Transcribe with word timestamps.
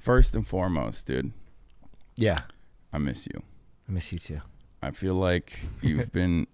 First 0.00 0.34
and 0.34 0.46
foremost, 0.46 1.06
dude, 1.06 1.32
Yeah. 2.16 2.42
I 2.92 2.98
miss 2.98 3.26
you. 3.26 3.42
I 3.88 3.92
miss 3.92 4.12
you 4.12 4.18
too. 4.18 4.40
I 4.82 4.90
feel 4.90 5.14
like 5.14 5.58
you've 5.82 6.10
been. 6.20 6.46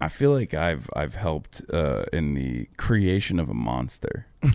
I 0.00 0.08
feel 0.08 0.32
like 0.32 0.52
I've 0.54 0.90
I've 0.94 1.14
helped 1.14 1.62
uh, 1.72 2.04
in 2.12 2.34
the 2.34 2.66
creation 2.76 3.38
of 3.40 3.48
a 3.48 3.54
monster. 3.54 4.26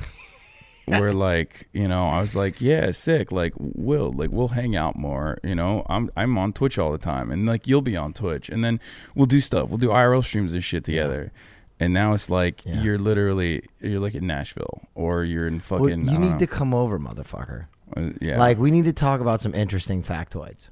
Where 0.86 1.14
like 1.14 1.70
you 1.72 1.88
know 1.88 2.08
I 2.10 2.20
was 2.20 2.36
like 2.36 2.60
yeah 2.60 2.92
sick 2.92 3.32
like 3.32 3.54
we'll 3.58 4.12
like 4.12 4.32
we'll 4.32 4.50
hang 4.50 4.76
out 4.76 4.98
more 4.98 5.38
you 5.42 5.56
know 5.56 5.86
I'm 5.88 6.10
I'm 6.18 6.38
on 6.38 6.52
Twitch 6.52 6.78
all 6.78 6.92
the 6.92 6.98
time 6.98 7.32
and 7.32 7.46
like 7.46 7.68
you'll 7.70 7.82
be 7.82 7.96
on 7.96 8.12
Twitch 8.12 8.50
and 8.50 8.66
then 8.66 8.82
we'll 9.16 9.26
do 9.26 9.40
stuff 9.40 9.70
we'll 9.70 9.78
do 9.78 9.88
IRL 9.88 10.22
streams 10.22 10.52
and 10.52 10.62
shit 10.62 10.84
together 10.84 11.32
and 11.84 11.94
now 11.94 12.14
it's 12.14 12.30
like 12.30 12.66
Yeah. 12.66 12.82
you're 12.82 12.98
literally 12.98 13.64
you're 13.80 14.00
like 14.00 14.16
in 14.16 14.26
Nashville 14.28 14.82
or 14.96 15.24
you're 15.24 15.48
in 15.48 15.60
fucking 15.60 15.82
Well, 15.84 15.94
I 15.94 15.98
you 15.98 16.06
don't 16.06 16.22
need 16.22 16.32
know. 16.34 16.40
to 16.40 16.48
come 16.48 16.74
over, 16.74 17.00
motherfucker. 17.00 17.66
Uh, 17.96 18.10
yeah 18.22 18.40
Like 18.40 18.58
we 18.58 18.72
need 18.72 18.86
to 18.86 18.94
talk 18.94 19.22
about 19.22 19.42
some 19.42 19.54
interesting 19.54 20.02
factoids. 20.04 20.70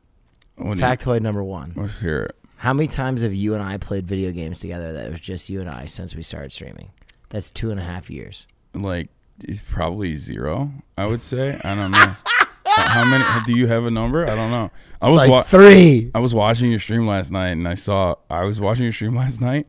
What 0.55 0.75
do 0.77 0.79
you- 0.79 0.85
Factoid 0.85 1.21
number 1.21 1.43
one. 1.43 1.73
let's 1.75 1.99
hear 1.99 2.23
it. 2.23 2.35
How 2.57 2.73
many 2.73 2.87
times 2.87 3.21
have 3.23 3.33
you 3.33 3.53
and 3.55 3.63
I 3.63 3.77
played 3.77 4.07
video 4.07 4.31
games 4.31 4.59
together 4.59 4.93
that 4.93 5.09
was 5.09 5.19
just 5.19 5.49
you 5.49 5.61
and 5.61 5.69
I 5.69 5.85
since 5.85 6.15
we 6.15 6.21
started 6.23 6.53
streaming? 6.53 6.89
That's 7.29 7.49
two 7.49 7.71
and 7.71 7.79
a 7.79 7.83
half 7.83 8.09
years. 8.09 8.47
like 8.73 9.07
it's 9.43 9.59
probably 9.59 10.15
zero. 10.17 10.71
I 10.97 11.05
would 11.07 11.21
say. 11.21 11.59
I 11.63 11.73
don't 11.75 11.91
know. 11.91 12.15
How 12.65 13.03
many? 13.05 13.23
Do 13.45 13.55
you 13.57 13.67
have 13.67 13.85
a 13.85 13.91
number? 13.91 14.23
I 14.23 14.35
don't 14.35 14.51
know. 14.51 14.69
I 15.01 15.07
It's 15.07 15.11
was 15.13 15.15
like 15.15 15.31
wa- 15.31 15.41
three. 15.43 16.11
I 16.15 16.19
was 16.19 16.33
watching 16.33 16.69
your 16.69 16.79
stream 16.79 17.05
last 17.07 17.31
night, 17.31 17.49
and 17.49 17.67
I 17.67 17.73
saw 17.73 18.15
I 18.29 18.43
was 18.43 18.61
watching 18.61 18.83
your 18.83 18.93
stream 18.93 19.15
last 19.15 19.41
night, 19.41 19.65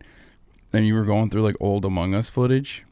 and 0.72 0.86
you 0.86 0.94
were 0.94 1.04
going 1.04 1.30
through 1.30 1.42
like 1.42 1.56
old 1.60 1.84
Among 1.84 2.14
Us 2.14 2.28
footage, 2.30 2.84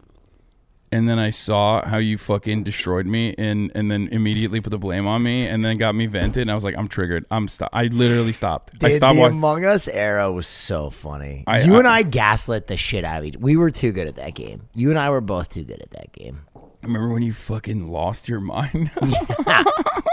and 0.92 1.08
then 1.08 1.18
I 1.18 1.30
saw 1.30 1.86
how 1.86 1.98
you 1.98 2.18
fucking 2.18 2.64
destroyed 2.64 3.06
me, 3.06 3.34
and 3.38 3.70
and 3.74 3.90
then 3.90 4.08
immediately 4.10 4.60
put 4.60 4.70
the 4.70 4.78
blame 4.78 5.06
on 5.06 5.22
me, 5.22 5.46
and 5.46 5.64
then 5.64 5.78
got 5.78 5.94
me 5.94 6.06
vented, 6.06 6.42
and 6.42 6.50
I 6.50 6.54
was 6.54 6.64
like, 6.64 6.76
I'm 6.76 6.88
triggered. 6.88 7.24
I'm 7.30 7.46
stop. 7.48 7.70
I 7.72 7.84
literally 7.86 8.32
stopped. 8.32 8.72
I 8.82 8.90
stopped 8.90 9.14
the 9.14 9.20
watching. 9.20 9.36
Among 9.38 9.64
Us 9.64 9.86
era 9.88 10.30
was 10.32 10.46
so 10.46 10.90
funny. 10.90 11.44
I- 11.46 11.62
you 11.62 11.76
I- 11.76 11.78
and 11.78 11.88
I 11.88 12.02
gaslit 12.02 12.66
the 12.66 12.76
shit 12.76 13.04
out 13.04 13.20
of 13.20 13.24
each. 13.24 13.36
We 13.38 13.56
were 13.56 13.70
too 13.70 13.92
good 13.92 14.08
at 14.08 14.16
that 14.16 14.34
game. 14.34 14.68
You 14.74 14.90
and 14.90 14.98
I 14.98 15.10
were 15.10 15.20
both 15.20 15.48
too 15.50 15.64
good 15.64 15.80
at 15.80 15.90
that 15.92 16.12
game. 16.12 16.40
I 16.82 16.86
remember 16.86 17.10
when 17.12 17.22
you 17.22 17.34
fucking 17.34 17.90
lost 17.92 18.26
your 18.26 18.40
mind? 18.40 18.90
yeah. 19.46 19.64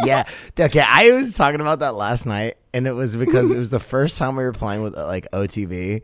yeah. 0.03 0.23
Okay. 0.59 0.83
I 0.85 1.11
was 1.11 1.33
talking 1.33 1.61
about 1.61 1.79
that 1.79 1.95
last 1.95 2.25
night, 2.25 2.55
and 2.73 2.85
it 2.85 2.91
was 2.91 3.15
because 3.15 3.49
it 3.49 3.55
was 3.57 3.69
the 3.69 3.79
first 3.79 4.17
time 4.17 4.35
we 4.35 4.43
were 4.43 4.51
playing 4.51 4.83
with 4.83 4.93
like 4.93 5.31
OTV, 5.31 6.01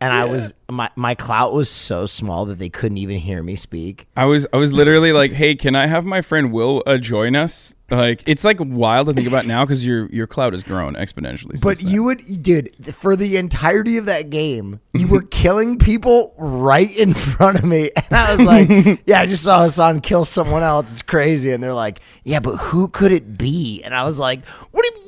and 0.00 0.12
I 0.12 0.24
was 0.26 0.54
my 0.70 0.90
my 0.96 1.14
clout 1.14 1.52
was 1.54 1.68
so 1.70 2.06
small 2.06 2.44
that 2.46 2.58
they 2.58 2.68
couldn't 2.68 2.98
even 2.98 3.16
hear 3.18 3.42
me 3.42 3.56
speak. 3.56 4.06
I 4.16 4.26
was 4.26 4.46
I 4.52 4.56
was 4.56 4.72
literally 4.72 5.12
like, 5.12 5.32
"Hey, 5.32 5.54
can 5.54 5.74
I 5.74 5.86
have 5.86 6.04
my 6.04 6.20
friend 6.20 6.52
Will 6.52 6.82
uh, 6.86 6.98
join 6.98 7.34
us?" 7.36 7.74
Like, 7.90 8.22
it's 8.26 8.44
like 8.44 8.58
wild 8.60 9.06
to 9.06 9.14
think 9.14 9.26
about 9.26 9.46
now 9.46 9.64
because 9.64 9.84
your 9.86 10.06
your 10.10 10.26
cloud 10.26 10.52
has 10.52 10.62
grown 10.62 10.94
exponentially. 10.94 11.58
But 11.62 11.78
since 11.78 11.84
then. 11.84 11.94
you 11.94 12.02
would, 12.02 12.42
dude, 12.42 12.94
for 12.94 13.16
the 13.16 13.38
entirety 13.38 13.96
of 13.96 14.04
that 14.04 14.28
game, 14.28 14.80
you 14.92 15.08
were 15.08 15.22
killing 15.30 15.78
people 15.78 16.34
right 16.36 16.94
in 16.96 17.14
front 17.14 17.58
of 17.58 17.64
me, 17.64 17.90
and 17.96 18.12
I 18.12 18.36
was 18.36 18.46
like, 18.46 19.00
"Yeah, 19.06 19.20
I 19.20 19.26
just 19.26 19.42
saw 19.42 19.62
Hasan 19.62 20.02
kill 20.02 20.26
someone 20.26 20.62
else. 20.62 20.92
It's 20.92 21.02
crazy." 21.02 21.50
And 21.50 21.64
they're 21.64 21.72
like, 21.72 22.00
"Yeah, 22.24 22.40
but 22.40 22.56
who 22.56 22.88
could 22.88 23.10
it 23.10 23.38
be?" 23.38 23.82
And 23.82 23.94
I 23.94 24.04
was 24.04 24.18
like, 24.18 24.44
"What? 24.44 24.84
do 24.84 24.90
you- 24.94 25.06
What? 25.06 25.07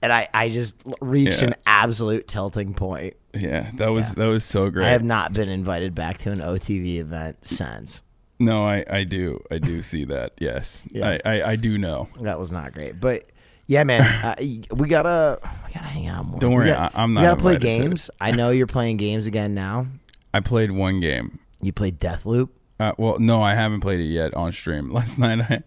And 0.00 0.12
I, 0.12 0.28
I 0.32 0.48
just 0.48 0.74
reached 1.00 1.42
Yeah. 1.42 1.48
an 1.48 1.54
absolute 1.66 2.28
tilting 2.28 2.74
point. 2.74 3.14
yeah, 3.34 3.70
that 3.74 3.88
was 3.88 4.12
that 4.14 4.26
was 4.26 4.44
so 4.44 4.70
great. 4.70 4.86
I 4.86 4.90
have 4.90 5.02
not 5.04 5.32
been 5.32 5.48
invited 5.48 5.94
back 5.94 6.18
to 6.18 6.30
an 6.30 6.38
OTV 6.38 6.98
event 6.98 7.44
since. 7.44 8.02
no, 8.38 8.64
I 8.64 8.84
I 8.90 9.04
do 9.04 9.42
I 9.50 9.58
do 9.58 9.82
see 9.90 10.04
that. 10.06 10.32
Yes, 10.38 10.86
Yeah. 10.92 11.18
I, 11.24 11.30
I 11.32 11.50
I 11.50 11.56
do 11.56 11.78
know. 11.78 12.08
That 12.20 12.38
was 12.38 12.52
not 12.52 12.72
great, 12.72 13.00
but 13.00 13.24
yeah, 13.66 13.84
man, 13.84 14.02
uh, 14.24 14.34
we 14.76 14.88
gotta 14.88 15.40
we 15.66 15.72
gotta 15.74 15.86
hang 15.86 16.06
out 16.06 16.26
more. 16.26 16.38
Don't 16.38 16.52
worry, 16.52 16.68
gotta- 16.68 16.96
I- 16.96 17.02
I'm 17.02 17.10
We 17.10 17.14
not 17.16 17.22
gotta 17.22 17.40
play 17.40 17.56
games. 17.58 18.08
I 18.20 18.30
know 18.30 18.50
you're 18.50 18.66
playing 18.68 18.96
games 18.98 19.26
again 19.26 19.52
now. 19.54 19.86
I 20.32 20.40
played 20.40 20.70
one 20.70 21.00
game. 21.00 21.38
You 21.60 21.72
played 21.72 21.98
Deathloop. 21.98 22.50
Uh, 22.78 22.92
well, 22.98 23.18
no, 23.18 23.42
I 23.42 23.54
haven't 23.54 23.80
played 23.80 23.98
it 23.98 24.04
yet 24.04 24.32
on 24.34 24.52
stream. 24.52 24.92
Last 24.92 25.18
night 25.18 25.40
I 25.40 25.62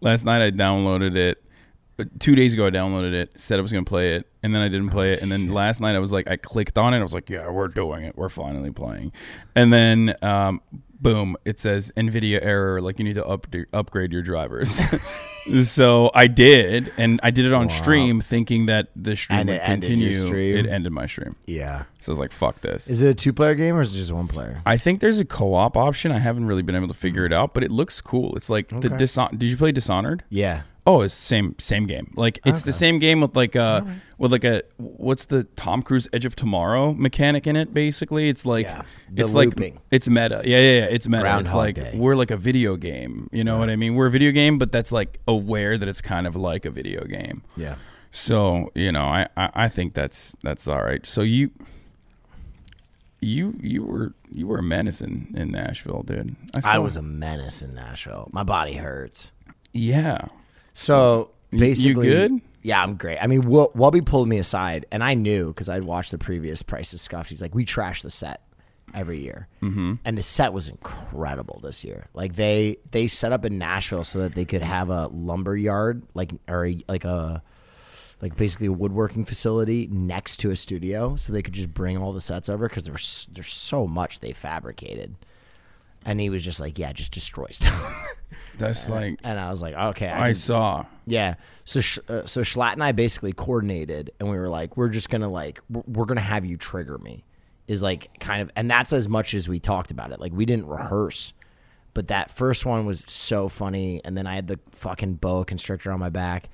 last 0.00 0.24
night 0.24 0.42
I 0.42 0.50
downloaded 0.50 1.14
it. 1.16 1.42
Two 2.18 2.34
days 2.34 2.52
ago 2.54 2.66
I 2.66 2.70
downloaded 2.70 3.12
it, 3.12 3.32
said 3.40 3.58
I 3.58 3.62
was 3.62 3.72
gonna 3.72 3.84
play 3.84 4.14
it, 4.16 4.26
and 4.42 4.54
then 4.54 4.62
I 4.62 4.68
didn't 4.68 4.90
play 4.90 5.12
it. 5.12 5.22
And 5.22 5.30
then 5.30 5.48
last 5.48 5.80
night 5.80 5.94
I 5.94 5.98
was 5.98 6.12
like, 6.12 6.28
I 6.28 6.36
clicked 6.36 6.78
on 6.78 6.94
it. 6.94 6.98
I 6.98 7.02
was 7.02 7.14
like, 7.14 7.28
Yeah, 7.30 7.50
we're 7.50 7.68
doing 7.68 8.04
it. 8.04 8.16
We're 8.16 8.28
finally 8.28 8.70
playing. 8.70 9.12
And 9.54 9.72
then, 9.72 10.14
um, 10.22 10.60
boom, 11.00 11.34
it 11.46 11.58
says 11.58 11.90
Nvidia 11.96 12.40
error. 12.42 12.80
Like 12.82 12.98
you 12.98 13.04
need 13.04 13.14
to 13.14 13.24
up- 13.26 13.46
upgrade 13.72 14.12
your 14.12 14.22
drivers. 14.22 14.80
so 15.64 16.10
I 16.14 16.26
did, 16.26 16.92
and 16.96 17.20
I 17.22 17.30
did 17.30 17.46
it 17.46 17.52
on 17.52 17.68
stream, 17.70 18.20
thinking 18.20 18.66
that 18.66 18.88
the 18.94 19.16
stream 19.16 19.40
And 19.40 19.48
would 19.48 19.56
it 19.56 19.64
continue. 19.64 20.14
stream? 20.14 20.56
It 20.56 20.66
ended 20.66 20.92
my 20.92 21.06
stream. 21.06 21.32
Yeah. 21.46 21.84
So 22.00 22.10
I 22.10 22.12
was 22.12 22.18
like, 22.18 22.32
Fuck 22.32 22.60
this. 22.60 22.88
Is 22.88 23.00
it 23.02 23.08
a 23.08 23.14
two 23.14 23.32
player 23.32 23.54
game 23.54 23.74
or 23.76 23.80
is 23.80 23.94
it 23.94 23.98
just 23.98 24.12
one 24.12 24.28
player? 24.28 24.62
I 24.66 24.76
think 24.76 25.00
there's 25.00 25.18
a 25.18 25.24
co-op 25.24 25.76
option. 25.76 26.12
I 26.12 26.18
haven't 26.18 26.46
really 26.46 26.62
been 26.62 26.76
able 26.76 26.88
to 26.88 26.94
figure 26.94 27.24
it 27.24 27.32
out, 27.32 27.54
but 27.54 27.64
it 27.64 27.70
looks 27.70 28.00
cool. 28.00 28.36
It's 28.36 28.50
like 28.50 28.68
the 28.68 28.76
Okay. 28.76 28.88
Dishon- 28.88 29.38
Did 29.38 29.50
you 29.50 29.56
play 29.56 29.72
Dishonored? 29.72 30.22
Yeah. 30.28 30.62
Oh, 30.90 31.02
it's 31.02 31.14
same 31.14 31.54
same 31.58 31.86
game. 31.86 32.12
Like 32.16 32.40
it's 32.44 32.62
the 32.62 32.72
same 32.72 32.98
game 32.98 33.20
with 33.20 33.36
like 33.36 33.54
uh 33.54 33.82
with 34.18 34.32
like 34.32 34.44
a 34.44 34.62
what's 34.76 35.26
the 35.26 35.44
Tom 35.54 35.82
Cruise 35.82 36.08
Edge 36.12 36.24
of 36.24 36.34
Tomorrow 36.34 36.94
mechanic 36.94 37.46
in 37.46 37.54
it. 37.54 37.72
Basically, 37.72 38.28
it's 38.28 38.44
like 38.44 38.66
Yeah. 38.66 38.82
It's 39.16 39.32
looping. 39.32 39.74
like 39.74 39.82
it's 39.90 40.08
meta. 40.08 40.42
Yeah, 40.44 40.58
yeah, 40.58 40.78
yeah. 40.80 40.84
It's 40.86 41.06
meta. 41.08 41.38
it's 41.38 41.54
like 41.54 41.76
Day. 41.76 41.92
we're 41.94 42.16
like 42.16 42.30
a 42.30 42.36
video 42.36 42.76
game. 42.76 43.28
You 43.30 43.44
know 43.44 43.58
what 43.58 43.70
I 43.70 43.76
mean? 43.76 43.94
We're 43.94 44.06
a 44.06 44.10
video 44.10 44.32
game, 44.32 44.58
but 44.58 44.72
that's 44.72 44.90
like 44.92 45.20
aware 45.28 45.78
that 45.78 45.88
it's 45.88 46.00
kind 46.00 46.26
of 46.26 46.34
like 46.34 46.64
a 46.64 46.70
video 46.70 47.04
game. 47.04 47.42
Yeah. 47.56 47.76
So 48.12 48.72
you 48.74 48.90
know, 48.90 49.04
I, 49.04 49.28
I 49.36 49.50
I 49.66 49.68
think 49.68 49.94
that's 49.94 50.34
that's 50.42 50.66
all 50.66 50.82
right. 50.82 51.06
So 51.06 51.20
you 51.22 51.50
you 53.20 53.54
you 53.60 53.84
were 53.84 54.12
you 54.30 54.46
were 54.46 54.58
a 54.58 54.62
menace 54.62 55.00
in, 55.00 55.32
in 55.36 55.50
Nashville, 55.50 56.02
dude. 56.02 56.36
I 56.54 56.60
saw- 56.60 56.80
was 56.80 56.96
a 56.96 57.02
menace 57.02 57.62
in 57.62 57.74
Nashville. 57.74 58.28
My 58.32 58.42
body 58.42 58.74
hurts. 58.76 59.32
yeah. 59.72 60.26
So 60.72 61.30
you 61.50 61.58
basically, 61.58 62.08
good? 62.08 62.40
Yeah, 62.62 62.82
I'm 62.82 62.96
great. 62.96 63.18
I 63.18 63.26
mean, 63.26 63.42
Wel- 63.42 63.72
Welby 63.74 64.02
pulled 64.02 64.28
me 64.28 64.38
aside, 64.38 64.86
and 64.90 65.02
I 65.02 65.14
knew 65.14 65.48
because 65.48 65.68
I'd 65.68 65.84
watched 65.84 66.10
the 66.10 66.18
previous 66.18 66.62
Price 66.62 66.90
Prices 66.90 67.02
Scuffed. 67.02 67.30
He's 67.30 67.42
like, 67.42 67.54
"We 67.54 67.64
trash 67.64 68.02
the 68.02 68.10
set 68.10 68.42
every 68.94 69.20
year," 69.20 69.48
mm-hmm. 69.62 69.94
and 70.04 70.18
the 70.18 70.22
set 70.22 70.52
was 70.52 70.68
incredible 70.68 71.60
this 71.62 71.84
year. 71.84 72.06
Like 72.12 72.36
they 72.36 72.76
they 72.90 73.06
set 73.06 73.32
up 73.32 73.44
in 73.44 73.58
Nashville 73.58 74.04
so 74.04 74.20
that 74.20 74.34
they 74.34 74.44
could 74.44 74.62
have 74.62 74.90
a 74.90 75.08
lumber 75.08 75.56
yard, 75.56 76.02
like 76.14 76.32
or 76.48 76.66
a, 76.66 76.78
like 76.88 77.04
a 77.04 77.42
like 78.20 78.36
basically 78.36 78.66
a 78.66 78.72
woodworking 78.72 79.24
facility 79.24 79.88
next 79.90 80.38
to 80.38 80.50
a 80.50 80.56
studio, 80.56 81.16
so 81.16 81.32
they 81.32 81.42
could 81.42 81.54
just 81.54 81.72
bring 81.72 81.96
all 81.96 82.12
the 82.12 82.20
sets 82.20 82.48
over 82.48 82.68
because 82.68 82.84
there's 82.84 83.28
there's 83.32 83.52
so 83.52 83.86
much 83.86 84.20
they 84.20 84.32
fabricated. 84.32 85.14
And 86.04 86.18
he 86.20 86.30
was 86.30 86.44
just 86.44 86.60
like, 86.60 86.78
"Yeah, 86.78 86.92
just 86.92 87.12
destroy 87.12 87.48
stuff." 87.50 88.06
That's 88.58 88.88
like 88.88 89.18
and 89.24 89.38
I 89.40 89.50
was 89.50 89.62
like, 89.62 89.74
"Okay, 89.74 90.08
I 90.08 90.24
I 90.24 90.26
can- 90.28 90.34
saw. 90.34 90.84
yeah. 91.06 91.34
So 91.64 91.80
uh, 92.08 92.26
so 92.26 92.42
Schlatt 92.42 92.74
and 92.74 92.82
I 92.84 92.92
basically 92.92 93.32
coordinated, 93.32 94.10
and 94.20 94.28
we 94.28 94.36
were 94.36 94.48
like, 94.48 94.76
we're 94.76 94.88
just 94.88 95.08
gonna 95.10 95.30
like 95.30 95.60
we're, 95.70 95.82
we're 95.86 96.04
gonna 96.04 96.20
have 96.20 96.44
you 96.44 96.56
trigger 96.56 96.98
me, 96.98 97.24
is 97.68 97.82
like 97.82 98.18
kind 98.20 98.42
of, 98.42 98.50
and 98.56 98.70
that's 98.70 98.92
as 98.92 99.08
much 99.08 99.34
as 99.34 99.48
we 99.48 99.60
talked 99.60 99.90
about 99.90 100.12
it. 100.12 100.20
Like 100.20 100.32
we 100.32 100.44
didn't 100.46 100.66
rehearse, 100.66 101.32
but 101.94 102.08
that 102.08 102.30
first 102.30 102.66
one 102.66 102.84
was 102.86 103.00
so 103.08 103.48
funny, 103.48 104.00
and 104.04 104.16
then 104.16 104.26
I 104.26 104.34
had 104.34 104.46
the 104.46 104.58
fucking 104.72 105.14
boa 105.14 105.44
constrictor 105.44 105.90
on 105.92 106.00
my 106.00 106.10
back. 106.10 106.48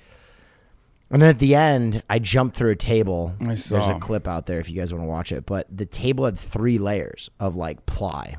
And 1.10 1.22
then 1.22 1.30
at 1.30 1.38
the 1.38 1.54
end, 1.54 2.02
I 2.10 2.18
jumped 2.18 2.56
through 2.56 2.72
a 2.72 2.76
table. 2.76 3.32
I 3.40 3.44
There's 3.54 3.70
a 3.70 3.98
clip 4.00 4.26
out 4.26 4.46
there 4.46 4.58
if 4.58 4.68
you 4.68 4.76
guys 4.76 4.92
want 4.92 5.04
to 5.04 5.08
watch 5.08 5.30
it. 5.30 5.46
But 5.46 5.68
the 5.74 5.86
table 5.86 6.24
had 6.24 6.36
three 6.36 6.78
layers 6.78 7.30
of 7.38 7.54
like 7.54 7.86
ply. 7.86 8.38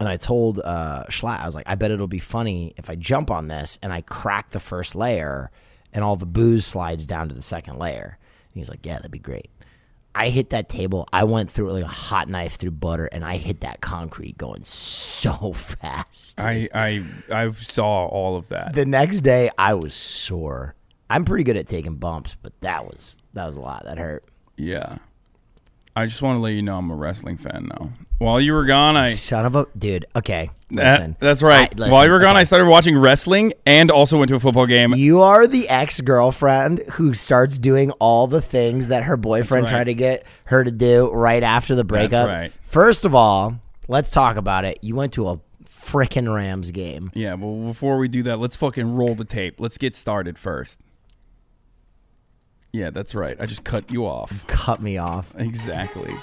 And 0.00 0.08
I 0.08 0.16
told 0.16 0.58
uh, 0.58 1.04
Schlatt, 1.08 1.40
I 1.40 1.46
was 1.46 1.54
like, 1.54 1.66
I 1.68 1.74
bet 1.76 1.90
it'll 1.90 2.08
be 2.08 2.18
funny 2.18 2.74
if 2.76 2.90
I 2.90 2.96
jump 2.96 3.30
on 3.30 3.48
this 3.48 3.78
and 3.82 3.92
I 3.92 4.00
crack 4.02 4.50
the 4.50 4.60
first 4.60 4.94
layer 4.94 5.50
and 5.92 6.02
all 6.04 6.16
the 6.16 6.26
booze 6.26 6.66
slides 6.66 7.06
down 7.06 7.28
to 7.28 7.34
the 7.34 7.42
second 7.42 7.78
layer. 7.78 8.18
And 8.18 8.54
he's 8.60 8.68
like, 8.68 8.84
Yeah, 8.84 8.96
that'd 8.96 9.10
be 9.10 9.18
great. 9.18 9.50
I 10.14 10.30
hit 10.30 10.50
that 10.50 10.68
table. 10.70 11.06
I 11.12 11.24
went 11.24 11.50
through 11.50 11.68
it 11.68 11.72
like 11.74 11.84
a 11.84 11.88
hot 11.88 12.26
knife 12.28 12.56
through 12.56 12.70
butter, 12.70 13.04
and 13.04 13.22
I 13.22 13.36
hit 13.36 13.60
that 13.60 13.82
concrete 13.82 14.38
going 14.38 14.64
so 14.64 15.52
fast. 15.54 16.40
I 16.40 16.68
I 16.74 17.04
I 17.30 17.50
saw 17.52 18.06
all 18.06 18.36
of 18.36 18.48
that. 18.48 18.74
the 18.74 18.86
next 18.86 19.20
day, 19.20 19.50
I 19.58 19.74
was 19.74 19.94
sore. 19.94 20.74
I'm 21.10 21.24
pretty 21.26 21.44
good 21.44 21.58
at 21.58 21.68
taking 21.68 21.96
bumps, 21.96 22.34
but 22.34 22.58
that 22.62 22.86
was 22.86 23.16
that 23.34 23.46
was 23.46 23.56
a 23.56 23.60
lot. 23.60 23.84
That 23.84 23.98
hurt. 23.98 24.24
yeah. 24.56 24.98
I 25.96 26.04
just 26.04 26.20
want 26.20 26.36
to 26.36 26.40
let 26.40 26.50
you 26.50 26.60
know 26.60 26.76
I'm 26.76 26.90
a 26.90 26.94
wrestling 26.94 27.38
fan 27.38 27.70
now. 27.72 27.90
While 28.18 28.38
you 28.38 28.52
were 28.52 28.66
gone, 28.66 28.96
I 28.98 29.12
Son 29.12 29.46
of 29.46 29.56
a 29.56 29.66
dude. 29.78 30.04
Okay, 30.14 30.50
That- 30.70 30.84
listen. 30.84 31.16
that's 31.20 31.42
right. 31.42 31.72
I- 31.72 31.76
listen, 31.76 31.90
While 31.90 32.04
you 32.04 32.10
were 32.10 32.18
gone, 32.18 32.30
okay. 32.30 32.40
I 32.40 32.44
started 32.44 32.66
watching 32.66 32.98
wrestling 32.98 33.54
and 33.64 33.90
also 33.90 34.18
went 34.18 34.28
to 34.28 34.34
a 34.34 34.40
football 34.40 34.66
game. 34.66 34.94
You 34.94 35.20
are 35.22 35.46
the 35.46 35.66
ex 35.70 36.02
girlfriend 36.02 36.82
who 36.92 37.14
starts 37.14 37.58
doing 37.58 37.92
all 37.92 38.26
the 38.26 38.42
things 38.42 38.88
that 38.88 39.04
her 39.04 39.16
boyfriend 39.16 39.64
right. 39.64 39.70
tried 39.70 39.84
to 39.84 39.94
get 39.94 40.26
her 40.44 40.64
to 40.64 40.70
do 40.70 41.10
right 41.12 41.42
after 41.42 41.74
the 41.74 41.84
breakup. 41.84 42.28
right. 42.28 42.52
First 42.64 43.06
of 43.06 43.14
all, 43.14 43.56
let's 43.88 44.10
talk 44.10 44.36
about 44.36 44.66
it. 44.66 44.78
You 44.82 44.96
went 44.96 45.14
to 45.14 45.28
a 45.28 45.40
frickin' 45.64 46.32
Rams 46.32 46.70
game. 46.72 47.10
Yeah, 47.14 47.34
well, 47.34 47.68
before 47.68 47.96
we 47.96 48.08
do 48.08 48.22
that, 48.24 48.38
let's 48.38 48.56
fucking 48.56 48.94
roll 48.96 49.14
the 49.14 49.24
tape. 49.24 49.60
Let's 49.60 49.78
get 49.78 49.94
started 49.94 50.38
first. 50.38 50.80
Yeah, 52.72 52.90
that's 52.90 53.14
right. 53.14 53.40
I 53.40 53.46
just 53.46 53.64
cut 53.64 53.90
you 53.90 54.06
off. 54.06 54.46
Cut 54.48 54.82
me 54.82 54.98
off. 54.98 55.34
Exactly. 55.38 56.14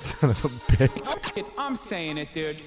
Son 0.00 0.30
of 0.30 0.44
a 0.44 0.48
bitch. 0.48 1.44
I'm 1.56 1.76
saying 1.76 2.18
it, 2.18 2.28
dude. 2.34 2.60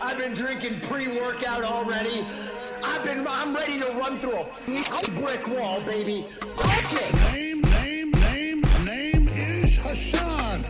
I've 0.00 0.16
been 0.16 0.32
drinking 0.32 0.80
pre-workout 0.80 1.64
already. 1.64 2.24
I've 2.82 3.02
been 3.02 3.26
I'm 3.26 3.54
ready 3.54 3.80
to 3.80 3.86
run 3.92 4.18
through 4.18 4.38
a 4.38 5.10
brick 5.20 5.48
wall, 5.48 5.80
baby. 5.80 6.24
Okay. 6.56 7.10
Name, 7.32 7.60
name, 7.62 8.10
name, 8.12 8.60
name 8.84 9.28
is 9.28 9.76
Hasan. 9.76 10.62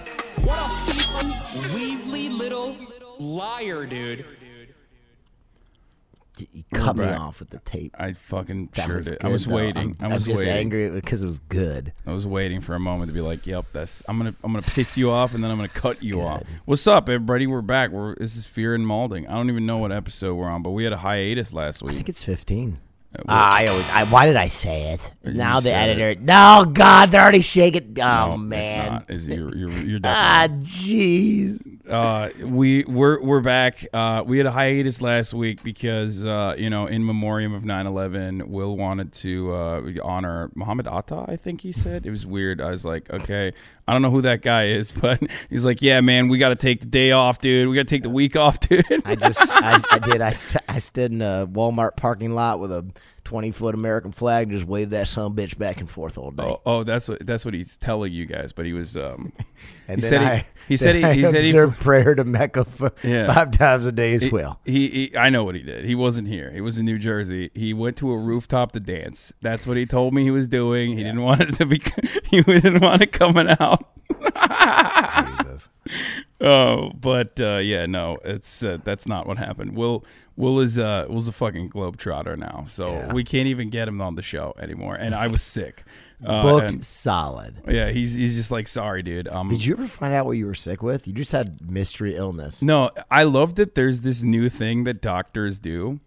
What 0.42 0.58
a 0.58 0.68
fucking 0.94 1.30
Weasley 1.74 2.36
little 2.36 2.74
liar, 3.18 3.84
dude. 3.84 4.24
You 6.52 6.64
cut 6.74 6.96
me 6.96 7.04
off 7.06 7.40
with 7.40 7.50
the 7.50 7.58
tape. 7.60 7.94
I 7.98 8.12
fucking 8.12 8.70
That 8.74 8.86
sure 8.86 9.00
did. 9.00 9.24
I 9.24 9.28
was 9.28 9.46
though. 9.46 9.56
waiting. 9.56 9.96
I'm, 10.00 10.10
I 10.10 10.14
was 10.14 10.26
I'm 10.26 10.32
just 10.34 10.44
waiting. 10.46 10.58
angry 10.60 10.90
because 10.90 11.22
it 11.22 11.26
was 11.26 11.38
good. 11.38 11.92
I 12.06 12.12
was 12.12 12.26
waiting 12.26 12.60
for 12.60 12.74
a 12.74 12.80
moment 12.80 13.08
to 13.10 13.14
be 13.14 13.20
like, 13.20 13.46
"Yep, 13.46 13.66
that's 13.72 14.02
I'm 14.08 14.18
gonna 14.18 14.34
I'm 14.44 14.52
gonna 14.52 14.62
piss 14.62 14.96
you 14.96 15.10
off, 15.10 15.34
and 15.34 15.42
then 15.42 15.50
I'm 15.50 15.56
gonna 15.56 15.68
cut 15.68 16.02
you 16.02 16.14
good. 16.14 16.24
off." 16.24 16.42
What's 16.64 16.86
up, 16.86 17.08
everybody? 17.08 17.46
We're 17.46 17.62
back. 17.62 17.90
We're 17.90 18.14
this 18.16 18.36
is 18.36 18.46
Fear 18.46 18.74
and 18.74 18.86
Malding. 18.86 19.28
I 19.28 19.32
don't 19.34 19.50
even 19.50 19.66
know 19.66 19.78
what 19.78 19.92
episode 19.92 20.34
we're 20.34 20.48
on, 20.48 20.62
but 20.62 20.70
we 20.70 20.84
had 20.84 20.92
a 20.92 20.98
hiatus 20.98 21.52
last 21.52 21.82
week. 21.82 21.92
I 21.92 21.96
think 21.96 22.08
it's 22.08 22.22
15. 22.24 22.78
Ah, 23.26 23.56
I, 23.56 23.64
always, 23.66 23.88
I 23.90 24.04
why 24.04 24.26
did 24.26 24.36
I 24.36 24.48
say 24.48 24.92
it? 24.92 25.10
You 25.24 25.32
now 25.32 25.60
the 25.60 25.70
said 25.70 25.88
editor. 25.98 26.20
No, 26.20 26.66
God, 26.70 27.10
they're 27.10 27.22
already 27.22 27.40
shaking. 27.40 27.96
Oh 28.00 28.26
No, 28.26 28.32
it's 28.34 28.42
man. 28.42 28.92
not. 28.92 29.10
Is 29.10 29.26
you're 29.26 29.54
you're, 29.56 29.70
you're 29.70 30.00
Ah, 30.04 30.46
jeez. 30.50 31.58
uh, 31.90 32.28
we 32.46 32.84
we're 32.84 33.20
we're 33.22 33.40
back. 33.40 33.86
Uh, 33.94 34.22
we 34.26 34.36
had 34.36 34.46
a 34.46 34.50
hiatus 34.52 35.00
last 35.00 35.32
week 35.32 35.62
because 35.62 36.22
uh, 36.22 36.54
you 36.58 36.68
know 36.68 36.86
in 36.86 37.04
memoriam 37.04 37.54
of 37.54 37.62
9/11, 37.62 38.46
Will 38.48 38.76
wanted 38.76 39.12
to 39.14 39.52
uh, 39.52 39.82
honor 40.04 40.50
Muhammad 40.54 40.86
Atta. 40.86 41.24
I 41.28 41.36
think 41.36 41.62
he 41.62 41.72
said 41.72 42.04
it 42.06 42.10
was 42.10 42.26
weird. 42.26 42.60
I 42.60 42.70
was 42.70 42.84
like, 42.84 43.08
okay, 43.10 43.52
I 43.86 43.92
don't 43.94 44.02
know 44.02 44.10
who 44.10 44.22
that 44.22 44.42
guy 44.42 44.66
is, 44.66 44.92
but 45.00 45.20
he's 45.48 45.64
like, 45.64 45.80
yeah, 45.80 46.00
man, 46.02 46.28
we 46.28 46.36
got 46.38 46.50
to 46.50 46.56
take 46.56 46.80
the 46.82 46.86
day 46.86 47.12
off, 47.12 47.38
dude. 47.40 47.68
We 47.68 47.74
got 47.74 47.88
to 47.88 47.94
take 47.94 48.02
the 48.02 48.10
week 48.10 48.36
off, 48.36 48.60
dude. 48.68 48.84
I 49.06 49.14
just, 49.14 49.56
I, 49.56 49.74
did 49.78 49.86
I 49.90 49.98
did. 49.98 50.20
I, 50.20 50.28
s- 50.28 50.56
I 50.68 50.78
stood 50.78 51.10
in 51.10 51.22
a 51.22 51.46
Walmart 51.50 51.96
parking 51.96 52.34
lot 52.34 52.60
with 52.60 52.70
a 52.70 52.86
20 53.28 53.50
foot 53.50 53.74
American 53.74 54.10
flag 54.10 54.44
and 54.48 54.52
just 54.56 54.64
wave 54.66 54.88
that 54.90 55.06
son 55.06 55.34
bitch 55.34 55.58
back 55.58 55.80
and 55.80 55.90
forth 55.90 56.16
all 56.16 56.30
day. 56.30 56.44
Oh, 56.44 56.60
oh, 56.64 56.82
that's 56.82 57.08
what 57.10 57.24
that's 57.26 57.44
what 57.44 57.52
he's 57.52 57.76
telling 57.76 58.10
you 58.10 58.24
guys. 58.24 58.54
But 58.54 58.64
he 58.64 58.72
was 58.72 58.96
um, 58.96 59.34
and 59.88 60.00
he 60.00 60.06
said 60.08 60.22
I, 60.22 60.36
he, 60.36 60.44
he 60.68 60.76
said 60.78 60.94
he, 60.94 61.02
he 61.12 61.22
said 61.24 61.44
he 61.44 61.50
observed 61.50 61.78
prayer 61.78 62.14
to 62.14 62.24
Mecca 62.24 62.64
Yeah. 63.04 63.30
five 63.30 63.50
times 63.50 63.84
a 63.84 63.92
day 63.92 64.14
as 64.14 64.22
He- 64.22 64.30
well. 64.30 64.60
He, 64.64 64.88
he, 65.10 65.16
I 65.18 65.28
know 65.28 65.44
what 65.44 65.56
he 65.56 65.62
did. 65.62 65.84
He 65.84 65.94
wasn't 65.94 66.26
here. 66.28 66.50
He 66.52 66.62
was 66.62 66.78
in 66.78 66.86
New 66.86 66.98
Jersey. 66.98 67.50
He 67.54 67.74
went 67.74 67.98
to 67.98 68.10
a 68.12 68.16
rooftop 68.16 68.72
to 68.72 68.80
dance. 68.80 69.30
That's 69.42 69.66
what 69.66 69.76
he 69.76 69.84
told 69.84 70.14
me 70.14 70.22
he 70.22 70.30
was 70.30 70.48
doing. 70.48 70.92
He 70.96 71.02
didn't 71.04 71.20
want 71.22 71.42
it 71.42 71.54
to 71.56 71.66
be. 71.66 71.82
He 72.30 72.42
didn't 72.42 72.80
want 72.80 73.02
it 73.02 73.12
coming 73.12 73.48
out. 73.60 73.84
Jesus. 75.38 75.68
Oh, 76.40 76.90
but 76.94 77.40
uh, 77.40 77.56
yeah, 77.58 77.86
no, 77.86 78.18
it's 78.24 78.62
uh, 78.62 78.78
that's 78.84 79.08
not 79.08 79.26
what 79.26 79.38
happened. 79.38 79.74
Will 79.76 80.04
Will 80.36 80.60
is 80.60 80.78
uh 80.78 81.06
Will's 81.08 81.26
a 81.26 81.32
fucking 81.32 81.70
globetrotter 81.70 82.38
now, 82.38 82.64
so 82.66 82.92
Yeah. 82.92 83.12
we 83.12 83.24
can't 83.24 83.48
even 83.48 83.70
get 83.70 83.88
him 83.88 84.00
on 84.00 84.14
the 84.14 84.22
show 84.22 84.54
anymore. 84.58 84.94
And 84.94 85.14
I 85.16 85.26
was 85.26 85.42
sick. 85.42 85.82
Uh, 86.24 86.42
Booked 86.42 86.72
and- 86.74 86.84
solid. 86.84 87.56
yeah, 87.68 87.90
he's 87.90 88.14
he's 88.14 88.36
just 88.36 88.52
like 88.52 88.68
sorry, 88.68 89.02
dude. 89.02 89.26
Um, 89.34 89.48
Did 89.48 89.64
you 89.64 89.74
ever 89.74 89.88
find 89.88 90.14
out 90.14 90.26
what 90.26 90.32
you 90.32 90.46
were 90.46 90.54
sick 90.54 90.80
with? 90.80 91.08
You 91.08 91.12
just 91.12 91.32
had 91.32 91.68
mystery 91.68 92.14
illness. 92.14 92.62
No, 92.62 92.90
I 93.10 93.24
love 93.24 93.56
that 93.56 93.74
there's 93.74 94.02
this 94.02 94.22
new 94.22 94.48
thing 94.48 94.84
that 94.84 95.02
doctors 95.02 95.58
do 95.58 95.98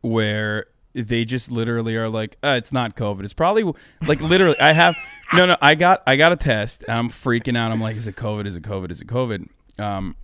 where 0.00 0.66
they 0.94 1.26
just 1.26 1.50
literally 1.52 1.96
are 1.96 2.08
like, 2.08 2.38
uh, 2.42 2.54
it's 2.56 2.72
not 2.72 2.96
COVID. 2.96 3.24
It's 3.24 3.34
probably 3.34 3.70
like 4.06 4.22
literally 4.22 4.58
I 4.58 4.72
have 4.72 4.96
no 5.34 5.44
no, 5.44 5.56
I 5.60 5.74
got 5.74 6.02
I 6.06 6.16
got 6.16 6.32
a 6.32 6.36
test 6.36 6.82
and 6.88 6.96
I'm 6.98 7.08
freaking 7.10 7.58
out. 7.58 7.72
I'm 7.72 7.80
like, 7.80 7.96
is 7.96 8.06
it 8.06 8.16
COVID? 8.16 8.46
Is 8.46 8.56
it 8.56 8.62
COVID? 8.62 8.90
Is 8.90 9.02
it 9.02 9.06
COVID? 9.06 9.48
Um 9.78 10.16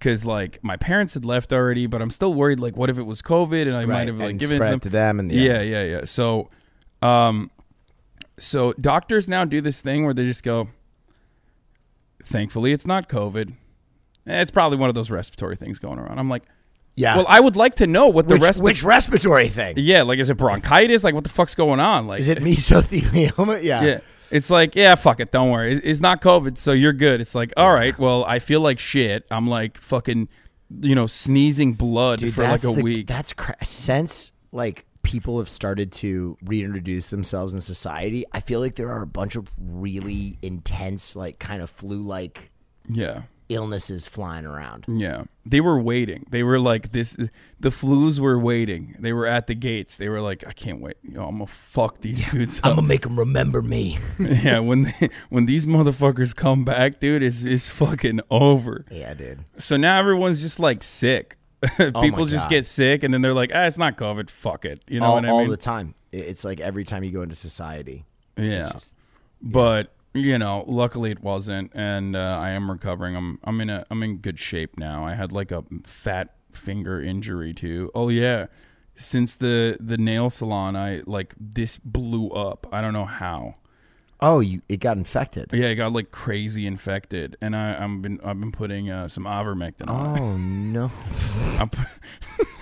because 0.00 0.24
like 0.24 0.64
my 0.64 0.76
parents 0.76 1.12
had 1.14 1.24
left 1.26 1.52
already, 1.52 1.86
but 1.86 2.00
I'm 2.00 2.10
still 2.10 2.32
worried. 2.32 2.58
Like, 2.58 2.74
what 2.74 2.88
if 2.88 2.96
it 2.96 3.02
was 3.02 3.20
COVID 3.20 3.66
and 3.66 3.76
I 3.76 3.84
might 3.84 4.08
have 4.08 4.16
like 4.16 4.30
and 4.30 4.40
given 4.40 4.56
it 4.56 4.64
to 4.64 4.70
them? 4.70 4.80
to 4.80 4.88
them. 4.88 5.20
And 5.20 5.30
Yeah, 5.30 5.60
yeah, 5.60 5.84
yeah. 5.84 6.04
So, 6.04 6.48
um, 7.02 7.50
so 8.38 8.72
doctors 8.80 9.28
now 9.28 9.44
do 9.44 9.60
this 9.60 9.82
thing 9.82 10.06
where 10.06 10.14
they 10.14 10.24
just 10.24 10.42
go. 10.42 10.68
Thankfully, 12.24 12.72
it's 12.72 12.86
not 12.86 13.08
COVID. 13.10 13.52
Eh, 14.26 14.40
It's 14.40 14.50
probably 14.50 14.78
one 14.78 14.88
of 14.88 14.94
those 14.94 15.10
respiratory 15.10 15.56
things 15.56 15.78
going 15.78 15.98
around. 15.98 16.18
I'm 16.18 16.30
like, 16.30 16.44
yeah. 16.96 17.16
well, 17.16 17.26
I 17.28 17.40
would 17.40 17.56
like 17.56 17.74
to 17.76 17.86
know 17.86 18.08
what 18.08 18.28
the 18.28 18.34
which, 18.36 18.42
rest. 18.42 18.62
which 18.62 18.82
respiratory 18.82 19.48
thing? 19.48 19.74
yeah, 19.76 20.02
like 20.02 20.18
is 20.18 20.30
it 20.30 20.36
bronchitis? 20.36 21.04
Like 21.04 21.14
what 21.14 21.24
the 21.24 21.30
fuck's 21.30 21.54
going 21.54 21.80
on? 21.80 22.06
Like 22.06 22.20
Is 22.20 22.28
it 22.28 22.38
mesothelioma? 22.38 23.62
Yeah. 23.62 23.82
yeah. 23.82 24.00
It's 24.30 24.50
like, 24.50 24.76
yeah, 24.76 24.94
fuck 24.94 25.20
it, 25.20 25.32
don't 25.32 25.50
worry. 25.50 25.74
It's, 25.82 26.00
not 26.00 26.20
COVID, 26.20 26.56
so 26.56 26.72
you're 26.72 26.92
good. 26.92 27.20
It's 27.20 27.34
like, 27.34 27.52
all 27.56 27.72
right, 27.72 27.98
well, 27.98 28.24
I 28.24 28.38
feel 28.38 28.60
like 28.60 28.78
shit. 28.78 29.26
I'm 29.30 29.48
like 29.48 29.78
fucking, 29.78 30.28
you 30.80 30.94
know, 30.94 31.06
sneezing 31.06 31.72
blood 31.72 32.20
Dude, 32.20 32.34
for 32.34 32.42
like 32.42 32.50
that's 32.60 32.64
a 32.64 32.72
the- 32.72 32.82
week. 32.82 33.06
That's 33.06 33.32
cra- 33.32 33.64
since 33.64 34.32
like 34.52 34.86
people 35.02 35.38
have 35.38 35.48
started 35.48 35.90
to 35.90 36.36
reintroduce 36.44 37.10
themselves 37.10 37.54
in 37.54 37.60
society. 37.60 38.24
I 38.32 38.40
feel 38.40 38.60
like 38.60 38.74
there 38.76 38.90
are 38.90 39.02
a 39.02 39.06
bunch 39.06 39.34
of 39.34 39.48
really 39.58 40.38
intense, 40.42 41.16
like 41.16 41.38
kind 41.38 41.62
of 41.62 41.70
flu-like 41.70 42.50
yeah. 42.88 43.22
Illnesses 43.50 44.06
flying 44.06 44.46
around. 44.46 44.84
Yeah. 44.88 45.24
They 45.44 45.60
were 45.60 45.78
waiting. 45.80 46.26
They 46.30 46.42
were 46.42 46.58
like 46.58 46.92
this 46.92 47.16
the 47.58 47.68
flus 47.70 48.18
were 48.20 48.38
waiting. 48.38 48.96
They 48.98 49.12
were 49.12 49.26
at 49.26 49.46
the 49.46 49.54
gates. 49.54 49.96
They 49.96 50.08
were 50.08 50.20
like, 50.20 50.46
I 50.46 50.52
can't 50.52 50.80
wait. 50.80 50.96
You 51.02 51.12
know, 51.12 51.26
I'm 51.26 51.36
gonna 51.38 51.46
fuck 51.46 52.00
these 52.00 52.30
dudes 52.30 52.58
up. 52.60 52.66
I'm 52.66 52.74
gonna 52.76 52.86
make 52.88 53.02
them 53.02 53.18
remember 53.18 53.60
me. 53.62 53.98
yeah, 54.18 54.60
when 54.60 54.82
they, 54.82 55.10
when 55.28 55.46
these 55.46 55.66
motherfuckers 55.66 56.34
come 56.34 56.64
back, 56.64 57.00
dude, 57.00 57.22
it's 57.22 57.44
it's 57.44 57.68
fucking 57.68 58.20
over. 58.30 58.86
yeah, 58.90 59.12
dude. 59.14 59.44
So 59.58 59.76
now 59.76 59.98
everyone's 59.98 60.40
just 60.40 60.60
like 60.60 60.82
sick. 60.82 61.36
People 61.76 62.24
just 62.24 62.44
God. 62.44 62.50
get 62.50 62.64
sick 62.66 63.02
and 63.02 63.12
then 63.12 63.20
they're 63.20 63.34
like, 63.34 63.50
ah, 63.54 63.66
it's 63.66 63.76
not 63.76 63.98
COVID. 63.98 64.30
Fuck 64.30 64.64
it. 64.64 64.82
You 64.88 65.00
know 65.00 65.06
all, 65.06 65.14
what 65.16 65.26
I 65.26 65.28
all 65.28 65.38
mean? 65.40 65.46
All 65.46 65.50
the 65.50 65.56
time. 65.58 65.94
It's 66.12 66.42
like 66.44 66.58
every 66.60 66.84
time 66.84 67.04
you 67.04 67.10
go 67.10 67.20
into 67.22 67.34
society. 67.34 68.06
yeah. 68.38 68.70
just- 68.72 68.94
But 69.42 69.92
you 70.12 70.38
know, 70.38 70.64
luckily 70.66 71.10
it 71.10 71.22
wasn't, 71.22 71.70
and 71.74 72.16
uh, 72.16 72.38
I 72.40 72.50
am 72.50 72.70
recovering. 72.70 73.16
I'm 73.16 73.38
I'm 73.44 73.60
in 73.60 73.70
a 73.70 73.86
I'm 73.90 74.02
in 74.02 74.18
good 74.18 74.38
shape 74.38 74.78
now. 74.78 75.04
I 75.06 75.14
had 75.14 75.32
like 75.32 75.52
a 75.52 75.64
fat 75.84 76.34
finger 76.52 77.00
injury 77.00 77.52
too. 77.52 77.90
Oh 77.94 78.08
yeah, 78.08 78.46
since 78.94 79.34
the 79.36 79.76
the 79.80 79.96
nail 79.96 80.30
salon, 80.30 80.76
I 80.76 81.02
like 81.06 81.34
this 81.38 81.78
blew 81.78 82.28
up. 82.30 82.66
I 82.72 82.80
don't 82.80 82.92
know 82.92 83.04
how. 83.04 83.56
Oh, 84.22 84.40
you 84.40 84.60
it 84.68 84.78
got 84.78 84.96
infected. 84.96 85.50
Yeah, 85.52 85.66
it 85.66 85.76
got 85.76 85.92
like 85.92 86.10
crazy 86.10 86.66
infected, 86.66 87.36
and 87.40 87.56
I 87.56 87.74
I'm 87.74 88.02
been 88.02 88.20
I've 88.22 88.38
been 88.38 88.52
putting 88.52 88.90
uh, 88.90 89.08
some 89.08 89.24
ivermectin 89.24 89.88
on. 89.88 90.16
it. 90.16 90.20
Oh 90.20 90.36
no. 90.36 90.90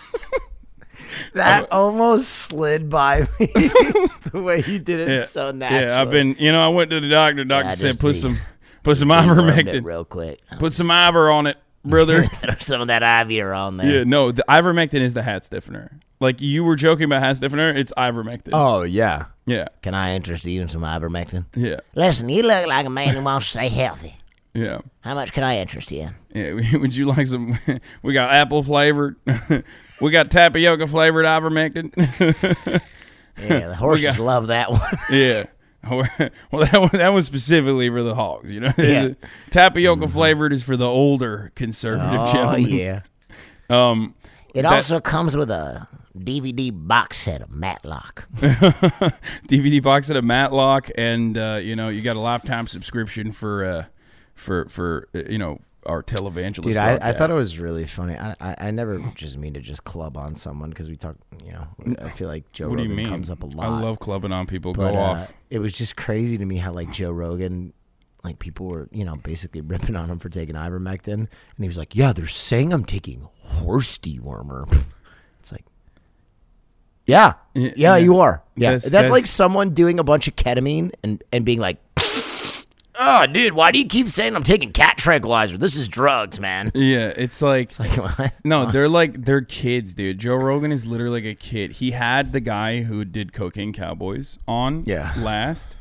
That 1.35 1.71
almost 1.73 2.29
slid 2.29 2.89
by 2.91 3.21
me. 3.41 3.47
the 3.53 4.43
way 4.43 4.63
you 4.67 4.79
did 4.79 5.01
it 5.01 5.09
yeah, 5.09 5.25
so 5.25 5.51
naturally. 5.51 5.87
yeah, 5.87 6.01
I've 6.01 6.11
been. 6.11 6.37
You 6.39 6.53
know, 6.53 6.65
I 6.65 6.69
went 6.69 6.91
to 6.91 7.01
the 7.01 7.09
doctor. 7.09 7.43
The 7.45 7.49
Doctor 7.49 7.69
Yeah, 7.71 7.75
said 7.75 8.01
put 8.01 8.17
some 8.17 8.39
put 8.83 8.97
some 8.97 9.09
ivermectin. 9.09 9.85
real 9.85 10.05
quick. 10.05 10.41
Put 10.59 10.73
some 10.73 10.91
iver 10.91 11.31
on 11.31 11.47
it, 11.47 11.57
brother. 11.85 12.25
Some 12.61 12.81
of 12.81 12.89
that 12.89 13.03
Ivy 13.03 13.41
on 13.43 13.77
there. 13.77 13.99
Yeah, 13.99 14.05
no, 14.05 14.33
the 14.33 14.45
ivermectin 14.49 15.01
is 15.01 15.15
the 15.15 15.23
hat 15.23 15.45
stiffener. 15.45 15.99
Like 16.21 16.41
you 16.41 16.65
were 16.65 16.75
joking 16.77 17.05
about 17.05 17.23
hat 17.23 17.37
stiffener, 17.37 17.69
it's 17.71 17.93
ivermectin. 17.97 18.51
Oh 18.53 18.83
yeah. 18.83 19.27
Yeah, 19.47 19.69
Can 19.83 19.95
I 19.95 20.15
interest 20.15 20.45
you 20.45 20.61
in 20.61 20.69
some 20.69 20.83
ivermectin? 20.83 21.47
yeah, 21.57 21.77
Listen, 21.95 22.29
you 22.29 22.43
look 22.43 22.67
like 22.67 22.85
a 22.85 22.91
man 22.91 23.15
who 23.15 23.23
wants 23.23 23.47
to 23.47 23.59
stay 23.59 23.69
healthy. 23.69 24.15
yeah. 24.53 24.81
How 25.01 25.15
much 25.15 25.33
can 25.33 25.43
I 25.43 25.59
interest 25.59 25.91
you 25.91 26.09
in? 26.35 26.61
yeah. 26.73 26.79
Would 26.79 26.95
you 26.95 27.07
like 27.07 27.27
some? 27.27 27.59
We 28.03 28.13
got 28.13 28.31
apple 28.31 28.63
flavored. 28.63 29.17
We 30.01 30.11
got 30.11 30.31
tapioca 30.31 30.87
flavored 30.87 31.27
ivermectin. 31.27 31.93
Yeah, 33.41 33.69
the 33.69 33.77
horses 33.77 34.17
got- 34.17 34.25
love 34.25 34.47
that 34.49 34.73
one. 34.73 34.81
Yeah. 35.13 35.45
well, 35.89 36.65
that 36.65 36.81
one, 36.81 36.91
that 36.95 37.11
was 37.11 37.25
specifically 37.25 37.89
for 37.89 38.03
the 38.03 38.17
hogs, 38.17 38.51
you 38.51 38.59
know. 38.59 38.73
Yeah. 38.77 39.11
Tapioca 39.51 40.09
flavored 40.09 40.53
is 40.53 40.65
for 40.65 40.77
the 40.77 40.87
older 40.89 41.53
conservative 41.55 42.21
oh 42.21 42.33
gentlemen. 42.33 42.65
Oh 42.65 42.69
yeah. 42.69 43.01
Um, 43.71 44.15
It 44.55 44.63
That- 44.63 44.73
also 44.73 45.01
comes 45.01 45.37
with 45.37 45.53
a 45.53 45.87
DVD 46.19 46.73
box 46.75 47.19
set 47.19 47.41
of 47.41 47.51
Matlock. 47.53 48.29
DVD 49.47 49.81
box 49.81 50.09
set 50.09 50.17
of 50.17 50.25
Matlock, 50.25 50.91
and 50.99 51.39
uh, 51.39 51.61
you 51.63 51.77
know 51.77 51.89
you 51.89 52.03
got 52.03 52.17
a 52.17 52.21
lifetime 52.21 52.67
subscription 52.67 53.31
for 53.31 53.65
uh, 53.65 53.85
for 54.35 54.69
for 54.69 55.09
uh, 55.15 55.21
you 55.29 55.39
know 55.39 55.61
our 55.89 56.03
televangelist. 56.03 56.63
Dude, 56.63 56.77
I, 56.77 56.99
I 57.01 57.13
thought 57.13 57.31
it 57.31 57.35
was 57.35 57.59
really 57.59 57.87
funny. 57.87 58.17
I, 58.17 58.37
I, 58.41 58.55
I 58.59 58.71
never 58.71 58.99
just 59.15 59.39
mean 59.39 59.55
to 59.55 59.61
just 59.61 59.85
club 59.85 60.17
on 60.17 60.37
someone 60.37 60.69
because 60.71 60.89
we 60.89 60.97
talk, 60.97 61.17
you 61.45 61.53
know, 61.53 61.67
I 62.01 62.11
feel 62.11 62.29
like 62.29 62.53
Joe 62.53 62.69
What 62.69 62.79
Rogan 62.79 63.07
comes 63.07 63.31
up 63.31 63.43
a 63.43 63.47
lot. 63.47 63.67
I 63.67 63.81
love 63.81 63.99
clubbing 63.99 64.31
on 64.31 64.47
people. 64.47 64.75
but 64.75 64.93
Go 64.93 64.99
uh, 64.99 65.01
off. 65.01 65.33
it 65.51 65.59
was 65.59 65.73
just 65.73 65.97
crazy 65.97 66.37
to 66.39 66.45
me 66.45 66.59
how 66.59 66.73
like 66.73 66.93
Joe 66.93 67.11
Rogan, 67.11 67.73
like 68.23 68.39
people 68.39 68.67
were, 68.67 68.89
you 68.93 69.05
know, 69.05 69.17
basically 69.17 69.61
ripping 69.63 69.97
on 69.97 70.11
him 70.11 70.19
for 70.19 70.29
taking 70.29 70.55
ivermectin, 70.55 71.15
and 71.15 71.29
he 71.59 71.67
was 71.67 71.79
like, 71.79 71.97
"Yeah, 71.97 72.13
they're 72.13 72.27
saying 72.27 72.73
I'm 72.73 72.85
taking 72.85 73.27
horse 73.41 73.97
dewormer." 73.99 74.71
it's 75.41 75.51
like, 75.51 75.65
yeah, 77.07 77.35
yeah, 77.55 77.71
yeah. 77.77 77.97
you 77.97 78.19
are. 78.19 78.43
Yeah, 78.57 78.73
That's- 78.73 78.91
that's, 78.91 79.11
like 79.11 79.27
someone 79.27 79.71
doing 79.71 79.99
a 79.99 80.05
bunch 80.05 80.29
of 80.29 80.37
ketamine 80.37 80.93
and 81.03 81.25
and 81.33 81.45
being 81.45 81.61
like. 81.61 81.79
Oh, 83.01 83.27
dude, 83.27 83.53
why 83.53 83.71
do 83.71 83.79
you 83.79 83.87
keep 83.87 84.09
saying 84.09 84.35
I'm 84.35 84.43
taking 84.43 84.73
cat 84.73 84.99
tranquilizer? 84.99 85.57
This 85.57 85.77
is 85.77 85.87
drugs, 85.89 86.41
man. 86.41 86.73
Yeah, 86.75 87.13
it's 87.17 87.41
like 87.41 87.79
Like, 87.79 87.97
what? 88.19 88.35
No, 88.45 88.71
they're 88.71 88.89
like 88.89 89.25
they're 89.25 89.41
kids, 89.43 89.95
dude. 89.95 90.19
Joe 90.19 90.35
Rogan 90.35 90.73
is 90.73 90.85
literally 90.85 91.23
like 91.23 91.37
a 91.37 91.39
kid. 91.39 91.73
He 91.73 91.93
had 91.93 92.33
the 92.33 92.41
guy 92.41 92.83
who 92.83 93.05
did 93.05 93.33
Cocaine 93.33 93.73
Cowboys 93.73 94.39
on 94.49 94.83
Yeah. 94.85 95.13
last, 95.19 95.77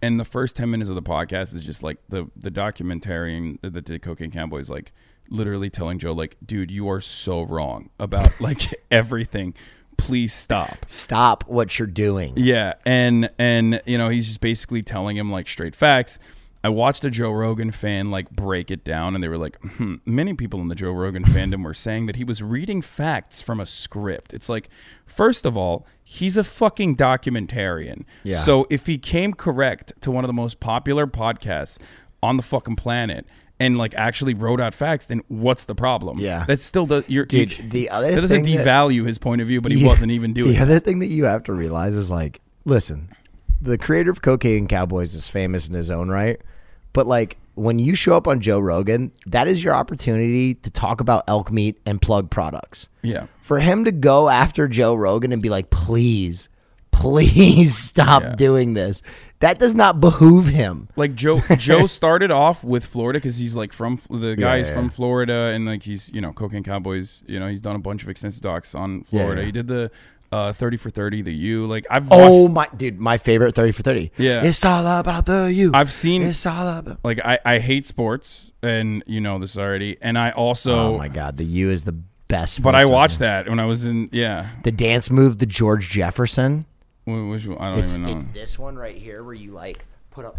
and 0.00 0.20
the 0.20 0.24
first 0.24 0.54
ten 0.54 0.70
minutes 0.70 0.88
of 0.88 0.94
the 0.94 1.02
podcast 1.02 1.54
is 1.54 1.64
just 1.64 1.82
like 1.82 1.98
the 2.08 2.30
the 2.36 2.50
documentarian 2.50 3.58
that 3.62 3.84
did 3.84 4.02
Cocaine 4.02 4.30
Cowboys, 4.30 4.70
like 4.70 4.92
literally 5.30 5.68
telling 5.70 5.98
Joe, 5.98 6.12
like, 6.12 6.36
dude, 6.44 6.70
you 6.70 6.88
are 6.88 7.00
so 7.00 7.42
wrong 7.42 7.90
about 7.98 8.40
like 8.40 8.60
everything. 8.90 9.54
Please 9.98 10.32
stop. 10.32 10.86
Stop 10.86 11.44
what 11.46 11.78
you're 11.78 11.86
doing. 11.86 12.32
Yeah, 12.36 12.74
and 12.86 13.28
and 13.38 13.82
you 13.84 13.98
know 13.98 14.08
he's 14.08 14.26
just 14.26 14.40
basically 14.40 14.82
telling 14.82 15.16
him 15.16 15.30
like 15.30 15.46
straight 15.48 15.74
facts. 15.74 16.18
I 16.64 16.70
watched 16.70 17.04
a 17.04 17.10
Joe 17.10 17.30
Rogan 17.30 17.70
fan 17.70 18.10
like 18.10 18.30
break 18.30 18.70
it 18.70 18.84
down, 18.84 19.14
and 19.14 19.22
they 19.22 19.28
were 19.28 19.38
like, 19.38 19.58
hmm, 19.62 19.96
many 20.04 20.34
people 20.34 20.60
in 20.60 20.68
the 20.68 20.74
Joe 20.74 20.90
Rogan 20.90 21.24
fandom 21.26 21.62
were 21.62 21.74
saying 21.74 22.06
that 22.06 22.16
he 22.16 22.24
was 22.24 22.42
reading 22.42 22.82
facts 22.82 23.42
from 23.42 23.60
a 23.60 23.66
script. 23.66 24.32
It's 24.34 24.48
like, 24.48 24.68
first 25.06 25.46
of 25.46 25.56
all, 25.56 25.86
he's 26.02 26.36
a 26.36 26.44
fucking 26.44 26.96
documentarian. 26.96 28.04
Yeah. 28.24 28.40
So 28.40 28.66
if 28.70 28.86
he 28.86 28.98
came 28.98 29.34
correct 29.34 29.92
to 30.00 30.10
one 30.10 30.24
of 30.24 30.28
the 30.28 30.34
most 30.34 30.58
popular 30.58 31.06
podcasts 31.06 31.78
on 32.22 32.36
the 32.36 32.42
fucking 32.42 32.76
planet. 32.76 33.26
And 33.60 33.76
like 33.76 33.94
actually 33.96 34.34
wrote 34.34 34.60
out 34.60 34.72
facts, 34.72 35.06
then 35.06 35.20
what's 35.28 35.64
the 35.64 35.74
problem? 35.74 36.18
Yeah. 36.20 36.44
that 36.46 36.60
still 36.60 36.86
does. 36.86 37.04
You're, 37.08 37.24
Dude, 37.24 37.58
you- 37.58 37.68
the 37.68 37.90
other 37.90 38.14
that 38.14 38.20
doesn't 38.20 38.44
thing 38.44 38.56
that- 38.56 38.64
devalue 38.66 39.04
his 39.06 39.18
point 39.18 39.40
of 39.40 39.48
view, 39.48 39.60
but 39.60 39.72
he 39.72 39.80
Yeah. 39.80 39.88
wasn't 39.88 40.12
even 40.12 40.32
doing. 40.32 40.52
The 40.52 40.58
it. 40.58 40.62
other 40.62 40.78
thing 40.80 41.00
that 41.00 41.08
you 41.08 41.24
have 41.24 41.42
to 41.44 41.52
realize 41.52 41.96
is 41.96 42.08
like, 42.10 42.40
listen, 42.64 43.08
the 43.60 43.76
creator 43.76 44.10
of 44.12 44.22
Cocaine 44.22 44.68
Cowboys 44.68 45.14
is 45.14 45.26
famous 45.26 45.68
in 45.68 45.74
his 45.74 45.90
own 45.90 46.08
right, 46.08 46.40
but 46.92 47.08
like 47.08 47.36
when 47.56 47.80
you 47.80 47.96
show 47.96 48.16
up 48.16 48.28
on 48.28 48.38
Joe 48.38 48.60
Rogan, 48.60 49.10
that 49.26 49.48
is 49.48 49.64
your 49.64 49.74
opportunity 49.74 50.54
to 50.54 50.70
talk 50.70 51.00
about 51.00 51.24
elk 51.26 51.50
meat 51.50 51.76
and 51.84 52.00
plug 52.00 52.30
products. 52.30 52.88
Yeah. 53.02 53.26
For 53.42 53.58
him 53.58 53.84
to 53.86 53.90
go 53.90 54.28
after 54.28 54.68
Joe 54.68 54.94
Rogan 54.94 55.32
and 55.32 55.42
be 55.42 55.48
like, 55.48 55.70
please, 55.70 56.48
please 56.98 57.76
stop 57.90 58.22
Yeah. 58.22 58.34
doing 58.34 58.74
this, 58.74 59.02
that 59.40 59.58
does 59.58 59.74
not 59.74 60.00
behoove 60.00 60.46
him. 60.48 60.88
Like 60.96 61.14
Joe, 61.14 61.40
Joe 61.56 61.86
started 61.86 62.30
off 62.30 62.64
with 62.64 62.84
Florida 62.84 63.18
because 63.18 63.38
he's 63.38 63.54
like 63.54 63.72
from 63.72 64.00
the 64.10 64.34
guy's 64.36 64.66
is 64.66 64.68
yeah, 64.70 64.74
from 64.76 64.84
yeah. 64.86 64.90
Florida 64.90 65.52
and 65.54 65.64
like 65.66 65.82
he's 65.84 66.10
you 66.12 66.20
know 66.20 66.32
Cocaine 66.32 66.64
Cowboys. 66.64 67.22
You 67.26 67.38
know 67.40 67.46
he's 67.48 67.60
done 67.60 67.76
a 67.76 67.78
bunch 67.78 68.02
of 68.02 68.08
extensive 68.08 68.42
docs 68.42 68.74
on 68.74 69.04
Florida. 69.04 69.40
yeah. 69.42 69.46
He 69.46 69.52
did 69.52 69.68
the 69.68 69.90
uh, 70.32 70.52
thirty 70.52 70.76
for 70.76 70.90
thirty, 70.90 71.22
the 71.22 71.32
U. 71.32 71.66
Like 71.66 71.86
I've 71.88 72.08
Oh 72.10 72.42
watched, 72.42 72.52
my 72.54 72.76
dude, 72.76 72.98
my 73.00 73.16
favorite 73.16 73.54
30 73.54 73.72
for 73.72 73.82
30. 73.82 74.10
Yeah. 74.18 74.44
It's 74.44 74.62
all 74.64 74.84
about 75.00 75.24
the 75.26 75.50
you. 75.52 75.70
I've 75.72 75.92
seen 75.92 76.22
It's 76.22 76.44
all 76.44 76.66
about 76.78 76.98
like 77.04 77.20
I 77.24 77.38
I 77.44 77.58
hate 77.60 77.86
sports 77.86 78.52
and 78.62 79.02
you 79.06 79.20
know 79.22 79.38
this 79.38 79.56
already. 79.56 79.96
And 80.02 80.18
I 80.18 80.30
also, 80.32 80.72
Oh 80.94 80.98
my 80.98 81.08
god, 81.08 81.36
the 81.38 81.44
U 81.44 81.70
is 81.70 81.84
the 81.84 81.96
best. 82.28 82.60
but 82.60 82.74
I 82.74 82.84
watched 82.84 83.22
ever. 83.22 83.44
that 83.44 83.48
when 83.48 83.58
I 83.58 83.64
was 83.64 83.86
in 83.86 84.10
yeah. 84.12 84.48
the 84.64 84.70
dance 84.72 85.10
move, 85.10 85.38
the 85.38 85.46
George 85.46 85.88
Jefferson. 85.88 86.66
Wh- 87.08 87.30
Which 87.30 87.46
one? 87.46 87.58
I 87.58 87.70
don't 87.70 87.78
It's 87.80 87.94
even 87.94 88.06
know. 88.06 88.12
it's 88.16 88.24
this 88.26 88.58
one 88.58 88.76
right 88.76 88.96
here 88.96 89.22
where 89.24 89.34
you 89.34 89.52
like 89.52 89.84
put 90.10 90.24
up. 90.26 90.36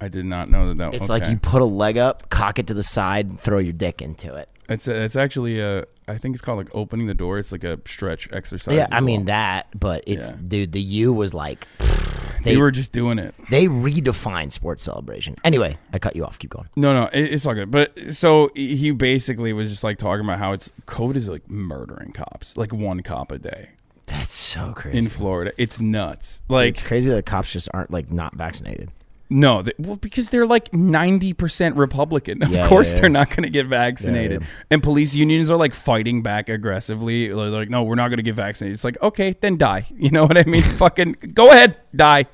I 0.00 0.08
did 0.08 0.26
not 0.26 0.50
know 0.50 0.68
that. 0.68 0.78
that 0.78 0.94
It's 0.94 1.04
okay. 1.04 1.12
like 1.20 1.28
you 1.30 1.36
put 1.38 1.62
a 1.62 1.66
leg 1.66 1.96
up, 1.96 2.28
cock 2.28 2.58
it 2.58 2.66
to 2.66 2.74
the 2.74 2.82
side, 2.82 3.26
and 3.28 3.40
throw 3.40 3.58
your 3.58 3.72
dick 3.72 4.02
into 4.02 4.34
it. 4.34 4.48
It's 4.68 4.88
it's 4.88 5.16
actually 5.16 5.60
a. 5.60 5.84
I 6.06 6.18
think 6.18 6.34
it's 6.34 6.42
called 6.42 6.58
like 6.58 6.74
opening 6.74 7.06
the 7.06 7.14
door. 7.14 7.38
It's 7.38 7.52
like 7.52 7.64
a 7.64 7.78
stretch 7.86 8.28
exercise. 8.32 8.74
yeah, 8.74 8.86
I 8.90 9.00
mean 9.00 9.26
that, 9.26 9.66
but 9.78 10.04
it's 10.06 10.30
Yeah. 10.30 10.36
dude. 10.46 10.72
The 10.72 10.80
U 10.80 11.12
was 11.12 11.32
like 11.32 11.66
they 11.78 12.52
they 12.52 12.56
were 12.58 12.70
just 12.70 12.92
doing 12.92 13.18
it. 13.18 13.34
they 13.50 13.66
redefined 13.66 14.52
sports 14.52 14.82
celebration. 14.82 15.36
Anyway, 15.44 15.78
I 15.92 15.98
cut 15.98 16.16
you 16.16 16.24
off. 16.24 16.38
Keep 16.38 16.50
going. 16.50 16.68
No, 16.76 16.92
no, 16.92 17.08
it, 17.12 17.32
it's 17.32 17.46
all 17.46 17.54
good. 17.54 17.70
But 17.70 18.14
so 18.14 18.50
he 18.54 18.90
basically 18.90 19.52
was 19.54 19.70
just 19.70 19.84
like 19.84 19.96
talking 19.98 20.24
about 20.24 20.38
how 20.38 20.52
it's 20.52 20.70
COVID 20.86 21.16
is 21.16 21.28
like 21.28 21.48
murdering 21.48 22.12
cops, 22.12 22.56
like 22.56 22.72
one 22.72 23.00
cop 23.02 23.32
a 23.32 23.38
day 23.38 23.70
That's 24.06 24.32
so 24.32 24.72
crazy. 24.74 24.98
in 24.98 25.08
Florida. 25.08 25.52
It's 25.56 25.80
nuts. 25.80 26.42
Like 26.48 26.68
it's 26.70 26.82
crazy 26.82 27.10
that 27.10 27.24
cops 27.26 27.52
just 27.52 27.68
aren't 27.72 27.90
like 27.90 28.10
not 28.10 28.34
vaccinated. 28.34 28.90
no, 29.30 29.62
they, 29.62 29.72
well 29.78 29.96
because 29.96 30.28
they're 30.30 30.46
like 30.46 30.72
ninety 30.74 31.32
percent 31.32 31.76
Republican. 31.76 32.42
Of 32.42 32.50
Yeah, 32.50 32.68
course, 32.68 32.90
yeah, 32.90 32.96
yeah. 32.96 33.00
they're 33.00 33.10
not 33.10 33.30
going 33.30 33.44
to 33.44 33.50
get 33.50 33.66
vaccinated. 33.66 34.44
And 34.70 34.82
police 34.82 35.14
unions 35.14 35.50
are 35.50 35.56
like 35.56 35.74
fighting 35.74 36.22
back 36.22 36.48
aggressively. 36.48 37.28
They're 37.28 37.36
like, 37.36 37.70
no, 37.70 37.82
we're 37.82 37.94
not 37.94 38.08
going 38.08 38.18
to 38.18 38.22
get 38.22 38.34
vaccinated. 38.34 38.74
It's 38.74 38.84
like 38.84 39.00
okay, 39.02 39.34
then 39.40 39.56
die. 39.56 39.86
You 39.96 40.10
know 40.10 40.26
what 40.26 40.36
I 40.36 40.44
mean? 40.44 40.62
Fucking 40.84 41.16
go 41.32 41.50
ahead, 41.50 41.78
die. 41.96 42.26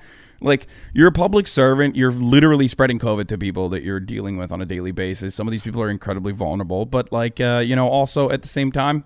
Like 0.43 0.67
you're 0.95 1.09
a 1.09 1.13
public 1.13 1.47
servant, 1.47 1.97
you're 1.97 2.11
literally 2.13 2.67
spreading 2.67 2.99
COVID 2.99 3.29
to 3.29 3.37
people 3.39 3.69
that 3.69 3.83
you're 3.83 4.01
dealing 4.01 4.39
with 4.39 4.51
on 4.51 4.61
a 4.63 4.67
daily 4.67 4.91
basis. 4.91 5.35
Some 5.35 5.47
of 5.47 5.53
these 5.53 5.61
people 5.63 5.83
are 5.83 5.91
incredibly 5.91 6.33
vulnerable, 6.33 6.87
but 6.87 7.13
like 7.13 7.41
uh, 7.41 7.63
you 7.65 7.77
know, 7.77 7.87
also 7.89 8.31
at 8.31 8.41
the 8.43 8.49
same 8.49 8.73
time, 8.73 9.05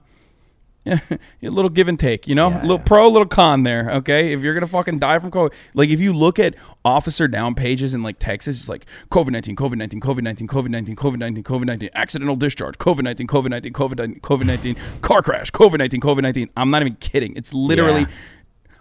a 0.86 1.00
little 1.42 1.70
give 1.70 1.88
and 1.88 1.98
take, 1.98 2.28
you 2.28 2.34
know, 2.34 2.50
Yeah. 2.50 2.60
a 2.60 2.62
little 2.62 2.78
pro, 2.78 3.06
a 3.06 3.08
little 3.08 3.26
con 3.26 3.62
there. 3.62 3.90
Okay, 3.90 4.32
if 4.32 4.40
you're 4.40 4.54
gonna 4.54 4.66
fucking 4.66 4.98
die 4.98 5.18
from 5.18 5.30
COVID, 5.30 5.52
like 5.74 5.88
if 5.88 6.00
you 6.00 6.12
look 6.12 6.38
at 6.38 6.54
officer 6.84 7.26
down 7.26 7.54
pages 7.54 7.94
in 7.94 8.02
like 8.02 8.18
Texas, 8.18 8.58
it's 8.60 8.68
like 8.68 8.84
COVID 9.10 9.30
nineteen, 9.30 9.56
COVID 9.56 9.76
nineteen, 9.76 10.00
COVID 10.00 10.22
nineteen, 10.22 10.46
COVID 10.46 10.68
nineteen, 10.68 10.96
COVID 10.96 11.16
nineteen, 11.18 11.44
COVID 11.44 11.64
nineteen, 11.64 11.90
accidental 11.94 12.36
discharge, 12.36 12.76
COVID 12.78 13.02
nineteen, 13.02 13.26
COVID 13.26 13.48
nineteen, 13.48 13.72
COVID 13.72 13.96
nineteen, 13.98 14.20
COVID 14.20 14.44
nineteen, 14.44 14.76
car 15.00 15.22
crash, 15.22 15.50
COVID 15.52 15.78
nineteen, 15.78 16.00
COVID 16.00 16.22
nineteen. 16.22 16.50
I'm 16.56 16.70
not 16.70 16.82
even 16.82 16.96
kidding. 16.96 17.34
It's 17.36 17.54
literally. 17.54 18.02
Yeah. 18.02 18.06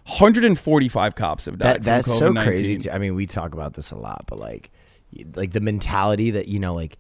145 0.05 1.15
cops 1.15 1.45
have 1.45 1.57
died. 1.57 1.75
That 1.77 1.83
that's 1.83 2.17
so 2.17 2.31
COVID-19. 2.33 2.43
crazy. 2.43 2.75
Too. 2.77 2.91
I 2.91 2.97
mean, 2.97 3.15
we 3.15 3.25
talk 3.25 3.53
about 3.53 3.73
this 3.73 3.91
a 3.91 3.95
lot, 3.95 4.25
but 4.27 4.37
like, 4.37 4.69
like 5.35 5.51
the 5.51 5.61
mentality 5.61 6.31
that 6.31 6.47
you 6.49 6.59
know, 6.59 6.73
like, 6.73 6.97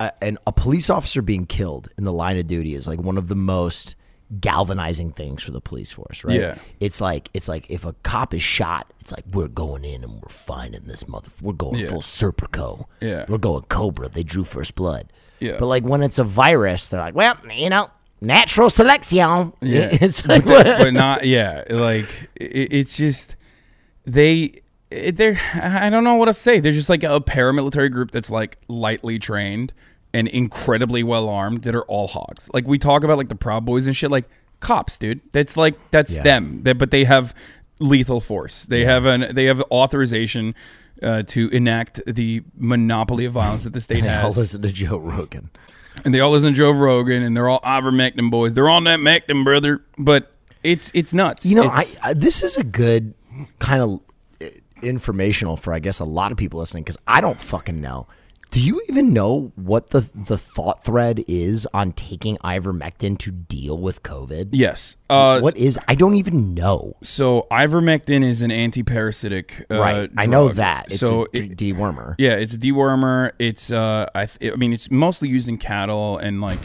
a, 0.00 0.12
an, 0.22 0.38
a 0.46 0.52
police 0.52 0.90
officer 0.90 1.22
being 1.22 1.46
killed 1.46 1.88
in 1.98 2.04
the 2.04 2.12
line 2.12 2.38
of 2.38 2.46
duty 2.46 2.74
is 2.74 2.86
like 2.88 3.00
one 3.00 3.16
of 3.18 3.28
the 3.28 3.34
most 3.36 3.94
galvanizing 4.40 5.12
things 5.12 5.42
for 5.42 5.50
the 5.52 5.60
police 5.60 5.92
force, 5.92 6.24
right? 6.24 6.40
Yeah. 6.40 6.58
It's 6.80 7.00
like 7.00 7.28
it's 7.34 7.48
like 7.48 7.66
if 7.70 7.84
a 7.84 7.92
cop 8.02 8.34
is 8.34 8.42
shot, 8.42 8.92
it's 9.00 9.12
like 9.12 9.24
we're 9.32 9.48
going 9.48 9.84
in 9.84 10.02
and 10.02 10.12
we're 10.14 10.28
finding 10.28 10.82
this 10.84 11.06
mother. 11.06 11.28
We're 11.42 11.52
going 11.52 11.78
Yeah. 11.80 11.88
full 11.88 12.00
Serpico. 12.00 12.86
Yeah. 13.00 13.26
We're 13.28 13.38
going 13.38 13.62
Cobra. 13.64 14.08
They 14.08 14.22
drew 14.22 14.44
first 14.44 14.74
blood. 14.74 15.12
Yeah. 15.40 15.56
But 15.58 15.66
like 15.66 15.84
when 15.84 16.02
it's 16.02 16.18
a 16.18 16.24
virus, 16.24 16.88
they're 16.88 17.00
like, 17.00 17.14
well, 17.14 17.36
you 17.50 17.68
know, 17.70 17.90
natural 18.20 18.70
selection. 18.70 19.52
Yeah. 19.60 19.90
It's 20.00 20.26
like 20.26 20.44
but, 20.44 20.64
but 20.78 20.94
not 20.94 21.26
yeah 21.26 21.64
like 21.70 22.08
it, 22.34 22.72
it's 22.72 22.96
just 22.96 23.36
they 24.06 24.62
it, 24.94 25.16
they're 25.16 25.40
i 25.54 25.90
don't 25.90 26.04
know 26.04 26.14
what 26.16 26.26
to 26.26 26.32
say 26.34 26.60
they're 26.60 26.72
just 26.72 26.88
like 26.88 27.02
a 27.02 27.20
paramilitary 27.20 27.90
group 27.90 28.10
that's 28.10 28.30
like 28.30 28.58
lightly 28.68 29.18
trained 29.18 29.72
and 30.12 30.28
incredibly 30.28 31.02
well 31.02 31.28
armed 31.28 31.62
that 31.62 31.74
are 31.74 31.82
all 31.84 32.06
hogs 32.08 32.48
like 32.54 32.66
we 32.66 32.78
talk 32.78 33.04
about 33.04 33.18
like 33.18 33.28
the 33.28 33.34
proud 33.34 33.64
boys 33.64 33.86
and 33.86 33.96
shit 33.96 34.10
like 34.10 34.24
cops 34.60 34.98
dude 34.98 35.20
that's 35.32 35.56
like 35.56 35.74
that's 35.90 36.14
Yeah. 36.16 36.22
them 36.22 36.60
They- 36.62 36.72
but 36.72 36.90
they 36.90 37.04
have 37.04 37.34
lethal 37.78 38.20
force 38.20 38.62
they 38.64 38.84
have 38.84 39.04
an 39.04 39.34
they 39.34 39.44
have 39.46 39.60
authorization 39.70 40.54
uh, 41.02 41.22
to 41.24 41.48
enact 41.48 42.00
the 42.06 42.42
monopoly 42.56 43.24
of 43.24 43.32
violence 43.32 43.64
that 43.64 43.72
the 43.72 43.80
state 43.80 44.00
They 44.04 44.08
all 44.08 44.28
has 44.28 44.36
listen 44.36 44.62
to 44.62 44.68
Joe 44.72 44.96
Rogan. 44.96 45.50
and 46.04 46.14
they 46.14 46.20
all 46.20 46.30
listen 46.30 46.50
to 46.54 46.56
Joe 46.56 46.70
Rogan, 46.70 47.22
and 47.24 47.36
they're 47.36 47.48
all 47.48 47.60
ivermectin 47.60 48.30
boys. 48.30 48.54
They're 48.54 48.68
on 48.70 48.84
that 48.84 49.00
mectin, 49.00 49.42
brother. 49.44 49.82
But 49.98 50.32
it's 50.62 50.92
it's 50.94 51.12
nuts. 51.12 51.44
You 51.44 51.56
know, 51.56 51.64
I, 51.64 51.84
I 52.02 52.14
this 52.14 52.44
is 52.44 52.56
a 52.56 52.62
good 52.64 53.12
kind 53.58 53.82
of 53.82 54.00
informational 54.84 55.56
for 55.56 55.72
I 55.72 55.78
guess 55.78 55.98
a 56.00 56.04
lot 56.04 56.30
of 56.32 56.38
people 56.38 56.60
listening 56.60 56.84
because 56.84 56.98
I 57.06 57.20
don't 57.20 57.40
fucking 57.40 57.80
know. 57.80 58.06
Do 58.50 58.60
you 58.60 58.80
even 58.88 59.12
know 59.12 59.50
what 59.56 59.90
the 59.90 60.08
the 60.14 60.38
thought 60.38 60.84
thread 60.84 61.24
is 61.26 61.66
on 61.74 61.90
taking 61.90 62.36
ivermectin 62.38 63.18
to 63.18 63.32
deal 63.32 63.76
with 63.76 64.04
COVID? 64.04 64.50
Yes. 64.52 64.96
Uh, 65.10 65.40
what 65.40 65.56
is? 65.56 65.76
I 65.88 65.96
don't 65.96 66.14
even 66.14 66.54
know. 66.54 66.94
So 67.02 67.48
ivermectin 67.50 68.22
is 68.22 68.42
an 68.42 68.52
anti-parasitic. 68.52 69.66
Uh, 69.68 69.78
right, 69.80 70.10
I 70.16 70.26
know 70.26 70.50
that. 70.50 70.86
It's 70.92 71.00
so 71.00 71.22
a 71.34 71.36
it- 71.36 71.56
dewormer. 71.56 72.14
Yeah, 72.16 72.34
it's 72.34 72.54
a 72.54 72.58
dewormer. 72.58 73.32
It's 73.40 73.72
uh, 73.72 74.08
I, 74.14 74.26
th- 74.26 74.52
I 74.52 74.56
mean, 74.56 74.72
it's 74.72 74.88
mostly 74.88 75.28
used 75.28 75.48
in 75.48 75.58
cattle 75.58 76.18
and 76.18 76.40
like, 76.40 76.60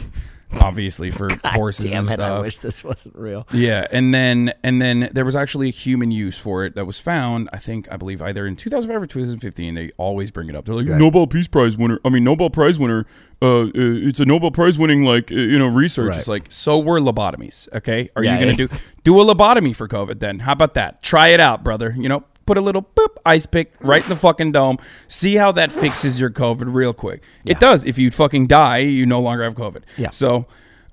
obviously 0.60 1.10
for 1.10 1.28
horses 1.44 1.90
Damn 1.90 2.00
and 2.00 2.10
it! 2.10 2.12
stuff. 2.14 2.32
I 2.32 2.40
wish 2.40 2.58
this 2.58 2.82
wasn't 2.84 3.16
real. 3.16 3.46
Yeah, 3.52 3.86
and 3.90 4.12
then 4.14 4.52
and 4.62 4.80
then 4.80 5.10
there 5.12 5.24
was 5.24 5.36
actually 5.36 5.68
a 5.68 5.72
human 5.72 6.10
use 6.10 6.38
for 6.38 6.64
it 6.64 6.74
that 6.74 6.86
was 6.86 7.00
found. 7.00 7.48
I 7.52 7.58
think 7.58 7.90
I 7.90 7.96
believe 7.96 8.20
either 8.22 8.46
in 8.46 8.56
2005 8.56 9.02
or 9.02 9.06
2015. 9.06 9.74
They 9.74 9.90
always 9.96 10.30
bring 10.30 10.48
it 10.48 10.56
up. 10.56 10.64
They're 10.64 10.74
like 10.74 10.86
Nobel 10.86 11.26
Peace 11.26 11.48
Prize 11.48 11.76
winner. 11.76 11.98
I 12.04 12.08
mean 12.08 12.24
Nobel 12.24 12.50
Prize 12.50 12.78
winner. 12.78 13.06
Uh, 13.42 13.62
uh, 13.62 13.70
it's 13.74 14.20
a 14.20 14.26
Nobel 14.26 14.50
Prize 14.50 14.78
winning 14.78 15.04
like 15.04 15.30
uh, 15.32 15.34
you 15.34 15.58
know 15.58 15.66
research. 15.68 16.10
Right. 16.10 16.18
It's 16.18 16.28
like 16.28 16.46
so 16.50 16.78
were 16.78 17.00
lobotomies. 17.00 17.68
Okay, 17.74 18.10
are 18.16 18.22
Yeah, 18.24 18.34
you 18.34 18.40
gonna 18.46 18.50
yeah. 18.52 18.66
do 18.66 18.82
do 19.04 19.20
a 19.20 19.24
lobotomy 19.24 19.74
for 19.74 19.88
COVID 19.88 20.20
then? 20.20 20.40
How 20.40 20.52
about 20.52 20.74
that? 20.74 21.02
Try 21.02 21.28
it 21.28 21.40
out, 21.40 21.64
brother. 21.64 21.94
You 21.96 22.08
know. 22.08 22.24
Put 22.50 22.58
a 22.58 22.62
little 22.62 22.82
boop 22.82 23.14
ice 23.24 23.46
pick 23.46 23.72
right 23.78 24.02
in 24.02 24.08
the 24.08 24.16
fucking 24.16 24.50
dome. 24.50 24.78
See 25.06 25.36
how 25.36 25.52
that 25.52 25.70
fixes 25.70 26.18
your 26.18 26.30
COVID 26.30 26.74
real 26.74 26.92
quick. 26.92 27.22
It 27.46 27.60
does. 27.60 27.84
If 27.84 27.96
you 27.96 28.10
fucking 28.10 28.48
die, 28.48 28.78
you 28.78 29.06
no 29.06 29.20
longer 29.20 29.44
have 29.44 29.54
COVID. 29.54 29.84
Yeah. 29.96 30.10
So, 30.10 30.48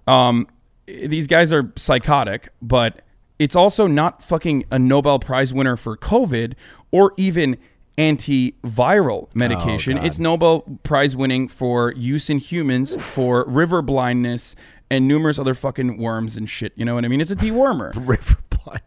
um, 0.06 0.48
these 0.86 1.26
guys 1.26 1.52
are 1.52 1.74
psychotic, 1.76 2.50
but 2.62 3.02
it's 3.40 3.56
also 3.56 3.88
not 3.88 4.22
fucking 4.22 4.66
a 4.70 4.78
Nobel 4.78 5.18
Prize 5.18 5.52
winner 5.52 5.76
for 5.76 5.98
COVID 5.98 6.54
or 6.92 7.16
even 7.18 7.58
antiviral 7.98 9.34
medication. 9.34 9.96
God. 9.96 10.06
it's 10.06 10.20
Nobel 10.20 10.62
Prize 10.84 11.16
winning 11.16 11.48
for 11.48 11.92
use 11.94 12.30
in 12.30 12.38
humans 12.38 12.96
for 13.02 13.44
river 13.48 13.82
blindness 13.82 14.56
and 14.92 15.08
numerous 15.08 15.40
other 15.40 15.56
fucking 15.56 15.98
worms 15.98 16.38
and 16.38 16.48
shit. 16.48 16.74
You 16.76 16.86
know 16.86 16.94
what 16.94 17.04
I 17.04 17.08
mean? 17.08 17.20
It's 17.20 17.32
a 17.32 17.36
dewormer. 17.36 17.94
River 18.08 18.38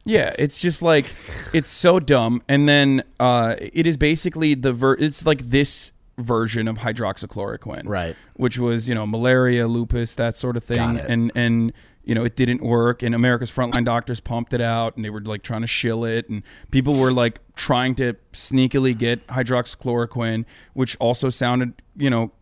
Yeah, 0.05 0.35
it's 0.39 0.61
just 0.61 0.83
like 0.83 1.07
it's 1.53 1.69
so 1.69 2.01
dumb. 2.01 2.43
And 2.49 2.69
then 2.69 3.03
uh, 3.19 3.57
it 3.59 3.87
is 3.87 3.97
basically 3.97 4.55
the 4.55 4.73
ver- 4.73 4.95
it's 4.95 5.25
like 5.27 5.51
this 5.51 5.93
version 6.19 6.69
of 6.69 6.79
hydroxychloroquine, 6.79 7.87
Right. 7.87 8.17
Which 8.35 8.59
was 8.59 8.89
you 8.89 8.95
know 8.95 9.07
malaria, 9.07 9.67
lupus, 9.67 10.15
that 10.17 10.37
sort 10.37 10.57
of 10.57 10.65
thing, 10.65 10.99
and 10.99 11.33
and 11.35 11.73
you 12.05 12.15
know 12.15 12.25
it 12.25 12.37
didn't 12.37 12.63
work. 12.63 13.03
And 13.03 13.15
America's 13.15 13.51
frontline 13.51 13.85
doctors 13.85 14.21
pumped 14.21 14.53
it 14.53 14.61
out, 14.61 14.97
and 14.97 15.05
they 15.05 15.11
were 15.11 15.21
like 15.21 15.43
trying 15.43 15.63
to 15.63 15.67
shill 15.67 16.05
it, 16.05 16.29
and 16.29 16.43
people 16.71 16.95
were 16.95 17.13
like 17.13 17.41
trying 17.55 17.95
to 17.97 18.17
sneakily 18.33 18.97
get 18.97 19.27
hydroxychloroquine, 19.29 20.45
which 20.75 20.97
also 21.01 21.31
sounded 21.31 21.75
you 21.97 22.11
know 22.11 22.33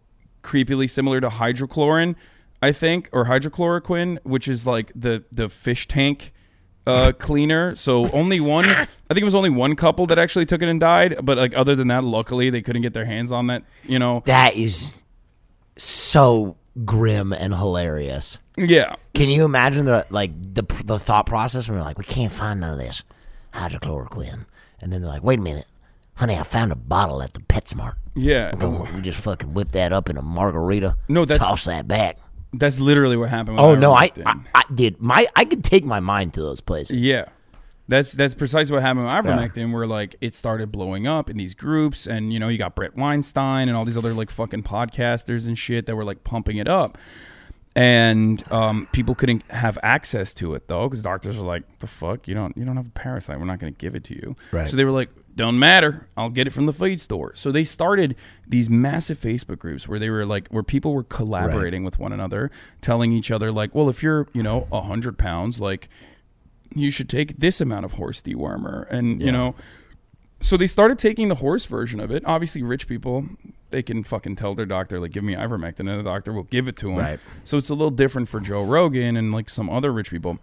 creepily 0.43 0.89
similar 0.89 1.21
to 1.21 1.29
hydrochlorine, 1.29 2.15
I 2.63 2.73
think, 2.73 3.09
or 3.13 3.27
hydrochloroquine, 3.27 4.19
which 4.25 4.49
is 4.49 4.67
like 4.67 4.93
the 4.95 5.25
the 5.31 5.49
fish 5.49 5.87
tank 5.87 6.33
uh, 6.89 7.13
cleaner. 7.13 7.75
So 7.77 8.09
only 8.11 8.41
one, 8.41 8.65
I 8.69 8.85
think 9.09 9.19
it 9.21 9.25
was 9.25 9.35
only 9.35 9.51
one 9.51 9.77
couple 9.77 10.07
that 10.09 10.19
actually 10.19 10.47
took 10.47 10.63
it 10.63 10.69
and 10.69 10.81
died. 10.81 11.17
But 11.23 11.39
like 11.39 11.55
other 11.55 11.77
than 11.77 11.89
that, 11.89 12.03
luckily 12.05 12.51
they 12.51 12.63
couldn't 12.63 12.83
get 12.83 12.95
their 12.95 13.05
hands 13.05 13.31
on 13.31 13.47
that. 13.49 13.63
You 13.85 13.99
know, 13.99 14.23
That 14.27 14.57
is 14.57 14.91
so 15.77 16.57
grim 16.85 17.33
and 17.33 17.55
hilarious. 17.55 18.39
yeah. 18.57 18.95
Can 19.15 19.29
you 19.29 19.45
imagine 19.45 19.85
the 19.85 20.07
like 20.11 20.31
the 20.55 20.63
the 20.85 20.99
thought 20.99 21.27
process 21.27 21.69
when 21.69 21.77
they're 21.77 21.85
like, 21.85 21.99
we 21.99 22.05
can't 22.05 22.33
find 22.33 22.61
none 22.61 22.73
of 22.73 22.79
this 22.79 23.03
hydrochloroquine, 23.53 24.47
and 24.81 24.93
then 24.93 25.03
they're 25.03 25.11
like, 25.11 25.23
wait 25.25 25.39
a 25.39 25.43
minute, 25.43 25.67
honey, 26.15 26.37
I 26.37 26.43
found 26.45 26.71
a 26.73 26.77
bottle 26.77 27.23
at 27.23 27.33
the 27.33 27.41
PetSmart. 27.41 27.95
Yeah, 28.15 28.55
We 28.95 29.01
just 29.01 29.21
fucking 29.21 29.55
whip 29.55 29.71
that 29.73 29.93
up 29.93 30.09
in 30.11 30.17
a 30.17 30.23
margarita. 30.23 30.97
No, 31.09 31.25
that's- 31.25 31.45
toss 31.45 31.65
that 31.67 31.87
back. 31.89 32.19
That's 32.53 32.81
literally 32.81 33.17
what 33.17 33.29
happened. 33.29 33.61
Oh 33.61 33.75
no, 33.75 33.93
I. 33.93 34.11
I 34.25 34.35
I 34.55 34.63
did 34.75 35.01
my 35.01 35.27
I 35.37 35.45
could 35.45 35.65
take 35.65 35.85
my 35.85 36.01
mind 36.01 36.35
to 36.35 36.41
those 36.41 36.61
places. 36.61 36.97
Yeah. 36.99 37.27
That's 37.89 38.13
that's 38.13 38.35
precisely 38.35 38.75
what 38.75 38.83
happened 38.83 39.07
with 39.07 39.15
ivermectin, 39.15 39.73
where 39.73 39.87
like 39.87 40.17
it 40.21 40.35
started 40.35 40.71
blowing 40.71 41.07
up 41.07 41.31
in 41.31 41.39
these 41.39 41.55
groups, 41.55 42.07
and 42.07 42.33
you 42.35 42.39
know 42.39 42.49
you 42.49 42.59
got 42.59 42.75
Bret 42.75 42.95
Weinstein 42.95 43.67
and 43.67 43.79
all 43.79 43.87
these 43.87 43.97
other 43.97 44.13
like 44.13 44.31
fucking 44.31 44.63
podcasters 44.63 45.47
and 45.47 45.57
shit 45.57 45.87
that 45.87 45.97
were 45.97 46.05
like 46.05 46.23
pumping 46.23 46.59
it 46.59 46.69
up, 46.69 46.99
and 47.75 48.43
um, 48.53 48.89
people 48.93 49.15
couldn't 49.15 49.43
have 49.51 49.79
access 49.83 50.35
to 50.35 50.55
it 50.55 50.69
though 50.69 50.87
because 50.87 51.03
doctors 51.03 51.39
are 51.39 51.47
like, 51.47 51.63
"The 51.79 51.87
fuck, 51.87 52.29
you 52.29 52.35
don't 52.35 52.55
you 52.59 52.67
don't 52.67 52.77
have 52.77 52.89
a 52.89 52.91
parasite, 52.91 53.39
we're 53.39 53.47
not 53.47 53.59
going 53.59 53.73
to 53.73 53.79
give 53.79 53.95
it 53.95 54.05
to 54.05 54.15
you." 54.15 54.37
Right. 54.53 54.69
So 54.69 54.77
they 54.77 54.85
were 54.85 54.91
like, 54.91 55.09
"Don't 55.39 55.59
matter, 55.59 56.07
I'll 56.19 56.29
get 56.29 56.47
it 56.47 56.51
from 56.51 56.67
the 56.67 56.73
feed 56.75 57.01
store." 57.01 57.33
So 57.35 57.51
they 57.51 57.65
started 57.65 58.15
these 58.47 58.69
massive 58.69 59.19
Facebook 59.19 59.59
groups 59.59 59.89
where 59.89 59.99
they 59.99 60.11
were 60.11 60.27
like, 60.27 60.49
where 60.49 60.63
people 60.63 60.93
were 60.93 61.05
collaborating 61.05 61.85
with 61.85 61.99
one 61.99 62.13
another, 62.13 62.51
telling 62.83 63.13
each 63.13 63.31
other 63.31 63.51
like, 63.51 63.75
"Well, 63.75 63.89
if 63.89 64.03
you're 64.03 64.27
you 64.35 64.43
know 64.43 64.69
a 64.71 64.83
hundred 64.83 65.17
pounds, 65.17 65.61
like." 65.61 65.89
you 66.75 66.91
should 66.91 67.09
take 67.09 67.39
this 67.39 67.63
amount 67.63 67.87
of 67.87 67.93
horse 67.93 68.21
dewormer 68.21 68.87
and 68.91 69.23
you 69.23 69.33
know 69.33 69.55
so 70.39 70.55
they 70.55 70.67
started 70.67 70.99
taking 70.99 71.29
the 71.29 71.37
horse 71.37 71.65
version 71.65 71.99
of 71.99 72.11
it 72.11 72.23
obviously 72.27 72.63
rich 72.63 72.87
people 72.87 73.25
they 73.71 73.83
can 73.83 74.05
fucking 74.05 74.37
tell 74.37 74.55
their 74.55 74.67
doctor 74.67 75.01
like 75.01 75.11
give 75.13 75.25
me 75.25 75.35
ivermectin 75.35 75.89
and 75.89 75.99
the 75.99 76.03
doctor 76.03 76.31
will 76.31 76.43
give 76.43 76.69
it 76.69 76.77
to 76.77 76.89
them 76.89 76.99
Right. 76.99 77.19
so 77.43 77.57
it's 77.57 77.71
a 77.71 77.75
little 77.75 77.91
different 77.91 78.29
for 78.29 78.39
joe 78.39 78.63
rogan 78.63 79.17
and 79.17 79.33
like 79.33 79.49
some 79.49 79.71
other 79.71 79.91
rich 79.91 80.11
people 80.11 80.41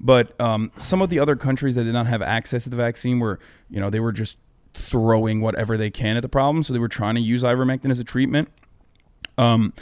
but 0.00 0.38
um, 0.40 0.70
some 0.76 1.02
of 1.02 1.10
the 1.10 1.18
other 1.18 1.36
countries 1.36 1.74
that 1.74 1.84
did 1.84 1.92
not 1.92 2.06
have 2.06 2.22
access 2.22 2.64
to 2.64 2.70
the 2.70 2.76
vaccine 2.76 3.18
were 3.18 3.38
you 3.70 3.80
know 3.80 3.90
they 3.90 4.00
were 4.00 4.12
just 4.12 4.38
throwing 4.74 5.40
whatever 5.40 5.76
they 5.76 5.90
can 5.90 6.16
at 6.16 6.22
the 6.22 6.28
problem. 6.28 6.62
So 6.62 6.72
they 6.72 6.78
were 6.78 6.88
trying 6.88 7.14
to 7.14 7.20
use 7.20 7.42
ivermectin 7.42 7.90
as 7.90 7.98
a 7.98 8.04
treatment. 8.04 8.48
Um, 9.38 9.72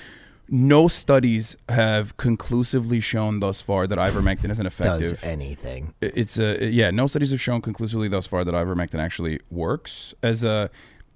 no 0.49 0.89
studies 0.89 1.57
have 1.69 2.17
conclusively 2.17 3.01
shown 3.01 3.41
thus 3.41 3.61
far 3.61 3.87
that 3.87 3.99
ivermectin 3.99 4.51
is 4.51 4.59
an 4.59 4.67
effective 4.67 5.13
Does 5.13 5.23
anything? 5.25 5.95
it's 6.01 6.39
a 6.39 6.67
yeah 6.71 6.91
no 6.91 7.07
studies 7.07 7.31
have 7.31 7.41
shown 7.41 7.63
conclusively 7.63 8.09
thus 8.09 8.27
far 8.27 8.45
that 8.45 8.53
ivermectin 8.53 8.99
actually 8.99 9.41
works 9.51 10.15
as 10.23 10.45
a 10.45 10.71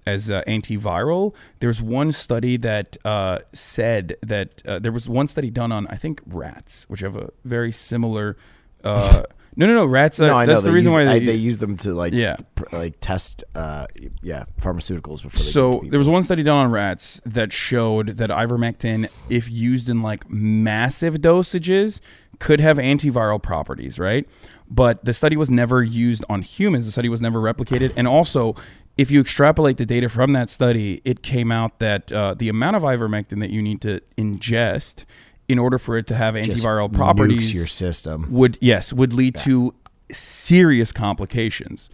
as 0.06 0.30
a 0.30 0.42
antiviral. 0.46 1.34
There's 1.60 1.82
one 1.82 2.12
study 2.12 2.56
that 2.56 2.96
uh, 3.04 3.40
said 3.52 4.16
that 4.22 4.62
uh, 4.66 4.78
there 4.78 4.92
was 4.92 5.06
one 5.06 5.26
study 5.26 5.50
done 5.50 5.72
on 5.72 5.86
i 5.88 5.96
think 5.96 6.22
rats 6.26 6.86
which 6.88 7.00
have 7.00 7.14
a 7.14 7.30
very 7.44 7.70
similar 7.70 8.36
uh, 8.84 9.22
no 9.56 9.66
no 9.66 9.74
no 9.74 9.86
rats 9.86 10.20
uh, 10.20 10.26
no, 10.28 10.34
I 10.36 10.44
know. 10.46 10.52
that's 10.52 10.62
they 10.62 10.68
the 10.70 10.74
reason 10.74 10.92
use, 10.92 10.96
why 10.96 11.02
I, 11.10 11.18
they, 11.18 11.26
they 11.26 11.34
use 11.34 11.58
them 11.58 11.76
to 11.78 11.92
like 11.94 12.12
Yeah. 12.12 12.36
pr- 12.54 12.64
like 12.72 12.94
test 13.00 13.42
uh 13.54 13.86
yeah 14.22 14.44
pharmaceuticals 14.60 15.22
before. 15.22 15.30
They 15.30 15.38
so 15.38 15.82
there 15.88 15.98
was 15.98 16.08
one 16.08 16.22
study 16.22 16.42
done 16.42 16.66
on 16.66 16.70
rats 16.70 17.20
that 17.26 17.52
showed 17.52 18.08
that 18.18 18.30
ivermectin 18.30 19.08
if 19.28 19.50
used 19.50 19.88
in 19.88 20.00
like 20.02 20.30
massive 20.30 21.16
dosages 21.16 22.00
could 22.38 22.60
have 22.60 22.76
antiviral 22.76 23.42
properties 23.42 23.98
right 23.98 24.28
but 24.70 25.04
the 25.04 25.12
study 25.12 25.36
was 25.36 25.50
never 25.50 25.82
used 25.82 26.24
on 26.28 26.42
humans 26.42 26.86
the 26.86 26.92
study 26.92 27.08
was 27.08 27.20
never 27.20 27.40
replicated 27.40 27.92
and 27.96 28.06
also 28.06 28.54
if 28.96 29.10
you 29.10 29.20
extrapolate 29.20 29.76
the 29.76 29.86
data 29.86 30.08
from 30.08 30.32
that 30.34 30.48
study 30.50 31.00
it 31.04 31.22
came 31.22 31.50
out 31.50 31.78
that 31.80 32.12
uh, 32.12 32.32
the 32.34 32.48
amount 32.48 32.76
of 32.76 32.82
ivermectin 32.84 33.40
that 33.40 33.50
you 33.50 33.60
need 33.60 33.80
to 33.80 34.00
ingest 34.16 35.04
in 35.48 35.58
order 35.58 35.78
for 35.78 35.96
it 35.96 36.06
to 36.08 36.14
have 36.14 36.34
Just 36.34 36.50
antiviral 36.50 36.88
nukes 36.90 36.94
properties 36.94 37.52
your 37.52 37.66
system. 37.66 38.26
would 38.30 38.58
yes 38.60 38.92
would 38.92 39.12
lead 39.12 39.34
to 39.38 39.74
serious 40.12 40.92
complications. 40.92 41.90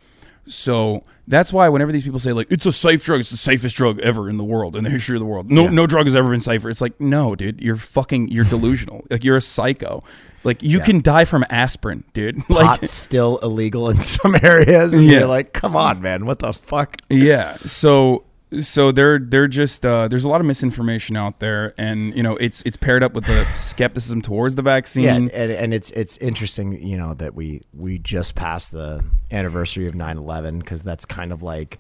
So 0.47 1.03
that's 1.27 1.53
why 1.55 1.69
whenever 1.71 1.91
these 1.91 2.05
people 2.05 2.19
say 2.19 2.33
like 2.33 2.49
it's 2.51 2.67
a 2.67 2.73
safe 2.73 3.03
drug 3.05 3.21
it's 3.21 3.31
the 3.31 3.37
safest 3.37 3.77
drug 3.77 3.99
ever 4.01 4.29
in 4.29 4.37
the 4.37 4.45
world 4.45 4.77
in 4.77 4.85
the 4.85 4.91
history 4.91 5.17
of 5.17 5.21
the 5.21 5.27
world 5.27 5.51
no 5.51 5.69
no 5.69 5.87
drug 5.87 6.05
has 6.05 6.15
ever 6.15 6.29
been 6.31 6.41
safer. 6.41 6.69
It's 6.69 6.83
like 6.83 7.01
no 7.01 7.35
dude 7.35 7.61
you're 7.63 7.77
fucking 7.77 8.29
you're 8.29 8.45
delusional. 8.45 9.05
Like 9.11 9.25
you're 9.25 9.37
a 9.39 9.41
psycho. 9.41 10.03
Like 10.43 10.63
you 10.63 10.81
can 10.81 11.01
die 11.01 11.25
from 11.25 11.45
aspirin 11.49 12.05
dude. 12.13 12.43
Like 12.51 12.67
Pot's 12.81 12.91
still 12.91 13.39
illegal 13.39 13.89
in 13.89 14.01
some 14.03 14.35
areas, 14.43 14.93
and 14.93 15.05
Yeah. 15.05 15.21
you're 15.21 15.27
like, 15.27 15.55
come 15.55 15.75
on, 15.77 16.03
man, 16.03 16.27
what 16.27 16.41
the 16.41 16.53
fuck? 16.53 16.99
yeah. 17.09 17.57
So 17.65 18.25
so 18.61 18.93
they're 18.93 19.19
they're 19.19 19.49
just 19.49 19.85
uh, 19.85 20.09
there's 20.09 20.25
a 20.25 20.29
lot 20.29 20.41
of 20.41 20.47
misinformation 20.47 21.17
out 21.17 21.41
there 21.41 21.75
and 21.79 22.15
you 22.17 22.23
know 22.23 22.37
it's 22.37 22.63
it's 22.63 22.77
paired 22.77 23.03
up 23.03 23.13
with 23.13 23.25
the 23.27 23.47
skepticism 23.55 24.23
towards 24.23 24.55
the 24.57 24.63
vaccine. 24.63 25.05
Yeah, 25.05 25.17
and, 25.17 25.31
and 25.31 25.75
it's 25.75 25.91
it's 25.93 26.17
interesting, 26.19 26.81
you 26.87 26.97
know, 26.97 27.15
that 27.15 27.35
we 27.35 27.63
we 27.73 27.99
just 27.99 28.35
passed 28.35 28.73
the 28.73 29.05
anniversary 29.31 29.87
of 29.87 29.93
9/11 29.93 30.61
because 30.61 30.83
that's 30.83 31.05
kind 31.05 31.33
of 31.33 31.43
like, 31.43 31.79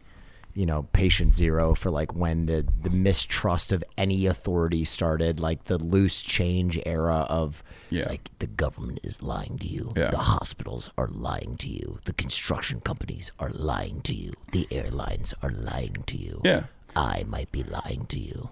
you 0.54 0.66
know, 0.66 0.84
patient 0.92 1.34
zero 1.34 1.74
for 1.74 1.90
like 1.90 2.14
when 2.14 2.46
the 2.46 2.64
the 2.82 2.90
mistrust 2.90 3.72
of 3.72 3.82
any 3.98 4.26
authority 4.26 4.84
started, 4.84 5.40
like 5.40 5.64
the 5.64 5.78
loose 5.78 6.22
change 6.22 6.78
era 6.86 7.26
of 7.28 7.62
it's 7.90 8.06
Yeah. 8.06 8.10
like 8.10 8.30
the 8.38 8.46
government 8.46 9.00
is 9.02 9.20
lying 9.22 9.58
to 9.58 9.66
you, 9.66 9.92
Yeah. 9.96 10.10
the 10.10 10.18
hospitals 10.18 10.90
are 10.96 11.08
lying 11.08 11.56
to 11.58 11.68
you, 11.68 11.98
the 12.04 12.12
construction 12.12 12.80
companies 12.80 13.32
are 13.38 13.50
lying 13.50 14.00
to 14.02 14.14
you, 14.14 14.32
the 14.52 14.66
airlines 14.70 15.34
are 15.42 15.50
lying 15.50 16.04
to 16.06 16.16
you. 16.16 16.40
Yeah. 16.44 16.64
I 16.94 17.24
might 17.26 17.50
be 17.50 17.64
lying 17.64 18.06
to 18.06 18.18
you. 18.20 18.50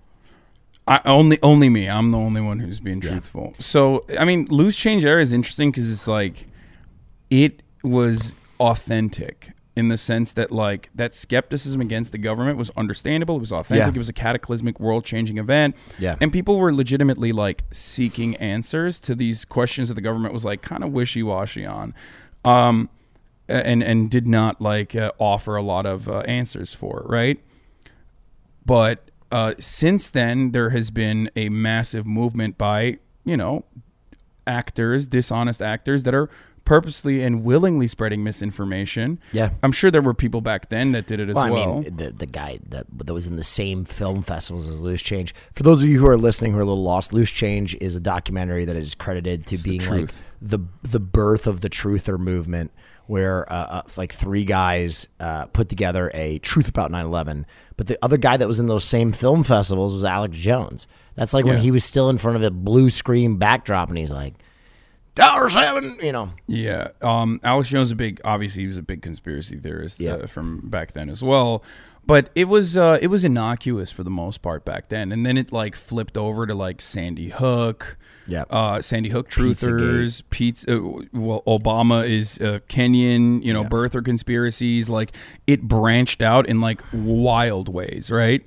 I, 0.89 1.01
only 1.05 1.39
only 1.43 1.69
me. 1.69 1.89
I'm 1.89 2.11
the 2.11 2.19
only 2.19 2.41
one 2.41 2.59
who's 2.59 2.81
being 2.81 2.99
truthful. 3.01 3.55
So 3.61 4.05
I 4.19 4.25
mean, 4.25 4.47
loose 4.51 4.77
change 4.77 5.05
era 5.05 5.23
is 5.23 5.33
interesting 5.33 5.71
because 5.71 5.89
it's 5.93 6.09
like 6.09 6.49
it 7.31 7.63
was 7.85 8.35
authentic. 8.59 9.53
In 9.75 9.89
the 9.89 9.97
sense 9.97 10.33
that 10.33 10.51
like 10.51 10.91
that 10.95 11.15
skepticism 11.15 11.81
against 11.81 12.13
the 12.13 12.19
government 12.19 12.59
was 12.59 12.71
understandable. 12.77 13.37
It 13.37 13.41
was 13.41 13.53
authentic. 13.53 13.87
Yeah. 13.87 13.95
It 13.95 13.99
was 13.99 14.09
a 14.09 14.13
cataclysmic, 14.13 14.79
world 14.79 15.05
changing 15.05 15.39
event. 15.39 15.77
Yeah. 15.99 16.17
and 16.21 16.33
people 16.33 16.59
were 16.59 16.75
legitimately 16.75 17.33
like 17.33 17.65
seeking 17.71 18.37
answers 18.37 19.01
to 19.01 19.15
these 19.15 19.45
questions 19.45 19.89
that 19.89 19.95
the 19.95 20.03
government 20.03 20.35
was 20.35 20.45
like 20.45 20.63
kind 20.63 20.85
of 20.85 20.93
wishy 20.93 21.23
washy 21.23 21.65
on. 21.65 21.95
Um, 22.45 22.91
and 23.49 23.83
and 23.83 24.11
did 24.11 24.27
not 24.27 24.61
like 24.61 24.95
uh, 24.95 25.13
offer 25.19 25.57
a 25.57 25.63
lot 25.63 25.87
of 25.87 26.09
uh, 26.09 26.21
answers 26.21 26.75
for 26.75 27.05
right 27.09 27.41
but 28.65 29.11
uh, 29.31 29.55
since 29.59 30.11
then 30.11 30.53
there 30.53 30.71
has 30.71 30.91
been 30.91 31.31
a 31.35 31.49
massive 31.49 32.07
movement 32.07 32.57
by 32.57 32.99
you 33.25 33.37
know 33.37 33.65
actors 34.47 35.07
dishonest 35.09 35.61
actors 35.61 36.05
that 36.05 36.15
are 36.15 36.31
purposely 36.65 37.23
and 37.23 37.45
willingly 37.45 37.89
spreading 37.89 38.23
misinformation 38.23 39.19
Yeah. 39.33 39.51
i'm 39.63 39.73
sure 39.73 39.91
there 39.91 40.03
were 40.03 40.15
people 40.15 40.41
back 40.41 40.69
then 40.69 40.93
that 40.93 41.07
did 41.07 41.21
it 41.21 41.29
as 41.29 41.35
Well, 41.35 41.53
well, 41.53 41.63
I 41.79 41.81
mean, 41.83 41.97
the 41.97 42.11
the 42.13 42.27
guy 42.27 42.61
that 42.69 42.87
that 43.07 43.13
was 43.13 43.27
in 43.27 43.37
the 43.37 43.43
same 43.45 43.85
film 43.85 44.23
festivals 44.23 44.69
as 44.69 44.81
Loose 44.81 45.03
Change. 45.03 45.35
For 45.53 45.63
those 45.63 45.83
of 45.83 45.89
you 45.89 45.99
who 45.99 46.07
are 46.07 46.17
listening 46.17 46.53
who 46.53 46.59
are 46.59 46.63
a 46.63 46.65
little 46.65 46.83
lost, 46.83 47.13
Loose 47.13 47.31
Change 47.31 47.75
is 47.81 47.97
a 47.97 48.01
documentary 48.01 48.65
that 48.65 48.77
is 48.77 48.95
credited 48.95 49.47
to 49.49 49.59
being 49.59 49.81
like 49.81 49.89
truth. 49.89 50.23
the 50.41 50.61
the 50.83 51.01
birth 51.01 51.47
of 51.47 51.61
the 51.63 51.69
truther 51.71 52.19
movement, 52.19 52.71
where 53.07 53.51
uh, 53.53 53.57
uh, 53.57 53.83
like 53.97 54.13
three 54.13 54.45
guys 54.45 55.09
uh, 55.21 55.47
put 55.47 55.69
together 55.69 56.11
a 56.15 56.39
truth 56.39 56.69
about 56.69 56.91
9/11. 56.93 57.45
But 57.77 57.87
the 57.89 57.99
other 58.03 58.17
guy 58.17 58.37
that 58.37 58.47
was 58.47 58.59
in 58.61 58.67
those 58.67 58.85
same 58.85 59.13
film 59.13 59.43
festivals 59.45 59.93
was 59.93 60.05
Alex 60.05 60.37
Jones. 60.37 60.87
That's 61.15 61.35
like 61.35 61.45
when 61.45 61.59
he 61.59 61.71
was 61.71 61.85
still 61.85 62.09
in 62.09 62.19
front 62.19 62.37
of 62.37 62.43
a 62.43 62.51
blue 62.51 62.89
screen 62.89 63.37
backdrop, 63.37 63.89
and 63.89 63.99
he's 63.99 64.13
like, 64.13 64.35
"Dollar 65.15 65.49
seven, 65.51 65.97
you 66.03 66.13
know." 66.13 66.33
Yeah, 66.47 66.89
um, 67.01 67.41
Alex 67.43 67.69
Jones 67.69 67.89
is 67.89 67.93
a 67.93 67.97
big. 67.97 68.21
Obviously, 68.25 68.63
he 68.63 68.69
was 68.69 68.77
a 68.79 68.83
big 68.83 69.03
conspiracy 69.03 69.59
theorist 69.59 70.01
Yeah. 70.01 70.13
uh, 70.15 70.27
from 70.27 70.69
back 70.69 70.93
then 70.93 71.09
as 71.09 71.23
well. 71.23 71.63
But 72.05 72.31
it 72.35 72.47
was 72.49 72.77
uh, 72.77 72.99
it 73.01 73.07
was 73.09 73.23
innocuous 73.23 73.93
for 73.93 74.03
the 74.03 74.11
most 74.11 74.43
part 74.43 74.65
back 74.65 74.89
then, 74.89 75.13
and 75.13 75.25
then 75.25 75.39
it 75.39 75.53
like 75.53 75.77
flipped 75.77 76.17
over 76.17 76.47
to 76.49 76.55
like 76.55 76.81
Sandy 76.81 77.29
Hook, 77.29 77.97
Yep. 78.27 78.49
uh, 78.51 78.83
Sandy 78.83 79.11
Hook 79.11 79.31
truthers, 79.31 80.25
pizza. 80.31 80.77
Uh, 80.79 81.03
well, 81.13 81.43
Obama 81.47 82.05
is 82.09 82.39
uh, 82.41 82.59
Kenyan, 82.69 83.45
you 83.45 83.53
know, 83.53 83.63
birther 83.65 84.05
conspiracies. 84.05 84.89
Like 84.89 85.13
it 85.47 85.63
branched 85.63 86.23
out 86.23 86.49
in 86.49 86.61
like 86.61 86.83
wild 86.93 87.69
ways, 87.69 88.11
right? 88.11 88.43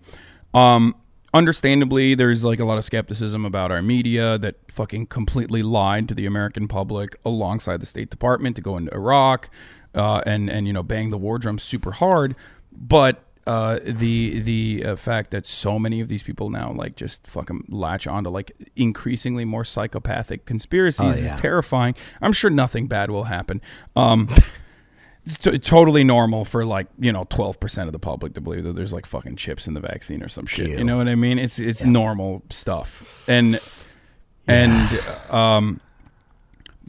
Um, 0.53 0.93
understandably, 1.35 2.15
there's 2.15 2.43
like 2.43 2.59
a 2.59 2.65
lot 2.65 2.77
of 2.77 2.85
skepticism 2.85 3.45
about 3.45 3.71
our 3.71 3.81
media 3.81 4.37
that 4.39 4.55
fucking 4.71 5.07
completely 5.07 5.61
lied 5.61 6.07
to 6.07 6.15
the 6.15 6.25
American 6.25 6.67
public 6.67 7.17
alongside 7.25 7.81
the 7.81 7.85
State 7.85 8.09
Department 8.09 8.55
to 8.55 8.61
go 8.61 8.77
into 8.77 8.93
Iraq 8.93 9.49
uh, 9.93 10.21
and 10.25 10.49
and 10.49 10.65
you 10.65 10.73
know 10.73 10.83
bang 10.83 11.11
the 11.11 11.17
war 11.17 11.37
drum 11.37 11.59
super 11.59 11.91
hard. 11.91 12.35
But 12.71 13.21
uh, 13.45 13.79
the 13.83 14.39
the 14.39 14.83
uh, 14.85 14.95
fact 14.95 15.31
that 15.31 15.45
so 15.45 15.77
many 15.77 16.01
of 16.01 16.07
these 16.07 16.23
people 16.23 16.49
now 16.49 16.71
like 16.71 16.95
just 16.95 17.27
fucking 17.27 17.65
latch 17.69 18.07
onto 18.07 18.29
like 18.29 18.51
increasingly 18.75 19.45
more 19.45 19.63
psychopathic 19.63 20.45
conspiracies 20.45 21.21
yeah. 21.21 21.33
is 21.33 21.39
terrifying. 21.39 21.95
I'm 22.21 22.33
sure 22.33 22.49
nothing 22.49 22.87
bad 22.87 23.11
will 23.11 23.25
happen. 23.25 23.61
Um, 23.95 24.29
it's 25.25 25.37
t- 25.37 25.57
totally 25.57 26.03
normal 26.03 26.45
for 26.45 26.65
like 26.65 26.87
you 26.99 27.11
know 27.11 27.25
12% 27.25 27.87
of 27.87 27.91
the 27.91 27.99
public 27.99 28.33
to 28.35 28.41
believe 28.41 28.63
that 28.63 28.73
there's 28.73 28.93
like 28.93 29.05
fucking 29.05 29.35
chips 29.35 29.67
in 29.67 29.73
the 29.73 29.79
vaccine 29.79 30.21
or 30.21 30.27
some 30.27 30.45
shit. 30.45 30.69
You 30.69 30.83
know 30.83 30.97
what 30.97 31.07
i 31.07 31.15
mean? 31.15 31.39
It's 31.39 31.59
it's 31.59 31.83
normal 31.83 32.43
stuff. 32.49 33.27
And 33.27 33.59
and 34.47 34.99
um 35.31 35.81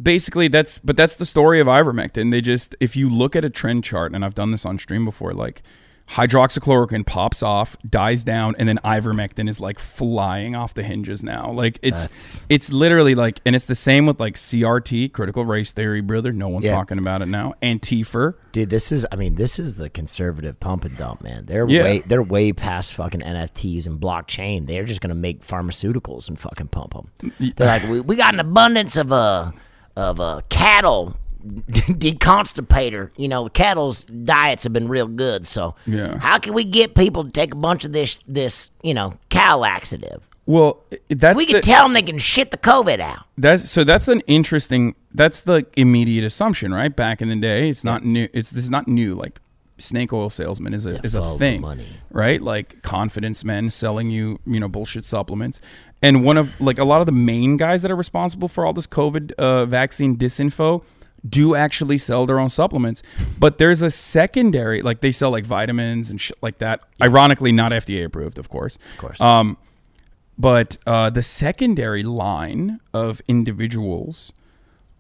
basically 0.01 0.49
that's 0.49 0.79
but 0.81 0.96
that's 0.96 1.16
the 1.16 1.27
story 1.27 1.61
of 1.61 1.66
ivermectin. 1.66 2.31
They 2.31 2.40
just 2.42 2.75
if 2.79 2.94
you 2.96 3.09
look 3.09 3.35
at 3.35 3.44
a 3.44 3.51
trend 3.51 3.85
chart 3.85 4.12
and 4.12 4.25
i've 4.25 4.35
done 4.35 4.51
this 4.51 4.66
on 4.66 4.79
stream 4.79 5.05
before 5.05 5.33
like 5.33 5.62
hydroxychloroquine 6.08 7.04
pops 7.04 7.42
off 7.42 7.76
dies 7.88 8.22
down 8.22 8.54
and 8.58 8.68
then 8.68 8.78
ivermectin 8.84 9.48
is 9.48 9.60
like 9.60 9.78
flying 9.78 10.54
off 10.54 10.72
the 10.74 10.82
hinges 10.82 11.24
now 11.24 11.50
like 11.50 11.78
it's 11.82 12.02
That's- 12.02 12.46
it's 12.48 12.72
literally 12.72 13.14
like 13.14 13.40
and 13.44 13.56
it's 13.56 13.64
the 13.64 13.74
same 13.74 14.06
with 14.06 14.20
like 14.20 14.36
crt 14.36 15.12
critical 15.12 15.44
race 15.44 15.72
theory 15.72 16.00
brother 16.00 16.32
no 16.32 16.48
one's 16.48 16.64
Yeah. 16.64 16.72
talking 16.74 16.98
about 16.98 17.22
it 17.22 17.26
now 17.26 17.54
antifa 17.62 18.34
Dude, 18.52 18.70
this 18.70 18.90
is 18.90 19.04
I 19.12 19.16
mean, 19.16 19.34
this 19.34 19.58
is 19.58 19.74
the 19.74 19.90
conservative 19.90 20.58
pump 20.60 20.86
and 20.86 20.96
dump, 20.96 21.20
man. 21.22 21.44
They're 21.44 21.68
Yeah. 21.68 21.82
way 21.82 21.98
they're 22.06 22.22
way 22.22 22.54
past 22.54 22.94
fucking 22.94 23.20
NFTs 23.20 23.86
and 23.86 24.00
blockchain. 24.00 24.66
They're 24.66 24.84
just 24.84 25.02
gonna 25.02 25.14
make 25.14 25.46
pharmaceuticals 25.46 26.26
and 26.30 26.40
fucking 26.40 26.68
pump 26.68 26.94
them. 26.94 27.32
They're 27.54 27.66
like, 27.66 27.82
we, 27.86 28.00
we 28.00 28.16
got 28.16 28.32
an 28.32 28.40
abundance 28.40 28.96
of 28.96 29.12
uh 29.12 29.50
of 29.94 30.20
uh 30.20 30.40
cattle 30.48 31.16
deconstipator. 32.16 33.11
You 33.16 33.28
know, 33.28 33.48
cattle's 33.48 34.04
diets 34.04 34.64
have 34.64 34.72
been 34.72 34.88
real 34.88 35.06
good. 35.09 35.46
So 35.46 35.74
Yeah. 35.87 36.18
how 36.18 36.38
can 36.38 36.54
we 36.54 36.64
get 36.64 36.94
people 36.94 37.24
to 37.24 37.30
take 37.30 37.52
a 37.52 37.56
bunch 37.56 37.85
of 37.85 37.92
this 37.92 38.20
this 38.26 38.70
you 38.82 38.94
know 38.94 39.14
cow 39.30 39.59
laxative? 39.59 40.26
well 40.48 40.85
that's 41.09 41.37
We 41.37 41.46
the, 41.46 41.54
can 41.54 41.62
tell 41.62 41.85
them 41.85 41.92
they 41.92 42.02
can 42.02 42.18
shit 42.18 42.50
the 42.50 42.56
COVID 42.59 43.00
out. 43.00 43.24
That's 43.37 43.68
so. 43.70 43.85
That's 43.85 44.09
an 44.09 44.20
interesting. 44.26 44.94
That's 45.12 45.40
the 45.40 45.66
immediate 45.76 46.24
assumption, 46.24 46.72
right? 46.72 46.94
Back 46.94 47.20
in 47.22 47.28
the 47.28 47.37
day, 47.37 47.68
it's 47.70 47.85
not 47.85 48.04
new. 48.04 48.28
It's 48.32 48.50
this 48.50 48.64
is 48.64 48.70
not 48.70 48.87
new. 48.88 49.14
Like 49.14 49.40
snake 49.78 50.11
oil 50.12 50.30
salesman 50.30 50.72
is 50.72 50.87
a 50.87 51.00
is 51.04 51.14
a 51.14 51.37
thing, 51.37 51.61
money. 51.61 51.87
right? 52.11 52.40
Like 52.40 52.80
confidence 52.82 53.44
men 53.44 53.70
selling 53.70 54.11
you 54.11 54.38
you 54.46 54.61
know 54.61 54.68
bullshit 54.68 55.04
supplements. 55.04 55.61
And 56.02 56.22
one 56.24 56.37
of 56.37 56.59
like 56.61 56.78
a 56.78 56.85
lot 56.85 57.00
of 57.00 57.06
the 57.06 57.12
main 57.12 57.56
guys 57.56 57.82
that 57.82 57.90
are 57.90 57.96
responsible 57.96 58.48
for 58.48 58.64
all 58.66 58.72
this 58.72 58.87
COVID 58.87 59.32
uh, 59.32 59.64
vaccine 59.66 60.16
disinfo 60.16 60.85
do 61.28 61.54
actually 61.54 61.98
sell 61.98 62.26
their 62.26 62.38
own 62.38 62.48
supplements. 62.50 63.02
But 63.38 63.58
there's 63.58 63.82
a 63.82 63.90
secondary, 63.90 64.82
like 64.82 65.00
they 65.00 65.12
sell 65.12 65.30
like 65.30 65.44
vitamins 65.46 66.10
and 66.10 66.20
shit 66.20 66.36
like 66.42 66.58
that. 66.58 66.80
Ironically, 67.02 67.52
not 67.52 67.72
FDA 67.72 68.04
approved, 68.04 68.38
of 68.38 68.48
course. 68.48 68.76
Of 68.94 68.98
course. 68.98 69.20
Um, 69.20 69.56
but 70.38 70.76
uh, 70.86 71.08
the 71.10 71.22
secondary 71.22 72.02
line 72.02 72.80
of 72.92 73.22
individuals 73.26 74.32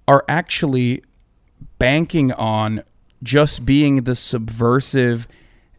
are 0.08 0.24
actually 0.28 1.02
banking 1.78 2.32
on 2.32 2.82
just 3.22 3.66
being 3.66 4.04
the 4.04 4.14
subversive, 4.14 5.26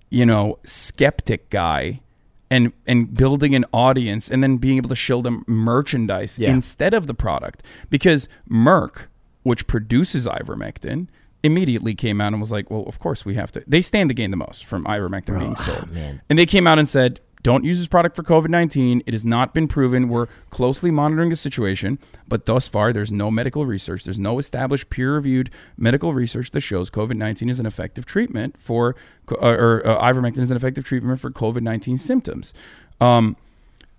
you 0.09 0.25
know, 0.25 0.59
skeptic 0.63 1.49
guy 1.49 2.01
and 2.49 2.71
and 2.85 3.13
building 3.13 3.55
an 3.55 3.65
audience 3.73 4.29
and 4.29 4.41
then 4.43 4.57
being 4.57 4.77
able 4.77 4.89
to 4.89 4.95
show 4.95 5.21
them 5.21 5.43
merchandise 5.47 6.37
Yeah. 6.39 6.51
instead 6.53 6.93
of 6.93 7.07
the 7.07 7.13
product. 7.13 7.63
Because 7.89 8.29
Merck, 8.49 9.07
which 9.47 9.65
produces 9.65 10.27
ivermectin, 10.27 11.07
immediately 11.41 11.95
came 11.95 12.19
out 12.19 12.33
and 12.33 12.41
was 12.41 12.51
like, 12.51 12.69
"Well, 12.69 12.83
of 12.87 12.99
course 12.99 13.25
we 13.25 13.35
have 13.35 13.51
to." 13.53 13.63
They 13.65 13.81
stand 13.81 14.09
to 14.09 14.13
gain 14.13 14.31
the 14.31 14.37
most 14.37 14.65
from 14.65 14.83
ivermectin 14.85 15.39
being 15.39 15.55
sold. 15.55 15.91
man. 15.91 16.21
And 16.29 16.37
they 16.37 16.45
came 16.45 16.67
out 16.67 16.79
and 16.79 16.89
said, 16.89 17.21
don't 17.43 17.63
use 17.63 17.77
this 17.77 17.87
product 17.87 18.15
for 18.17 18.23
COVID 18.23 18.49
19. 18.49 19.03
It 19.05 19.13
has 19.13 19.23
not 19.23 19.53
been 19.53 19.69
proven. 19.69 20.09
We're 20.09 20.27
closely 20.49 20.91
monitoring 20.91 21.29
the 21.29 21.37
situation, 21.37 21.97
but 22.27 22.45
thus 22.45 22.67
far, 22.67 22.91
there's 22.91 23.11
no 23.11 23.31
medical 23.31 23.65
research. 23.65 24.03
There's 24.03 24.19
no 24.19 24.37
established 24.37 24.89
peer 24.89 25.13
reviewed 25.15 25.49
medical 25.77 26.13
research 26.13 26.51
that 26.51 26.59
shows 26.59 26.89
COVID 26.89 27.15
19 27.15 27.47
is 27.47 27.59
an 27.59 27.65
effective 27.65 28.05
treatment 28.05 28.57
for, 28.59 28.97
co- 29.27 29.37
uh, 29.41 29.55
or 29.55 29.87
uh, 29.87 30.03
ivermectin 30.11 30.39
is 30.39 30.51
an 30.51 30.57
effective 30.57 30.83
treatment 30.83 31.21
for 31.21 31.31
COVID 31.31 31.61
19 31.61 31.97
symptoms. 31.97 32.53
Um, 32.99 33.37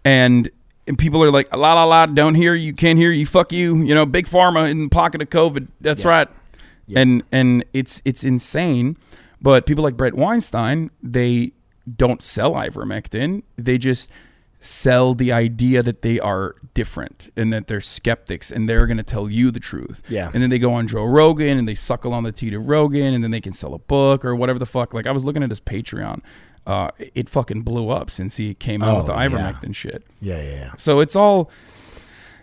and, 0.05 0.51
and 0.89 0.99
people 0.99 1.23
are 1.23 1.31
like, 1.31 1.55
la 1.55 1.75
la 1.75 1.85
la, 1.85 2.07
don't 2.07 2.35
hear 2.35 2.55
you, 2.55 2.73
can't 2.73 2.99
hear 2.99 3.13
you, 3.13 3.27
fuck 3.27 3.53
you, 3.53 3.83
you 3.85 3.95
know, 3.95 4.07
big 4.07 4.27
pharma 4.27 4.69
in 4.71 4.85
the 4.85 4.89
pocket 4.89 5.23
of 5.23 5.31
COVID. 5.31 5.69
That's 5.81 6.05
right. 6.05 6.29
And 6.97 7.23
and 7.31 7.65
it's 7.75 8.01
it's 8.05 8.25
insane. 8.25 8.97
But 9.41 9.67
people 9.67 9.85
like 9.85 9.97
Bret 9.97 10.15
Weinstein, 10.15 10.91
they 11.03 11.53
don't 11.97 12.23
sell 12.23 12.55
ivermectin. 12.55 13.43
They 13.57 13.79
just 13.79 14.11
sell 14.61 15.15
the 15.15 15.31
idea 15.31 15.83
that 15.83 16.03
they 16.03 16.19
are 16.19 16.57
different 16.75 17.33
and 17.37 17.53
that 17.53 17.69
they're 17.69 17.81
skeptics 17.81 18.51
and 18.51 18.69
they're 18.69 18.87
going 18.87 18.97
to 18.97 19.05
tell 19.05 19.31
you 19.31 19.51
the 19.51 19.61
truth. 19.61 20.03
Yeah. 20.09 20.31
And 20.33 20.43
then 20.43 20.51
they 20.51 20.59
go 20.59 20.73
on 20.73 20.89
Joe 20.89 21.05
Rogan 21.05 21.59
and 21.59 21.69
they 21.69 21.77
suckle 21.77 22.13
on 22.13 22.25
the 22.25 22.33
teat 22.33 22.55
of 22.55 22.69
Rogan 22.69 23.15
and 23.15 23.23
then 23.23 23.31
they 23.31 23.41
can 23.41 23.53
sell 23.53 23.75
a 23.75 23.79
book 23.79 24.25
or 24.25 24.35
whatever 24.35 24.59
the 24.59 24.67
fuck. 24.67 24.95
Like 24.95 25.07
I 25.07 25.13
was 25.13 25.25
looking 25.25 25.43
at 25.43 25.51
his 25.51 25.61
Patreon. 25.61 26.23
Uh, 26.69 26.91
it 26.99 27.29
fucking 27.31 27.63
blew 27.63 27.89
up 27.89 28.11
since 28.11 28.37
he 28.37 28.53
came 28.53 28.83
out 28.83 28.95
Oh, 28.95 28.97
with 28.99 29.07
the 29.07 29.13
yeah. 29.15 29.27
ivermectin 29.29 29.75
shit. 29.75 30.05
Yeah, 30.21 30.37
yeah, 30.43 30.51
yeah. 30.51 30.73
So 30.77 31.01
it's 31.01 31.17
all 31.17 31.51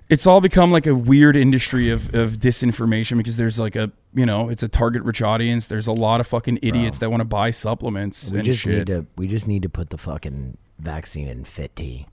it's 0.10 0.26
all 0.28 0.42
become 0.42 0.72
like 0.72 0.86
a 0.88 0.94
weird 0.96 1.36
industry 1.36 1.90
of, 1.92 2.14
of 2.14 2.34
disinformation 2.34 3.18
because 3.18 3.38
there's 3.38 3.60
like 3.60 3.76
a 3.76 3.92
you 4.16 4.26
know 4.26 4.50
it's 4.50 4.64
a 4.64 4.68
target 4.68 5.04
rich 5.04 5.22
audience. 5.22 5.68
There's 5.68 5.86
a 5.88 5.92
lot 5.92 6.20
of 6.22 6.28
fucking 6.28 6.60
idiots 6.64 6.98
that 7.00 7.12
want 7.12 7.22
to 7.22 7.26
buy 7.26 7.52
supplements 7.52 8.32
We 8.32 8.38
and 8.40 8.46
just 8.46 8.62
shit. 8.62 8.80
need 8.80 8.88
to 8.88 9.06
we 9.16 9.28
just 9.28 9.48
need 9.48 9.62
to 9.62 9.70
put 9.70 9.92
the 9.92 9.98
fucking 10.00 10.58
vaccine 10.80 11.28
in 11.28 11.44
Fit 11.46 11.76
Tea 11.76 12.08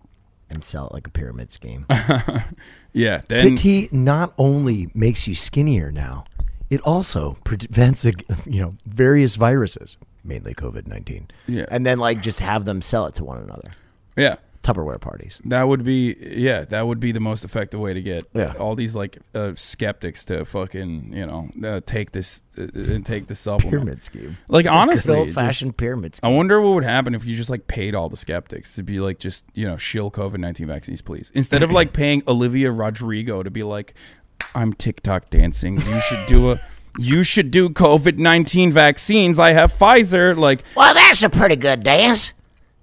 and 0.51 0.63
sell 0.63 0.89
it 0.89 0.93
like 0.93 1.07
a 1.07 1.11
pyramid 1.11 1.51
scheme. 1.51 1.87
yeah, 2.93 3.23
then 3.29 3.57
Fit 3.57 3.59
Tea 3.59 3.89
not 3.91 4.35
only 4.37 4.91
makes 4.95 5.27
you 5.27 5.35
skinnier 5.35 5.91
now, 5.91 6.25
it 6.71 6.81
also 6.83 7.39
prevents 7.45 8.05
you 8.47 8.61
know 8.61 8.75
various 8.87 9.37
viruses, 9.37 9.97
mainly 10.25 10.55
COVID 10.55 10.87
nineteen. 10.87 11.29
Yeah. 11.47 11.67
and 11.71 11.85
then 11.87 11.99
like 11.99 12.23
just 12.23 12.41
have 12.41 12.65
them 12.65 12.81
sell 12.83 13.07
it 13.07 13.15
to 13.17 13.25
one 13.25 13.39
another. 13.39 13.71
yeah, 14.17 14.37
Tupperware 14.63 15.01
parties. 15.01 15.41
That 15.45 15.65
would 15.65 15.83
be 15.85 16.15
yeah, 16.21 16.65
that 16.67 16.87
would 16.87 17.01
be 17.01 17.11
the 17.11 17.19
most 17.19 17.45
effective 17.45 17.81
way 17.81 17.95
to 17.95 18.01
get 18.01 18.25
Yeah. 18.33 18.53
all 18.61 18.77
these 18.77 18.95
like 18.95 19.19
uh, 19.35 19.53
skeptics 19.57 20.25
to 20.27 20.45
fucking 20.45 21.13
you 21.13 21.27
know 21.27 21.51
uh, 21.69 21.81
take 21.85 22.13
this 22.13 22.43
uh, 22.57 22.69
and 22.75 23.05
take 23.05 23.27
this 23.27 23.41
supplement. 23.41 23.71
Pyramid 23.73 24.03
scheme. 24.05 24.37
Like 24.49 24.71
honestly, 24.71 25.17
old 25.17 25.31
fashioned 25.31 25.77
pyramid 25.77 26.15
Scheme. 26.15 26.31
I 26.31 26.33
wonder 26.33 26.61
what 26.61 26.75
would 26.75 26.85
happen 26.85 27.15
if 27.17 27.25
you 27.25 27.35
just 27.35 27.51
like 27.51 27.67
paid 27.67 27.97
all 27.97 28.09
the 28.09 28.17
skeptics 28.17 28.77
to 28.77 28.85
be 28.85 29.01
like 29.01 29.19
just 29.19 29.45
you 29.55 29.67
know 29.67 29.77
shill 29.77 30.13
COVID 30.13 30.39
nineteen 30.39 30.69
vaccines, 30.69 31.03
please, 31.03 31.33
instead 31.35 31.65
of 31.65 31.73
like 31.73 31.93
paying 32.03 32.23
Olivia 32.29 32.71
Rodrigo 32.71 33.43
to 33.43 33.51
be 33.51 33.65
like, 33.65 33.95
I'm 34.55 34.73
TikTok 34.75 35.29
dancing. 35.31 35.81
You 35.81 36.01
should 36.03 36.27
do 36.29 36.53
a. 36.53 36.61
You 36.99 37.23
should 37.25 37.51
do 37.51 37.71
COVID 37.71 38.19
nineteen 38.19 38.71
vaccines. 38.73 39.39
I 39.39 39.53
have 39.53 39.73
Pfizer. 39.73 40.37
Like, 40.37 40.63
Well, 40.77 40.93
that's 40.95 41.23
a 41.23 41.31
pretty 41.31 41.57
good 41.57 41.83
dance. 41.83 42.33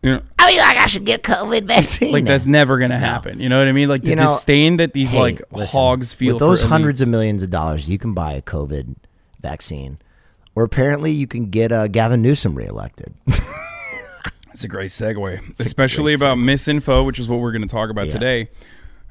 you 0.02 0.12
know, 0.14 0.22
I 0.40 0.48
mean, 0.50 0.58
like 0.60 0.78
I 0.78 0.86
should 0.88 1.06
get 1.06 1.22
COVID 1.24 1.66
vaccine. 1.66 2.12
like 2.12 2.26
that's 2.26 2.48
never 2.48 2.80
gonna 2.80 2.98
happen. 2.98 3.40
You 3.40 3.50
know 3.50 3.60
what 3.60 3.68
I 3.68 3.72
mean? 3.72 3.88
Like 3.90 4.02
the 4.02 4.10
You 4.10 4.16
know, 4.16 4.28
disdain 4.28 4.78
that 4.78 4.94
these 4.94 5.12
Hey, 5.12 5.20
like 5.20 5.42
listen, 5.52 5.80
hogs 5.80 6.14
feel 6.14 6.36
with 6.36 6.40
those 6.40 6.62
for 6.64 6.68
hundreds 6.70 7.00
elites. 7.02 7.04
of 7.04 7.10
millions 7.10 7.44
of 7.44 7.50
dollars, 7.52 7.90
you 7.90 7.98
can 8.00 8.14
buy 8.14 8.34
a 8.34 8.42
COVID 8.42 8.96
vaccine, 9.42 10.00
or 10.56 10.64
apparently 10.64 11.12
you 11.12 11.28
can 11.28 11.50
get 11.52 11.72
uh, 11.72 11.88
Gavin 11.88 12.22
Newsom 12.22 12.56
reelected. 12.56 13.14
It's 14.52 14.64
a 14.64 14.68
great 14.68 14.90
segue, 14.90 15.58
especially 15.60 16.14
about 16.14 16.38
misinfo, 16.38 17.06
which 17.06 17.18
is 17.20 17.30
what 17.30 17.40
we're 17.40 17.52
going 17.54 17.62
to 17.62 17.68
talk 17.68 17.90
about 17.92 18.08
Yeah. 18.08 18.14
today. 18.14 18.50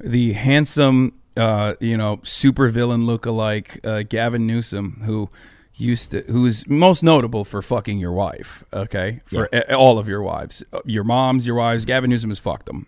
The 0.01 0.33
handsome, 0.35 1.15
uh, 1.39 1.75
you 1.81 1.97
know, 1.97 2.19
supervillain 2.19 3.07
look-alike 3.07 3.81
uh, 3.85 4.03
Gavin 4.03 4.47
Newsom, 4.47 5.03
who 5.05 5.31
used 5.75 6.11
to, 6.11 6.23
who 6.23 6.45
is 6.45 6.67
most 6.69 7.03
notable 7.03 7.45
for 7.45 7.63
fucking 7.63 7.99
your 7.99 8.13
wife. 8.13 8.65
Okay, 8.73 9.21
for 9.27 9.49
a- 9.53 9.75
all 9.75 9.99
of 9.99 10.09
your 10.09 10.21
wives, 10.23 10.63
Uh, 10.73 10.81
your 10.85 11.05
moms, 11.05 11.47
your 11.47 11.57
wives. 11.57 11.85
Gavin 11.85 12.11
Newsom 12.11 12.31
has 12.31 12.39
fucked 12.39 12.67
them. 12.67 12.87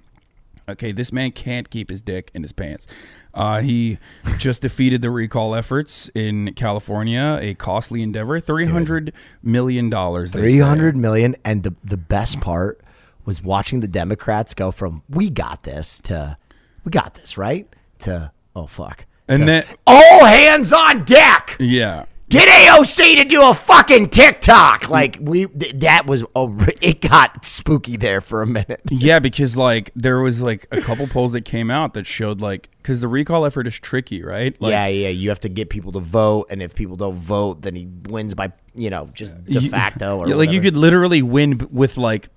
Okay, 0.69 0.93
this 0.93 1.13
man 1.13 1.33
can't 1.33 1.69
keep 1.71 1.91
his 1.91 2.01
dick 2.01 2.31
in 2.35 2.43
his 2.43 2.53
pants. 2.53 2.87
Uh, 3.35 3.61
he 3.61 3.99
just 4.39 4.63
defeated 4.63 5.03
the 5.03 5.11
recall 5.11 5.55
efforts 5.55 6.11
in 6.15 6.53
California, 6.55 7.39
a 7.41 7.55
costly 7.55 8.03
endeavor, 8.03 8.41
three 8.41 8.67
hundred 8.67 9.13
million 9.43 9.89
dollars. 9.91 10.33
Three 10.33 10.59
hundred 10.59 10.97
million, 10.97 11.37
and 11.45 11.63
the 11.63 11.75
the 11.85 11.97
best 11.97 12.41
part 12.41 12.81
was 13.25 13.43
watching 13.43 13.81
the 13.81 13.89
Democrats 13.89 14.55
go 14.55 14.71
from 14.73 15.03
"we 15.09 15.31
got 15.31 15.63
this" 15.63 16.01
to 16.01 16.37
"we 16.85 16.91
got 16.91 17.15
this," 17.15 17.39
right? 17.39 17.69
To 18.01 18.33
"oh 18.55 18.67
fuck," 18.67 19.07
And 19.29 19.49
then- 19.49 19.65
all 19.87 20.25
hands 20.25 20.73
on 20.73 21.05
deck. 21.05 21.57
Yeah, 21.59 22.05
Get 22.31 22.49
AOC 22.49 23.17
to 23.17 23.25
do 23.25 23.43
a 23.43 23.53
fucking 23.53 24.11
TikTok. 24.11 24.89
Like 24.89 25.19
mm. 25.19 25.29
we, 25.29 25.47
th- 25.49 25.73
that 25.81 26.07
was 26.07 26.23
a, 26.37 26.49
it 26.81 27.01
got 27.01 27.45
spooky 27.45 27.97
there 27.97 28.21
for 28.21 28.41
a 28.41 28.47
minute. 28.47 28.81
Yeah, 28.91 29.19
because 29.19 29.57
like 29.57 29.91
there 29.97 30.21
was 30.21 30.41
like 30.41 30.69
a 30.71 30.81
couple 30.81 31.09
polls 31.09 31.33
that 31.33 31.45
came 31.45 31.71
out 31.71 31.95
that 31.95 32.07
showed 32.07 32.41
like 32.41 32.71
because 32.77 33.01
the 33.01 33.09
recall 33.09 33.47
effort 33.47 33.67
is 33.67 33.79
tricky, 33.79 34.23
right? 34.23 34.61
Like, 34.61 34.71
yeah, 34.71 34.87
yeah. 34.87 35.09
You 35.09 35.31
have 35.31 35.41
to 35.41 35.49
get 35.49 35.71
people 35.71 35.91
to 35.93 36.01
vote, 36.01 36.47
and 36.51 36.63
if 36.63 36.75
people 36.75 36.97
don't 36.97 37.17
vote, 37.17 37.63
then 37.63 37.75
he 37.75 37.89
wins 38.09 38.35
by 38.35 38.53
you 38.75 38.91
know 38.91 39.09
just 39.13 39.43
de 39.45 39.61
you- 39.61 39.71
facto 39.71 40.19
or 40.19 40.29
yeah, 40.29 40.37
like 40.37 40.53
you 40.53 40.61
could 40.61 40.77
literally 40.77 41.23
win 41.23 41.67
with 41.73 41.97
like 41.97 42.29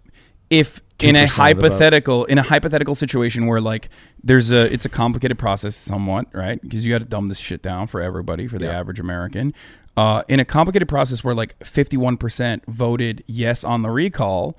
if 0.53 0.81
in 0.99 1.15
a 1.15 1.23
2% 1.23 1.23
of 1.23 1.29
the 1.29 1.35
vote. 1.35 1.41
hypothetical 1.41 2.25
in 2.25 2.37
a 2.37 2.43
hypothetical 2.43 2.95
situation 2.95 3.47
where 3.47 3.59
like 3.59 3.89
there's 4.23 4.51
a 4.51 4.71
it's 4.71 4.85
a 4.85 4.89
complicated 4.89 5.39
process 5.39 5.75
somewhat 5.75 6.27
right 6.33 6.61
because 6.61 6.85
you 6.85 6.93
got 6.93 6.99
to 6.99 7.05
dumb 7.05 7.27
this 7.27 7.39
shit 7.39 7.61
down 7.61 7.87
for 7.87 7.99
everybody 7.99 8.47
for 8.47 8.59
the 8.59 8.71
average 8.71 8.99
American. 8.99 9.53
Uh, 9.95 10.23
in 10.27 10.39
a 10.39 10.45
complicated 10.45 10.87
process 10.87 11.23
where 11.23 11.35
like 11.35 11.57
51% 11.59 12.65
voted 12.65 13.23
yes 13.27 13.63
on 13.63 13.83
the 13.83 13.89
recall 13.89 14.57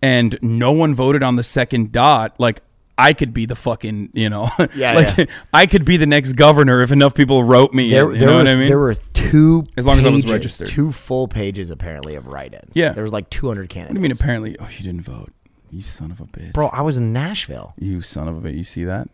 and 0.00 0.38
no 0.40 0.70
one 0.70 0.94
voted 0.94 1.22
on 1.22 1.34
the 1.36 1.42
second 1.42 1.90
dot, 1.90 2.34
like 2.38 2.62
I 2.98 3.14
could 3.14 3.32
be 3.32 3.46
the 3.46 3.54
fucking, 3.54 4.10
you 4.12 4.28
know, 4.28 4.50
Yeah, 4.74 4.92
like 4.94 5.16
yeah. 5.16 5.24
I 5.52 5.66
could 5.66 5.84
be 5.84 5.96
the 5.96 6.06
next 6.06 6.32
governor 6.34 6.82
if 6.82 6.92
enough 6.92 7.14
people 7.14 7.42
wrote 7.42 7.72
me. 7.72 7.90
There, 7.90 8.04
in, 8.06 8.12
you 8.12 8.18
there 8.18 8.28
know 8.28 8.34
were, 8.34 8.38
what 8.40 8.48
I 8.48 8.56
mean? 8.56 8.68
there 8.68 8.78
were 8.78 8.94
two 8.94 9.66
As 9.76 9.86
long 9.86 9.98
as 9.98 10.06
I 10.06 10.10
was 10.10 10.30
registered. 10.30 10.68
two 10.68 10.92
full 10.92 11.26
pages 11.26 11.70
apparently 11.70 12.14
of 12.16 12.26
write-ins. 12.26 12.72
Yeah. 12.76 12.92
there 12.92 13.02
was 13.02 13.12
like 13.12 13.30
200 13.30 13.68
candidates. 13.68 13.90
what 13.90 13.94
do 13.94 13.98
you 13.98 14.02
mean? 14.02 14.12
Apparently, 14.12 14.56
oh, 14.58 14.68
you 14.76 14.84
didn't 14.84 15.02
vote. 15.02 15.32
You 15.70 15.80
son 15.82 16.10
of 16.10 16.20
a 16.20 16.24
bitch. 16.26 16.52
bro? 16.52 16.66
I 16.68 16.82
was 16.82 16.98
in 16.98 17.12
Nashville. 17.14 17.72
You 17.78 18.02
son 18.02 18.28
of 18.28 18.36
a 18.44 18.48
bitch. 18.48 18.56
You 18.58 18.64
see 18.64 18.84
that? 18.84 19.08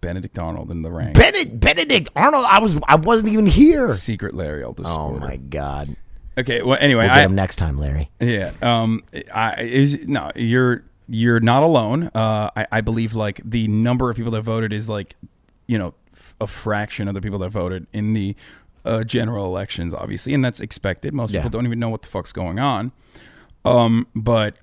Benedict 0.00 0.38
Arnold 0.38 0.70
in 0.70 0.82
the 0.82 0.90
rank. 0.90 1.14
Benedict, 1.14 1.60
Benedict 1.60 2.08
Arnold. 2.16 2.46
I 2.48 2.58
was 2.58 2.78
I 2.88 2.96
wasn't 2.96 3.28
even 3.32 3.46
here. 3.46 3.88
Secret 3.90 4.34
Larry 4.34 4.64
Elder 4.64 4.82
Oh 4.86 5.10
my 5.12 5.36
god. 5.36 5.94
Okay. 6.38 6.62
Well, 6.62 6.78
anyway, 6.80 7.04
We'll 7.04 7.14
get 7.14 7.18
I, 7.18 7.24
him 7.24 7.34
next 7.34 7.56
time, 7.56 7.78
Larry. 7.78 8.10
Yeah. 8.18 8.52
Um. 8.62 9.04
I 9.32 9.60
is 9.62 10.08
no. 10.08 10.32
You're 10.34 10.84
you're 11.12 11.40
not 11.40 11.62
alone. 11.64 12.10
Uh. 12.14 12.50
I, 12.56 12.66
I 12.70 12.80
believe 12.80 13.14
like 13.14 13.40
the 13.44 13.66
number 13.68 14.08
of 14.10 14.16
people 14.16 14.30
that 14.32 14.42
voted 14.42 14.72
is 14.72 14.88
like, 14.88 15.16
you 15.66 15.76
know, 15.76 15.92
f- 16.14 16.34
a 16.40 16.46
fraction 16.46 17.08
of 17.08 17.14
the 17.14 17.20
people 17.20 17.38
that 17.40 17.50
voted 17.50 17.86
in 17.92 18.12
the 18.12 18.36
uh, 18.84 19.02
general 19.04 19.44
elections, 19.44 19.92
obviously, 19.92 20.32
and 20.34 20.44
that's 20.44 20.60
expected. 20.60 21.12
Most 21.12 21.32
Yeah. 21.32 21.40
people 21.40 21.50
don't 21.50 21.66
even 21.66 21.78
know 21.80 21.88
what 21.90 22.02
the 22.02 22.08
fuck's 22.08 22.32
going 22.32 22.58
on. 22.60 22.92
Um. 23.64 24.06
But 24.14 24.54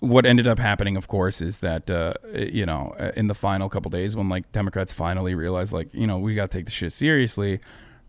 what 0.00 0.26
ended 0.26 0.48
up 0.48 0.58
happening, 0.58 0.96
of 0.96 1.06
course, 1.08 1.40
is 1.40 1.58
that 1.60 1.88
uh, 1.90 2.14
you 2.34 2.66
know, 2.66 2.94
uh, 2.98 3.12
in 3.16 3.28
the 3.28 3.34
final 3.34 3.68
couple 3.68 3.90
days, 3.90 4.16
when 4.16 4.28
like 4.28 4.50
Democrats 4.52 4.92
finally 4.92 5.34
realized, 5.34 5.72
like, 5.72 5.88
you 5.94 6.06
know, 6.06 6.18
we 6.18 6.34
got 6.34 6.50
to 6.50 6.58
take 6.58 6.64
the 6.66 6.72
shit 6.72 6.92
seriously. 6.92 7.60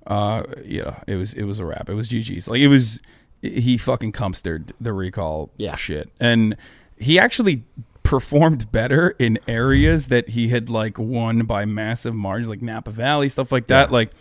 Uh, 0.08 0.44
yeah, 0.66 1.00
it 1.08 1.16
was 1.16 1.34
it 1.34 1.44
was 1.44 1.60
a 1.60 1.66
wrap. 1.66 1.88
It 1.90 1.94
was 1.94 2.10
GG's. 2.10 2.48
Like 2.48 2.60
it 2.60 2.68
was, 2.68 3.00
he 3.42 3.78
fucking 3.78 4.12
cumstered 4.12 4.74
the 4.82 4.92
recall 4.92 5.52
Yeah. 5.58 5.76
shit, 5.76 6.10
and 6.20 6.58
he 6.98 7.18
actually 7.20 7.64
performed 8.04 8.72
better 8.72 9.16
in 9.20 9.40
areas 9.48 10.08
that 10.08 10.30
he 10.30 10.50
had 10.50 10.70
like 10.70 10.98
won 11.00 11.46
by 11.46 11.66
massive 11.66 12.14
margins, 12.14 12.50
like 12.50 12.62
Napa 12.62 12.92
Valley, 12.92 13.30
stuff 13.30 13.52
like 13.52 13.68
that. 13.68 13.92
Like, 13.92 14.12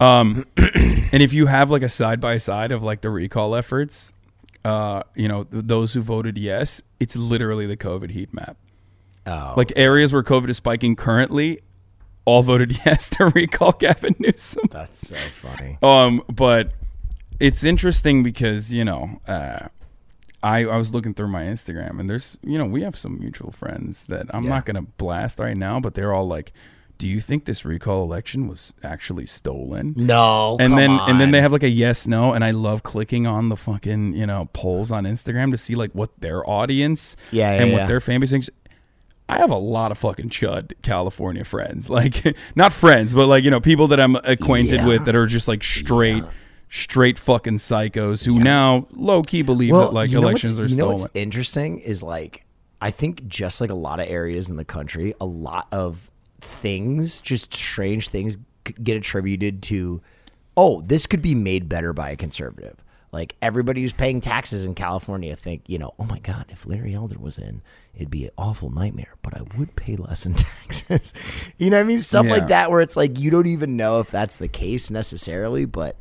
um, 0.00 0.46
and 0.56 1.22
if 1.22 1.32
you 1.32 1.46
have 1.46 1.70
like 1.70 1.82
a 1.82 1.88
side 1.88 2.20
by 2.20 2.38
side 2.38 2.72
of 2.72 2.82
like 2.82 3.00
the 3.00 3.10
recall 3.10 3.54
efforts, 3.54 4.12
uh, 4.64 5.02
you 5.14 5.28
know, 5.28 5.44
th- 5.44 5.64
those 5.66 5.92
who 5.94 6.00
voted 6.00 6.38
yes, 6.38 6.80
it's 7.00 7.16
literally 7.16 7.66
the 7.66 7.76
COVID 7.76 8.10
heat 8.10 8.32
map. 8.32 8.56
Oh, 9.26 9.54
Like 9.56 9.72
areas 9.76 10.12
where 10.12 10.22
COVID 10.22 10.48
is 10.48 10.56
spiking 10.56 10.96
currently, 10.96 11.60
all 12.24 12.42
voted 12.42 12.78
yes 12.86 13.10
to 13.10 13.26
recall 13.26 13.72
Gavin 13.72 14.14
Newsom. 14.18 14.64
that's 14.70 15.06
so 15.08 15.16
funny. 15.16 15.76
Um, 15.82 16.22
but 16.32 16.72
it's 17.40 17.62
interesting 17.64 18.22
because 18.22 18.72
you 18.72 18.84
know, 18.84 19.20
uh, 19.26 19.68
I 20.42 20.64
I 20.64 20.76
was 20.76 20.94
looking 20.94 21.14
through 21.14 21.28
my 21.28 21.42
Instagram 21.42 21.98
and 22.00 22.08
there's 22.08 22.38
you 22.42 22.58
know 22.58 22.64
we 22.66 22.82
have 22.82 22.96
some 22.96 23.18
mutual 23.18 23.50
friends 23.52 24.06
that 24.06 24.26
I'm 24.34 24.44
Yeah. 24.44 24.50
not 24.50 24.66
gonna 24.66 24.82
blast 24.82 25.38
right 25.38 25.56
now, 25.56 25.80
but 25.80 25.94
they're 25.94 26.12
all 26.14 26.28
like, 26.28 26.52
"Do 26.98 27.08
you 27.08 27.20
think 27.20 27.44
this 27.44 27.64
recall 27.64 28.04
election 28.04 28.46
was 28.46 28.72
actually 28.84 29.26
stolen?" 29.26 29.94
No, 29.96 30.56
and 30.60 30.78
then 30.78 30.90
and 30.90 31.20
then 31.20 31.32
they 31.32 31.40
have 31.40 31.50
like 31.52 31.62
a 31.64 31.68
yes 31.68 32.06
no 32.06 32.32
and 32.32 32.44
i 32.44 32.50
love 32.52 32.82
clicking 32.82 33.26
on 33.26 33.48
the 33.48 33.56
fucking 33.56 34.14
you 34.14 34.26
know 34.26 34.48
polls 34.52 34.92
on 34.92 35.04
instagram 35.04 35.50
to 35.50 35.56
see 35.56 35.74
like 35.74 35.90
what 35.92 36.10
their 36.20 36.48
audience 36.48 37.16
Yeah, 37.32 37.52
yeah, 37.54 37.62
and 37.62 37.70
yeah. 37.70 37.78
what 37.78 37.88
their 37.88 38.00
fan 38.00 38.20
base 38.20 38.30
thinks 38.30 38.48
i 39.28 39.38
have 39.38 39.50
a 39.50 39.56
lot 39.56 39.90
of 39.92 39.98
fucking 39.98 40.30
chud 40.30 40.72
california 40.82 41.44
friends 41.44 41.90
like 42.00 42.24
not 42.54 42.72
friends 42.72 43.12
but 43.14 43.26
like 43.26 43.44
you 43.44 43.50
know 43.50 43.60
people 43.60 43.88
that 43.88 44.00
i'm 44.00 44.16
acquainted 44.16 44.84
with 44.86 45.04
that 45.06 45.14
are 45.16 45.26
just 45.26 45.48
like 45.48 45.62
straight 45.64 46.22
straight 46.70 47.18
fucking 47.18 47.56
psychos 47.56 48.24
who 48.24 48.38
now 48.38 48.86
low-key 48.92 49.42
believe 49.42 49.72
that 49.74 49.92
like 49.92 50.12
elections 50.12 50.58
are 50.58 50.66
you 50.66 50.76
know 50.76 50.88
what's 50.88 51.06
interesting 51.14 51.78
is 51.80 52.02
like 52.02 52.44
I 52.80 52.90
think 52.90 53.26
just 53.26 53.60
like 53.60 53.70
a 53.70 53.74
lot 53.74 53.98
of 54.00 54.08
areas 54.08 54.48
in 54.48 54.56
the 54.56 54.64
country, 54.64 55.12
a 55.20 55.24
lot 55.26 55.66
of 55.72 56.10
things, 56.40 57.20
just 57.20 57.52
strange 57.52 58.08
things, 58.08 58.36
get 58.82 58.96
attributed 58.96 59.62
to. 59.64 60.00
Oh, 60.56 60.80
this 60.82 61.06
could 61.06 61.22
be 61.22 61.34
made 61.34 61.68
better 61.68 61.92
by 61.92 62.10
a 62.10 62.16
conservative. 62.16 62.76
Like 63.10 63.34
everybody 63.40 63.80
who's 63.80 63.92
paying 63.92 64.20
taxes 64.20 64.64
in 64.64 64.74
California 64.74 65.34
think, 65.34 65.62
you 65.66 65.78
know, 65.78 65.94
oh 65.98 66.04
my 66.04 66.18
God, 66.18 66.44
if 66.50 66.66
Larry 66.66 66.94
Elder 66.94 67.18
was 67.18 67.38
in, 67.38 67.62
it'd 67.96 68.10
be 68.10 68.24
an 68.26 68.30
awful 68.36 68.70
nightmare, 68.70 69.14
but 69.22 69.36
I 69.36 69.42
would 69.56 69.74
pay 69.76 69.96
less 69.96 70.26
in 70.26 70.34
taxes. 70.34 71.14
you 71.58 71.70
know 71.70 71.78
what 71.78 71.84
I 71.84 71.86
mean? 71.86 72.00
Stuff 72.00 72.26
Yeah. 72.26 72.32
like 72.32 72.48
that 72.48 72.70
where 72.70 72.80
it's 72.80 72.96
like 72.96 73.18
you 73.18 73.30
don't 73.30 73.46
even 73.46 73.76
know 73.76 73.98
if 74.00 74.10
that's 74.10 74.36
the 74.36 74.48
case 74.48 74.90
necessarily, 74.90 75.64
but 75.64 75.96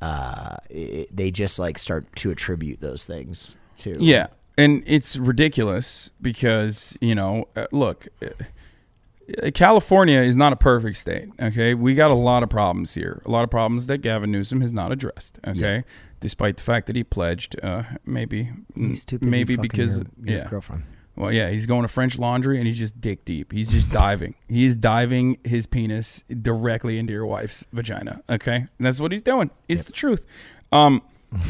uh, 0.00 0.56
it, 0.68 1.14
they 1.14 1.30
just 1.30 1.58
like 1.58 1.78
start 1.78 2.14
to 2.16 2.30
attribute 2.30 2.80
those 2.80 3.04
things 3.04 3.56
to. 3.78 3.96
Yeah, 4.00 4.28
and 4.56 4.82
it's 4.86 5.16
ridiculous 5.16 6.10
because 6.20 6.96
you 7.00 7.14
know, 7.14 7.48
uh, 7.56 7.66
look, 7.72 8.08
uh, 8.22 9.50
California 9.52 10.20
is 10.20 10.36
not 10.36 10.52
a 10.52 10.56
perfect 10.56 10.96
state. 10.96 11.28
Okay, 11.40 11.74
we 11.74 11.94
got 11.94 12.10
a 12.10 12.14
lot 12.14 12.42
of 12.42 12.48
problems 12.48 12.94
here. 12.94 13.22
A 13.24 13.30
lot 13.30 13.44
of 13.44 13.50
problems 13.50 13.86
that 13.88 13.98
Gavin 13.98 14.30
Newsom 14.30 14.60
has 14.60 14.72
not 14.72 14.92
addressed. 14.92 15.38
Okay, 15.46 15.84
despite 16.20 16.56
the 16.56 16.62
fact 16.62 16.86
that 16.86 16.96
he 16.96 17.04
pledged, 17.04 17.56
uh, 17.62 17.82
maybe, 18.04 18.50
He's 18.74 19.04
too 19.04 19.18
busy 19.18 19.30
maybe 19.30 19.56
because 19.56 19.98
your, 19.98 20.06
your 20.22 20.38
yeah. 20.38 20.48
girlfriend. 20.48 20.84
Well, 21.16 21.32
yeah, 21.32 21.50
he's 21.50 21.66
going 21.66 21.82
to 21.82 21.88
French 21.88 22.18
Laundry 22.18 22.58
and 22.58 22.66
he's 22.66 22.78
just 22.78 23.00
dick 23.00 23.24
deep. 23.24 23.52
He's 23.52 23.70
just 23.70 23.90
diving. 23.90 24.34
He's 24.48 24.74
diving 24.76 25.38
his 25.44 25.66
penis 25.66 26.24
directly 26.42 26.98
into 26.98 27.12
your 27.12 27.26
wife's 27.26 27.66
vagina. 27.72 28.22
Okay, 28.28 28.56
and 28.56 28.68
that's 28.78 29.00
what 29.00 29.12
he's 29.12 29.22
doing. 29.22 29.50
It's 29.68 29.84
the 29.84 29.92
truth. 29.92 30.26
Um, 30.72 31.02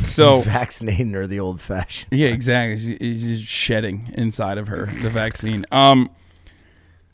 so 0.04 0.36
He's 0.36 0.44
vaccinating 0.46 1.10
her 1.12 1.26
the 1.26 1.40
old 1.40 1.60
fashioned. 1.60 2.12
yeah, 2.12 2.28
exactly. 2.28 2.76
He's, 2.76 2.98
he's 3.22 3.40
just 3.40 3.50
shedding 3.50 4.12
inside 4.14 4.58
of 4.58 4.68
her 4.68 4.86
the 4.86 5.08
vaccine. 5.10 5.64
Um, 5.72 6.10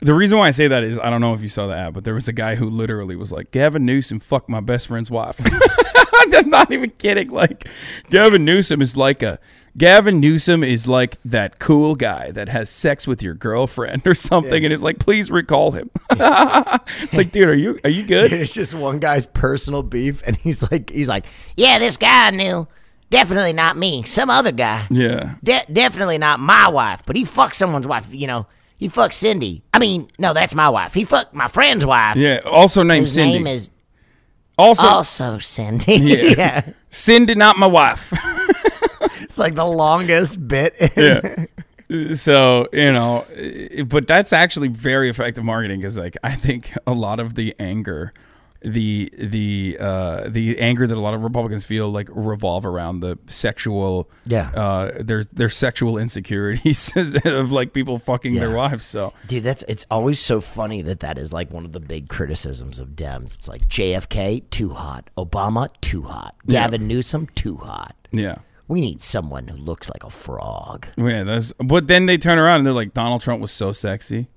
the 0.01 0.15
reason 0.15 0.39
why 0.39 0.49
I 0.49 0.51
say 0.51 0.69
that 0.69 0.83
is 0.85 0.99
I 0.99 1.11
don't 1.11 1.21
know 1.21 1.33
if 1.35 1.43
you 1.43 1.49
saw 1.49 1.67
the 1.67 1.75
ad, 1.77 1.95
but 1.95 2.05
there 2.05 2.15
was 2.15 2.29
a 2.29 2.33
guy 2.33 2.55
who 2.55 2.69
literally 2.69 3.17
was 3.17 3.33
like, 3.33 3.51
"Gavin 3.51 3.85
Newsom 3.85 4.21
fucked 4.21 4.49
my 4.49 4.61
best 4.61 4.89
friend's 4.89 5.11
wife." 5.11 5.41
I'm 6.33 6.51
not 6.51 6.73
even 6.73 6.91
kidding. 6.91 7.31
Like, 7.31 7.69
Gavin 8.11 8.45
Newsom 8.45 8.83
is 8.83 8.97
like 8.97 9.23
a 9.23 9.39
Gavin 9.77 10.21
Newsom 10.21 10.65
is 10.65 10.87
like 10.87 11.19
that 11.25 11.59
cool 11.59 11.97
guy 11.97 12.31
that 12.31 12.49
has 12.49 12.71
sex 12.71 13.07
with 13.07 13.23
your 13.23 13.35
girlfriend 13.35 14.07
or 14.07 14.15
something, 14.15 14.65
and 14.65 14.73
it's 14.73 14.83
like, 14.83 14.99
please 14.99 15.31
recall 15.31 15.73
him. 15.73 15.91
it's 16.11 17.17
like, 17.17 17.31
dude, 17.31 17.49
are 17.49 17.55
you 17.55 17.79
are 17.85 17.91
you 17.91 18.07
good? 18.07 18.33
It's 18.33 18.55
just 18.55 18.75
one 18.75 18.99
guy's 18.99 19.27
personal 19.27 19.83
beef, 19.83 20.23
and 20.27 20.37
he's 20.37 20.63
like, 20.71 20.91
he's 20.91 21.09
like, 21.09 21.27
Yeah, 21.57 21.79
this 21.79 21.97
guy 21.97 22.29
I 22.29 22.31
knew. 22.31 22.67
Definitely 23.09 23.53
not 23.53 23.77
me. 23.77 24.03
Some 24.03 24.31
other 24.31 24.51
guy. 24.51 24.87
Yeah. 24.91 25.37
De- 25.45 25.65
definitely 25.73 26.19
not 26.19 26.41
my 26.41 26.69
wife, 26.69 27.03
but 27.07 27.15
he 27.15 27.25
fucked 27.25 27.55
someone's 27.55 27.87
wife. 27.87 28.09
You 28.11 28.27
know, 28.27 28.47
he 28.79 28.89
fucked 28.89 29.15
Cindy. 29.15 29.63
I 29.73 29.79
mean, 29.79 30.09
no, 30.19 30.35
that's 30.35 30.55
my 30.57 30.69
wife. 30.69 30.93
He 30.93 31.05
fucked 31.05 31.33
my 31.33 31.47
friend's 31.47 31.87
wife. 31.87 32.17
Yeah. 32.17 32.41
Also 32.45 32.83
named 32.83 33.09
Cindy. 33.09 33.35
name 33.35 33.47
is 33.47 33.71
also, 34.59 34.87
also 34.87 35.39
Cindy. 35.39 35.97
yeah. 35.97 36.23
yeah, 36.37 36.73
Cindy, 36.91 37.35
not 37.37 37.59
my 37.59 37.67
wife. 37.67 38.13
it's 39.23 39.39
like 39.39 39.55
the 39.55 39.65
longest 39.67 40.47
bit. 40.47 40.75
yeah. 40.97 41.47
So 42.15 42.69
you 42.73 42.93
know, 42.93 43.25
but 43.87 44.09
that's 44.09 44.33
actually 44.33 44.67
very 44.67 45.09
effective 45.09 45.45
marketing 45.45 45.79
because, 45.81 45.97
like, 45.97 46.17
I 46.25 46.35
think 46.35 46.73
a 46.85 46.91
lot 46.93 47.21
of 47.21 47.37
the 47.37 47.55
anger, 47.61 48.13
the 48.61 49.09
the 49.17 49.77
uh, 49.79 50.29
the 50.29 50.59
anger 50.59 50.89
that 50.89 50.99
a 50.99 51.01
lot 51.01 51.15
of 51.15 51.23
Republicans 51.23 51.65
feel 51.65 51.89
like 51.89 52.09
revolve 52.11 52.67
around 52.67 53.01
the 53.01 53.21
sexual, 53.29 54.11
Yeah. 54.25 54.49
uh, 54.51 55.01
their 55.01 55.23
their 55.33 55.49
sexual 55.49 55.97
insecurities 55.97 56.93
of 57.25 57.53
like 57.53 57.73
people 57.73 58.01
fucking 58.01 58.35
their 58.35 58.51
wives. 58.51 58.85
So 58.85 59.13
Dude, 59.29 59.45
that's 59.45 59.63
it's 59.69 59.87
always 59.89 60.19
so 60.19 60.41
funny 60.41 60.83
that 60.83 60.99
that 61.01 61.19
is 61.19 61.33
like 61.33 61.53
one 61.53 61.65
of 61.65 61.71
the 61.73 61.79
big 61.79 62.09
criticisms 62.09 62.81
of 62.81 62.97
Dems. 62.97 63.37
It's 63.37 63.47
like 63.47 63.69
JFK 63.69 64.51
too 64.51 64.71
hot, 64.71 65.09
Obama 65.17 65.69
too 65.83 66.03
hot, 66.03 66.35
Gavin 66.49 66.89
Newsom 66.89 67.29
too 67.37 67.59
hot. 67.59 67.95
yeah. 68.11 68.39
We 68.69 68.81
need 68.81 69.01
someone 69.01 69.47
who 69.49 69.57
looks 69.57 69.89
like 69.89 70.03
a 70.03 70.11
frog. 70.11 70.87
Yeah, 70.97 71.23
that's. 71.25 71.53
But 71.59 71.87
then 71.87 72.07
they 72.07 72.19
turn 72.19 72.39
around 72.39 72.57
and 72.57 72.67
they're 72.67 72.73
like, 72.73 72.95
Donald 72.95 73.23
Trump 73.23 73.41
was 73.41 73.53
so 73.53 73.73
sexy. 73.73 74.29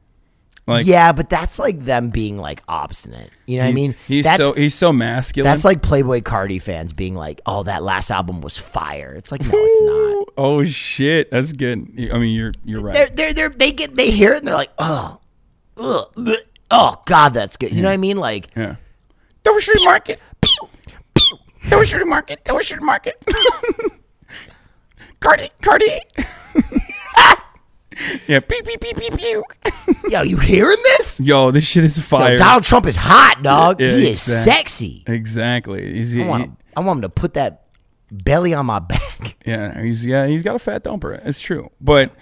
Like, 0.69 0.85
yeah, 0.85 1.13
but 1.13 1.31
that's 1.31 1.57
like 1.57 1.79
them 1.79 2.11
being 2.11 2.37
like 2.37 2.61
obstinate. 2.67 3.31
You 3.47 3.57
know 3.57 3.63
what 3.63 3.69
I 3.69 3.73
mean? 3.73 3.95
he's 4.07 4.25
that's, 4.25 4.43
so 4.43 4.53
he's 4.53 4.75
so 4.75 4.93
masculine. 4.93 5.49
that's 5.51 5.65
like 5.65 5.81
Playboi 5.81 6.21
Carti 6.21 6.61
fans 6.61 6.93
being 6.93 7.15
like, 7.15 7.41
"Oh, 7.47 7.63
that 7.63 7.81
last 7.81 8.11
album 8.11 8.41
was 8.41 8.59
fire." 8.59 9.15
It's 9.17 9.31
like, 9.31 9.41
no, 9.41 9.49
it's 9.51 9.81
not. 9.81 10.33
Oh 10.37 10.63
shit, 10.63 11.31
that's 11.31 11.53
good. 11.53 11.79
I 12.13 12.19
mean, 12.19 12.35
you're 12.35 12.53
you're 12.63 12.81
right. 12.81 12.93
They're 12.93 13.09
they're 13.09 13.33
they're 13.33 13.49
they 13.49 13.71
get 13.71 13.95
they 13.95 14.11
hear 14.11 14.33
it 14.33 14.39
and 14.39 14.47
they're 14.47 14.53
like, 14.53 14.69
"Oh, 14.77 15.19
ugh, 15.77 16.13
bleh. 16.15 16.37
oh 16.69 17.01
God, 17.07 17.29
that's 17.29 17.57
good." 17.57 17.73
You 17.73 17.81
know 17.81 17.87
what 17.87 17.93
I 17.93 17.97
mean? 17.97 18.17
Like, 18.17 18.49
yeah. 18.55 18.75
Dover 19.43 19.59
Market. 19.83 20.19
Pew, 20.39 20.69
pew. 21.15 21.37
Dover 21.67 22.05
Market. 22.05 22.45
Dover 22.45 22.81
Market. 22.81 23.15
Carti, 25.21 25.49
Carti. 25.61 25.99
Yeah. 28.27 28.39
Beep 28.39 28.63
beep 28.65 28.79
beep 28.79 28.95
beep 28.95 29.17
pew. 29.17 29.43
yo, 30.09 30.21
you 30.21 30.37
hearing 30.37 30.77
this? 30.83 31.19
Yo, 31.19 31.51
this 31.51 31.65
shit 31.65 31.83
is 31.83 31.97
Yo, 31.97 32.03
fire. 32.03 32.37
Donald 32.37 32.63
Trump 32.63 32.85
is 32.85 32.95
hot, 32.95 33.43
dog. 33.43 33.81
Yeah, 33.81 33.87
he 33.87 34.09
is 34.11 34.25
exact- 34.25 34.45
sexy. 34.45 35.03
Exactly. 35.05 35.95
He's, 35.95 36.15
I 36.15 36.21
he- 36.21 36.25
want, 36.25 36.43
him, 36.45 36.57
I 36.77 36.79
want 36.79 36.97
him 36.99 37.01
to 37.01 37.09
put 37.09 37.33
that 37.33 37.65
belly 38.09 38.53
on 38.53 38.67
my 38.67 38.79
back. 38.79 39.35
yeah, 39.45 39.81
he's 39.81 40.05
yeah, 40.05 40.27
he's 40.27 40.43
got 40.43 40.55
a 40.55 40.59
fat 40.59 40.85
dumper. 40.85 41.19
It's 41.25 41.41
true. 41.41 41.71
But 41.81 42.13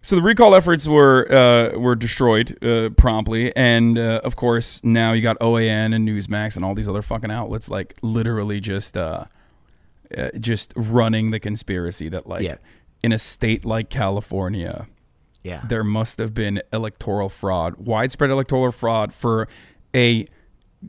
so 0.00 0.16
the 0.16 0.22
recall 0.22 0.54
efforts 0.54 0.88
were 0.88 1.30
uh, 1.30 1.78
were 1.78 1.96
destroyed 1.96 2.56
uh, 2.64 2.88
promptly, 2.96 3.54
and 3.54 3.98
uh, 3.98 4.22
of 4.24 4.36
course 4.36 4.80
now 4.82 5.12
you 5.12 5.20
got 5.20 5.38
OAN 5.40 5.94
and 5.94 6.08
Newsmax 6.08 6.56
and 6.56 6.64
all 6.64 6.74
these 6.74 6.88
other 6.88 7.02
fucking 7.02 7.30
outlets 7.30 7.68
like 7.68 7.94
literally 8.00 8.58
just 8.58 8.96
uh, 10.16 10.28
just 10.38 10.72
running 10.76 11.30
the 11.30 11.40
conspiracy 11.40 12.08
that 12.08 12.26
like 12.26 12.42
Yeah. 12.42 12.56
in 13.02 13.12
a 13.12 13.18
state 13.18 13.64
like 13.64 13.90
California. 13.90 14.86
Yeah. 15.42 15.62
there 15.66 15.82
must 15.84 16.18
have 16.18 16.34
been 16.34 16.60
electoral 16.70 17.30
fraud, 17.30 17.76
widespread 17.78 18.28
electoral 18.28 18.72
fraud 18.72 19.14
for 19.14 19.48
a, 19.96 20.26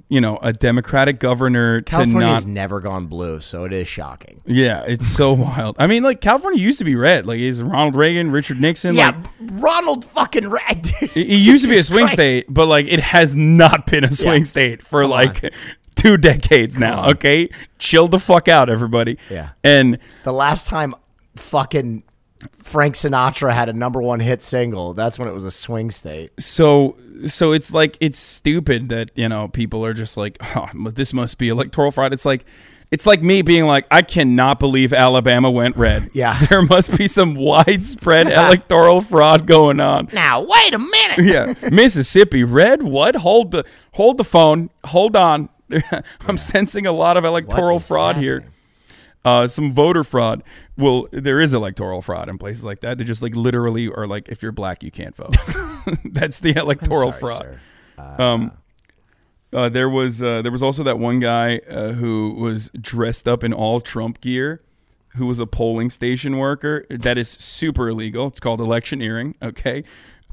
you 0.10 0.20
know, 0.20 0.40
a 0.42 0.52
Democratic 0.52 1.20
governor 1.22 1.80
to 1.80 1.90
California's 1.90 2.46
not. 2.46 2.52
never 2.52 2.82
gone 2.82 3.06
blue, 3.06 3.40
so 3.40 3.64
it 3.64 3.72
is 3.72 3.88
shocking. 3.88 4.42
Yeah, 4.46 4.84
it's 4.86 5.08
so 5.08 5.32
wild. 5.48 5.78
I 5.80 5.88
mean, 5.88 6.04
like 6.04 6.20
California 6.20 6.60
used 6.62 6.80
to 6.80 6.84
be 6.86 6.98
red. 6.98 7.26
Like 7.26 7.40
is 7.40 7.62
Ronald 7.64 7.96
Reagan, 7.96 8.30
Richard 8.32 8.60
Nixon. 8.60 8.94
Yeah, 8.94 9.12
like, 9.40 9.62
Ronald 9.64 10.04
fucking 10.04 10.50
Red. 10.50 10.86
it, 11.02 11.16
it 11.16 11.28
used 11.40 11.64
to 11.64 11.70
be 11.70 11.78
a 11.78 11.84
swing 11.84 12.08
state, 12.10 12.46
but 12.50 12.66
like 12.68 12.88
it 12.88 13.00
has 13.00 13.34
not 13.38 13.86
been 13.88 14.04
a 14.04 14.12
swing 14.12 14.40
Yeah. 14.42 14.44
state 14.44 14.82
for 14.86 15.04
Come 15.04 15.12
like 15.12 15.54
two 16.02 16.18
decades 16.18 16.78
now. 16.78 17.10
Okay, 17.12 17.50
chill 17.80 18.08
the 18.08 18.20
fuck 18.20 18.48
out, 18.48 18.70
everybody. 18.70 19.18
Yeah. 19.30 19.50
and 19.64 19.98
The 20.24 20.34
last 20.34 20.68
time 20.68 20.94
fucking 21.36 22.04
Frank 22.58 22.96
Sinatra 22.96 23.54
had 23.54 23.70
a 23.70 23.74
number 23.74 24.02
one 24.02 24.20
hit 24.20 24.42
single, 24.42 24.94
that's 24.94 25.20
when 25.20 25.28
it 25.28 25.34
was 25.34 25.46
a 25.46 25.52
swing 25.52 25.92
state. 25.92 26.32
so 26.40 26.98
so 27.28 27.52
it's 27.52 27.72
like 27.72 27.98
it's 28.00 28.18
stupid 28.18 28.90
that 28.90 29.12
you 29.16 29.30
know 29.30 29.48
people 29.48 29.86
are 29.86 29.94
just 29.94 30.18
like 30.18 30.38
oh, 30.56 30.68
this 30.96 31.14
must 31.14 31.38
be 31.38 31.50
electoral 31.50 31.92
fraud 31.92 32.14
it's 32.14 32.26
like 32.26 32.46
it's 32.90 33.06
like 33.06 33.22
me 33.22 33.44
being 33.44 33.66
like 33.68 33.86
i 33.92 34.02
cannot 34.02 34.60
believe 34.60 34.92
alabama 34.92 35.52
went 35.52 35.78
red 35.78 36.10
Yeah. 36.14 36.44
there 36.50 36.64
must 36.64 36.98
be 36.98 37.08
some 37.08 37.36
widespread 37.36 38.26
electoral 38.32 39.02
fraud 39.02 39.46
going 39.46 39.80
on 39.80 40.10
Now, 40.14 40.42
wait 40.42 40.74
a 40.74 40.80
minute. 40.80 41.20
yeah 41.20 41.54
mississippi 41.70 42.44
red 42.44 42.82
what 42.82 43.18
hold 43.18 43.52
the 43.52 43.66
hold 43.94 44.18
the 44.18 44.24
phone 44.24 44.72
hold 44.86 45.16
on 45.16 45.50
i'm 46.28 46.38
sensing 46.38 46.86
a 46.86 46.92
lot 46.92 47.18
of 47.18 47.26
electoral 47.26 47.80
fraud 47.80 48.18
here 48.18 48.46
uh, 49.24 49.48
some 49.48 49.72
voter 49.72 50.04
fraud. 50.04 50.44
Well, 50.78 51.08
there 51.12 51.40
is 51.40 51.54
electoral 51.54 52.02
fraud 52.02 52.28
in 52.28 52.38
places 52.38 52.64
like 52.64 52.80
that. 52.80 52.98
They 52.98 53.04
just 53.04 53.22
like 53.22 53.36
literally 53.36 53.88
are 53.88 54.08
like, 54.08 54.30
if 54.30 54.42
you're 54.42 54.52
black, 54.52 54.84
you 54.84 54.92
can't 54.92 55.16
vote. 55.16 55.36
That's 56.06 56.40
the 56.40 56.58
electoral 56.58 57.12
Sorry, 57.12 57.20
fraud. 57.20 57.42
sir. 57.42 57.60
Um, 58.24 58.52
uh, 59.54 59.70
there 59.70 59.90
was 59.90 60.24
uh, 60.24 60.42
there 60.42 60.52
was 60.52 60.64
also 60.64 60.82
that 60.84 60.98
one 60.98 61.20
guy 61.20 61.58
uh, 61.70 61.92
who 61.92 62.34
was 62.34 62.70
dressed 62.80 63.28
up 63.28 63.44
in 63.44 63.54
all 63.54 63.80
Trump 63.80 64.22
gear, 64.22 64.62
who 65.10 65.26
was 65.26 65.40
a 65.40 65.46
polling 65.46 65.90
station 65.90 66.38
worker. 66.38 66.86
That 66.90 67.18
is 67.18 67.30
super 67.30 67.90
illegal. 67.90 68.28
It's 68.28 68.40
called 68.40 68.62
electioneering. 68.62 69.36
Okay. 69.42 69.84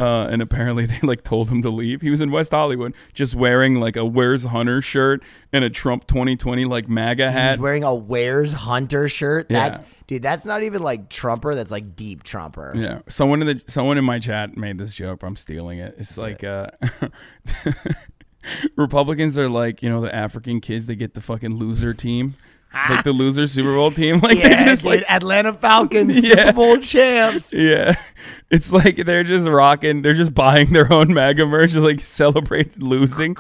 Uh, 0.01 0.29
and 0.31 0.41
apparently 0.41 0.87
they 0.87 1.01
like 1.03 1.25
told 1.25 1.49
him 1.51 1.61
to 1.63 1.71
leave. 1.71 2.01
He 2.03 2.11
was 2.11 2.21
in 2.21 2.31
West 2.31 2.53
Hollywood, 2.53 2.95
just 3.15 3.35
wearing 3.35 3.81
like 3.81 3.97
a 3.97 4.05
"Where's 4.05 4.45
Hunter" 4.45 4.81
shirt 4.81 5.23
and 5.53 5.65
a 5.65 5.71
Trump 5.71 6.07
2020 6.07 6.65
like 6.67 6.89
MAGA 6.89 7.31
hat. 7.33 7.51
He's 7.53 7.59
wearing 7.59 7.83
a 7.85 7.95
Where's 7.95 8.53
Hunter 8.53 9.09
shirt. 9.09 9.49
That's 9.49 9.79
Yeah. 9.79 9.85
dude, 10.07 10.23
that's 10.23 10.47
not 10.47 10.63
even 10.63 10.83
like 10.83 11.09
Trumper, 11.09 11.55
that's 11.57 11.73
like 11.73 11.97
deep 11.97 12.23
Trumper. 12.23 12.73
Yeah, 12.77 13.01
someone 13.09 13.41
in 13.41 13.47
the 13.49 13.63
someone 13.67 13.99
in 13.99 14.05
my 14.05 14.19
chat 14.21 14.57
made 14.57 14.79
this 14.79 14.95
joke, 14.95 15.23
I'm 15.25 15.35
stealing 15.37 15.79
it. 15.81 15.97
It's 15.99 16.17
like 16.17 16.45
uh, 16.45 16.69
Republicans 18.77 19.37
are 19.37 19.49
like 19.49 19.83
you 19.83 19.89
know 19.91 20.01
the 20.01 20.15
African 20.15 20.61
kids 20.61 20.87
They 20.87 20.95
get 20.95 21.15
the 21.15 21.21
fucking 21.21 21.57
loser 21.57 21.93
team, 21.93 22.37
like 22.73 23.05
the 23.05 23.13
loser 23.13 23.47
Super 23.47 23.75
Bowl 23.75 23.91
team. 23.91 24.21
Like 24.23 24.39
Yeah, 24.39 24.49
they're 24.49 24.65
just 24.67 24.83
dude, 24.83 25.01
like 25.01 25.11
Atlanta 25.11 25.53
Falcons 25.53 26.25
Yeah. 26.27 26.35
Super 26.47 26.53
Bowl 26.53 26.79
champs. 26.79 27.53
yeah, 27.53 27.95
it's 28.51 28.73
like 28.73 28.97
they're 29.05 29.25
just 29.25 29.49
rocking. 29.49 30.03
They're 30.03 30.15
just 30.15 30.35
buying 30.35 30.73
their 30.73 30.93
own 30.93 31.13
MAGA 31.13 31.47
merch 31.47 31.73
to 31.73 31.81
like 31.81 32.01
celebrate 32.01 32.81
losing. 32.81 33.37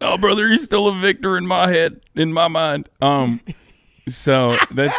oh, 0.00 0.16
brother, 0.18 0.48
you're 0.48 0.56
still 0.58 0.88
a 0.88 0.94
victor 0.94 1.36
in 1.36 1.46
my 1.46 1.68
head, 1.68 2.00
in 2.14 2.32
my 2.32 2.48
mind. 2.48 2.88
Um, 3.02 3.40
so 4.08 4.56
that's 4.70 4.96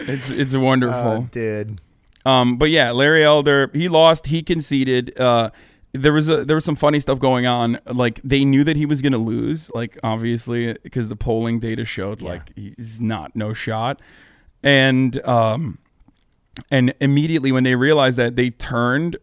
it's 0.00 0.30
it's 0.30 0.56
wonderful. 0.56 0.96
Oh, 0.98 1.28
dude. 1.30 1.80
Um, 2.26 2.58
but 2.58 2.70
yeah, 2.70 2.90
Larry 2.90 3.24
Elder, 3.24 3.70
he 3.72 3.88
lost. 3.88 4.26
He 4.26 4.42
conceded. 4.42 5.18
Uh, 5.18 5.50
there 5.92 6.12
was 6.12 6.28
a 6.28 6.44
there 6.44 6.54
was 6.56 6.64
some 6.64 6.76
funny 6.76 7.00
stuff 7.00 7.18
going 7.18 7.46
on. 7.46 7.78
Like 7.86 8.20
they 8.22 8.44
knew 8.44 8.64
that 8.64 8.76
he 8.76 8.86
was 8.86 9.00
going 9.02 9.12
to 9.12 9.18
lose. 9.18 9.70
Like 9.74 9.98
obviously 10.02 10.74
because 10.82 11.08
the 11.08 11.16
polling 11.16 11.58
data 11.60 11.84
showed 11.84 12.22
like 12.22 12.52
he's 12.56 13.00
not 13.00 13.34
no 13.34 13.52
shot. 13.54 14.00
And 14.62 15.24
um, 15.26 15.78
and 16.70 16.92
immediately 17.00 17.52
when 17.52 17.64
they 17.64 17.74
realized 17.74 18.18
that, 18.18 18.36
they 18.36 18.50
turned 18.50 19.16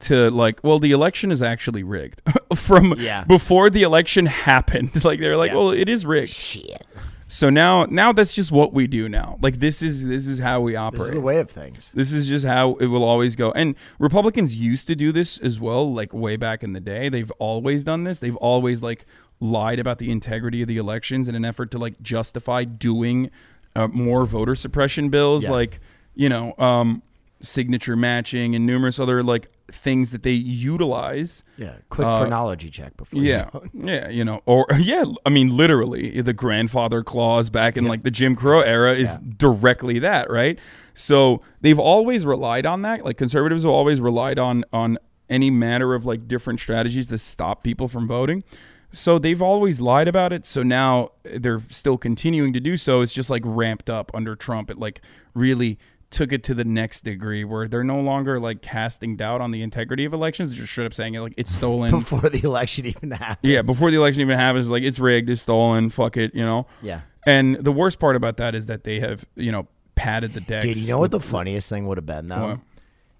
to 0.00 0.30
like, 0.30 0.62
well, 0.64 0.78
the 0.78 0.90
election 0.92 1.30
is 1.30 1.42
actually 1.42 1.82
rigged 1.82 2.20
from 2.54 2.94
Yeah. 2.98 3.24
before 3.24 3.70
the 3.70 3.82
election 3.82 4.26
happened. 4.26 4.90
Like 5.04 5.20
they're 5.20 5.36
like, 5.36 5.50
Yeah. 5.52 5.56
well, 5.56 5.70
it 5.70 5.88
is 5.88 6.04
rigged. 6.04 6.30
Shit. 6.32 6.86
So 7.26 7.48
now 7.50 7.84
now 7.86 8.12
that's 8.12 8.32
just 8.32 8.52
what 8.52 8.72
we 8.72 8.86
do 8.86 9.08
now. 9.08 9.38
Like 9.40 9.58
this 9.58 9.82
is 9.82 10.06
this 10.06 10.26
is 10.26 10.38
how 10.38 10.60
we 10.60 10.76
operate. 10.76 11.00
This 11.00 11.08
is 11.08 11.14
the 11.14 11.20
way 11.20 11.38
of 11.38 11.50
things. 11.50 11.90
This 11.94 12.12
is 12.12 12.28
just 12.28 12.44
how 12.44 12.74
it 12.74 12.86
will 12.86 13.02
always 13.04 13.34
go. 13.34 13.50
And 13.52 13.74
Republicans 13.98 14.54
used 14.56 14.86
to 14.88 14.94
do 14.94 15.10
this 15.10 15.38
as 15.38 15.58
well, 15.58 15.92
like 15.92 16.12
way 16.12 16.36
back 16.36 16.62
in 16.62 16.72
the 16.74 16.80
day. 16.80 17.08
They've 17.08 17.30
always 17.32 17.84
done 17.84 18.04
this. 18.04 18.18
They've 18.18 18.36
always 18.36 18.82
like 18.82 19.06
lied 19.40 19.78
about 19.78 19.98
the 19.98 20.10
integrity 20.10 20.62
of 20.62 20.68
the 20.68 20.76
elections 20.76 21.28
in 21.28 21.34
an 21.34 21.44
effort 21.44 21.70
to 21.72 21.78
like 21.78 22.00
justify 22.02 22.64
doing 22.64 23.30
uh, 23.74 23.88
more 23.88 24.26
voter 24.26 24.54
suppression 24.54 25.08
bills, 25.08 25.44
Yeah. 25.44 25.50
like 25.50 25.80
you 26.14 26.28
know, 26.28 26.54
um, 26.58 27.02
signature 27.40 27.96
matching 27.96 28.54
and 28.54 28.64
numerous 28.64 28.98
other 29.00 29.22
like 29.22 29.48
things 29.70 30.10
that 30.10 30.22
they 30.22 30.32
utilize. 30.32 31.42
Yeah, 31.56 31.74
quick 31.88 32.06
Uh, 32.06 32.20
phrenology 32.20 32.70
check 32.70 32.96
before. 32.96 33.20
Yeah, 33.20 33.48
yeah, 33.74 34.08
you 34.08 34.24
know, 34.24 34.42
or 34.46 34.66
yeah, 34.78 35.04
I 35.24 35.30
mean, 35.30 35.56
literally, 35.56 36.20
the 36.20 36.32
grandfather 36.32 37.02
clause 37.02 37.50
back 37.50 37.76
in 37.76 37.86
like 37.86 38.02
the 38.02 38.10
Jim 38.10 38.36
Crow 38.36 38.60
era 38.60 38.94
is 38.94 39.18
directly 39.18 39.98
that, 40.00 40.30
right? 40.30 40.58
So 40.94 41.40
they've 41.60 41.78
always 41.78 42.24
relied 42.24 42.66
on 42.66 42.82
that. 42.82 43.04
Like 43.04 43.16
conservatives 43.16 43.62
have 43.64 43.72
always 43.72 44.00
relied 44.00 44.38
on 44.38 44.64
on 44.72 44.98
any 45.28 45.50
manner 45.50 45.94
of 45.94 46.04
like 46.04 46.28
different 46.28 46.60
strategies 46.60 47.08
to 47.08 47.18
stop 47.18 47.64
people 47.64 47.88
from 47.88 48.06
voting. 48.06 48.44
So 48.92 49.18
they've 49.18 49.42
always 49.42 49.80
lied 49.80 50.06
about 50.06 50.32
it. 50.32 50.44
So 50.44 50.62
now 50.62 51.08
they're 51.24 51.62
still 51.68 51.98
continuing 51.98 52.52
to 52.52 52.60
do 52.60 52.76
so. 52.76 53.00
It's 53.00 53.12
just 53.12 53.28
like 53.28 53.42
ramped 53.44 53.90
up 53.90 54.12
under 54.14 54.36
Trump. 54.36 54.70
It 54.70 54.78
like 54.78 55.00
really 55.34 55.78
took 56.14 56.32
it 56.32 56.42
to 56.44 56.54
the 56.54 56.64
next 56.64 57.02
degree 57.02 57.44
where 57.44 57.68
they're 57.68 57.84
no 57.84 58.00
longer 58.00 58.40
like 58.40 58.62
casting 58.62 59.16
doubt 59.16 59.40
on 59.40 59.50
the 59.50 59.62
integrity 59.62 60.04
of 60.04 60.12
elections. 60.14 60.50
They're 60.50 60.58
just 60.60 60.72
straight 60.72 60.86
up 60.86 60.94
saying 60.94 61.14
it 61.14 61.20
like 61.20 61.34
it's 61.36 61.54
stolen. 61.54 61.90
before 61.90 62.30
the 62.30 62.42
election 62.44 62.86
even 62.86 63.10
happened. 63.10 63.50
Yeah, 63.50 63.62
before 63.62 63.90
the 63.90 63.96
election 63.96 64.22
even 64.22 64.38
happens, 64.38 64.70
like 64.70 64.82
it's 64.82 64.98
rigged, 64.98 65.28
it's 65.28 65.42
stolen, 65.42 65.90
fuck 65.90 66.16
it, 66.16 66.34
you 66.34 66.44
know. 66.44 66.66
Yeah. 66.82 67.00
And 67.26 67.56
the 67.56 67.72
worst 67.72 67.98
part 67.98 68.16
about 68.16 68.36
that 68.38 68.54
is 68.54 68.66
that 68.66 68.84
they 68.84 69.00
have, 69.00 69.24
you 69.34 69.50
know, 69.52 69.66
padded 69.94 70.34
the 70.34 70.40
decks. 70.40 70.64
Dude, 70.64 70.76
you 70.76 70.88
know 70.88 70.98
what 70.98 71.10
the 71.10 71.20
funniest 71.20 71.68
thing 71.68 71.86
would 71.86 71.98
have 71.98 72.06
been 72.06 72.28
though? 72.28 72.48
What? 72.48 72.60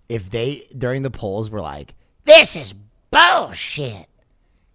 If 0.08 0.30
they 0.30 0.66
during 0.76 1.02
the 1.02 1.10
polls 1.10 1.50
were 1.50 1.60
like, 1.60 1.94
This 2.24 2.56
is 2.56 2.74
bullshit. 3.10 4.06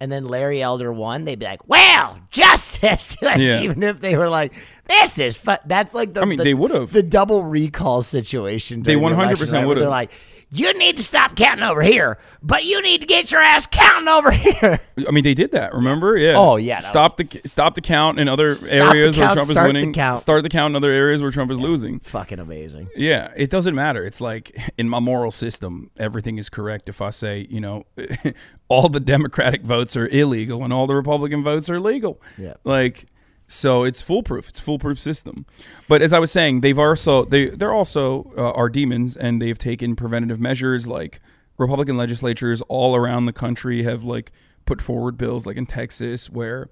And 0.00 0.10
then 0.10 0.24
Larry 0.24 0.62
Elder 0.62 0.92
won, 0.92 1.24
they'd 1.24 1.38
be 1.38 1.44
like, 1.44 1.68
"Well, 1.68 2.18
justice!" 2.30 3.16
like, 3.22 3.38
Yeah. 3.38 3.60
Even 3.60 3.82
if 3.82 4.00
they 4.00 4.16
were 4.16 4.28
like, 4.28 4.54
"This 4.88 5.18
is," 5.18 5.36
fu-. 5.36 5.52
that's 5.66 5.94
like 5.94 6.14
the. 6.14 6.22
I 6.22 6.24
mean, 6.24 6.38
the- 6.38 6.44
they 6.44 6.54
would've. 6.54 6.92
the 6.92 7.02
double 7.02 7.44
recall 7.44 8.02
situation. 8.02 8.82
They 8.82 8.94
100% 8.96 9.12
election, 9.12 9.46
right, 9.52 9.58
where 9.60 9.66
would've. 9.68 9.80
They're 9.82 9.90
like, 9.90 10.10
You 10.52 10.76
need 10.76 10.96
to 10.96 11.04
stop 11.04 11.36
counting 11.36 11.62
over 11.62 11.80
here, 11.80 12.18
but 12.42 12.64
you 12.64 12.82
need 12.82 13.00
to 13.02 13.06
get 13.06 13.30
your 13.30 13.40
ass 13.40 13.66
counting 13.70 14.08
over 14.08 14.30
here. 14.32 14.80
I 15.06 15.10
mean, 15.12 15.22
they 15.22 15.34
did 15.34 15.52
that. 15.52 15.72
Remember? 15.72 16.16
Yeah. 16.16 16.34
Oh, 16.36 16.56
yeah, 16.56 16.80
Stop 16.80 17.18
the 17.18 17.40
stop 17.44 17.76
the 17.76 17.80
count 17.80 18.18
in 18.18 18.26
other 18.28 18.56
the 18.56 18.72
areas 18.74 19.16
where 19.16 19.32
Trump 19.32 19.48
is 19.48 19.54
start 19.54 19.68
the 19.68 19.72
winning. 19.78 19.92
count. 19.92 20.18
Start 20.18 20.42
the 20.42 20.48
count 20.48 20.72
in 20.72 20.76
other 20.76 20.90
areas 20.90 21.22
where 21.22 21.30
Trump 21.30 21.52
is 21.52 21.60
losing. 21.60 22.00
"Fucking 22.00 22.40
amazing." 22.40 22.88
Yeah, 22.96 23.32
it 23.36 23.48
doesn't 23.48 23.76
matter. 23.76 24.04
It's 24.04 24.20
like 24.20 24.56
in 24.76 24.88
my 24.88 24.98
moral 24.98 25.30
system, 25.30 25.90
everything 25.96 26.36
is 26.38 26.48
correct 26.48 26.88
if 26.88 27.00
I 27.00 27.10
say, 27.10 27.46
you 27.48 27.60
know, 27.60 27.86
all 28.68 28.88
the 28.88 28.98
Democratic 29.00 29.62
votes 29.62 29.96
are 29.96 30.08
illegal 30.08 30.64
and 30.64 30.72
all 30.72 30.88
the 30.88 30.94
Republican 30.96 31.44
votes 31.44 31.70
are 31.70 31.78
legal. 31.78 32.20
Yeah. 32.36 32.54
Like 32.64 33.06
so 33.50 33.82
it's 33.82 34.00
foolproof. 34.00 34.48
It's 34.48 34.60
foolproof 34.60 34.98
system. 34.98 35.44
But 35.88 36.02
as 36.02 36.12
I 36.12 36.20
was 36.20 36.30
saying, 36.30 36.60
they've 36.60 36.78
also 36.78 37.24
they 37.24 37.48
they're 37.48 37.72
also 37.72 38.32
uh, 38.36 38.52
are 38.52 38.68
demons 38.68 39.16
and 39.16 39.42
they've 39.42 39.58
taken 39.58 39.96
preventative 39.96 40.38
measures 40.38 40.86
like 40.86 41.20
Republican 41.58 41.96
legislatures 41.96 42.62
all 42.68 42.94
around 42.94 43.26
the 43.26 43.32
country 43.32 43.82
have 43.82 44.04
like 44.04 44.30
put 44.66 44.80
forward 44.80 45.18
bills 45.18 45.46
like 45.46 45.56
in 45.56 45.66
Texas 45.66 46.30
where 46.30 46.70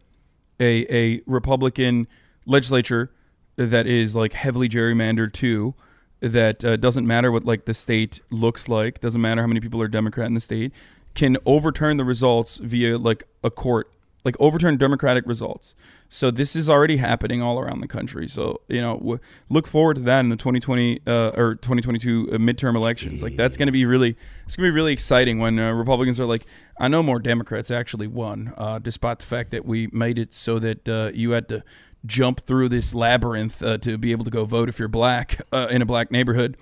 a 0.61 0.87
a 0.95 1.21
Republican 1.27 2.07
legislature 2.47 3.11
that 3.57 3.89
is 3.89 4.15
like 4.15 4.33
heavily 4.33 4.69
gerrymandered 4.69 5.33
too 5.33 5.75
that 6.21 6.65
uh, 6.65 6.77
doesn't 6.77 7.07
matter 7.07 7.33
what 7.33 7.45
like 7.45 7.65
the 7.65 7.75
state 7.75 8.21
looks 8.31 8.69
like 8.69 9.01
doesn't 9.01 9.21
matter 9.21 9.41
how 9.41 9.47
many 9.47 9.61
people 9.61 9.83
are 9.83 9.89
democrat 9.89 10.27
in 10.27 10.35
the 10.35 10.41
state 10.41 10.73
can 11.15 11.37
overturn 11.45 11.97
the 11.97 12.05
results 12.05 12.59
via 12.59 12.97
like 12.97 13.25
a 13.43 13.51
court 13.51 13.93
like 14.29 14.37
overturn 14.39 14.77
democratic 14.77 15.25
results. 15.27 15.75
So 16.11 16.31
this 16.31 16.55
is 16.55 16.69
already 16.69 16.99
happening 16.99 17.41
all 17.41 17.59
around 17.59 17.81
the 17.81 17.89
country. 17.89 18.29
So 18.29 18.61
you 18.69 18.83
know 18.83 18.99
w- 18.99 19.19
look 19.49 19.67
forward 19.67 19.95
to 19.95 20.03
that 20.03 20.21
in 20.21 20.29
the 20.29 20.37
2020 20.37 21.01
uh, 21.07 21.31
or 21.35 21.55
2022 21.55 22.27
midterm 22.27 22.77
elections. 22.77 23.23
Like 23.23 23.37
that's 23.37 23.57
going 23.57 23.69
to 23.69 23.73
be 23.73 23.87
really 23.87 24.17
it's 24.45 24.55
going 24.55 24.67
to 24.67 24.73
be 24.73 24.75
really 24.75 24.93
exciting 24.93 25.39
when 25.39 25.59
uh, 25.59 25.73
republicans 25.73 26.19
are 26.19 26.25
like 26.25 26.47
i 26.79 26.89
know 26.89 27.03
more 27.03 27.19
democrats 27.19 27.71
actually 27.71 28.07
won 28.07 28.55
uh, 28.57 28.79
despite 28.79 29.19
the 29.19 29.27
fact 29.27 29.51
that 29.51 29.65
we 29.67 29.89
made 29.89 30.19
it 30.19 30.33
so 30.33 30.59
that 30.59 30.89
uh, 30.89 31.11
you 31.13 31.33
had 31.33 31.49
to 31.49 31.63
jump 32.07 32.41
through 32.41 32.69
this 32.69 32.95
labyrinth 32.95 33.63
uh, 33.63 33.77
to 33.79 33.99
be 33.99 34.13
able 34.13 34.25
to 34.25 34.31
go 34.31 34.45
vote 34.45 34.69
if 34.69 34.79
you're 34.79 34.89
black 34.89 35.41
uh, 35.53 35.67
in 35.71 35.83
a 35.83 35.87
black 35.87 36.11
neighborhood. 36.11 36.57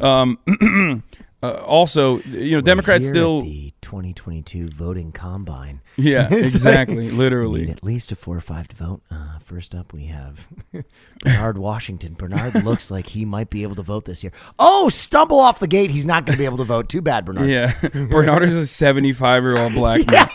Um, 0.00 0.38
uh, 1.42 1.52
also, 1.66 2.18
you 2.20 2.52
know, 2.52 2.60
Democrats 2.60 3.04
Here 3.04 3.14
still, 3.14 3.40
the 3.42 3.72
2022 3.82 4.68
voting 4.68 5.10
combine. 5.12 5.80
yeah, 5.96 6.22
like- 6.30 6.44
exactly, 6.44 7.06
Need 7.06 7.12
literally, 7.14 7.68
at 7.70 7.82
least 7.82 8.12
a 8.12 8.16
four 8.16 8.36
or 8.36 8.40
five 8.40 8.68
to 8.68 8.76
vote. 8.76 9.02
Uh, 9.10 9.38
first 9.40 9.74
up, 9.74 9.92
we 9.92 10.04
have 10.06 10.46
Bernard 11.24 11.58
Washington. 11.58 12.14
Bernard 12.14 12.54
looks 12.64 12.90
like 12.90 13.08
he 13.08 13.24
might 13.24 13.50
be 13.50 13.62
able 13.62 13.74
to 13.76 13.82
vote 13.82 14.04
this 14.04 14.22
year. 14.22 14.32
Oh, 14.58 14.88
stumble 14.88 15.40
off 15.40 15.58
the 15.58 15.66
gate. 15.66 15.90
He's 15.90 16.06
not 16.06 16.24
going 16.26 16.34
to 16.36 16.38
be 16.38 16.44
able 16.44 16.58
to 16.58 16.64
vote. 16.64 16.88
Too 16.88 17.02
bad, 17.02 17.24
Bernard. 17.24 17.48
yeah. 17.48 17.74
Bernard 18.08 18.44
is 18.44 18.56
a 18.56 18.66
75 18.66 19.42
year 19.42 19.58
old 19.58 19.72
black 19.74 20.06
man. 20.06 20.26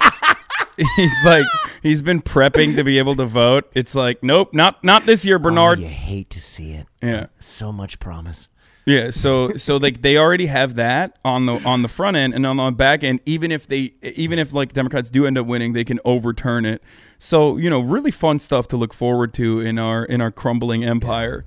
He's 0.96 1.26
like 1.26 1.46
he's 1.82 2.04
been 2.04 2.22
prepping 2.22 2.76
to 2.76 2.84
be 2.84 3.00
able 3.00 3.16
to 3.16 3.26
vote. 3.26 3.68
It's 3.74 3.96
like 3.96 4.22
nope, 4.22 4.54
not 4.54 4.84
not 4.84 5.06
this 5.08 5.26
year, 5.26 5.38
Oh, 5.38 5.40
Bernard. 5.40 5.80
you 5.80 5.88
hate 5.88 6.30
to 6.32 6.40
see 6.42 6.72
it. 6.74 6.86
yeah. 7.02 7.28
So 7.40 7.72
much 7.72 8.00
promise. 8.00 8.48
Yeah, 8.88 9.10
so 9.10 9.54
so 9.58 9.76
like 9.76 10.02
they 10.02 10.18
already 10.18 10.46
have 10.46 10.76
that 10.76 11.20
on 11.26 11.46
the 11.46 11.56
on 11.66 11.82
the 11.82 11.90
front 11.90 12.16
end 12.16 12.34
and 12.34 12.46
on 12.46 12.56
the 12.56 12.72
back 12.72 13.04
end. 13.04 13.20
Even 13.26 13.52
if 13.52 13.68
they 13.68 13.92
even 14.02 14.40
if 14.40 14.54
like 14.54 14.72
Democrats 14.72 15.10
do 15.10 15.28
end 15.28 15.38
up 15.38 15.46
winning, 15.46 15.74
they 15.74 15.84
can 15.84 16.00
overturn 16.06 16.64
it. 16.66 16.82
So 17.20 17.58
you 17.58 17.70
know, 17.70 17.82
really 17.82 18.12
fun 18.12 18.40
stuff 18.40 18.70
to 18.70 18.78
look 18.78 18.94
forward 18.94 19.34
to 19.34 19.60
in 19.60 19.78
our 19.78 20.06
in 20.06 20.22
our 20.22 20.32
crumbling 20.32 20.86
empire. 20.86 21.44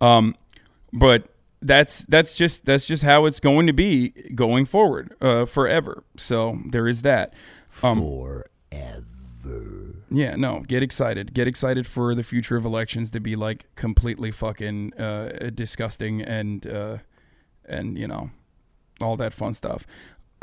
Um, 0.00 0.34
but 0.92 1.28
that's 1.62 2.00
that's 2.06 2.34
just 2.34 2.64
that's 2.64 2.86
just 2.86 3.04
how 3.04 3.24
it's 3.26 3.38
going 3.38 3.68
to 3.68 3.72
be 3.72 4.08
going 4.34 4.64
forward 4.64 5.14
uh, 5.20 5.44
forever. 5.44 6.02
So 6.16 6.58
there 6.70 6.88
is 6.88 7.02
that. 7.02 7.32
Um, 7.84 8.00
Forever. 8.00 9.89
Yeah, 10.10 10.36
no, 10.36 10.60
get 10.66 10.82
excited. 10.82 11.32
Get 11.34 11.46
excited 11.48 11.86
for 11.86 12.14
the 12.14 12.22
future 12.22 12.56
of 12.56 12.64
elections 12.64 13.10
to 13.12 13.20
be 13.20 13.36
like 13.36 13.66
completely 13.76 14.30
fucking 14.30 14.94
uh, 14.98 15.50
disgusting 15.54 16.20
and 16.22 16.66
uh, 16.66 16.98
and 17.64 17.96
you 17.98 18.06
know 18.08 18.30
all 19.00 19.16
that 19.16 19.32
fun 19.32 19.54
stuff. 19.54 19.86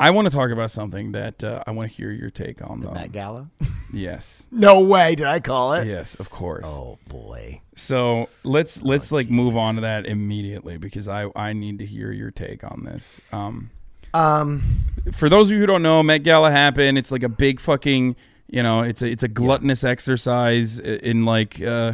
I 0.00 0.10
want 0.10 0.26
to 0.26 0.30
talk 0.30 0.50
about 0.50 0.70
something 0.70 1.10
that 1.12 1.42
uh, 1.42 1.64
I 1.66 1.72
want 1.72 1.90
to 1.90 1.96
hear 1.96 2.12
your 2.12 2.30
take 2.30 2.62
on. 2.68 2.80
though. 2.80 2.92
Met 2.92 3.12
Gala? 3.12 3.48
Yes, 3.90 4.46
No 4.50 4.80
way. 4.80 5.14
Did 5.14 5.26
I 5.26 5.40
call 5.40 5.72
it? 5.72 5.86
yes, 5.86 6.14
of 6.16 6.28
course. 6.28 6.66
Oh, 6.68 6.98
boy. 7.08 7.62
So 7.74 8.28
let's 8.44 8.82
let's 8.82 9.10
like 9.10 9.30
move 9.30 9.56
on 9.56 9.76
to 9.76 9.80
that 9.80 10.04
immediately 10.04 10.76
because 10.76 11.08
I 11.08 11.30
I 11.34 11.54
need 11.54 11.78
to 11.78 11.86
hear 11.86 12.12
your 12.12 12.30
take 12.30 12.62
on 12.64 12.84
this. 12.84 13.18
Um, 13.32 13.70
Um, 14.12 14.84
for 15.12 15.30
those 15.30 15.48
of 15.48 15.54
you 15.54 15.60
who 15.60 15.66
don't 15.66 15.82
know, 15.82 16.02
Met 16.02 16.22
Gala 16.22 16.50
happened. 16.50 16.98
It's 16.98 17.10
like 17.10 17.22
a 17.22 17.30
big 17.30 17.60
fucking, 17.60 18.14
you 18.48 18.62
know, 18.62 18.80
it's 18.82 19.02
a 19.02 19.06
it's 19.08 19.22
a 19.22 19.28
gluttonous 19.28 19.84
exercise 19.84 20.78
in 20.78 21.24
like, 21.24 21.60
uh, 21.62 21.92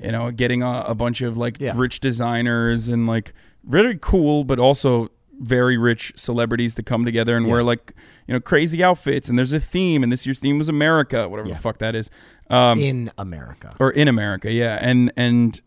you 0.00 0.12
know, 0.12 0.30
getting 0.30 0.62
a, 0.62 0.80
a 0.88 0.94
bunch 0.94 1.20
of 1.22 1.36
like 1.36 1.60
Yeah. 1.60 1.72
rich 1.74 2.00
designers 2.00 2.88
and 2.88 3.06
like 3.06 3.32
very 3.64 3.98
cool, 4.00 4.44
but 4.44 4.58
also 4.58 5.08
very 5.40 5.76
rich 5.76 6.12
celebrities 6.16 6.74
to 6.76 6.82
come 6.82 7.04
together 7.04 7.36
and 7.36 7.46
wear 7.46 7.62
like 7.62 7.92
you 8.26 8.34
know 8.34 8.40
crazy 8.40 8.82
outfits. 8.82 9.28
And 9.28 9.38
there's 9.38 9.52
a 9.52 9.60
theme, 9.60 10.02
and 10.02 10.10
this 10.12 10.24
year's 10.26 10.38
theme 10.38 10.58
was 10.58 10.68
America, 10.68 11.28
whatever 11.28 11.48
Yeah. 11.48 11.56
the 11.56 11.60
fuck 11.60 11.78
that 11.78 11.94
is. 11.94 12.10
Um, 12.48 12.78
in 12.78 13.10
America. 13.18 13.74
or 13.80 13.90
in 13.90 14.06
America, 14.08 14.50
yeah, 14.52 14.78
and 14.80 15.12
and 15.16 15.60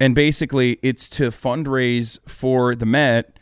and 0.00 0.14
basically 0.14 0.78
it's 0.82 1.08
to 1.10 1.28
fundraise 1.28 2.18
for 2.28 2.74
the 2.74 2.84
Met, 2.86 3.35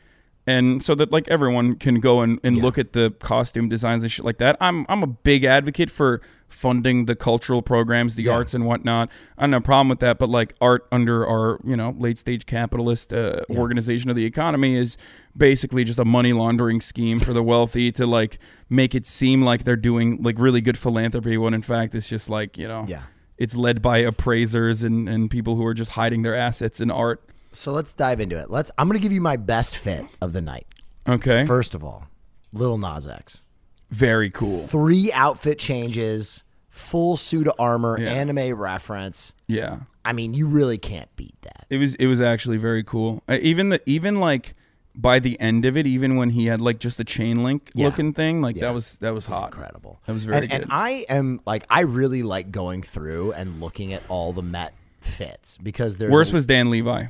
and 0.47 0.83
so 0.83 0.95
that 0.95 1.11
like 1.11 1.27
everyone 1.29 1.77
can 1.77 2.01
go 2.01 2.21
and, 2.21 2.39
and 2.45 2.59
look 2.59 2.77
at 2.79 2.93
the 2.93 3.11
costume 3.19 3.69
designs 3.69 4.03
and 4.03 4.13
shit 4.13 4.25
like 4.25 4.39
that. 4.39 4.57
I'm 4.61 4.85
I'm 4.89 5.03
a 5.03 5.07
big 5.07 5.45
advocate 5.45 5.91
for 5.91 6.21
funding 6.49 7.07
the 7.07 7.17
cultural 7.17 7.63
programs, 7.63 8.15
the 8.15 8.29
arts 8.29 8.55
and 8.55 8.65
whatnot. 8.65 9.09
I 9.37 9.43
don't 9.43 9.53
have 9.53 9.63
a 9.63 9.65
problem 9.65 9.89
with 9.89 9.99
that, 10.01 10.19
but 10.19 10.29
like 10.29 10.55
art 10.61 10.87
under 10.93 11.27
our 11.27 11.59
you 11.65 11.77
know 11.77 11.95
late 11.99 12.19
stage 12.19 12.47
capitalist 12.47 13.13
uh, 13.13 13.41
organization 13.51 14.11
of 14.11 14.17
the 14.17 14.25
economy 14.25 14.77
is 14.77 14.97
basically 15.37 15.83
just 15.85 15.99
a 15.99 16.05
money 16.05 16.33
laundering 16.33 16.81
scheme 16.81 17.19
for 17.21 17.33
the 17.33 17.43
wealthy 17.43 17.91
to 17.93 18.07
like 18.07 18.39
make 18.69 18.95
it 18.95 19.07
seem 19.07 19.43
like 19.43 19.65
they're 19.65 19.77
doing 19.77 20.23
like 20.23 20.39
really 20.39 20.61
good 20.61 20.79
philanthropy 20.79 21.37
when 21.37 21.55
in 21.55 21.63
fact 21.63 21.95
it's 21.95 22.09
just 22.09 22.31
like 22.31 22.57
you 22.57 22.69
know 22.69 22.85
Yeah. 22.87 23.03
it's 23.37 23.57
led 23.57 23.83
by 23.83 23.99
appraisers 23.99 24.83
and, 24.85 25.09
and 25.09 25.29
people 25.31 25.57
who 25.57 25.67
are 25.67 25.75
just 25.75 25.93
hiding 25.93 26.23
their 26.23 26.37
assets 26.37 26.81
in 26.81 26.91
art. 26.91 27.29
So 27.55 27.73
let's 27.73 27.93
dive 27.95 28.21
into 28.21 28.37
it. 28.39 28.51
Let's. 28.51 28.71
I'm 28.77 28.89
going 28.89 28.99
to 28.99 29.03
give 29.03 29.13
you 29.13 29.21
my 29.21 29.37
best 29.37 29.77
fit 29.77 30.05
of 30.21 30.33
the 30.33 30.41
night. 30.41 30.67
Okay. 31.09 31.47
First 31.47 31.75
of 31.75 31.83
all, 31.85 32.07
Little 32.53 32.79
Nas 32.79 33.07
X. 33.07 33.43
Very 33.91 34.29
cool. 34.31 34.67
Three 34.67 35.13
outfit 35.13 35.59
changes, 35.59 36.43
full 36.69 37.17
suit 37.17 37.47
of 37.47 37.55
armor, 37.59 37.99
Yeah. 37.99 38.11
anime 38.11 38.55
reference. 38.59 39.35
Yeah. 39.47 39.81
I 40.05 40.13
mean, 40.13 40.35
you 40.35 40.47
really 40.47 40.79
can't 40.79 41.15
beat 41.17 41.41
that. 41.43 41.67
It 41.71 41.79
was 41.79 41.95
it 41.97 42.07
was 42.07 42.21
actually 42.21 42.57
very 42.59 42.83
cool. 42.83 43.23
Uh, 43.29 43.39
even 43.41 43.69
the 43.71 43.81
even 43.87 44.17
like 44.17 44.55
by 44.97 45.19
the 45.19 45.39
end 45.41 45.65
of 45.65 45.77
it, 45.77 45.87
even 45.87 46.17
when 46.17 46.31
he 46.31 46.47
had 46.47 46.61
like 46.61 46.79
just 46.79 46.99
the 46.99 47.05
chain 47.05 47.43
link 47.43 47.71
Yeah. 47.75 47.87
looking 47.87 48.13
thing, 48.13 48.43
like 48.43 48.57
Yeah. 48.57 48.63
that 48.69 48.75
was 48.75 48.97
that 48.97 49.15
was 49.15 49.27
hot. 49.27 49.45
incredible. 49.53 50.01
That 50.07 50.13
was 50.13 50.25
very 50.25 50.39
and, 50.43 50.51
good. 50.51 50.63
And 50.63 50.73
I 50.73 51.05
am 51.09 51.41
like, 51.47 51.65
I 51.71 51.81
really 51.83 52.23
like 52.23 52.51
going 52.51 52.83
through 52.83 53.33
and 53.33 53.61
looking 53.61 53.93
at 53.93 54.03
all 54.09 54.33
the 54.33 54.43
Met 54.43 54.75
fits 55.01 55.57
because 55.59 55.97
there's 55.99 56.11
Worst 56.13 56.33
a- 56.33 56.35
was 56.35 56.47
Dan 56.47 56.71
Levi. 56.71 57.07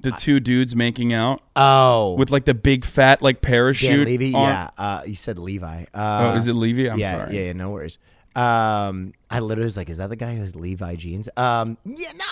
The 0.00 0.12
two 0.12 0.38
dudes 0.40 0.76
making 0.76 1.12
out 1.12 1.42
oh 1.56 2.14
with 2.14 2.30
like 2.30 2.44
the 2.44 2.54
big 2.54 2.84
fat 2.84 3.20
like 3.22 3.40
parachute. 3.40 3.90
Dan 3.90 4.04
Levy. 4.04 4.34
on- 4.34 4.42
Yeah, 4.48 4.70
uh, 4.78 5.02
you 5.06 5.14
said 5.14 5.38
Levi. 5.38 5.84
Uh, 5.92 6.30
Oh, 6.32 6.36
is 6.36 6.46
it 6.46 6.52
Levy? 6.54 6.88
I'm 6.90 6.98
yeah, 6.98 7.18
sorry. 7.18 7.36
Yeah, 7.36 7.42
yeah, 7.46 7.52
no 7.54 7.70
worries. 7.70 7.98
Um, 8.36 9.14
I 9.30 9.40
literally 9.40 9.64
was 9.64 9.76
like, 9.76 9.90
"Is 9.90 9.96
that 9.98 10.10
the 10.10 10.16
guy 10.16 10.34
who 10.36 10.40
has 10.42 10.54
Levi 10.54 10.94
jeans?" 10.96 11.28
Um, 11.36 11.76
yeah, 11.84 12.12
nah. 12.12 12.24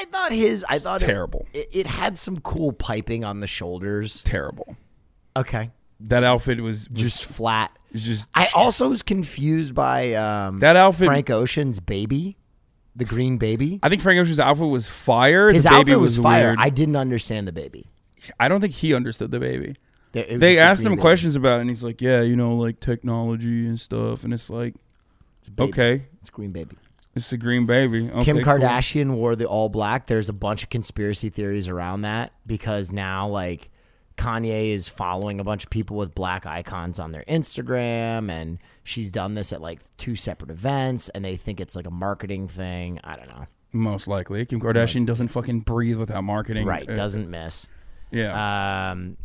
I 0.00 0.04
thought 0.12 0.30
his. 0.32 0.64
I 0.68 0.78
thought 0.78 1.00
Terrible. 1.00 1.46
It, 1.52 1.68
it 1.72 1.86
had 1.88 2.16
some 2.16 2.38
cool 2.40 2.72
piping 2.72 3.24
on 3.24 3.40
the 3.40 3.48
shoulders. 3.48 4.22
Terrible. 4.22 4.76
Okay, 5.36 5.70
That 6.00 6.22
outfit 6.22 6.60
was, 6.60 6.88
was 6.88 7.00
just 7.02 7.24
flat. 7.24 7.76
just. 7.94 8.28
I 8.34 8.46
also 8.54 8.88
was 8.88 9.02
confused 9.02 9.74
by 9.74 10.14
um, 10.14 10.58
That 10.58 10.76
outfit- 10.76 11.06
Frank 11.06 11.30
Ocean's 11.30 11.80
baby, 11.80 12.36
the 12.98 13.04
green 13.04 13.38
baby. 13.38 13.80
I 13.82 13.88
think 13.88 14.02
Frank 14.02 14.20
Ocean's 14.20 14.40
outfit 14.40 14.66
was 14.68 14.86
fire. 14.88 15.50
His 15.50 15.64
the 15.64 15.70
baby 15.70 15.92
outfit 15.92 16.00
was, 16.00 16.18
fire. 16.18 16.48
Weird. 16.48 16.58
I 16.60 16.68
didn't 16.70 16.96
understand 16.96 17.48
the 17.48 17.52
baby. 17.52 17.86
I 18.38 18.48
don't 18.48 18.60
think 18.60 18.74
he 18.74 18.92
understood 18.94 19.30
the 19.30 19.40
baby. 19.40 19.76
They, 20.12 20.36
They 20.36 20.58
asked 20.58 20.84
him 20.84 20.92
baby. 20.92 21.02
questions 21.02 21.36
about 21.36 21.58
it, 21.58 21.60
and 21.62 21.70
he's 21.70 21.82
like, 21.82 22.00
"Yeah, 22.00 22.22
you 22.22 22.34
know, 22.36 22.54
like 22.56 22.80
technology 22.80 23.66
and 23.66 23.78
stuff." 23.80 24.24
And 24.24 24.32
it's 24.34 24.50
like, 24.50 24.74
It's 25.40 25.50
okay, 25.58 26.04
it's 26.20 26.30
green 26.30 26.50
baby. 26.50 26.76
it's 27.14 27.32
a 27.32 27.36
green 27.36 27.66
baby. 27.66 28.10
Okay, 28.10 28.24
Kim 28.24 28.36
cool. 28.42 28.44
Kardashian 28.54 29.12
wore 29.14 29.36
the 29.36 29.44
all 29.46 29.68
black. 29.68 30.06
There's 30.06 30.28
a 30.28 30.32
bunch 30.32 30.62
of 30.62 30.70
conspiracy 30.70 31.28
theories 31.30 31.68
around 31.68 32.02
that 32.02 32.32
because 32.46 32.90
now 32.92 33.28
like 33.28 33.70
Kanye 34.18 34.72
is 34.72 34.88
following 34.88 35.40
a 35.40 35.44
bunch 35.44 35.64
of 35.64 35.70
people 35.70 35.96
with 35.96 36.14
black 36.14 36.44
icons 36.44 36.98
on 36.98 37.12
their 37.12 37.24
Instagram 37.28 38.30
and 38.30 38.58
she's 38.84 39.10
done 39.10 39.34
this 39.34 39.52
at 39.52 39.62
like 39.62 39.80
two 39.96 40.16
separate 40.16 40.50
events 40.50 41.08
and 41.10 41.24
they 41.24 41.36
think 41.36 41.60
it's 41.60 41.74
like 41.76 41.86
a 41.86 41.90
marketing 41.90 42.48
thing. 42.48 43.00
I 43.04 43.16
don't 43.16 43.28
know. 43.28 43.46
Most 43.72 44.08
likely, 44.08 44.44
Kim 44.44 44.60
Kardashian 44.60 45.06
doesn't 45.06 45.28
fucking 45.28 45.60
breathe 45.60 45.98
without 45.98 46.24
marketing. 46.24 46.66
Right, 46.66 46.88
Uh, 46.88 46.94
doesn't 46.94 47.30
miss. 47.30 47.68
Yeah. 48.10 48.90
Um 48.92 49.16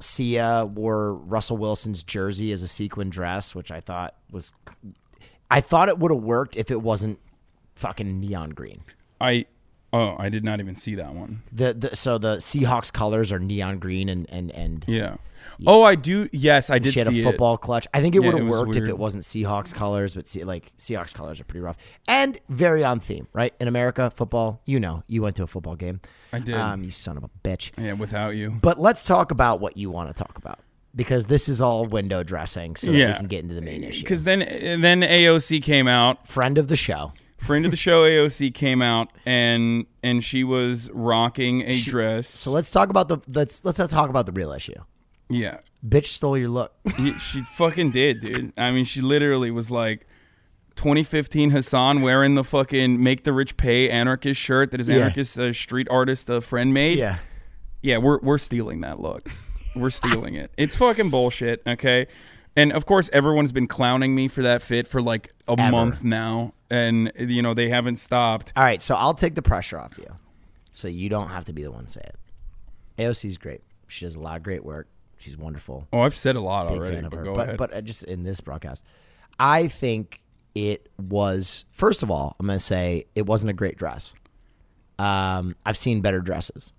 Sia 0.00 0.64
wore 0.64 1.14
Russell 1.14 1.56
Wilson's 1.56 2.02
jersey 2.02 2.52
as 2.52 2.62
a 2.62 2.68
sequin 2.68 3.10
dress, 3.10 3.54
which 3.54 3.70
I 3.70 3.80
thought 3.80 4.14
was 4.30 4.52
I 5.50 5.60
thought 5.60 5.88
it 5.88 5.98
would 5.98 6.10
have 6.12 6.22
worked 6.22 6.56
if 6.56 6.70
it 6.70 6.80
wasn't 6.82 7.18
fucking 7.74 8.18
neon 8.20 8.50
green. 8.50 8.82
I. 9.20 9.46
Oh, 9.92 10.16
I 10.18 10.28
did 10.28 10.44
not 10.44 10.60
even 10.60 10.74
see 10.74 10.94
that 10.96 11.14
one. 11.14 11.42
The, 11.52 11.72
the 11.74 11.96
so 11.96 12.18
the 12.18 12.36
Seahawks 12.36 12.92
colors 12.92 13.32
are 13.32 13.38
neon 13.38 13.78
green 13.78 14.08
and 14.08 14.28
and 14.28 14.50
and 14.52 14.84
Yeah. 14.86 15.16
Oh, 15.66 15.82
I 15.82 15.96
do. 15.96 16.28
Yes, 16.30 16.70
I 16.70 16.78
did 16.78 16.92
she 16.92 17.00
had 17.00 17.08
a 17.08 17.22
football 17.24 17.56
clutch. 17.56 17.88
I 17.92 18.00
think 18.00 18.14
it 18.14 18.22
Yeah, 18.22 18.30
would 18.32 18.38
have 18.42 18.48
worked 18.48 18.76
if 18.76 18.86
it 18.86 18.96
wasn't 18.96 19.24
Seahawks 19.24 19.74
colors, 19.74 20.14
but 20.14 20.28
see, 20.28 20.44
like 20.44 20.72
Seahawks 20.76 21.12
colors 21.12 21.40
are 21.40 21.44
pretty 21.44 21.62
rough 21.62 21.76
and 22.06 22.38
very 22.48 22.84
on 22.84 23.00
theme, 23.00 23.26
right? 23.32 23.52
In 23.58 23.66
America, 23.66 24.08
football, 24.14 24.60
you 24.66 24.78
know, 24.78 25.02
you 25.08 25.20
went 25.22 25.34
to 25.36 25.42
a 25.42 25.46
football 25.48 25.74
game. 25.74 26.00
I 26.32 26.38
did. 26.38 26.54
Um, 26.54 26.84
you 26.84 26.90
son 26.92 27.16
of 27.16 27.24
a 27.24 27.30
bitch. 27.42 27.72
Yeah, 27.76 27.94
without 27.94 28.36
you. 28.36 28.50
But 28.50 28.78
let's 28.78 29.02
talk 29.02 29.30
about 29.32 29.60
what 29.60 29.76
you 29.76 29.90
want 29.90 30.14
to 30.14 30.22
talk 30.22 30.38
about 30.38 30.60
because 30.94 31.24
this 31.26 31.48
is 31.48 31.60
all 31.60 31.86
window 31.86 32.22
dressing, 32.22 32.76
so 32.76 32.92
that 32.92 32.96
Yeah. 32.98 33.12
we 33.12 33.16
can 33.16 33.26
get 33.26 33.42
into 33.42 33.54
the 33.54 33.62
main 33.62 33.82
issue. 33.82 34.02
Because 34.02 34.22
then, 34.24 34.40
then 34.80 35.00
AOC 35.00 35.60
came 35.62 35.88
out. 35.88 36.28
Friend 36.28 36.56
of 36.56 36.68
the 36.68 36.76
show, 36.76 37.14
Friend 37.38 37.64
of 37.64 37.70
the 37.70 37.76
show, 37.76 38.02
AOC 38.02 38.52
came 38.52 38.82
out, 38.82 39.08
and 39.24 39.86
and 40.02 40.22
she 40.24 40.44
was 40.44 40.90
rocking 40.92 41.62
a 41.62 41.78
dress. 41.80 42.28
so 42.28 42.50
let's 42.50 42.70
talk 42.70 42.90
about 42.90 43.08
the 43.08 43.18
let's 43.28 43.64
let's 43.64 43.78
talk 43.90 44.10
about 44.10 44.26
the 44.26 44.32
real 44.32 44.52
issue. 44.52 44.74
yeah, 45.30 45.58
Bitch 45.86 46.06
stole 46.06 46.36
your 46.36 46.48
look. 46.48 46.72
He- 46.96 47.18
she 47.18 47.40
fucking 47.40 47.92
did, 47.92 48.20
dude. 48.20 48.52
I 48.56 48.72
mean, 48.72 48.84
she 48.84 49.00
literally 49.00 49.50
was 49.50 49.70
like 49.70 50.06
2015 50.76 51.50
Hasan 51.50 52.02
wearing 52.02 52.34
the 52.34 52.44
fucking 52.44 53.02
"Make 53.02 53.24
the 53.24 53.32
Rich 53.32 53.56
Pay" 53.56 53.88
anarchist 53.90 54.40
shirt 54.40 54.70
that 54.72 54.80
his 54.80 54.88
Yeah. 54.88 54.96
anarchist 54.96 55.38
uh, 55.38 55.52
street 55.52 55.86
artist 55.90 56.28
uh, 56.30 56.40
friend 56.40 56.74
made. 56.74 56.98
yeah, 56.98 57.18
yeah, 57.82 57.98
we're 57.98 58.18
we're 58.18 58.38
stealing 58.38 58.80
that 58.82 59.00
look. 59.00 59.28
We're 59.76 59.90
stealing 59.90 60.34
it. 60.34 60.50
It's 60.56 60.74
fucking 60.76 61.10
bullshit. 61.10 61.62
Okay. 61.66 62.06
And 62.58 62.72
of 62.72 62.86
course, 62.86 63.08
everyone's 63.12 63.52
been 63.52 63.68
clowning 63.68 64.14
me 64.16 64.26
for 64.26 64.42
that 64.42 64.62
fit 64.62 64.88
for 64.88 65.00
like 65.00 65.32
a 65.46 65.52
Ever. 65.58 65.70
month 65.70 66.02
now, 66.02 66.54
and 66.70 67.12
you 67.16 67.40
know 67.40 67.54
they 67.54 67.68
haven't 67.68 67.96
stopped. 67.98 68.52
All 68.56 68.64
right, 68.64 68.82
so 68.82 68.96
I'll 68.96 69.14
take 69.14 69.36
the 69.36 69.42
pressure 69.42 69.78
off 69.78 69.96
you, 69.96 70.12
so 70.72 70.88
you 70.88 71.08
don't 71.08 71.28
have 71.28 71.44
to 71.44 71.52
be 71.52 71.62
the 71.62 71.70
one 71.70 71.86
to 71.86 71.92
say 71.92 72.00
it. 72.04 72.16
AOC's 72.98 73.38
great. 73.38 73.62
She 73.86 74.04
does 74.04 74.16
a 74.16 74.18
lot 74.20 74.36
of 74.36 74.42
great 74.42 74.64
work. 74.64 74.88
She's 75.18 75.36
wonderful. 75.36 75.86
Oh, 75.92 76.00
I've 76.00 76.16
said 76.16 76.34
a 76.34 76.40
lot 76.40 76.68
Big 76.68 76.78
already, 76.78 76.96
fan 76.96 77.04
of 77.04 77.10
but 77.10 77.18
her. 77.18 77.24
go 77.24 77.34
but 77.34 77.42
ahead. 77.46 77.56
but 77.58 77.72
uh, 77.74 77.80
just 77.80 78.02
in 78.04 78.24
this 78.24 78.40
broadcast, 78.40 78.82
I 79.38 79.68
think 79.68 80.20
it 80.56 80.88
was. 80.98 81.64
First 81.70 82.02
of 82.02 82.10
all, 82.10 82.34
I'm 82.40 82.46
going 82.46 82.58
to 82.58 82.64
say 82.64 83.06
it 83.14 83.24
wasn't 83.26 83.50
a 83.50 83.54
great 83.54 83.76
dress. 83.78 84.14
Um, 84.98 85.54
I've 85.64 85.76
seen 85.76 86.00
better 86.00 86.20
dresses. 86.20 86.72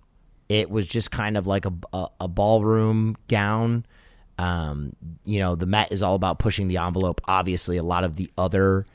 It 0.50 0.68
was 0.70 0.86
just 0.86 1.10
kind 1.10 1.38
of 1.38 1.46
like 1.46 1.64
a, 1.64 1.72
a, 1.94 2.06
a 2.22 2.28
ballroom 2.28 3.16
gown. 3.28 3.86
Um, 4.40 4.96
you 5.24 5.38
know, 5.38 5.54
the 5.54 5.66
Met 5.66 5.92
is 5.92 6.02
all 6.02 6.14
about 6.14 6.38
pushing 6.38 6.68
the 6.68 6.78
envelope. 6.78 7.20
Obviously, 7.26 7.76
a 7.76 7.82
lot 7.82 8.04
of 8.04 8.16
the 8.16 8.30
other 8.38 8.86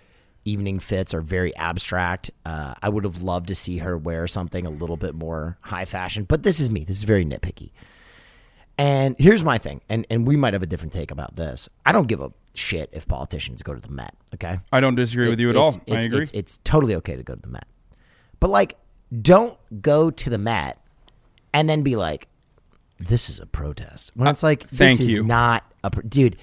evening 0.43 0.79
fits 0.79 1.13
are 1.13 1.21
very 1.21 1.55
abstract. 1.55 2.31
Uh, 2.45 2.73
I 2.81 2.89
would 2.89 3.03
have 3.03 3.21
loved 3.21 3.49
to 3.49 3.55
see 3.55 3.77
her 3.77 3.95
wear 3.95 4.25
something 4.25 4.65
a 4.65 4.71
little 4.71 4.97
bit 4.97 5.13
more 5.13 5.57
high 5.61 5.85
fashion, 5.85 6.23
but 6.23 6.41
this 6.41 6.59
is 6.59 6.71
me. 6.71 6.83
This 6.83 6.97
is 6.97 7.03
very 7.03 7.25
nitpicky. 7.25 7.69
And 8.77 9.15
here's 9.19 9.43
my 9.43 9.59
thing, 9.59 9.81
and, 9.87 10.07
and 10.09 10.25
we 10.25 10.35
might 10.35 10.53
have 10.53 10.63
a 10.63 10.65
different 10.65 10.93
take 10.93 11.11
about 11.11 11.35
this. 11.35 11.69
I 11.85 11.91
don't 11.91 12.07
give 12.07 12.21
a 12.21 12.31
shit 12.55 12.89
if 12.91 13.07
politicians 13.07 13.61
go 13.61 13.75
to 13.75 13.79
the 13.79 13.91
Met, 13.91 14.15
okay? 14.33 14.59
I 14.71 14.79
don't 14.79 14.95
disagree 14.95 15.29
with 15.29 15.39
you 15.39 15.51
at 15.51 15.55
all. 15.55 15.75
I 15.89 15.99
agree. 15.99 16.23
It's, 16.23 16.31
it's 16.31 16.59
totally 16.63 16.95
okay 16.95 17.15
to 17.15 17.23
go 17.23 17.35
to 17.35 17.41
the 17.41 17.47
Met. 17.47 17.67
But, 18.39 18.49
like, 18.49 18.77
don't 19.21 19.57
go 19.81 20.09
to 20.11 20.29
the 20.29 20.37
Met 20.39 20.79
and 21.53 21.69
then 21.69 21.83
be 21.83 21.95
like, 21.95 22.27
this 22.99 23.29
is 23.29 23.39
a 23.39 23.45
protest. 23.45 24.11
When 24.15 24.27
uh, 24.27 24.31
it's 24.31 24.43
like, 24.43 24.69
this 24.69 24.77
thank 24.97 24.99
is 25.01 25.13
you. 25.13 25.23
not 25.23 25.63
a. 25.83 25.91
Pro- 25.91 26.01
Dude. 26.03 26.37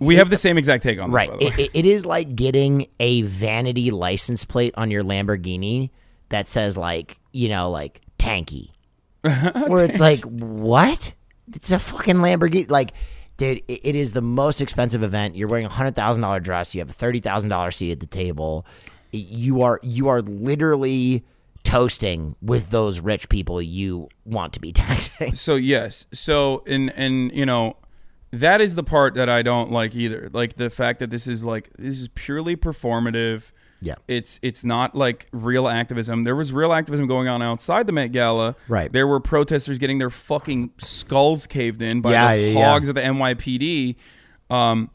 we 0.00 0.16
have 0.16 0.30
the 0.30 0.36
same 0.36 0.58
exact 0.58 0.82
take 0.82 0.98
on 0.98 1.10
this, 1.10 1.14
Right. 1.14 1.30
by 1.30 1.36
the 1.36 1.44
way. 1.46 1.50
It, 1.52 1.58
it- 1.58 1.70
it 1.74 1.86
is 1.86 2.04
like 2.06 2.34
getting 2.36 2.86
a 3.00 3.22
vanity 3.22 3.90
license 3.90 4.44
plate 4.44 4.74
on 4.76 4.90
your 4.90 5.02
Lamborghini 5.02 5.90
that 6.30 6.48
says 6.48 6.76
like, 6.76 7.18
you 7.32 7.48
know, 7.48 7.70
like 7.70 8.00
tanky. 8.18 8.70
Where 9.22 9.84
it's 9.84 10.00
like, 10.00 10.22
what? 10.24 11.12
It's 11.54 11.70
a 11.72 11.78
fucking 11.78 12.16
Lamborghini. 12.16 12.70
Like, 12.70 12.92
dude, 13.36 13.58
it, 13.68 13.80
it 13.88 13.94
is 13.94 14.12
the 14.12 14.20
most 14.22 14.60
expensive 14.60 15.02
event. 15.02 15.36
You're 15.36 15.48
wearing 15.48 15.66
a 15.66 15.70
hundred 15.70 15.94
thousand 15.94 16.22
dollar 16.22 16.40
dress. 16.40 16.74
You 16.74 16.80
have 16.80 16.90
a 16.90 16.92
thirty 16.94 17.20
thousand 17.20 17.48
dollar 17.50 17.70
seat 17.70 17.92
at 17.92 18.00
the 18.00 18.06
table. 18.06 18.66
You 19.12 19.62
are 19.62 19.80
you 19.82 20.08
are 20.08 20.20
literally 20.22 21.24
toasting 21.68 22.34
with 22.40 22.70
those 22.70 23.00
rich 23.00 23.28
people 23.28 23.60
you 23.60 24.08
want 24.24 24.52
to 24.54 24.60
be 24.60 24.72
taxing. 24.84 25.34
so 25.34 25.54
yes. 25.54 26.06
So 26.12 26.62
and 26.66 26.90
and 26.96 27.32
you 27.34 27.44
know 27.46 27.76
that 28.30 28.60
is 28.60 28.74
the 28.74 28.82
part 28.82 29.14
that 29.14 29.28
i 29.28 29.42
don't 29.42 29.70
like 29.72 29.94
either. 29.94 30.28
Like 30.32 30.54
the 30.56 30.70
fact 30.70 30.98
that 31.00 31.10
this 31.10 31.26
is 31.26 31.44
like 31.44 31.70
this 31.78 32.00
is 32.00 32.08
purely 32.08 32.56
performative. 32.56 33.52
Yeah. 33.80 33.94
it's 34.08 34.40
it's 34.42 34.64
not 34.64 34.96
like 34.96 35.28
real 35.32 35.68
activism. 35.68 36.24
There 36.24 36.34
was 36.34 36.52
real 36.52 36.72
activism 36.72 37.06
going 37.06 37.28
on 37.28 37.42
outside 37.42 37.86
the 37.86 37.92
met 37.92 38.10
gala. 38.12 38.56
Right. 38.66 38.90
there 38.92 39.06
were 39.06 39.20
protesters 39.20 39.78
getting 39.78 39.98
their 39.98 40.10
fucking 40.10 40.72
skulls 40.78 41.46
caved 41.46 41.80
in 41.80 42.00
by 42.00 42.10
Yeah, 42.12 42.34
the 42.36 42.42
yeah, 42.42 42.58
yeah. 42.58 42.64
hogs 42.66 42.88
of 42.88 42.96
the 42.96 43.02
nypd 43.02 43.94
um 44.50 44.90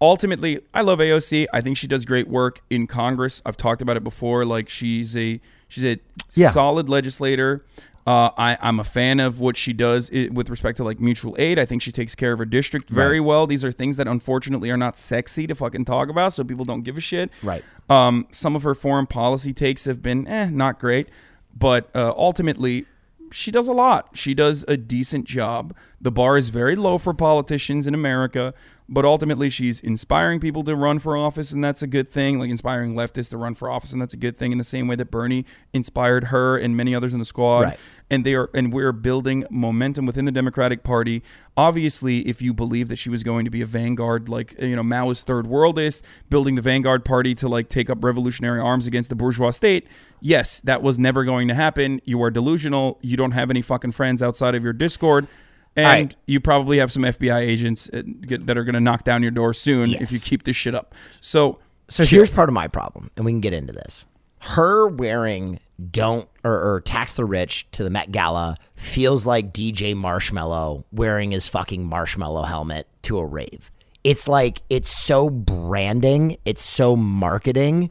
ultimately 0.00 0.60
i 0.74 0.82
love 0.82 0.98
aoc 0.98 1.46
i 1.52 1.60
think 1.60 1.76
she 1.76 1.86
does 1.86 2.04
great 2.04 2.28
work 2.28 2.60
in 2.70 2.86
congress. 2.86 3.42
I've 3.46 3.56
talked 3.56 3.82
about 3.82 3.96
it 3.96 4.04
before. 4.04 4.44
Like 4.44 4.68
she's 4.68 5.16
a 5.16 5.40
she's 5.72 5.84
a 5.84 5.98
Yeah. 6.34 6.50
solid 6.50 6.88
legislator 6.88 7.64
uh, 8.04 8.30
I, 8.36 8.58
I'm 8.60 8.80
a 8.80 8.84
fan 8.84 9.20
of 9.20 9.38
what 9.38 9.56
she 9.56 9.72
does 9.72 10.10
i 10.12 10.28
with 10.32 10.50
respect 10.50 10.76
to 10.78 10.84
like 10.84 10.98
mutual 10.98 11.36
aid. 11.38 11.56
I 11.56 11.64
think 11.64 11.82
she 11.82 11.92
takes 11.92 12.16
care 12.16 12.32
of 12.32 12.40
her 12.40 12.44
district 12.44 12.90
very 12.90 13.20
well. 13.20 13.46
These 13.46 13.64
are 13.64 13.70
things 13.70 13.96
that 13.96 14.08
unfortunately 14.08 14.70
are 14.70 14.76
not 14.76 14.96
sexy 14.96 15.46
to 15.46 15.54
fucking 15.54 15.84
talk 15.84 16.08
about, 16.08 16.32
so 16.32 16.42
people 16.42 16.64
don't 16.64 16.82
give 16.82 16.98
a 16.98 17.00
shit. 17.00 17.30
Right. 17.44 17.62
Um, 17.88 18.26
some 18.32 18.56
of 18.56 18.64
her 18.64 18.74
foreign 18.74 19.06
policy 19.06 19.52
takes 19.52 19.84
have 19.84 20.02
been 20.02 20.26
eh, 20.26 20.46
not 20.50 20.80
great, 20.80 21.10
but 21.56 21.94
uh, 21.94 22.12
ultimately, 22.16 22.86
she 23.30 23.52
does 23.52 23.68
a 23.68 23.72
lot. 23.72 24.08
She 24.14 24.34
does 24.34 24.64
a 24.66 24.76
decent 24.76 25.24
job. 25.26 25.72
The 26.00 26.10
bar 26.10 26.36
is 26.36 26.48
very 26.48 26.74
low 26.74 26.98
for 26.98 27.14
politicians 27.14 27.86
in 27.86 27.94
America, 27.94 28.52
but 28.92 29.06
ultimately, 29.06 29.48
she's 29.48 29.80
inspiring 29.80 30.38
people 30.38 30.62
to 30.64 30.76
run 30.76 30.98
for 30.98 31.16
office, 31.16 31.50
and 31.50 31.64
that's 31.64 31.80
a 31.82 31.86
good 31.86 32.10
thing. 32.10 32.38
Like 32.38 32.50
inspiring 32.50 32.94
leftists 32.94 33.30
to 33.30 33.38
run 33.38 33.54
for 33.54 33.70
office, 33.70 33.90
and 33.92 34.00
that's 34.02 34.12
a 34.12 34.18
good 34.18 34.36
thing. 34.36 34.52
In 34.52 34.58
the 34.58 34.64
same 34.64 34.86
way 34.86 34.96
that 34.96 35.10
Bernie 35.10 35.46
inspired 35.72 36.24
her 36.24 36.58
and 36.58 36.76
many 36.76 36.94
others 36.94 37.12
in 37.14 37.18
the 37.18 37.24
squad, 37.24 37.60
Right. 37.62 37.78
and 38.10 38.24
they 38.26 38.34
are 38.34 38.50
and 38.52 38.70
we're 38.72 38.92
building 38.92 39.46
momentum 39.50 40.04
within 40.04 40.26
the 40.26 40.32
Democratic 40.32 40.82
Party. 40.84 41.22
Obviously, 41.56 42.20
if 42.28 42.42
you 42.42 42.52
believe 42.52 42.88
that 42.88 42.96
she 42.96 43.08
was 43.08 43.22
going 43.22 43.44
to 43.46 43.50
be 43.50 43.62
a 43.62 43.66
vanguard, 43.66 44.28
like 44.28 44.54
you 44.60 44.76
know 44.76 44.82
Maoist 44.82 45.24
third 45.24 45.46
worldist, 45.46 46.02
building 46.28 46.54
the 46.54 46.62
vanguard 46.62 47.04
party 47.04 47.34
to 47.36 47.48
like 47.48 47.68
take 47.70 47.88
up 47.88 48.04
revolutionary 48.04 48.60
arms 48.60 48.86
against 48.86 49.08
the 49.08 49.16
bourgeois 49.16 49.50
state, 49.50 49.86
yes, 50.20 50.60
that 50.60 50.82
was 50.82 50.98
never 50.98 51.24
going 51.24 51.48
to 51.48 51.54
happen. 51.54 52.00
You 52.04 52.22
are 52.22 52.30
delusional. 52.30 52.98
You 53.00 53.16
don't 53.16 53.32
have 53.32 53.48
any 53.48 53.62
fucking 53.62 53.92
friends 53.92 54.22
outside 54.22 54.54
of 54.54 54.62
your 54.62 54.72
Discord. 54.74 55.26
And 55.74 55.86
right. 55.86 56.16
you 56.26 56.38
probably 56.40 56.78
have 56.78 56.92
some 56.92 57.02
FBI 57.02 57.40
agents 57.40 57.88
uh, 57.94 58.02
that 58.40 58.58
are 58.58 58.64
going 58.64 58.74
to 58.74 58.80
knock 58.80 59.04
down 59.04 59.22
your 59.22 59.30
door 59.30 59.54
soon 59.54 59.94
if 59.94 60.12
you 60.12 60.20
keep 60.20 60.42
this 60.44 60.56
shit 60.56 60.74
up. 60.74 60.94
So, 61.20 61.60
So 61.88 62.04
here's 62.04 62.30
part 62.30 62.48
of 62.50 62.52
my 62.54 62.68
problem, 62.68 63.10
and 63.16 63.24
we 63.24 63.32
can 63.32 63.40
get 63.40 63.54
into 63.54 63.72
this. 63.72 64.04
her 64.40 64.86
wearing 64.88 65.60
don't 65.90 66.28
or, 66.44 66.74
or 66.74 66.80
tax 66.80 67.14
the 67.14 67.24
rich 67.24 67.66
to 67.72 67.84
the 67.84 67.90
Met 67.90 68.12
Gala 68.12 68.56
feels 68.74 69.26
like 69.26 69.52
DJ 69.52 69.94
Marshmello 69.94 70.84
wearing 70.92 71.30
his 71.30 71.48
fucking 71.48 71.84
marshmallow 71.84 72.42
helmet 72.42 72.86
to 73.02 73.18
a 73.18 73.24
rave. 73.24 73.70
It's 74.04 74.26
like 74.28 74.62
it's 74.68 74.90
so 74.90 75.30
branding, 75.30 76.36
it's 76.44 76.62
so 76.62 76.96
marketing 76.96 77.90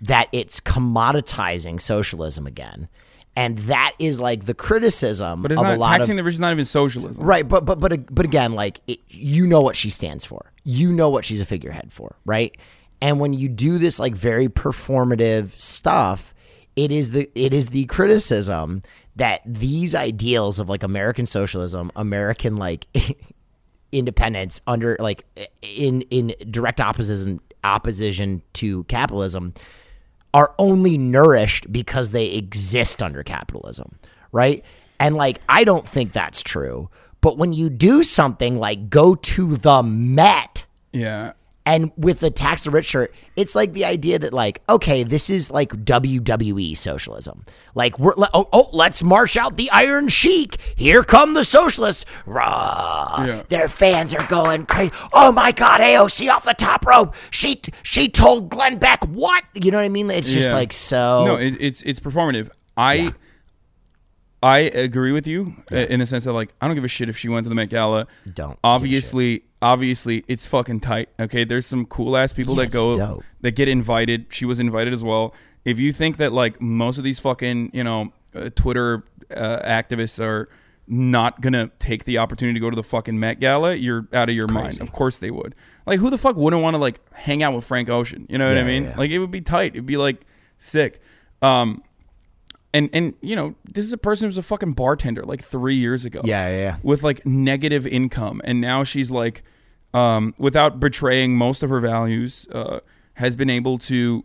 that 0.00 0.28
it's 0.32 0.60
commoditizing 0.60 1.80
socialism 1.80 2.46
again. 2.46 2.88
And 3.36 3.58
that 3.60 3.92
is 3.98 4.20
like 4.20 4.46
the 4.46 4.54
criticism 4.54 5.42
But 5.42 5.52
it's 5.52 5.60
of 5.60 5.64
not 5.64 5.76
a 5.76 5.78
lot 5.78 5.98
taxing 5.98 6.12
of 6.12 6.16
the 6.18 6.24
rich. 6.24 6.34
Is 6.34 6.40
not 6.40 6.52
even 6.52 6.64
socialism. 6.64 7.24
Right, 7.24 7.46
but 7.46 7.64
but 7.64 7.78
but 7.78 8.12
but 8.12 8.24
again, 8.24 8.52
like 8.52 8.80
it, 8.86 8.98
you 9.08 9.46
know 9.46 9.60
what 9.60 9.76
she 9.76 9.88
stands 9.88 10.26
for. 10.26 10.52
You 10.64 10.92
know 10.92 11.08
what 11.08 11.24
she's 11.24 11.40
a 11.40 11.44
figurehead 11.44 11.92
for, 11.92 12.16
right? 12.24 12.56
And 13.00 13.20
when 13.20 13.32
you 13.32 13.48
do 13.48 13.78
this 13.78 13.98
like 13.98 14.14
very 14.14 14.48
performative 14.48 15.58
stuff, 15.58 16.34
it 16.76 16.90
is 16.90 17.12
the 17.12 17.30
it 17.34 17.54
is 17.54 17.68
the 17.68 17.86
criticism 17.86 18.82
that 19.16 19.42
these 19.46 19.94
ideals 19.94 20.58
of 20.58 20.68
like 20.68 20.82
American 20.82 21.26
socialism, 21.26 21.90
American 21.96 22.56
like 22.56 22.86
independence 23.92 24.60
under 24.66 24.96
like 24.98 25.24
in 25.62 26.02
in 26.02 26.34
direct 26.50 26.80
opposition 26.80 27.40
opposition 27.64 28.42
to 28.54 28.84
capitalism 28.84 29.52
are 30.32 30.54
only 30.58 30.96
nourished 30.96 31.72
because 31.72 32.10
they 32.10 32.26
exist 32.26 33.02
under 33.02 33.22
capitalism, 33.22 33.98
right? 34.32 34.64
And 34.98 35.16
like, 35.16 35.40
I 35.48 35.64
don't 35.64 35.88
think 35.88 36.12
that's 36.12 36.42
true. 36.42 36.90
But 37.20 37.36
when 37.36 37.52
you 37.52 37.68
do 37.68 38.02
something 38.02 38.58
like 38.58 38.88
go 38.90 39.14
to 39.14 39.56
the 39.56 39.82
Met 39.82 40.64
Yeah. 40.92 41.32
And 41.66 41.92
with 41.96 42.20
the 42.20 42.30
tax 42.30 42.64
the 42.64 42.70
rich 42.70 42.86
shirt, 42.86 43.14
it's 43.36 43.54
like 43.54 43.74
the 43.74 43.84
idea 43.84 44.18
that 44.18 44.32
like, 44.32 44.62
okay, 44.68 45.02
this 45.04 45.28
is 45.30 45.50
like 45.50 45.70
WWE 45.84 46.76
socialism. 46.76 47.44
Like 47.74 47.98
we're 47.98 48.14
oh, 48.16 48.48
oh 48.52 48.68
let's 48.72 49.02
march 49.02 49.36
out 49.36 49.56
the 49.56 49.70
Iron 49.70 50.08
Sheik. 50.08 50.56
Here 50.76 51.02
come 51.02 51.34
the 51.34 51.44
socialists. 51.44 52.04
Rah. 52.26 53.24
Yeah. 53.26 53.42
Their 53.48 53.68
fans 53.68 54.14
are 54.14 54.26
going 54.26 54.66
crazy. 54.66 54.92
Oh 55.12 55.32
my 55.32 55.52
God, 55.52 55.80
AOC 55.80 56.30
off 56.32 56.44
the 56.44 56.54
top 56.54 56.86
rope. 56.86 57.14
She 57.30 57.60
she 57.82 58.08
told 58.08 58.48
Glenn 58.48 58.78
Beck 58.78 59.04
what? 59.04 59.44
You 59.54 59.70
know 59.70 59.78
what 59.78 59.84
I 59.84 59.88
mean? 59.90 60.10
It's 60.10 60.32
just 60.32 60.50
Yeah. 60.50 60.54
like 60.56 60.72
so. 60.72 61.24
No, 61.26 61.36
it, 61.36 61.56
it's 61.60 61.82
it's 61.82 62.00
performative. 62.00 62.48
I 62.76 63.14
I 64.42 64.58
agree 64.60 65.12
with 65.12 65.26
you 65.26 65.54
uh 65.70 65.76
in 65.76 66.00
the 66.00 66.06
sense 66.06 66.24
that 66.24 66.32
like 66.32 66.52
I 66.60 66.66
don't 66.66 66.74
give 66.74 66.84
a 66.84 66.88
shit 66.88 67.08
if 67.08 67.16
she 67.18 67.28
went 67.28 67.44
to 67.44 67.48
the 67.48 67.54
Met 67.54 67.68
Gala. 67.68 68.06
Don't 68.32 68.58
Obviously, 68.64 69.42
obviously, 69.60 70.24
it's 70.28 70.46
fucking 70.46 70.80
tight. 70.80 71.08
Okay, 71.18 71.44
there's 71.44 71.66
some 71.66 71.84
cool 71.86 72.16
ass 72.16 72.32
people 72.32 72.54
Yeah, 72.56 72.62
that 72.64 72.72
go 72.72 72.94
dope. 72.94 73.24
that 73.42 73.50
get 73.52 73.68
invited. 73.68 74.26
She 74.30 74.44
was 74.44 74.58
invited 74.58 74.92
as 74.92 75.04
well. 75.04 75.34
If 75.64 75.78
you 75.78 75.92
think 75.92 76.16
that 76.16 76.32
like 76.32 76.60
most 76.60 76.96
of 76.98 77.04
these 77.04 77.18
fucking 77.18 77.70
you 77.74 77.84
know 77.84 78.12
uh, 78.34 78.48
Twitter 78.54 79.04
uh, 79.34 79.58
activists 79.62 80.18
are 80.24 80.48
not 80.86 81.40
gonna 81.40 81.70
take 81.78 82.04
the 82.04 82.18
opportunity 82.18 82.54
to 82.54 82.60
go 82.60 82.70
to 82.70 82.74
the 82.76 82.82
fucking 82.82 83.20
Met 83.20 83.40
Gala, 83.40 83.74
you're 83.74 84.08
out 84.12 84.28
of 84.30 84.34
your 84.34 84.48
mind. 84.48 84.80
Of 84.80 84.90
course 84.92 85.18
they 85.18 85.30
would. 85.30 85.54
Like 85.86 86.00
who 86.00 86.08
the 86.10 86.18
fuck 86.18 86.36
wouldn't 86.36 86.62
want 86.62 86.74
to 86.74 86.78
like 86.78 86.98
hang 87.12 87.42
out 87.42 87.54
with 87.54 87.64
Frank 87.64 87.90
Ocean? 87.90 88.26
You 88.30 88.38
know 88.38 88.48
what 88.48 88.56
I 88.56 88.62
mean? 88.64 88.84
yeah. 88.84 88.94
Like 88.96 89.10
it 89.10 89.18
would 89.18 89.30
be 89.30 89.40
tight. 89.42 89.74
It'd 89.74 89.86
be 89.86 89.96
like 89.98 90.22
sick. 90.58 91.00
Um, 91.42 91.82
and 92.72 92.88
and 92.92 93.14
you 93.20 93.34
know 93.36 93.54
this 93.64 93.84
is 93.84 93.92
a 93.92 93.98
person 93.98 94.24
who 94.24 94.28
was 94.28 94.38
a 94.38 94.42
fucking 94.42 94.72
bartender 94.72 95.22
like 95.22 95.42
three 95.44 95.74
years 95.74 96.04
ago. 96.04 96.20
Yeah, 96.24 96.48
yeah, 96.48 96.56
yeah. 96.58 96.76
With 96.82 97.02
like 97.02 97.24
negative 97.26 97.86
income, 97.86 98.40
and 98.44 98.60
now 98.60 98.84
she's 98.84 99.10
like, 99.10 99.42
um, 99.94 100.34
without 100.38 100.78
betraying 100.80 101.36
most 101.36 101.62
of 101.62 101.70
her 101.70 101.80
values, 101.80 102.46
uh, 102.52 102.80
has 103.14 103.36
been 103.36 103.50
able 103.50 103.78
to 103.78 104.24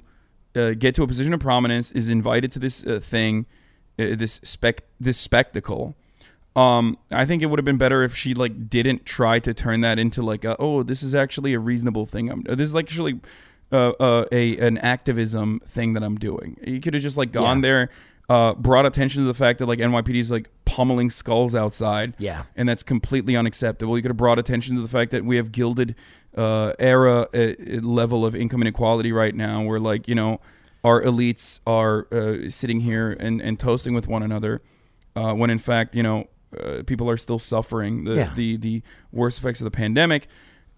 uh, 0.56 0.72
get 0.78 0.96
to 0.96 1.04
a 1.04 1.08
position 1.08 1.34
of 1.34 1.40
prominence. 1.40 1.92
Is 1.92 2.10
invited 2.10 2.52
to 2.54 2.60
this 2.60 2.84
uh, 2.86 3.00
thing, 3.00 3.46
uh, 3.98 4.16
this 4.16 4.40
spec, 4.44 4.84
this 5.00 5.18
spectacle. 5.18 5.96
Um, 6.56 6.98
I 7.12 7.26
think 7.26 7.44
it 7.44 7.48
would 7.48 7.60
have 7.60 7.66
been 7.66 7.78
better 7.78 8.02
if 8.04 8.16
she 8.16 8.34
like 8.34 8.70
didn't 8.70 9.06
try 9.06 9.40
to 9.40 9.54
turn 9.54 9.82
that 9.82 10.00
into 10.00 10.22
like, 10.22 10.46
a, 10.46 10.56
oh, 10.58 10.84
this 10.84 11.04
is 11.04 11.14
actually 11.14 11.54
a 11.54 11.60
reasonable 11.60 12.06
thing. 12.06 12.30
I'm 12.32 12.44
this 12.44 12.70
is 12.70 12.74
like 12.74 12.86
actually 12.86 13.20
uh, 13.74 13.90
uh, 14.00 14.26
a 14.32 14.58
an 14.60 14.78
activism 14.78 15.60
thing 15.68 15.94
that 15.96 16.04
I'm 16.04 16.16
doing. 16.18 16.58
You 16.66 16.80
could 16.80 16.94
have 16.94 17.04
just 17.04 17.18
like 17.18 17.34
gone 17.34 17.58
Yeah. 17.58 17.62
there, 17.62 17.90
uh, 18.30 18.54
brought 18.56 18.86
attention 18.86 19.22
to 19.24 19.28
the 19.28 19.34
fact 19.34 19.60
that 19.60 19.66
like 19.68 19.80
NYPD 19.80 20.16
is 20.16 20.32
like 20.32 20.50
pummeling 20.66 21.10
skulls 21.10 21.54
outside. 21.56 22.14
Yeah. 22.18 22.44
and 22.56 22.68
that's 22.68 22.84
completely 22.84 23.36
unacceptable. 23.36 23.96
You 23.98 24.02
could 24.02 24.10
have 24.12 24.18
brought 24.18 24.40
attention 24.40 24.76
to 24.76 24.82
the 24.82 24.88
fact 24.88 25.12
that 25.12 25.24
we 25.26 25.36
have 25.38 25.52
gilded 25.52 25.96
uh, 26.36 26.74
era 26.80 27.28
uh, 27.34 27.54
level 27.82 28.26
of 28.26 28.36
income 28.36 28.62
inequality 28.62 29.12
right 29.12 29.34
now, 29.36 29.62
where 29.64 29.80
like 29.80 30.08
you 30.08 30.16
know 30.16 30.42
our 30.84 31.02
elites 31.02 31.60
are 31.66 32.08
uh, 32.12 32.50
sitting 32.50 32.82
here 32.82 33.12
and, 33.12 33.42
and 33.42 33.60
toasting 33.60 33.94
with 33.94 34.08
one 34.08 34.22
another, 34.22 34.62
uh, 35.16 35.34
when 35.34 35.50
in 35.50 35.58
fact 35.60 35.96
you 35.96 36.04
know 36.04 36.28
uh, 36.62 36.84
people 36.86 37.10
are 37.10 37.18
still 37.18 37.40
suffering 37.40 38.04
the, 38.04 38.16
Yeah. 38.16 38.34
the 38.36 38.58
the 38.58 38.82
worst 39.12 39.40
effects 39.40 39.62
of 39.62 39.66
the 39.66 39.72
pandemic. 39.72 40.28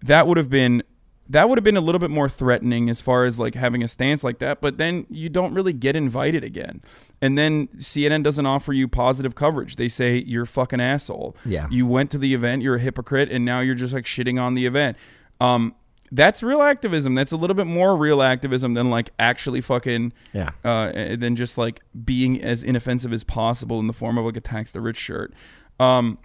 That 0.02 0.26
would 0.28 0.36
have 0.36 0.48
been 0.48 0.82
that 1.30 1.48
would 1.48 1.58
have 1.58 1.64
been 1.64 1.76
a 1.76 1.80
little 1.82 1.98
bit 1.98 2.10
more 2.10 2.28
threatening 2.28 2.88
as 2.88 3.00
far 3.00 3.24
as 3.24 3.38
like 3.38 3.54
having 3.54 3.82
a 3.82 3.88
stance 3.88 4.24
like 4.24 4.38
that. 4.38 4.60
But 4.60 4.78
then 4.78 5.06
you 5.10 5.28
don't 5.28 5.52
really 5.54 5.72
get 5.74 5.94
invited 5.96 6.42
again, 6.44 6.82
and 7.20 7.36
then 7.36 7.66
CNN 7.76 8.22
doesn't 8.22 8.46
offer 8.46 8.72
you 8.72 8.88
positive 8.88 9.34
coverage. 9.34 9.76
They 9.76 9.88
say 9.88 10.16
you're 10.26 10.44
a 10.44 10.46
fucking 10.46 10.80
asshole. 10.80 11.36
Yeah. 11.44 11.66
you 11.70 11.86
went 11.86 12.10
to 12.12 12.18
the 12.18 12.32
event, 12.34 12.62
you're 12.62 12.76
a 12.76 12.80
hypocrite, 12.80 13.30
and 13.30 13.44
now 13.44 13.60
you're 13.60 13.74
just 13.74 13.92
like 13.92 14.04
shitting 14.04 14.40
on 14.40 14.54
the 14.54 14.64
event. 14.66 14.96
Um, 15.40 15.74
that's 16.10 16.42
real 16.42 16.62
activism. 16.62 17.14
That's 17.14 17.32
a 17.32 17.36
little 17.36 17.52
bit 17.54 17.66
more 17.66 17.94
real 17.94 18.22
activism 18.22 18.72
than 18.72 18.88
like 18.88 19.10
actually 19.18 19.60
fucking 19.60 20.14
Yeah. 20.32 20.48
uh, 20.64 21.14
than 21.16 21.36
just 21.36 21.58
like 21.58 21.82
being 22.06 22.40
as 22.42 22.62
inoffensive 22.62 23.12
as 23.12 23.24
possible 23.24 23.78
in 23.78 23.86
the 23.88 23.92
form 23.92 24.16
of 24.16 24.24
like 24.24 24.38
a 24.38 24.40
tax 24.40 24.72
the 24.72 24.80
rich 24.80 24.96
shirt. 24.96 25.34
Um, 25.78 26.16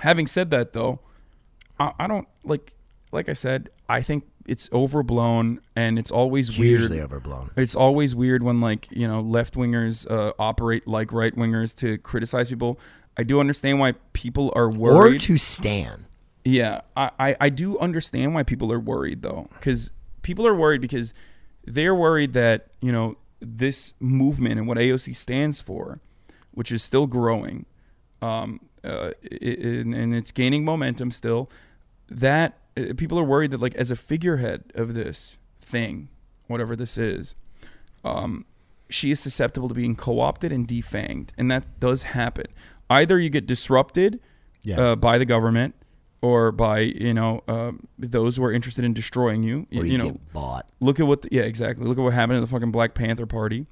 having 0.00 0.26
said 0.26 0.50
that, 0.52 0.72
though, 0.72 1.00
I, 1.78 1.92
I 1.98 2.06
don't 2.06 2.26
like 2.44 2.72
like 3.12 3.28
I 3.28 3.34
said. 3.34 3.68
I 3.90 4.02
think 4.02 4.24
it's 4.46 4.68
overblown 4.72 5.60
and 5.76 5.98
it's 5.98 6.10
always 6.10 6.48
Hugely 6.48 6.96
weird. 6.96 7.04
overblown. 7.12 7.50
It's 7.56 7.74
always 7.74 8.14
weird 8.14 8.42
when 8.42 8.60
like 8.60 8.88
you 8.90 9.06
know 9.08 9.20
left 9.20 9.54
wingers 9.54 10.10
uh, 10.10 10.32
operate 10.38 10.86
like 10.86 11.12
right 11.12 11.34
wingers 11.36 11.74
to 11.76 11.98
criticize 11.98 12.48
people. 12.48 12.78
I 13.16 13.22
do 13.24 13.40
understand 13.40 13.80
why 13.80 13.92
people 14.12 14.52
are 14.56 14.70
worried. 14.70 15.16
Or 15.16 15.18
to 15.26 15.36
stand. 15.36 16.04
Yeah, 16.44 16.80
I, 16.96 17.10
I, 17.18 17.36
I 17.40 17.48
do 17.50 17.78
understand 17.78 18.34
why 18.34 18.44
people 18.44 18.72
are 18.72 18.80
worried 18.80 19.22
though, 19.22 19.48
because 19.54 19.90
people 20.22 20.46
are 20.46 20.54
worried 20.54 20.80
because 20.80 21.12
they're 21.66 21.94
worried 21.94 22.32
that 22.32 22.68
you 22.80 22.92
know 22.92 23.16
this 23.40 23.92
movement 24.00 24.58
and 24.58 24.66
what 24.68 24.78
AOC 24.78 25.14
stands 25.16 25.60
for, 25.60 26.00
which 26.52 26.70
is 26.72 26.82
still 26.82 27.06
growing, 27.06 27.66
um, 28.22 28.60
uh, 28.84 29.10
i- 29.10 29.38
i- 29.42 29.46
and, 29.80 29.94
and 29.94 30.14
it's 30.14 30.30
gaining 30.30 30.64
momentum 30.64 31.10
still. 31.10 31.50
That 32.08 32.56
people 32.96 33.18
are 33.18 33.24
worried 33.24 33.50
that 33.52 33.60
like 33.60 33.74
as 33.74 33.90
a 33.90 33.96
figurehead 33.96 34.64
of 34.74 34.94
this 34.94 35.38
thing, 35.60 36.08
whatever 36.46 36.74
this 36.76 36.96
is, 36.98 37.34
um, 38.04 38.44
she 38.88 39.10
is 39.10 39.20
susceptible 39.20 39.68
to 39.68 39.74
being 39.74 39.94
co-opted 39.96 40.52
and 40.52 40.66
defanged, 40.66 41.28
and 41.38 41.50
that 41.50 41.78
does 41.80 42.02
happen. 42.04 42.46
Either 42.88 43.18
you 43.18 43.30
get 43.30 43.46
disrupted 43.46 44.20
Yeah. 44.62 44.80
uh, 44.80 44.96
by 44.96 45.16
the 45.18 45.24
government 45.24 45.74
or 46.22 46.50
by 46.52 46.80
you 46.80 47.14
know 47.14 47.42
um, 47.48 47.86
those 47.98 48.36
who 48.36 48.44
are 48.44 48.52
interested 48.52 48.84
in 48.84 48.92
destroying 48.92 49.42
you. 49.42 49.66
Y- 49.72 49.78
Or 49.80 49.84
you, 49.84 49.92
you, 49.92 49.98
know, 49.98 50.10
get 50.10 50.32
bought. 50.32 50.68
look 50.80 50.98
at 51.00 51.06
what 51.06 51.22
the, 51.22 51.28
yeah 51.32 51.42
exactly. 51.42 51.86
Look 51.86 51.98
at 51.98 52.02
what 52.02 52.12
happened 52.14 52.36
in 52.36 52.40
the 52.42 52.48
fucking 52.48 52.72
Black 52.72 52.94
Panther 52.94 53.26
Party. 53.26 53.66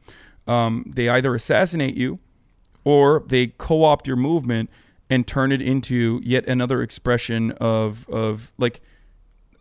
Um, 0.47 0.85
they 0.95 1.09
either 1.09 1.35
assassinate 1.35 1.97
you 1.97 2.21
or 2.85 3.23
they 3.27 3.49
co-opt 3.49 4.07
your 4.07 4.17
movement 4.17 4.71
and 5.11 5.27
turn 5.27 5.53
it 5.53 5.63
into 5.63 6.21
yet 6.23 6.47
another 6.47 6.83
expression 6.83 7.53
of 7.53 8.09
of 8.09 8.53
like 8.59 8.81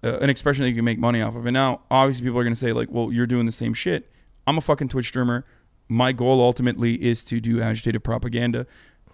uh, 0.03 0.19
an 0.19 0.29
expression 0.29 0.63
that 0.63 0.69
you 0.69 0.75
can 0.75 0.85
make 0.85 0.99
money 0.99 1.21
off 1.21 1.35
of. 1.35 1.45
And 1.45 1.53
now, 1.53 1.81
obviously, 1.89 2.25
people 2.25 2.39
are 2.39 2.43
going 2.43 2.53
to 2.53 2.59
say 2.59 2.73
like, 2.73 2.89
"Well, 2.91 3.11
you're 3.11 3.27
doing 3.27 3.45
the 3.45 3.51
same 3.51 3.73
shit." 3.73 4.11
I'm 4.45 4.57
a 4.57 4.61
fucking 4.61 4.89
Twitch 4.89 5.07
streamer. 5.07 5.45
My 5.89 6.11
goal 6.11 6.41
ultimately 6.41 6.95
is 6.95 7.23
to 7.25 7.39
do 7.39 7.61
agitated 7.61 8.03
propaganda 8.03 8.65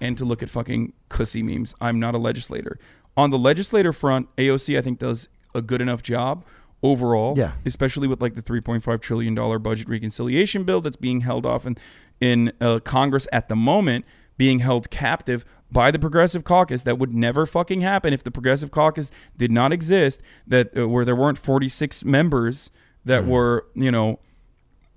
and 0.01 0.17
to 0.17 0.25
look 0.25 0.43
at 0.43 0.49
fucking 0.49 0.93
cussy 1.09 1.43
memes. 1.43 1.73
I'm 1.79 1.99
not 1.99 2.15
a 2.15 2.17
legislator. 2.17 2.79
On 3.15 3.29
the 3.29 3.37
legislator 3.37 3.93
front, 3.93 4.27
AOC 4.37 4.77
I 4.77 4.81
think 4.81 4.99
does 4.99 5.29
a 5.53 5.61
good 5.61 5.81
enough 5.81 6.01
job 6.01 6.45
overall. 6.81 7.35
Yeah. 7.37 7.53
Especially 7.65 8.07
with 8.07 8.21
like 8.21 8.35
the 8.35 8.41
3.5 8.41 9.01
trillion 9.01 9.35
dollar 9.35 9.59
budget 9.59 9.87
reconciliation 9.87 10.63
bill 10.63 10.81
that's 10.81 10.97
being 10.97 11.21
held 11.21 11.45
off 11.45 11.65
in 11.65 11.77
in 12.19 12.53
uh, 12.61 12.79
Congress 12.79 13.27
at 13.31 13.49
the 13.49 13.55
moment, 13.55 14.05
being 14.37 14.59
held 14.59 14.89
captive 14.89 15.45
by 15.73 15.91
the 15.91 15.99
Progressive 15.99 16.43
Caucus. 16.43 16.83
That 16.83 16.97
would 16.99 17.13
never 17.13 17.45
fucking 17.45 17.81
happen 17.81 18.13
if 18.13 18.23
the 18.23 18.31
Progressive 18.31 18.71
Caucus 18.71 19.11
did 19.35 19.51
not 19.51 19.73
exist. 19.73 20.21
That 20.47 20.77
uh, 20.77 20.87
where 20.87 21.03
there 21.03 21.15
weren't 21.15 21.37
46 21.37 22.05
members 22.05 22.69
that 23.05 23.25
were 23.25 23.65
you 23.75 23.91
know 23.91 24.19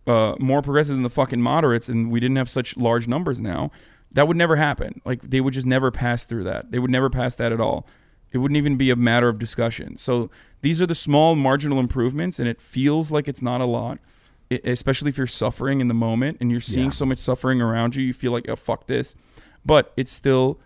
uh, 0.07 0.35
more 0.39 0.63
progressive 0.63 0.95
than 0.95 1.03
the 1.03 1.11
fucking 1.11 1.41
moderates, 1.41 1.89
and 1.89 2.11
we 2.13 2.21
didn't 2.21 2.37
have 2.37 2.49
such 2.49 2.77
large 2.77 3.09
numbers 3.09 3.41
now, 3.41 3.71
that 4.13 4.29
would 4.29 4.37
never 4.37 4.57
happen. 4.57 5.01
Like 5.05 5.23
they 5.23 5.41
would 5.41 5.55
just 5.55 5.67
never 5.67 5.91
pass 5.91 6.25
through 6.25 6.45
that. 6.45 6.71
They 6.71 6.79
would 6.79 6.91
never 6.91 7.11
pass 7.11 7.35
that 7.37 7.51
at 7.53 7.61
all. 7.61 7.87
It 8.33 8.39
wouldn't 8.39 8.57
even 8.59 8.77
be 8.77 8.91
a 8.91 8.97
matter 8.97 9.29
of 9.29 9.39
discussion. 9.39 9.97
So 9.99 10.31
these 10.61 10.81
are 10.83 10.87
the 10.87 10.95
small 10.95 11.35
marginal 11.37 11.81
improvements, 11.81 12.39
and 12.39 12.49
it 12.49 12.61
feels 12.61 13.11
like 13.11 13.27
it's 13.29 13.43
not 13.43 13.61
a 13.61 13.65
lot. 13.67 13.99
e- 14.51 14.61
especially 14.65 15.09
if 15.09 15.19
you're 15.19 15.27
suffering 15.27 15.81
in 15.81 15.89
the 15.89 15.95
moment 15.95 16.37
and 16.41 16.51
you're 16.53 16.61
seeing 16.61 16.87
Yeah. 16.87 16.91
so 17.01 17.05
much 17.07 17.19
suffering 17.19 17.61
around 17.61 17.97
you, 17.97 18.05
you 18.05 18.13
feel 18.13 18.31
like, 18.31 18.49
oh, 18.49 18.55
fuck 18.55 18.87
this. 18.87 19.17
But 19.65 19.93
it's 19.97 20.13
still 20.13 20.61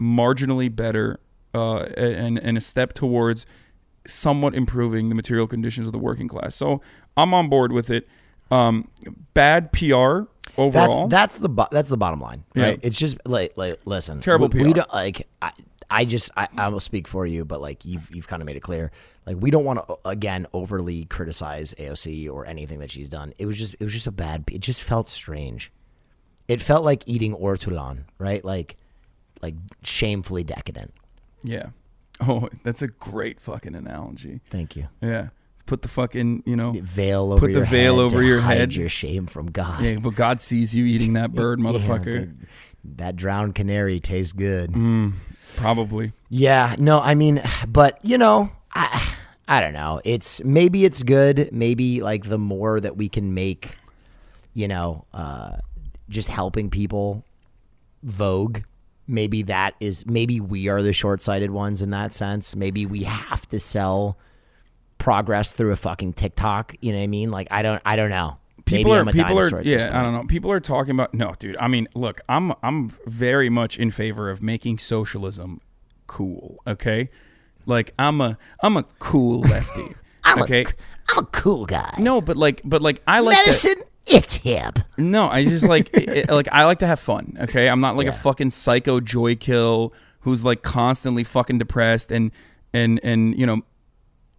marginally 0.00 0.74
better 0.74 1.18
uh, 1.54 1.78
and, 1.96 2.38
and 2.38 2.58
a 2.58 2.60
step 2.60 2.92
towards 2.92 3.46
somewhat 4.06 4.54
improving 4.54 5.08
the 5.08 5.14
material 5.14 5.46
conditions 5.46 5.86
of 5.86 5.92
the 5.92 5.98
working 5.98 6.28
class. 6.28 6.54
So 6.54 6.80
I'm 7.16 7.32
on 7.34 7.48
board 7.48 7.72
with 7.72 7.90
it. 7.90 8.06
Um, 8.50 8.88
bad 9.34 9.72
PR 9.72 9.80
That's 9.80 10.28
overall. 10.56 11.08
that's 11.08 11.36
the 11.38 11.48
bo- 11.48 11.66
that's 11.72 11.90
the 11.90 11.96
bottom 11.96 12.20
line, 12.20 12.44
Yeah. 12.54 12.62
right? 12.64 12.80
It's 12.82 12.96
just 12.96 13.18
like 13.26 13.56
like 13.56 13.80
listen, 13.84 14.20
Terrible 14.20 14.48
we, 14.48 14.62
we 14.62 14.70
PR. 14.72 14.76
don't 14.76 14.92
like 14.94 15.26
I, 15.42 15.50
I 15.90 16.04
just 16.04 16.30
I, 16.36 16.46
I 16.56 16.68
will 16.68 16.78
speak 16.78 17.08
for 17.08 17.26
you, 17.26 17.44
but 17.44 17.60
like 17.60 17.84
you've 17.84 18.08
you've 18.14 18.28
kind 18.28 18.40
of 18.42 18.46
made 18.46 18.54
it 18.54 18.60
clear, 18.60 18.92
like 19.26 19.38
we 19.40 19.50
don't 19.50 19.64
want 19.64 19.80
to 19.88 19.96
again 20.04 20.46
overly 20.52 21.06
criticize 21.06 21.74
AOC 21.76 22.30
or 22.30 22.46
anything 22.46 22.78
that 22.78 22.92
she's 22.92 23.08
done. 23.08 23.32
It 23.36 23.46
was 23.46 23.56
just 23.58 23.74
it 23.80 23.82
was 23.82 23.92
just 23.92 24.06
a 24.06 24.12
bad. 24.12 24.44
It 24.52 24.60
just 24.60 24.84
felt 24.84 25.08
strange. 25.08 25.72
It 26.46 26.60
felt 26.60 26.84
like 26.84 27.02
eating 27.06 27.34
ortolan, 27.34 28.04
right? 28.18 28.44
Like 28.44 28.76
like 29.42 29.54
shamefully 29.82 30.44
decadent. 30.44 30.92
yeah. 31.42 31.66
Oh, 32.18 32.48
that's 32.64 32.80
a 32.80 32.88
great 32.88 33.42
fucking 33.42 33.74
analogy. 33.74 34.40
Thank 34.48 34.74
you. 34.74 34.88
Yeah. 35.02 35.28
Put 35.66 35.82
the 35.82 35.88
fucking, 35.88 36.44
you 36.46 36.56
know, 36.56 36.72
Veil 36.72 37.30
over 37.30 37.40
Put 37.40 37.52
the 37.52 37.58
your 37.58 37.66
veil 37.66 37.96
head 37.96 38.02
over 38.04 38.22
your 38.22 38.40
hide 38.40 38.56
head. 38.56 38.74
your 38.74 38.88
shame 38.88 39.26
from 39.26 39.50
God. 39.50 39.82
yeah, 39.82 39.96
but 39.96 40.14
God 40.14 40.40
sees 40.40 40.74
you 40.74 40.86
eating 40.86 41.12
that 41.12 41.34
bird, 41.34 41.58
motherfucker. 41.58 42.32
the- 42.40 42.46
that 42.96 43.16
drowned 43.16 43.54
canary 43.54 44.00
tastes 44.00 44.32
good. 44.32 44.72
Probably. 45.56 46.12
Yeah, 46.30 46.74
no, 46.78 47.00
I 47.00 47.14
mean, 47.14 47.42
but 47.68 47.98
you 48.02 48.16
know, 48.16 48.50
I 48.74 49.12
I 49.46 49.60
don't 49.60 49.74
know. 49.74 50.00
It's 50.04 50.42
maybe 50.42 50.86
it's 50.86 51.02
good. 51.02 51.50
Maybe 51.52 52.00
like 52.00 52.24
the 52.30 52.38
more 52.38 52.80
that 52.80 52.96
we 52.96 53.10
can 53.10 53.34
make, 53.34 53.74
you 54.54 54.68
know, 54.68 55.04
uh, 55.12 55.56
just 56.08 56.28
helping 56.28 56.70
people 56.70 57.24
vogue. 58.02 58.60
Maybe 59.08 59.42
that 59.42 59.74
is 59.80 60.04
maybe 60.06 60.40
we 60.40 60.68
are 60.68 60.82
the 60.82 60.92
short-sighted 60.92 61.50
ones 61.50 61.82
in 61.82 61.90
that 61.90 62.12
sense. 62.12 62.56
Maybe 62.56 62.86
we 62.86 63.04
have 63.04 63.48
to 63.50 63.60
sell 63.60 64.18
progress 64.98 65.52
through 65.52 65.72
a 65.72 65.76
fucking 65.76 66.14
TikTok. 66.14 66.74
You 66.80 66.92
know 66.92 66.98
what 66.98 67.04
I 67.04 67.08
mean? 67.08 67.30
Like 67.30 67.48
I 67.50 67.62
don't 67.62 67.80
I 67.84 67.96
don't 67.96 68.10
know. 68.10 68.38
People 68.64 68.90
maybe 68.90 68.96
are 68.96 69.00
I'm 69.02 69.08
a 69.08 69.12
people 69.12 69.38
are 69.38 69.62
yeah, 69.62 69.98
I 69.98 70.02
don't 70.02 70.12
know. 70.12 70.24
People 70.24 70.50
are 70.50 70.58
talking 70.58 70.90
about 70.90 71.14
no, 71.14 71.34
dude. 71.38 71.56
I 71.58 71.68
mean, 71.68 71.86
look, 71.94 72.20
I'm 72.28 72.52
I'm 72.62 72.90
very 73.06 73.48
much 73.48 73.78
in 73.78 73.92
favor 73.92 74.28
of 74.28 74.42
making 74.42 74.78
socialism 74.78 75.60
cool, 76.08 76.58
okay? 76.66 77.10
Like 77.64 77.94
I'm 77.98 78.20
a 78.20 78.36
I'm 78.60 78.76
a 78.76 78.82
cool 78.98 79.40
lefty. 79.40 79.94
I'm 80.24 80.42
okay? 80.42 80.62
a, 80.62 80.66
I'm 81.12 81.18
a 81.24 81.26
cool 81.26 81.66
guy. 81.66 81.94
no, 82.00 82.20
but 82.20 82.36
like 82.36 82.60
but 82.64 82.82
like 82.82 83.02
I 83.06 83.20
like 83.20 83.36
to- 83.36 83.42
Medicine, 83.46 83.82
it's 84.06 84.36
hip. 84.36 84.78
No, 84.96 85.28
I 85.28 85.44
just 85.44 85.66
like 85.66 85.90
it, 85.92 86.30
like 86.30 86.48
I 86.52 86.64
like 86.64 86.78
to 86.80 86.86
have 86.86 87.00
fun. 87.00 87.36
Okay, 87.42 87.68
I'm 87.68 87.80
not 87.80 87.96
like 87.96 88.06
a 88.06 88.12
fucking 88.12 88.50
psycho 88.50 89.00
joy 89.00 89.36
kill 89.36 89.92
who's 90.20 90.44
like 90.44 90.62
constantly 90.62 91.24
fucking 91.24 91.58
depressed 91.58 92.10
and 92.10 92.30
and 92.72 93.00
and 93.02 93.38
you 93.38 93.46
know 93.46 93.62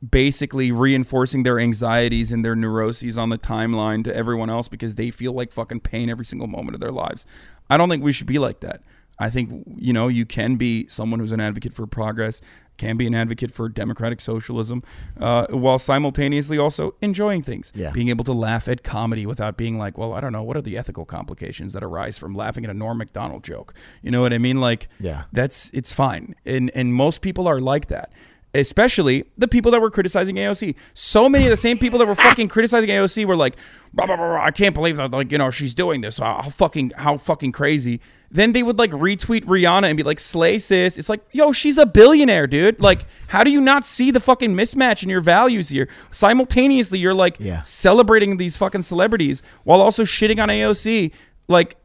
basically 0.07 0.71
reinforcing 0.71 1.43
their 1.43 1.59
anxieties 1.59 2.31
and 2.31 2.45
their 2.45 2.55
neuroses 2.55 3.17
on 3.17 3.29
the 3.29 3.37
timeline 3.37 4.03
to 4.03 4.15
everyone 4.15 4.49
else 4.49 4.67
because 4.67 4.95
they 4.95 5.09
feel 5.09 5.33
like 5.33 5.51
fucking 5.51 5.79
pain 5.79 6.09
every 6.09 6.25
single 6.25 6.47
moment 6.47 6.75
of 6.75 6.81
their 6.81 6.91
lives. 6.91 7.25
I 7.69 7.77
don't 7.77 7.89
think 7.89 8.03
we 8.03 8.13
should 8.13 8.27
be 8.27 8.37
like 8.37 8.59
that. 8.59 8.81
I 9.19 9.29
think 9.29 9.65
you 9.77 9.93
know 9.93 10.07
you 10.07 10.25
can 10.25 10.55
be 10.55 10.87
someone 10.87 11.19
who's 11.19 11.31
an 11.31 11.39
advocate 11.39 11.73
for 11.73 11.87
progress, 11.87 12.41
can 12.77 12.95
be 12.97 13.07
an 13.07 13.15
advocate 13.15 13.51
for 13.51 13.69
democratic 13.69 14.21
socialism, 14.21 14.83
uh, 15.19 15.47
while 15.49 15.79
simultaneously 15.79 16.57
also 16.57 16.95
enjoying 17.01 17.41
things. 17.41 17.71
Yeah. 17.75 17.91
Being 17.91 18.09
able 18.09 18.23
to 18.25 18.33
laugh 18.33 18.67
at 18.67 18.83
comedy 18.83 19.25
without 19.25 19.57
being 19.57 19.77
like, 19.77 19.97
well, 19.97 20.13
I 20.13 20.21
don't 20.21 20.31
know, 20.33 20.43
what 20.43 20.55
are 20.57 20.61
the 20.61 20.77
ethical 20.77 21.05
complications 21.05 21.73
that 21.73 21.83
arise 21.83 22.17
from 22.17 22.35
laughing 22.35 22.63
at 22.63 22.69
a 22.69 22.73
Norm 22.73 22.97
Macdonald 22.99 23.43
joke? 23.43 23.73
You 24.01 24.11
know 24.11 24.21
what 24.21 24.33
I 24.33 24.37
mean? 24.37 24.61
Like, 24.61 24.87
Yeah. 24.99 25.23
that's 25.33 25.69
it's 25.73 25.91
fine, 25.93 26.35
and 26.45 26.71
and 26.75 26.93
most 26.93 27.21
people 27.21 27.47
are 27.47 27.59
like 27.59 27.87
that. 27.87 28.11
Especially 28.53 29.25
the 29.37 29.47
people 29.47 29.71
that 29.71 29.81
were 29.81 29.91
criticizing 29.91 30.35
AOC. 30.37 30.73
So 30.93 31.27
many 31.29 31.43
of 31.45 31.51
the 31.51 31.57
same 31.57 31.77
people 31.77 31.99
that 31.99 32.07
were 32.07 32.15
fucking 32.27 32.47
criticizing 32.47 32.89
AOC 32.89 33.25
were 33.25 33.35
like, 33.35 33.55
"Blah, 33.93 34.05
blah, 34.07 34.15
blah, 34.15 34.25
blah, 34.27 34.43
I 34.43 34.51
can't 34.51 34.73
believe 34.73 34.97
that, 34.97 35.11
like, 35.11 35.31
you 35.31 35.37
know, 35.37 35.51
she's 35.51 35.73
doing 35.75 36.01
this. 36.01 36.17
How 36.17 36.41
fucking, 36.43 36.93
how 36.97 37.17
fucking 37.17 37.51
crazy. 37.51 37.99
Then 38.29 38.51
they 38.51 38.61
would 38.63 38.77
like 38.77 38.91
retweet 38.91 39.45
Rihanna 39.45 39.87
and 39.87 39.95
be 39.95 40.03
like, 40.03 40.19
slay 40.19 40.57
sis. 40.57 40.97
It's 40.97 41.07
like, 41.09 41.21
yo, 41.31 41.51
she's 41.53 41.77
a 41.77 41.85
billionaire, 41.85 42.45
dude. 42.47 42.79
Like, 42.81 43.05
how 43.27 43.43
do 43.43 43.49
you 43.51 43.61
not 43.61 43.85
see 43.85 44.11
the 44.11 44.19
fucking 44.19 44.53
mismatch 44.53 45.01
in 45.03 45.09
your 45.09 45.21
values 45.21 45.69
here? 45.69 45.87
Simultaneously, 46.09 46.99
you're 46.99 47.13
like 47.13 47.37
Yeah. 47.39 47.61
celebrating 47.61 48.35
these 48.37 48.57
fucking 48.57 48.81
celebrities 48.81 49.41
while 49.63 49.79
also 49.81 50.03
shitting 50.03 50.41
on 50.43 50.49
AOC. 50.49 51.11
Like, 51.47 51.77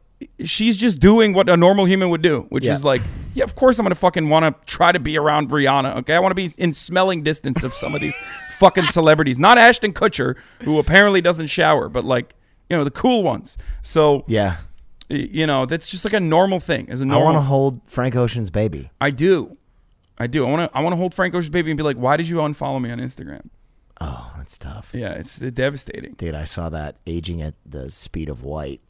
she's 0.43 0.75
just 0.77 0.99
doing 0.99 1.33
what 1.33 1.47
a 1.49 1.55
normal 1.55 1.85
human 1.85 2.09
would 2.09 2.21
do, 2.21 2.45
which 2.49 2.65
Yeah. 2.65 2.73
is 2.73 2.83
like, 2.83 3.01
yeah, 3.33 3.43
of 3.45 3.55
course 3.55 3.79
I'm 3.79 3.85
gonna 3.85 3.95
fucking 3.95 4.27
want 4.29 4.43
to 4.45 4.65
try 4.65 4.91
to 4.91 4.99
be 4.99 5.17
around 5.17 5.49
Rihanna. 5.49 5.97
Okay, 5.99 6.13
I 6.15 6.19
want 6.19 6.31
to 6.31 6.35
be 6.35 6.51
in 6.57 6.73
smelling 6.73 7.23
distance 7.23 7.63
of 7.63 7.73
some 7.73 7.95
of 7.95 8.01
these 8.01 8.15
fucking 8.59 8.85
celebrities, 8.87 9.39
not 9.39 9.57
Ashton 9.57 9.93
Kutcher, 9.93 10.35
who 10.63 10.77
apparently 10.79 11.21
doesn't 11.21 11.47
shower, 11.47 11.87
but 11.89 12.03
like 12.05 12.35
you 12.69 12.77
know 12.77 12.83
the 12.83 12.91
cool 12.91 13.23
ones. 13.23 13.57
So 13.81 14.23
Yeah. 14.27 14.57
You 15.09 15.45
know 15.47 15.65
that's 15.65 15.89
just 15.89 16.03
like 16.05 16.13
a 16.13 16.19
normal 16.19 16.59
thing. 16.59 16.89
As 16.89 17.01
a 17.01 17.03
I 17.03 17.07
normal, 17.07 17.27
I 17.27 17.31
want 17.33 17.37
to 17.43 17.47
hold 17.47 17.81
Frank 17.85 18.15
Ocean's 18.15 18.51
baby. 18.51 18.89
I 19.01 19.09
do, 19.11 19.57
I 20.17 20.27
do. 20.27 20.45
I 20.47 20.49
want 20.51 20.71
to. 20.71 20.77
I 20.77 20.81
want 20.81 20.93
to 20.93 20.97
hold 20.97 21.13
Frank 21.13 21.33
Ocean's 21.35 21.49
baby 21.49 21.71
and 21.71 21.77
be 21.77 21.83
like, 21.83 21.97
why 21.97 22.17
did 22.17 22.27
you 22.27 22.37
unfollow 22.37 22.81
me 22.81 22.91
on 22.91 22.99
Instagram? 22.99 23.49
Oh, 24.01 24.33
that's 24.37 24.57
tough. 24.57 24.89
Yeah, 24.93 25.11
it's 25.13 25.37
devastating. 25.39 26.13
Dude, 26.13 26.35
I 26.35 26.43
saw 26.45 26.69
that 26.69 26.97
aging 27.07 27.41
at 27.41 27.53
the 27.65 27.89
speed 27.91 28.27
of 28.29 28.43
white. 28.43 28.81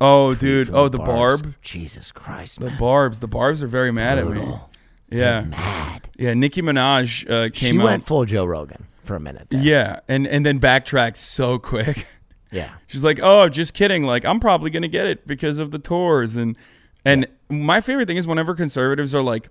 Oh, 0.00 0.34
dude. 0.34 0.70
Oh, 0.72 0.88
the 0.88 0.98
Barb's. 0.98 1.42
barb. 1.42 1.54
Jesus 1.62 2.10
Christ, 2.10 2.58
The 2.60 2.70
barbs. 2.70 3.20
The 3.20 3.28
barbs 3.28 3.62
are 3.62 3.66
very 3.66 3.92
mad 3.92 4.18
at 4.18 4.24
me. 4.26 4.32
Brutal. 4.32 4.70
Yeah, 5.10 5.42
Mad. 5.42 6.08
yeah. 6.16 6.34
Nicki 6.34 6.62
Minaj 6.62 7.28
uh, 7.30 7.44
She 7.52 7.66
came 7.66 7.80
out. 7.80 7.84
went 7.84 8.04
full 8.04 8.24
Joe 8.24 8.44
Rogan 8.44 8.86
for 9.04 9.14
a 9.16 9.20
minute. 9.20 9.48
There. 9.50 9.60
Yeah, 9.60 10.00
and 10.08 10.26
and 10.26 10.44
then 10.46 10.58
backtracked 10.58 11.16
so 11.16 11.58
quick. 11.58 12.06
Yeah. 12.52 12.70
She's 12.86 13.04
like, 13.04 13.20
"Oh, 13.22 13.48
just 13.48 13.74
kidding. 13.74 14.02
Like, 14.04 14.24
I'm 14.24 14.40
probably 14.40 14.70
gonna 14.70 14.88
get 14.88 15.06
it 15.06 15.26
because 15.26 15.58
of 15.58 15.70
the 15.70 15.78
tours." 15.78 16.36
And 16.36 16.56
and 17.04 17.26
my 17.48 17.80
favorite 17.80 18.06
thing 18.06 18.16
is 18.16 18.26
whenever 18.26 18.54
conservatives 18.54 19.14
are 19.14 19.22
like, 19.22 19.48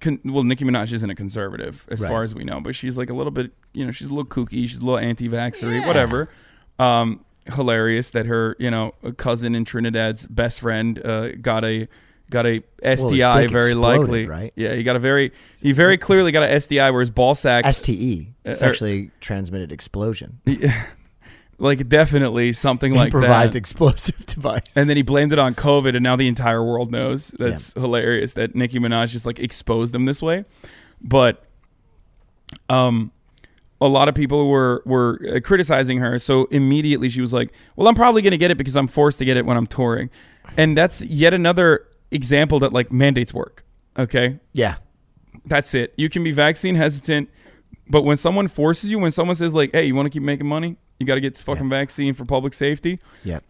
con- 0.00 0.20
well, 0.24 0.42
Nicki 0.42 0.64
Minaj 0.64 0.92
isn't 0.92 1.10
a 1.10 1.14
conservative 1.14 1.86
as 1.90 2.00
Right. 2.00 2.08
far 2.08 2.22
as 2.24 2.34
we 2.34 2.42
know, 2.44 2.60
but 2.60 2.74
she's 2.74 2.96
like 2.98 3.10
a 3.10 3.14
little 3.14 3.30
bit, 3.30 3.52
you 3.72 3.84
know, 3.84 3.90
she's 3.92 4.08
a 4.08 4.14
little 4.14 4.24
kooky, 4.28 4.68
she's 4.68 4.78
a 4.78 4.84
little 4.84 4.98
anti-vaxxery, 4.98 5.86
whatever. 5.86 6.28
Um, 6.78 7.24
hilarious 7.54 8.10
that 8.10 8.26
her, 8.26 8.56
you 8.58 8.70
know, 8.70 8.92
cousin 9.16 9.54
in 9.54 9.64
Trinidad's 9.64 10.26
best 10.26 10.60
friend 10.60 10.98
uh, 11.04 11.32
got 11.36 11.64
a 11.64 11.86
got 12.30 12.46
a 12.46 12.62
STI 12.84 13.42
dick 13.42 13.50
very 13.50 13.74
likely, 13.74 14.26
right? 14.26 14.52
Yeah, 14.56 14.74
he 14.74 14.82
got 14.82 14.96
a 14.96 15.00
very 15.00 15.32
he 15.60 15.72
very 15.72 15.98
clearly 15.98 16.32
got 16.32 16.42
a 16.48 16.60
STI 16.60 16.90
where 16.90 17.00
his 17.00 17.10
ball 17.10 17.34
sack 17.34 17.64
STE, 17.66 18.28
Uh, 18.46 18.54
sexually 18.54 19.10
transmitted 19.20 19.70
explosion. 19.72 20.40
like 21.60 21.88
definitely 21.88 22.52
something 22.52 22.94
like 22.94 23.06
Improvised 23.06 23.52
that. 23.52 23.58
explosive 23.58 24.24
device. 24.26 24.76
And 24.76 24.88
then 24.88 24.96
he 24.96 25.02
blamed 25.02 25.32
it 25.32 25.38
on 25.38 25.54
COVID, 25.54 25.94
and 25.94 26.02
now 26.02 26.16
the 26.16 26.26
entire 26.26 26.64
world 26.64 26.90
knows. 26.90 27.28
That's 27.38 27.74
hilarious 27.74 28.32
that 28.34 28.54
Nicki 28.54 28.78
Minaj 28.78 29.08
just 29.08 29.26
like 29.26 29.38
exposed 29.38 29.92
them 29.94 30.06
this 30.06 30.22
way. 30.22 30.44
But, 31.02 31.44
um, 32.68 33.12
a 33.80 33.88
lot 33.88 34.08
of 34.08 34.14
people 34.14 34.48
were 34.48 34.82
were 34.84 35.20
uh, 35.36 35.40
criticizing 35.40 35.98
her. 35.98 36.18
So 36.18 36.44
immediately 36.46 37.08
she 37.08 37.20
was 37.20 37.32
like, 37.32 37.52
"Well, 37.76 37.88
I'm 37.88 37.94
probably 37.94 38.22
going 38.22 38.32
to 38.32 38.38
get 38.38 38.50
it 38.50 38.58
because 38.58 38.76
I'm 38.76 38.88
forced 38.88 39.18
to 39.18 39.24
get 39.24 39.36
it 39.36 39.46
when 39.46 39.56
I'm 39.56 39.66
touring," 39.66 40.10
and 40.56 40.76
that's 40.76 41.02
yet 41.02 41.32
another 41.34 41.86
example 42.10 42.58
that 42.60 42.72
like 42.72 42.90
mandates 42.92 43.32
work. 43.32 43.64
Okay, 43.98 44.38
yeah. 44.52 44.76
that's 45.46 45.74
it. 45.74 45.94
You 45.96 46.08
can 46.08 46.22
be 46.22 46.32
vaccine 46.32 46.74
hesitant, 46.74 47.30
but 47.88 48.02
when 48.02 48.16
someone 48.16 48.48
forces 48.48 48.90
you, 48.90 48.98
when 48.98 49.12
someone 49.12 49.34
says 49.34 49.54
like, 49.54 49.72
"Hey, 49.72 49.84
you 49.84 49.94
want 49.94 50.06
to 50.06 50.10
keep 50.10 50.22
making 50.22 50.46
money? 50.46 50.76
You 51.00 51.06
got 51.06 51.16
to 51.16 51.20
get 51.20 51.34
this 51.34 51.42
fucking 51.42 51.68
vaccine 51.68 52.14
for 52.14 52.24
public 52.24 52.54
safety." 52.54 53.00
Yeah. 53.24 53.40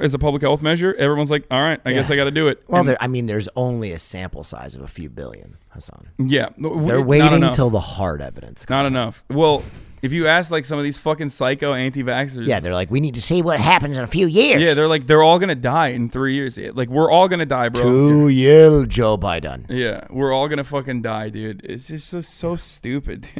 as 0.00 0.14
a 0.14 0.18
public 0.20 0.42
health 0.42 0.62
measure, 0.62 0.94
everyone's 0.94 1.32
like, 1.32 1.44
"All 1.50 1.60
right, 1.60 1.80
I 1.84 1.92
guess 1.92 2.10
I 2.10 2.14
got 2.16 2.24
to 2.24 2.30
do 2.30 2.46
it." 2.46 2.62
Well, 2.68 2.84
there, 2.84 2.96
I 3.00 3.08
mean, 3.08 3.26
there's 3.26 3.48
only 3.56 3.90
a 3.92 3.98
sample 3.98 4.44
size 4.44 4.76
of 4.76 4.82
a 4.82 4.86
few 4.88 5.08
billion, 5.10 5.56
Hasan. 5.74 6.10
yeah, 6.18 6.50
They're 6.56 7.02
waiting 7.02 7.42
until 7.42 7.70
the 7.70 7.80
hard 7.80 8.22
evidence. 8.22 8.68
not 8.68 8.82
comes. 8.84 8.86
enough. 8.88 9.24
Well, 9.30 9.64
if 10.02 10.12
you 10.12 10.26
ask 10.28 10.50
like 10.52 10.64
some 10.64 10.78
of 10.78 10.84
these 10.84 10.96
fucking 10.96 11.28
psycho 11.30 11.74
anti-vaxxers, 11.74 12.46
Yeah, 12.46 12.60
they're 12.60 12.72
like, 12.72 12.90
we 12.90 13.00
need 13.00 13.14
to 13.16 13.20
see 13.22 13.42
what 13.42 13.58
happens 13.60 13.98
in 13.98 14.04
a 14.04 14.06
few 14.06 14.26
years. 14.28 14.62
yeah, 14.62 14.72
they're 14.74 14.88
like 14.88 15.06
they're 15.06 15.22
all 15.22 15.38
gonna 15.40 15.54
die 15.56 15.88
in 15.88 16.08
three 16.08 16.34
years. 16.34 16.56
Yeah, 16.56 16.70
Like 16.72 16.88
we're 16.88 17.10
all 17.10 17.26
gonna 17.28 17.44
die, 17.44 17.68
bro. 17.70 17.82
to 17.82 18.28
you, 18.28 18.86
Joe 18.86 19.18
Biden. 19.18 19.66
Yeah, 19.68 20.06
we're 20.08 20.32
all 20.32 20.46
gonna 20.48 20.62
fucking 20.64 21.02
die, 21.02 21.30
dude. 21.30 21.62
It's 21.64 21.88
just 21.88 22.08
so, 22.08 22.20
so 22.20 22.54
stupid. 22.56 23.28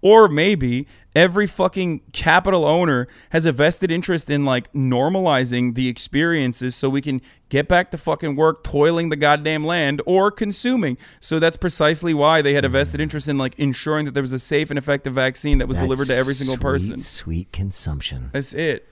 Or 0.00 0.28
maybe 0.28 0.86
every 1.14 1.46
fucking 1.46 2.00
capital 2.12 2.66
owner 2.66 3.08
has 3.30 3.46
a 3.46 3.52
vested 3.52 3.90
interest 3.90 4.28
in 4.28 4.44
like 4.44 4.72
normalizing 4.72 5.74
the 5.74 5.88
experiences 5.88 6.76
so 6.76 6.90
we 6.90 7.00
can 7.00 7.22
get 7.48 7.66
back 7.68 7.90
to 7.90 7.96
fucking 7.96 8.36
work 8.36 8.62
toiling 8.62 9.08
the 9.08 9.16
goddamn 9.16 9.64
land 9.64 10.02
or 10.04 10.30
consuming. 10.30 10.98
So 11.20 11.38
that's 11.38 11.56
precisely 11.56 12.12
why 12.12 12.42
they 12.42 12.54
had 12.54 12.64
a 12.64 12.68
vested 12.68 13.00
interest 13.00 13.28
in 13.28 13.38
like 13.38 13.58
ensuring 13.58 14.04
that 14.04 14.12
there 14.12 14.22
was 14.22 14.32
a 14.32 14.38
safe 14.38 14.70
and 14.70 14.78
effective 14.78 15.14
vaccine 15.14 15.58
that 15.58 15.68
was 15.68 15.76
That's 15.76 15.86
delivered 15.86 16.08
to 16.08 16.16
every 16.16 16.34
single 16.34 16.56
sweet, 16.56 16.62
person. 16.62 16.96
Sweet 16.98 17.52
consumption. 17.52 18.30
That's 18.32 18.52
it. 18.52 18.88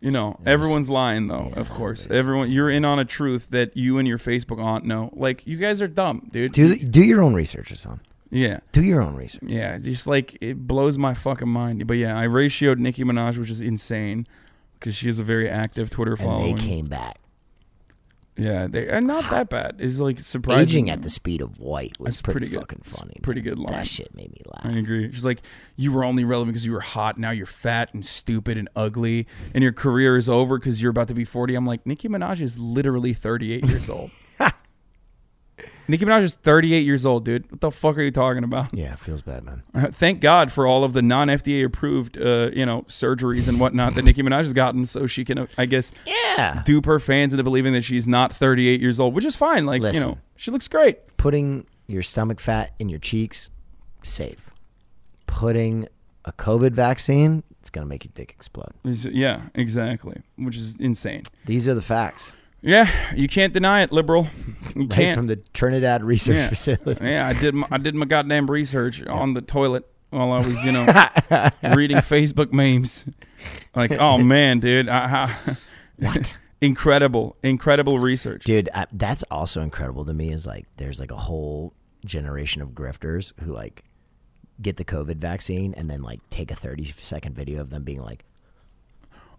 You 0.00 0.10
know, 0.10 0.38
everyone's 0.46 0.88
lying 0.88 1.26
though, 1.26 1.52
of 1.56 1.68
course. 1.68 2.06
Everyone 2.10 2.50
you're 2.50 2.70
in 2.70 2.86
on 2.86 2.98
a 2.98 3.04
truth 3.04 3.50
that 3.50 3.76
you 3.76 3.98
and 3.98 4.08
your 4.08 4.16
Facebook 4.16 4.62
aunt 4.62 4.86
know. 4.86 5.10
Like 5.12 5.46
you 5.46 5.58
guys 5.58 5.82
are 5.82 5.88
dumb, 5.88 6.30
dude. 6.32 6.52
Do 6.52 6.74
do 6.76 7.04
your 7.04 7.20
own 7.20 7.34
research, 7.34 7.76
son. 7.76 8.00
Yeah. 8.30 8.60
Do 8.72 8.82
your 8.82 9.00
own 9.02 9.14
research. 9.14 9.42
Yeah, 9.46 9.78
just 9.78 10.06
like 10.06 10.36
it 10.40 10.66
blows 10.66 10.96
my 10.98 11.14
fucking 11.14 11.48
mind. 11.48 11.86
But 11.86 11.94
yeah, 11.94 12.18
I 12.18 12.26
ratioed 12.26 12.78
Nicki 12.78 13.04
Minaj, 13.04 13.36
which 13.38 13.50
is 13.50 13.60
insane 13.60 14.26
because 14.78 14.94
she 14.94 15.06
has 15.06 15.18
a 15.18 15.24
very 15.24 15.48
active 15.48 15.90
Twitter 15.90 16.12
And 16.12 16.20
following. 16.20 16.56
they 16.56 16.62
came 16.62 16.86
back. 16.86 17.18
yeah, 18.36 18.66
they 18.68 18.88
and 18.88 19.06
not 19.06 19.28
that 19.30 19.50
bad. 19.50 19.76
It's 19.80 20.00
like 20.00 20.18
surprising. 20.20 20.62
Aging 20.62 20.90
at 20.90 21.02
the 21.02 21.10
speed 21.10 21.42
of 21.42 21.58
white 21.60 21.98
was 22.00 22.14
That's 22.14 22.22
pretty, 22.22 22.38
pretty 22.40 22.52
good. 22.54 22.60
fucking 22.60 22.78
It's 22.86 22.98
funny. 22.98 23.16
pretty 23.22 23.42
man. 23.42 23.50
good 23.50 23.58
line. 23.58 23.72
That 23.74 23.86
shit 23.86 24.14
made 24.14 24.32
me 24.32 24.40
laugh. 24.46 24.64
I 24.74 24.78
agree. 24.78 25.12
She's 25.12 25.24
like, 25.24 25.42
you 25.76 25.92
were 25.92 26.04
only 26.04 26.24
relevant 26.24 26.54
because 26.54 26.64
you 26.64 26.72
were 26.72 26.80
hot. 26.80 27.18
Now 27.18 27.32
you're 27.32 27.44
fat 27.46 27.92
and 27.92 28.06
stupid 28.06 28.56
and 28.56 28.68
ugly, 28.74 29.26
and 29.52 29.62
your 29.62 29.72
career 29.72 30.16
is 30.16 30.28
over 30.28 30.58
because 30.58 30.80
you're 30.80 30.90
about 30.90 31.08
to 31.08 31.14
be 31.14 31.24
40. 31.26 31.54
I'm 31.54 31.66
like, 31.66 31.84
Nicki 31.86 32.08
Minaj 32.08 32.40
is 32.40 32.58
literally 32.58 33.12
38 33.12 33.66
years 33.66 33.88
old. 33.90 34.10
Nicki 35.90 36.04
Minaj 36.04 36.22
is 36.22 36.34
38 36.34 36.84
years 36.84 37.04
old, 37.04 37.24
dude. 37.24 37.50
What 37.50 37.60
the 37.60 37.70
fuck 37.70 37.96
are 37.98 38.02
you 38.02 38.10
talking 38.10 38.44
about? 38.44 38.72
Yeah, 38.72 38.92
it 38.94 38.98
feels 39.00 39.22
bad, 39.22 39.44
man. 39.44 39.62
Uh, 39.74 39.88
Thank 39.90 40.20
God 40.20 40.52
for 40.52 40.66
all 40.66 40.84
of 40.84 40.92
the 40.92 41.02
non 41.02 41.28
FDA 41.28 41.64
approved, 41.64 42.16
uh, 42.16 42.50
you 42.52 42.64
know, 42.64 42.82
surgeries 42.82 43.48
and 43.48 43.58
whatnot 43.60 43.94
that 43.96 44.04
Nicki 44.04 44.22
Minaj 44.22 44.38
has 44.44 44.52
gotten, 44.52 44.86
so 44.86 45.06
she 45.06 45.24
can, 45.24 45.38
uh, 45.38 45.46
I 45.58 45.66
guess, 45.66 45.92
Yeah. 46.06 46.62
dupe 46.64 46.86
her 46.86 46.98
fans 47.00 47.32
into 47.32 47.42
believing 47.44 47.72
that 47.72 47.82
she's 47.82 48.06
not 48.08 48.32
38 48.34 48.80
years 48.80 49.00
old, 49.00 49.14
which 49.14 49.24
is 49.24 49.36
fine. 49.36 49.66
Like, 49.66 49.82
you 49.82 50.00
know, 50.00 50.18
she 50.36 50.50
looks 50.50 50.68
great. 50.68 51.16
Putting 51.16 51.66
your 51.86 52.02
stomach 52.02 52.40
fat 52.40 52.72
in 52.78 52.88
your 52.88 53.00
cheeks, 53.00 53.50
safe. 54.02 54.50
Putting 55.26 55.88
a 56.24 56.32
COVID 56.32 56.72
vaccine, 56.72 57.42
it's 57.60 57.70
gonna 57.70 57.86
make 57.86 58.04
your 58.04 58.12
dick 58.14 58.30
explode. 58.30 58.72
Is- 58.84 59.06
Yeah, 59.06 59.42
exactly, 59.54 60.22
which 60.36 60.56
is 60.56 60.76
insane. 60.76 61.22
These 61.46 61.66
are 61.68 61.74
the 61.74 61.82
facts. 61.82 62.34
Yeah, 62.62 62.90
you 63.14 63.26
can't 63.28 63.52
deny 63.52 63.82
it, 63.82 63.92
liberal. 63.92 64.26
You 64.74 64.82
Right 64.82 64.90
can't. 64.90 65.16
from 65.16 65.26
the 65.28 65.36
Trinidad 65.54 66.02
Research 66.04 66.36
yeah. 66.36 66.48
Facility. 66.48 67.04
yeah, 67.04 67.26
I 67.26 67.32
did. 67.32 67.54
My, 67.54 67.66
I 67.70 67.78
did 67.78 67.94
my 67.94 68.06
goddamn 68.06 68.50
research 68.50 69.04
on 69.06 69.34
the 69.34 69.40
toilet 69.40 69.88
while 70.10 70.30
I 70.32 70.38
was, 70.46 70.62
you 70.64 70.72
know, 70.72 70.84
reading 71.74 71.96
Facebook 71.98 72.52
memes. 72.52 73.06
Like, 73.74 73.92
oh 73.92 74.18
man, 74.18 74.60
dude, 74.60 74.88
I, 74.88 75.34
I, 75.46 75.56
What? 75.96 76.36
incredible, 76.60 77.36
incredible 77.42 77.98
research. 77.98 78.44
Dude, 78.44 78.68
I, 78.74 78.86
that's 78.92 79.22
also 79.30 79.62
incredible 79.62 80.04
to 80.04 80.12
me. 80.14 80.30
Is 80.30 80.46
like 80.46 80.66
there's 80.76 81.00
like 81.00 81.10
a 81.10 81.16
whole 81.16 81.72
generation 82.04 82.62
of 82.62 82.70
grifters 82.70 83.32
who 83.40 83.52
like 83.52 83.84
get 84.60 84.76
the 84.76 84.84
COVID 84.84 85.16
vaccine 85.16 85.72
and 85.74 85.90
then 85.90 86.02
like 86.02 86.20
take 86.30 86.50
a 86.50 86.54
30 86.54 86.84
second 86.98 87.34
video 87.34 87.60
of 87.60 87.70
them 87.70 87.82
being 87.82 88.00
like, 88.02 88.24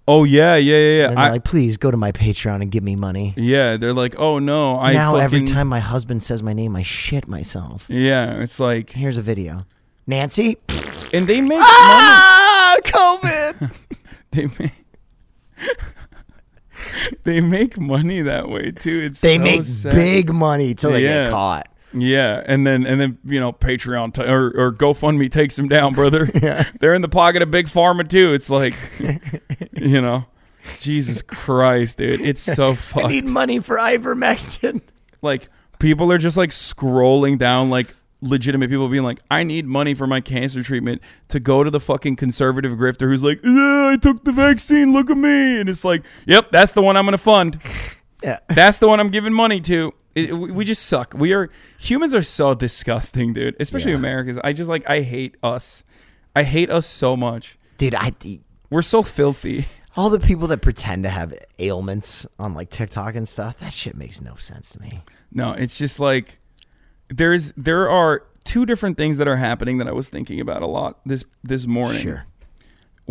Oh 0.08 0.24
yeah, 0.24 0.56
yeah, 0.56 0.76
yeah, 0.76 0.80
and 0.82 1.00
yeah. 1.02 1.08
they're 1.10 1.18
I, 1.20 1.30
like, 1.32 1.44
please 1.44 1.78
go 1.78 1.92
to 1.92 1.96
my 1.98 2.12
Patreon 2.12 2.62
and 2.62 2.72
give 2.72 2.84
me 2.84 2.96
money. 2.96 3.34
yeah, 3.38 3.78
they're 3.78 3.94
like, 3.94 4.16
oh 4.18 4.40
no, 4.40 4.78
I 4.80 4.94
now 4.94 5.16
every 5.16 5.44
time 5.46 5.68
my 5.68 5.80
husband 5.80 6.24
says 6.24 6.42
my 6.44 6.54
name, 6.54 6.76
I 6.76 6.82
shit 6.82 7.28
myself. 7.28 7.86
Yeah, 7.88 8.40
it's 8.42 8.60
like, 8.60 8.90
Here's 8.90 9.18
a 9.18 9.22
video. 9.22 9.66
Nancy. 10.08 10.58
and 11.14 11.28
they 11.28 11.40
make 11.42 11.60
Ah, 11.62 12.76
COVID. 12.86 13.62
money. 13.62 13.74
They 14.32 14.48
make. 14.60 14.72
they 17.24 17.42
make 17.42 17.78
money 17.78 18.22
that 18.22 18.50
way 18.50 18.72
too. 18.72 19.02
It's 19.06 19.20
they 19.22 19.38
so 19.38 19.44
make 19.44 19.64
sad. 19.64 19.94
big 19.94 20.34
money 20.34 20.74
till 20.74 20.92
they 20.92 21.04
Yeah. 21.04 21.26
get 21.26 21.32
caught. 21.32 21.68
Yeah, 21.94 22.42
and 22.46 22.66
then 22.66 22.86
and 22.86 23.00
then 23.02 23.18
you 23.26 23.40
know 23.40 23.52
Patreon 23.52 24.14
t- 24.14 24.24
or 24.24 24.48
or 24.58 24.72
GoFundMe 24.72 25.30
takes 25.32 25.56
them 25.56 25.68
down, 25.68 25.94
brother. 25.94 26.30
yeah, 26.42 26.70
They're 26.80 26.94
in 26.94 27.02
the 27.02 27.10
pocket 27.10 27.42
of 27.42 27.52
big 27.52 27.68
pharma 27.68 28.08
too. 28.08 28.34
It's 28.34 28.50
like, 28.50 28.74
you 29.74 30.02
know, 30.02 30.26
Jesus 30.80 31.22
Christ, 31.22 31.98
dude, 31.98 32.22
it's 32.22 32.42
so 32.42 32.78
I 32.96 33.08
need 33.08 33.26
money 33.26 33.60
for 33.60 33.78
ivermectin. 33.78 34.82
like 35.22 35.50
people 35.80 36.12
are 36.12 36.18
just 36.18 36.38
like 36.38 36.52
scrolling 36.52 37.38
down 37.38 37.70
like 37.70 37.88
legitimate 38.24 38.70
people 38.70 38.88
being 38.88 39.02
like 39.02 39.18
i 39.32 39.42
need 39.44 39.66
money 39.66 39.96
for 39.96 40.06
my 40.06 40.22
cancer 40.22 40.62
treatment 40.62 41.02
to 41.28 41.40
go 41.40 41.64
to 41.64 41.72
the 41.72 41.80
fucking 41.80 42.16
conservative 42.16 42.74
grifter 42.78 43.08
who's 43.10 43.24
like 43.24 43.40
yeah, 43.44 43.90
i 43.92 43.98
took 44.00 44.24
the 44.26 44.32
vaccine 44.32 44.94
look 44.94 45.10
at 45.10 45.18
me 45.18 45.60
and 45.60 45.68
it's 45.68 45.84
like 45.84 46.04
yep 46.28 46.52
that's 46.52 46.74
the 46.74 46.84
one 46.84 46.96
i'm 46.96 47.04
gonna 47.06 47.18
fund 47.18 47.60
Yeah. 48.22 48.38
that's 48.50 48.78
the 48.78 48.88
one 48.88 49.00
i'm 49.00 49.10
giving 49.10 49.34
money 49.34 49.60
to 49.62 49.92
it, 50.16 50.34
we 50.34 50.66
just 50.66 50.86
suck 50.86 51.14
we 51.16 51.34
are 51.34 51.50
humans 51.80 52.14
are 52.14 52.22
so 52.22 52.54
disgusting 52.54 53.34
dude 53.34 53.56
especially 53.60 53.92
Yeah. 53.92 53.98
americans 53.98 54.38
i 54.44 54.52
just 54.54 54.70
like 54.70 54.88
i 54.90 55.02
hate 55.02 55.36
us 55.42 55.84
i 56.36 56.44
hate 56.44 56.70
us 56.70 56.86
so 56.86 57.16
much 57.16 57.58
Dude, 57.78 57.96
I 57.96 58.12
we're 58.70 58.82
so 58.84 59.02
filthy 59.04 59.66
all 59.98 60.10
the 60.10 60.20
people 60.20 60.48
that 60.48 60.62
pretend 60.62 61.04
to 61.04 61.10
have 61.10 61.34
ailments 61.60 62.26
on 62.40 62.54
like 62.54 62.70
TikTok 62.70 63.16
and 63.16 63.28
stuff, 63.28 63.58
that 63.60 63.74
shit 63.74 63.94
makes 63.96 64.22
no 64.22 64.36
sense 64.36 64.72
to 64.72 64.80
me. 64.80 65.02
No, 65.34 65.52
it's 65.52 65.78
just 65.78 66.00
like 66.00 66.38
there's 67.10 67.52
there 67.58 67.90
are 67.90 68.24
two 68.46 68.66
different 68.66 68.96
things 68.96 69.18
that 69.18 69.28
are 69.28 69.36
happening 69.36 69.80
that 69.80 69.88
I 69.90 69.92
was 69.92 70.08
thinking 70.08 70.40
about 70.40 70.62
a 70.62 70.66
lot 70.68 71.00
this 71.06 71.26
this 71.44 71.68
morning. 71.68 72.02
Sure. 72.02 72.26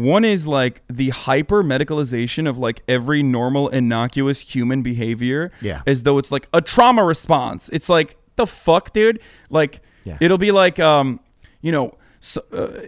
One 0.01 0.25
is 0.25 0.47
like 0.47 0.83
the 0.89 1.11
hyper 1.11 1.63
medicalization 1.63 2.49
of 2.49 2.57
like 2.59 2.83
every 2.89 3.23
normal 3.23 3.69
innocuous 3.69 4.41
human 4.41 4.83
behavior 4.83 5.53
Yeah. 5.61 5.83
as 5.87 6.03
though 6.05 6.19
it's 6.19 6.31
like 6.33 6.49
a 6.53 6.61
trauma 6.61 7.05
response. 7.05 7.69
It's 7.73 7.89
like 7.89 8.17
the 8.37 8.47
fuck, 8.47 8.93
dude? 8.93 9.21
Like 9.51 9.81
Yeah. 10.05 10.17
it'll 10.21 10.39
be 10.39 10.53
like 10.53 10.79
um 10.79 11.21
you 11.61 11.73
know 11.73 11.95
so, 12.21 12.43
uh, 12.53 12.83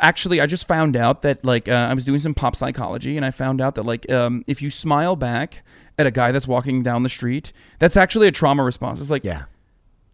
actually 0.00 0.40
I 0.40 0.46
just 0.46 0.66
found 0.68 0.96
out 0.96 1.22
that 1.22 1.44
like 1.44 1.68
uh, 1.68 1.72
I 1.90 1.94
was 1.94 2.04
doing 2.04 2.18
some 2.20 2.34
pop 2.34 2.56
psychology 2.56 3.16
and 3.16 3.24
I 3.26 3.30
found 3.30 3.60
out 3.60 3.74
that 3.74 3.84
like 3.84 4.10
um 4.10 4.42
if 4.46 4.60
you 4.62 4.70
smile 4.70 5.16
back 5.16 5.62
at 5.98 6.06
a 6.06 6.10
guy 6.10 6.30
that's 6.32 6.46
walking 6.46 6.82
down 6.82 7.02
the 7.02 7.08
street, 7.08 7.52
that's 7.78 7.96
actually 7.96 8.28
a 8.28 8.32
trauma 8.32 8.62
response. 8.62 9.00
It's 9.00 9.10
like 9.10 9.24
Yeah. 9.24 9.44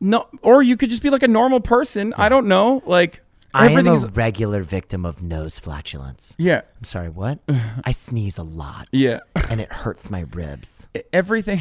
no, 0.00 0.26
or 0.42 0.62
you 0.62 0.76
could 0.76 0.90
just 0.90 1.02
be 1.02 1.10
like 1.10 1.22
a 1.22 1.28
normal 1.28 1.60
person. 1.60 2.14
I 2.16 2.28
don't 2.28 2.46
know. 2.46 2.82
Like 2.86 3.20
I 3.54 3.70
am 3.70 3.86
a 3.86 3.96
regular 4.08 4.62
victim 4.62 5.04
of 5.04 5.22
nose 5.22 5.58
flatulence. 5.58 6.34
yeah, 6.38 6.62
I'm 6.76 6.84
sorry, 6.84 7.08
what? 7.08 7.40
I 7.84 7.92
sneeze 7.92 8.38
a 8.38 8.42
lot 8.42 8.88
yeah. 8.92 9.20
and 9.50 9.60
it 9.60 9.70
hurts 9.72 10.10
my 10.10 10.24
ribs. 10.32 10.88
Everything, 11.12 11.60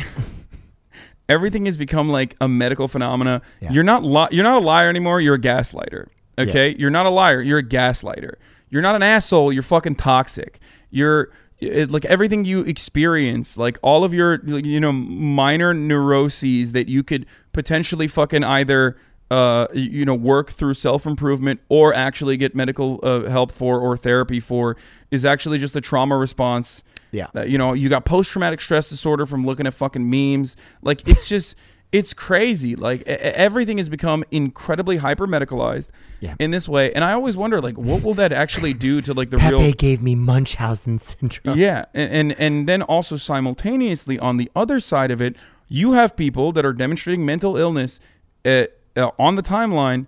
everything 1.29 1.65
has 1.65 1.77
become 1.77 2.09
like 2.09 2.35
a 2.39 2.47
medical 2.47 2.87
phenomena. 2.87 3.41
Yeah. 3.59 3.71
You're 3.71 3.83
not 3.83 4.03
li- 4.03 4.29
you're 4.31 4.43
not 4.43 4.61
a 4.61 4.65
liar 4.65 4.89
anymore. 4.89 5.21
You're 5.21 5.35
a 5.35 5.39
gaslighter. 5.39 6.07
Okay, 6.39 6.75
you're 6.79 6.89
not 6.89 7.05
a 7.05 7.09
liar. 7.09 7.41
You're 7.41 7.59
a 7.59 7.63
gaslighter. 7.63 8.35
You're 8.69 8.81
not 8.81 8.95
an 8.95 9.03
asshole. 9.03 9.51
You're 9.51 9.63
fucking 9.63 9.95
toxic. 9.95 10.59
You're 10.89 11.29
it, 11.59 11.91
like 11.91 12.05
everything 12.05 12.45
you 12.45 12.61
experience, 12.61 13.57
like 13.57 13.77
all 13.81 14.03
of 14.03 14.13
your 14.13 14.43
you 14.45 14.79
know 14.79 14.91
minor 14.91 15.73
neuroses 15.73 16.71
that 16.71 16.89
you 16.89 17.03
could 17.03 17.25
potentially 17.53 18.07
fucking 18.07 18.43
either 18.43 18.97
uh 19.31 19.67
you 19.73 20.03
know 20.05 20.13
work 20.15 20.51
through 20.51 20.73
self 20.73 21.05
improvement 21.05 21.59
or 21.69 21.93
actually 21.93 22.35
get 22.37 22.53
medical 22.53 22.99
uh, 23.01 23.29
help 23.29 23.51
for 23.51 23.79
or 23.79 23.95
therapy 23.97 24.39
for 24.39 24.75
is 25.09 25.23
actually 25.25 25.57
just 25.59 25.75
a 25.75 25.81
trauma 25.81 26.17
response. 26.17 26.83
Yeah. 27.13 27.27
That, 27.33 27.49
you 27.49 27.57
know, 27.57 27.73
you 27.73 27.89
got 27.89 28.05
post 28.05 28.31
traumatic 28.31 28.61
stress 28.61 28.89
disorder 28.89 29.25
from 29.25 29.45
looking 29.45 29.67
at 29.67 29.73
fucking 29.73 30.09
memes. 30.09 30.55
Like 30.81 31.07
it's 31.07 31.25
just 31.27 31.55
it's 31.91 32.13
crazy. 32.13 32.73
Like 32.75 33.01
e- 33.01 33.03
everything 33.47 33.77
has 33.77 33.89
become 33.89 34.23
incredibly 34.31 34.97
hyper 34.97 35.27
medicalized 35.27 35.89
Yeah. 36.21 36.35
in 36.39 36.51
this 36.51 36.69
way. 36.69 36.93
And 36.93 37.03
I 37.03 37.11
always 37.13 37.35
wonder 37.35 37.59
like 37.61 37.77
what 37.77 38.01
will 38.01 38.13
that 38.15 38.31
actually 38.31 38.73
do 38.73 39.01
to 39.01 39.13
like 39.13 39.29
the 39.29 39.37
Pepe 39.37 39.55
real 39.55 39.71
gave 39.73 40.01
me 40.01 40.15
Munchausen 40.15 40.99
syndrome. 40.99 41.57
yeah, 41.59 41.83
and, 41.93 42.09
and 42.13 42.31
and 42.39 42.67
then 42.69 42.81
also 42.81 43.17
simultaneously 43.17 44.17
on 44.19 44.37
the 44.37 44.49
other 44.55 44.79
side 44.79 45.11
of 45.11 45.21
it, 45.21 45.35
you 45.67 45.91
have 45.93 46.15
people 46.15 46.51
that 46.53 46.65
are 46.65 46.73
demonstrating 46.73 47.25
mental 47.25 47.57
illness 47.57 47.99
uh, 48.45 48.65
uh, 48.97 49.11
on 49.19 49.35
the 49.35 49.43
timeline 49.43 50.07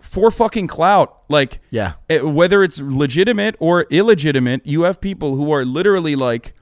for 0.00 0.30
fucking 0.30 0.66
clout. 0.66 1.16
Like, 1.28 1.60
Yeah. 1.70 1.94
uh, 2.10 2.28
whether 2.28 2.62
it's 2.62 2.80
legitimate 2.80 3.54
or 3.60 3.82
illegitimate, 3.90 4.66
you 4.66 4.82
have 4.82 5.00
people 5.00 5.36
who 5.36 5.52
are 5.52 5.64
literally 5.64 6.16
like. 6.16 6.54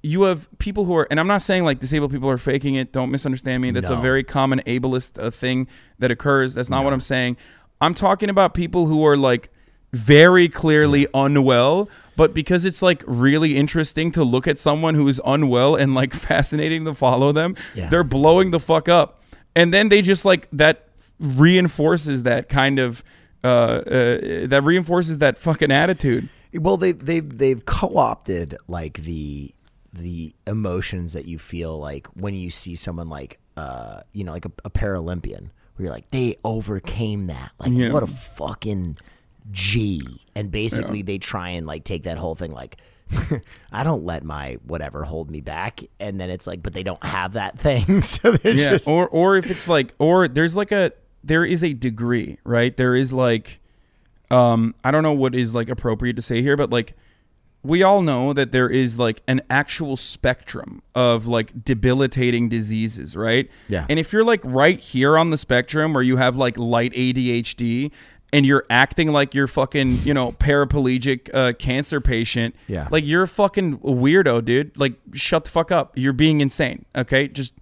You 0.00 0.22
have 0.22 0.48
people 0.58 0.84
who 0.84 0.94
are, 0.96 1.08
and 1.10 1.18
I'm 1.18 1.26
not 1.26 1.42
saying 1.42 1.64
like 1.64 1.80
disabled 1.80 2.12
people 2.12 2.30
are 2.30 2.38
faking 2.38 2.76
it. 2.76 2.92
Don't 2.92 3.10
misunderstand 3.10 3.60
me. 3.62 3.72
That's 3.72 3.90
a 3.90 3.96
very 3.96 4.22
common 4.22 4.60
ableist 4.64 5.20
uh, 5.22 5.30
thing 5.32 5.66
that 5.98 6.12
occurs. 6.12 6.54
That's 6.54 6.70
not 6.70 6.84
what 6.84 6.92
I'm 6.92 7.00
saying. 7.00 7.36
I'm 7.80 7.94
talking 7.94 8.30
about 8.30 8.54
people 8.54 8.86
who 8.86 9.04
are 9.04 9.16
like 9.16 9.50
very 9.92 10.48
clearly 10.48 11.08
unwell, 11.14 11.88
but 12.16 12.32
because 12.32 12.64
it's 12.64 12.80
like 12.80 13.02
really 13.08 13.56
interesting 13.56 14.12
to 14.12 14.22
look 14.22 14.46
at 14.46 14.58
someone 14.60 14.94
who 14.94 15.06
is 15.08 15.20
unwell 15.26 15.74
and 15.74 15.96
like 15.96 16.14
fascinating 16.28 16.84
to 16.84 16.94
follow 16.94 17.32
them, 17.32 17.56
Yeah. 17.74 17.88
they're 17.88 18.04
blowing 18.04 18.52
the 18.52 18.60
fuck 18.60 18.88
up. 18.88 19.17
And 19.58 19.74
then 19.74 19.88
they 19.88 20.02
just 20.02 20.24
like 20.24 20.48
that 20.52 20.88
reinforces 21.18 22.22
that 22.22 22.48
kind 22.48 22.78
of 22.78 23.02
uh, 23.42 23.46
uh, 23.46 24.46
that 24.46 24.62
reinforces 24.64 25.18
that 25.18 25.36
fucking 25.38 25.70
attitude. 25.72 26.28
Well, 26.54 26.76
they 26.76 26.92
they 26.92 27.20
they've 27.20 27.64
co-opted 27.66 28.56
like 28.68 28.98
the 29.02 29.54
the 29.92 30.32
emotions 30.46 31.12
that 31.14 31.24
you 31.24 31.38
feel 31.38 31.78
like 31.78 32.06
when 32.08 32.34
you 32.34 32.50
see 32.50 32.76
someone 32.76 33.08
like 33.08 33.38
uh 33.56 34.02
you 34.12 34.22
know 34.22 34.32
like 34.32 34.44
a, 34.44 34.52
a 34.64 34.70
Paralympian 34.70 35.50
where 35.74 35.86
you're 35.86 35.90
like 35.90 36.08
they 36.12 36.36
overcame 36.44 37.26
that 37.26 37.50
like 37.58 37.72
Yeah. 37.72 37.90
what 37.92 38.02
a 38.04 38.06
fucking 38.06 38.96
G 39.50 40.20
and 40.36 40.52
basically 40.52 41.02
they 41.02 41.18
try 41.18 41.48
and 41.50 41.66
like 41.66 41.82
take 41.84 42.04
that 42.04 42.18
whole 42.18 42.34
thing 42.36 42.52
like 42.52 42.76
I 43.72 43.84
don't 43.84 44.04
let 44.04 44.24
my 44.24 44.58
whatever 44.64 45.04
hold 45.04 45.30
me 45.30 45.40
back. 45.40 45.82
And 46.00 46.20
then 46.20 46.30
it's 46.30 46.46
like 46.46 46.62
but 46.62 46.74
they 46.74 46.82
don't 46.82 47.02
have 47.04 47.34
that 47.34 47.58
thing. 47.58 48.02
So 48.08 48.32
they're 48.32 48.52
yeah 48.52 48.70
just 48.70 48.88
or 48.88 49.08
or 49.08 49.36
if 49.36 49.50
it's 49.50 49.68
like 49.68 49.94
or 49.98 50.28
there's 50.28 50.56
like 50.56 50.72
a 50.72 50.92
there 51.24 51.44
is 51.44 51.62
a 51.64 51.72
degree 51.72 52.38
right? 52.44 52.76
There 52.76 52.94
is 52.94 53.12
like 53.12 53.60
um 54.30 54.74
i 54.84 54.90
don't 54.90 55.02
know 55.02 55.12
what 55.12 55.34
is 55.34 55.54
like 55.54 55.70
appropriate 55.70 56.14
to 56.14 56.20
say 56.20 56.42
here 56.42 56.54
but 56.54 56.68
like 56.68 56.94
we 57.62 57.82
all 57.82 58.02
know 58.02 58.32
that 58.34 58.52
there 58.52 58.68
is 58.68 58.98
like 58.98 59.22
an 59.26 59.40
actual 59.50 59.96
spectrum 59.96 60.82
of 60.94 61.26
like 61.26 61.64
debilitating 61.64 62.48
diseases 62.48 63.16
right? 63.16 63.50
Yeah. 63.68 63.86
and 63.88 63.98
if 63.98 64.12
you're 64.12 64.24
like 64.24 64.40
right 64.44 64.78
here 64.78 65.16
on 65.18 65.30
the 65.30 65.38
spectrum 65.38 65.92
where 65.94 66.02
you 66.02 66.18
have 66.18 66.36
like 66.36 66.56
light 66.58 66.92
adhd 66.92 67.90
and 68.32 68.44
you're 68.44 68.64
acting 68.68 69.10
like 69.12 69.34
you're 69.34 69.46
fucking 69.46 69.96
you 70.04 70.12
know 70.12 70.32
paraplegic 70.32 71.30
uh, 71.34 71.52
cancer 71.54 72.00
patient 72.00 72.54
Yeah. 72.66 72.88
like 72.90 73.06
you're 73.06 73.22
a 73.22 73.28
fucking 73.28 73.78
weirdo 73.78 74.44
dude. 74.44 74.76
Like 74.78 74.94
shut 75.14 75.44
the 75.44 75.50
fuck 75.50 75.70
up. 75.72 75.96
You're 75.96 76.12
being 76.12 76.40
insane 76.40 76.84
okay? 76.94 77.28
Just 77.28 77.54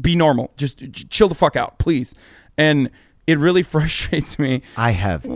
be 0.00 0.16
normal. 0.16 0.50
Just 0.56 0.82
chill 1.10 1.28
the 1.28 1.34
fuck 1.34 1.56
out 1.56 1.78
please. 1.78 2.14
And 2.56 2.90
it 3.26 3.38
really 3.38 3.62
frustrates 3.74 4.38
me. 4.38 4.62
I 4.76 4.92
have 4.92 5.26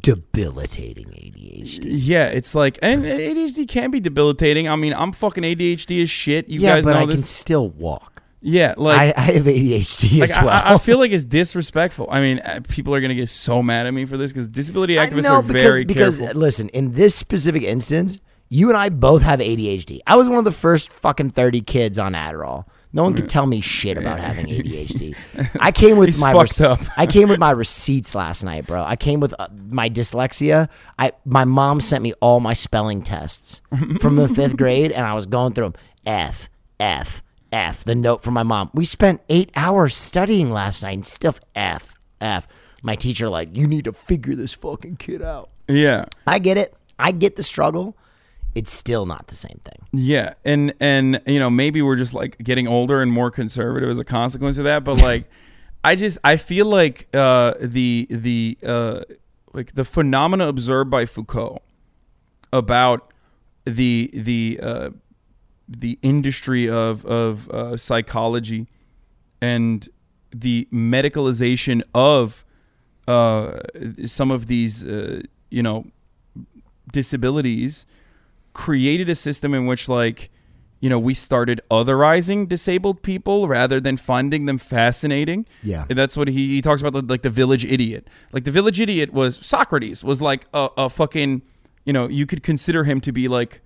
debilitating 0.00 1.06
ADHD. 1.06 1.80
yeah 1.84 2.26
it's 2.26 2.54
like 2.54 2.78
and 2.82 3.02
adhd 3.02 3.68
can 3.68 3.90
be 3.90 3.98
debilitating. 4.00 4.68
I 4.68 4.76
mean 4.76 4.92
i'm 4.94 5.12
fucking 5.12 5.42
adhd 5.44 6.02
as 6.02 6.10
shit. 6.10 6.48
You 6.48 6.60
yeah, 6.60 6.76
guys 6.76 6.84
but 6.84 6.94
know 6.94 7.00
I 7.00 7.06
this. 7.06 7.14
can 7.16 7.22
still 7.24 7.68
walk. 7.70 8.11
Yeah 8.42 8.74
like 8.76 9.16
I, 9.16 9.20
I 9.20 9.24
have 9.32 9.44
ADHD 9.44 10.18
like 10.20 10.30
as 10.30 10.36
I- 10.36 10.44
well. 10.44 10.54
I, 10.54 10.74
I 10.74 10.78
feel 10.78 10.98
like 10.98 11.12
it's 11.12 11.24
disrespectful. 11.24 12.08
I 12.10 12.20
mean, 12.20 12.40
uh, 12.40 12.60
people 12.68 12.94
are 12.94 13.00
gonna 13.00 13.14
get 13.14 13.28
so 13.28 13.62
mad 13.62 13.86
at 13.86 13.94
me 13.94 14.04
for 14.04 14.16
this 14.16 14.32
because 14.32 14.48
disability 14.48 14.96
activists 14.96 15.22
know, 15.24 15.36
are 15.36 15.42
very 15.42 15.84
because, 15.84 16.18
careful. 16.18 16.34
Because 16.34 16.34
listen, 16.42 16.68
in 16.70 16.92
this 16.92 17.14
specific 17.14 17.62
instance, 17.62 18.18
you 18.48 18.68
and 18.68 18.76
I 18.76 18.90
both 18.90 19.22
have 19.22 19.40
ADHD. 19.40 20.00
I 20.06 20.16
was 20.16 20.28
one 20.28 20.38
of 20.38 20.44
the 20.44 20.52
first 20.52 20.92
fucking 20.92 21.30
thirty 21.30 21.60
kids 21.62 21.98
on 21.98 22.12
Adderall. 22.12 22.66
No 22.94 23.04
one 23.04 23.14
could 23.14 23.30
tell 23.30 23.46
me 23.46 23.62
shit 23.62 23.96
about 23.96 24.20
having 24.20 24.46
ADHD. 24.48 25.16
I 25.58 25.72
came 25.72 25.96
with 25.96 26.08
He's 26.08 26.20
my 26.20 26.34
fucked 26.34 26.60
up. 26.60 26.80
I 26.98 27.06
came 27.06 27.30
with 27.30 27.38
my 27.38 27.50
receipts 27.50 28.14
last 28.14 28.44
night, 28.44 28.66
bro. 28.66 28.84
I 28.84 28.96
came 28.96 29.18
with 29.20 29.34
uh, 29.38 29.48
my 29.70 29.88
dyslexia. 29.88 30.68
I 30.98 31.12
my 31.24 31.46
mom 31.46 31.80
sent 31.80 32.02
me 32.02 32.12
all 32.20 32.40
my 32.40 32.52
spelling 32.52 33.02
tests 33.02 33.62
from 34.00 34.16
the 34.16 34.28
fifth 34.28 34.56
grade, 34.58 34.92
and 34.92 35.06
I 35.06 35.14
was 35.14 35.24
going 35.26 35.54
through 35.54 35.70
them. 35.70 35.74
F 36.04 36.50
F 36.80 37.22
F. 37.52 37.84
The 37.84 37.94
note 37.94 38.22
from 38.22 38.34
my 38.34 38.42
mom. 38.42 38.70
We 38.72 38.84
spent 38.84 39.20
eight 39.28 39.50
hours 39.54 39.94
studying 39.94 40.50
last 40.50 40.82
night, 40.82 40.94
and 40.94 41.06
still 41.06 41.36
F 41.54 41.94
F. 42.20 42.48
My 42.82 42.96
teacher 42.96 43.28
like, 43.28 43.56
you 43.56 43.66
need 43.68 43.84
to 43.84 43.92
figure 43.92 44.34
this 44.34 44.52
fucking 44.54 44.96
kid 44.96 45.22
out. 45.22 45.50
yeah, 45.68 46.06
I 46.26 46.38
get 46.38 46.56
it. 46.56 46.74
I 46.98 47.12
get 47.12 47.36
the 47.36 47.42
struggle. 47.42 47.96
It's 48.54 48.72
still 48.72 49.06
not 49.06 49.28
the 49.28 49.34
same 49.34 49.60
thing. 49.64 49.86
Yeah, 49.92 50.34
and 50.44 50.74
and 50.80 51.20
you 51.26 51.38
know 51.38 51.48
maybe 51.50 51.80
we're 51.82 51.96
just 51.96 52.12
like 52.14 52.38
getting 52.38 52.66
older 52.66 53.00
and 53.00 53.10
more 53.10 53.30
conservative 53.30 53.88
as 53.88 53.98
a 53.98 54.04
consequence 54.04 54.58
of 54.58 54.64
that. 54.64 54.84
But 54.84 54.98
like, 55.02 55.30
I 55.84 55.94
just 55.94 56.18
I 56.24 56.36
feel 56.36 56.66
like 56.66 57.08
uh, 57.14 57.54
the 57.60 58.06
the 58.10 58.58
uh, 58.64 59.00
like 59.52 59.74
the 59.74 59.84
phenomena 59.84 60.48
observed 60.48 60.90
by 60.90 61.06
Foucault 61.06 61.62
about 62.52 63.12
the 63.64 64.10
the 64.12 64.60
uh, 64.62 64.90
the 65.80 65.98
industry 66.02 66.68
of 66.68 67.04
of 67.06 67.48
uh, 67.50 67.76
psychology 67.76 68.68
and 69.40 69.88
the 70.34 70.68
medicalization 70.72 71.82
of 71.94 72.44
uh, 73.08 73.60
some 74.04 74.30
of 74.30 74.46
these 74.46 74.84
uh, 74.84 75.22
you 75.50 75.62
know 75.62 75.86
disabilities 76.92 77.86
created 78.52 79.08
a 79.08 79.14
system 79.14 79.54
in 79.54 79.66
which 79.66 79.88
like 79.88 80.30
you 80.80 80.90
know 80.90 80.98
we 80.98 81.14
started 81.14 81.60
otherizing 81.70 82.46
disabled 82.46 83.02
people 83.02 83.48
rather 83.48 83.80
than 83.80 83.96
finding 83.96 84.44
them 84.46 84.58
fascinating 84.58 85.46
Yeah. 85.62 85.86
And 85.88 85.98
that's 85.98 86.16
what 86.16 86.28
he, 86.28 86.48
he 86.48 86.60
talks 86.60 86.82
about 86.82 87.06
like 87.08 87.22
the 87.22 87.30
village 87.30 87.64
idiot 87.64 88.08
like 88.32 88.44
the 88.44 88.50
village 88.50 88.80
idiot 88.80 89.12
was 89.12 89.38
socrates 89.44 90.04
was 90.04 90.20
like 90.20 90.46
a, 90.52 90.68
a 90.76 90.90
fucking 90.90 91.42
you 91.84 91.92
know 91.92 92.08
you 92.08 92.26
could 92.26 92.42
consider 92.42 92.84
him 92.84 93.00
to 93.00 93.12
be 93.12 93.26
like 93.28 93.61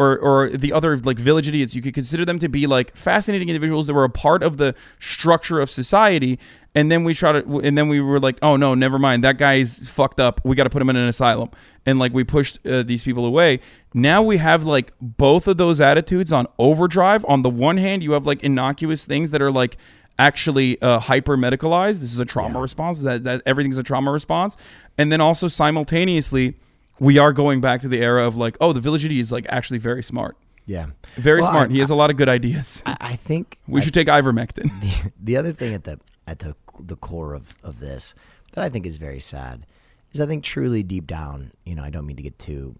or 0.00 0.18
or 0.18 0.48
the 0.48 0.72
other 0.72 0.96
like 0.96 1.18
village 1.18 1.46
idiots 1.46 1.74
you 1.74 1.82
could 1.82 1.92
consider 1.92 2.24
them 2.24 2.38
to 2.38 2.48
be 2.48 2.66
like 2.66 2.96
fascinating 2.96 3.50
individuals 3.50 3.86
that 3.86 3.92
were 3.92 4.04
a 4.04 4.10
part 4.10 4.42
of 4.42 4.56
the 4.56 4.74
structure 4.98 5.60
of 5.60 5.70
society. 5.70 6.38
And 6.74 6.90
then 6.90 7.04
we 7.04 7.12
try 7.14 7.32
to 7.32 7.58
and 7.60 7.76
then 7.76 7.88
we 7.88 8.00
were 8.00 8.18
like 8.18 8.38
oh 8.40 8.56
no 8.56 8.74
never 8.74 8.98
mind. 8.98 9.22
That 9.22 9.36
guy's 9.36 9.88
fucked 9.90 10.18
up. 10.18 10.40
We 10.42 10.56
got 10.56 10.64
to 10.64 10.70
put 10.70 10.80
him 10.80 10.88
in 10.88 10.96
an 10.96 11.06
asylum. 11.06 11.50
And 11.84 11.98
like 11.98 12.14
we 12.14 12.24
pushed 12.24 12.64
uh, 12.66 12.82
these 12.82 13.04
people 13.04 13.26
away. 13.26 13.60
Now 13.92 14.22
we 14.22 14.38
have 14.38 14.64
like 14.64 14.92
both 15.02 15.46
of 15.46 15.58
those 15.58 15.82
attitudes 15.82 16.32
on 16.32 16.46
overdrive. 16.58 17.24
On 17.26 17.42
the 17.42 17.50
one 17.50 17.76
hand 17.76 18.02
you 18.02 18.12
have 18.12 18.26
like 18.26 18.42
innocuous 18.42 19.04
things 19.04 19.32
that 19.32 19.42
are 19.42 19.52
like 19.52 19.76
actually 20.18 20.80
uh, 20.80 20.98
hyper 20.98 21.36
medicalized. 21.36 22.00
This 22.00 22.12
is 22.14 22.20
a 22.20 22.24
trauma 22.24 22.58
response. 22.58 23.00
That, 23.00 23.24
that 23.24 23.42
everything's 23.44 23.78
a 23.78 23.82
trauma 23.82 24.10
response. 24.12 24.56
And 24.96 25.12
then 25.12 25.20
also 25.20 25.46
simultaneously 25.46 26.56
we 27.00 27.18
are 27.18 27.32
going 27.32 27.60
back 27.60 27.80
to 27.80 27.88
the 27.88 27.98
era 27.98 28.24
of 28.26 28.36
like 28.36 28.56
oh 28.60 28.72
the 28.72 28.80
village 28.80 29.04
idiot 29.04 29.20
is 29.20 29.32
like 29.32 29.46
actually 29.48 29.78
very 29.78 30.02
smart 30.02 30.36
Yeah. 30.66 30.86
very 31.16 31.40
Well, 31.40 31.50
smart 31.50 31.70
I- 31.70 31.72
he 31.72 31.78
has 31.80 31.90
a 31.90 31.94
lot 31.96 32.10
of 32.10 32.16
good 32.16 32.28
ideas 32.28 32.82
I, 32.86 32.96
I 33.00 33.16
think 33.16 33.58
we 33.66 33.80
I- 33.80 33.84
should 33.84 33.94
take 33.94 34.06
ivermectin 34.08 34.70
the 35.20 35.36
other 35.36 35.52
thing 35.52 35.74
at 35.74 35.84
the 35.84 35.98
at 36.26 36.38
the 36.40 36.54
the 36.78 36.96
core 36.96 37.34
of, 37.34 37.54
of 37.64 37.80
this 37.80 38.14
that 38.52 38.62
I 38.64 38.68
think 38.68 38.86
is 38.86 38.96
very 38.96 39.20
sad 39.20 39.66
is 40.12 40.20
I 40.20 40.26
think 40.26 40.42
truly 40.42 40.82
deep 40.82 41.06
down, 41.06 41.52
you 41.64 41.74
know, 41.76 41.84
I 41.84 41.90
don't 41.90 42.04
mean 42.06 42.16
to 42.16 42.22
get 42.22 42.36
too 42.38 42.74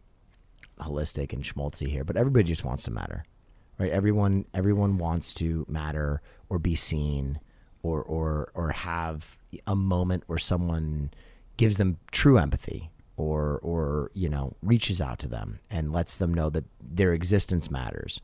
holistic 0.80 1.32
and 1.32 1.42
schmaltzy 1.44 1.86
here, 1.88 2.02
but 2.04 2.16
everybody 2.16 2.44
just 2.44 2.64
wants 2.64 2.82
to 2.84 2.90
matter. 2.90 3.24
Right? 3.78 3.90
Everyone 3.92 4.44
everyone 4.52 4.98
wants 4.98 5.32
to 5.34 5.64
matter 5.68 6.22
or 6.48 6.58
be 6.58 6.74
seen 6.74 7.40
or 7.82 8.02
or 8.02 8.50
or 8.54 8.70
have 8.72 9.36
a 9.66 9.76
moment 9.76 10.24
where 10.26 10.38
someone 10.38 11.10
gives 11.56 11.76
them 11.76 11.98
true 12.10 12.36
empathy 12.38 12.90
or 13.20 13.58
or 13.62 14.10
you 14.14 14.28
know 14.28 14.54
reaches 14.62 15.00
out 15.00 15.18
to 15.20 15.28
them 15.28 15.60
and 15.70 15.92
lets 15.92 16.16
them 16.16 16.32
know 16.32 16.50
that 16.50 16.64
their 16.80 17.12
existence 17.12 17.70
matters. 17.70 18.20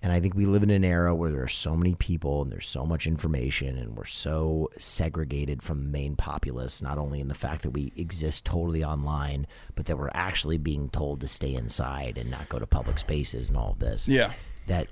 And 0.00 0.12
I 0.12 0.20
think 0.20 0.34
we 0.34 0.46
live 0.46 0.62
in 0.62 0.70
an 0.70 0.84
era 0.84 1.12
where 1.12 1.32
there 1.32 1.42
are 1.42 1.48
so 1.48 1.74
many 1.74 1.94
people 1.94 2.42
and 2.42 2.52
there's 2.52 2.68
so 2.68 2.86
much 2.86 3.06
information 3.06 3.76
and 3.76 3.96
we're 3.96 4.04
so 4.04 4.70
segregated 4.78 5.60
from 5.60 5.80
the 5.80 5.88
main 5.88 6.14
populace, 6.14 6.80
not 6.80 6.98
only 6.98 7.20
in 7.20 7.26
the 7.26 7.34
fact 7.34 7.62
that 7.62 7.70
we 7.70 7.92
exist 7.96 8.44
totally 8.44 8.84
online, 8.84 9.44
but 9.74 9.86
that 9.86 9.98
we're 9.98 10.10
actually 10.14 10.56
being 10.56 10.88
told 10.88 11.20
to 11.20 11.26
stay 11.26 11.52
inside 11.52 12.16
and 12.16 12.30
not 12.30 12.48
go 12.48 12.60
to 12.60 12.66
public 12.66 12.98
spaces 12.98 13.48
and 13.48 13.58
all 13.58 13.72
of 13.72 13.80
this. 13.80 14.06
Yeah. 14.06 14.34
That 14.68 14.86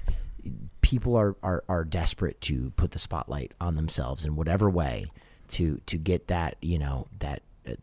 people 0.81 1.15
are, 1.15 1.37
are, 1.41 1.63
are 1.69 1.85
desperate 1.85 2.41
to 2.41 2.71
put 2.71 2.91
the 2.91 2.99
spotlight 2.99 3.53
on 3.61 3.77
themselves 3.77 4.25
in 4.25 4.35
whatever 4.35 4.69
way 4.69 5.07
to 5.49 5.81
to 5.87 5.97
get 5.97 6.27
that, 6.27 6.57
you 6.61 6.79
know, 6.79 7.07
that 7.21 7.43
uh, 7.69 7.75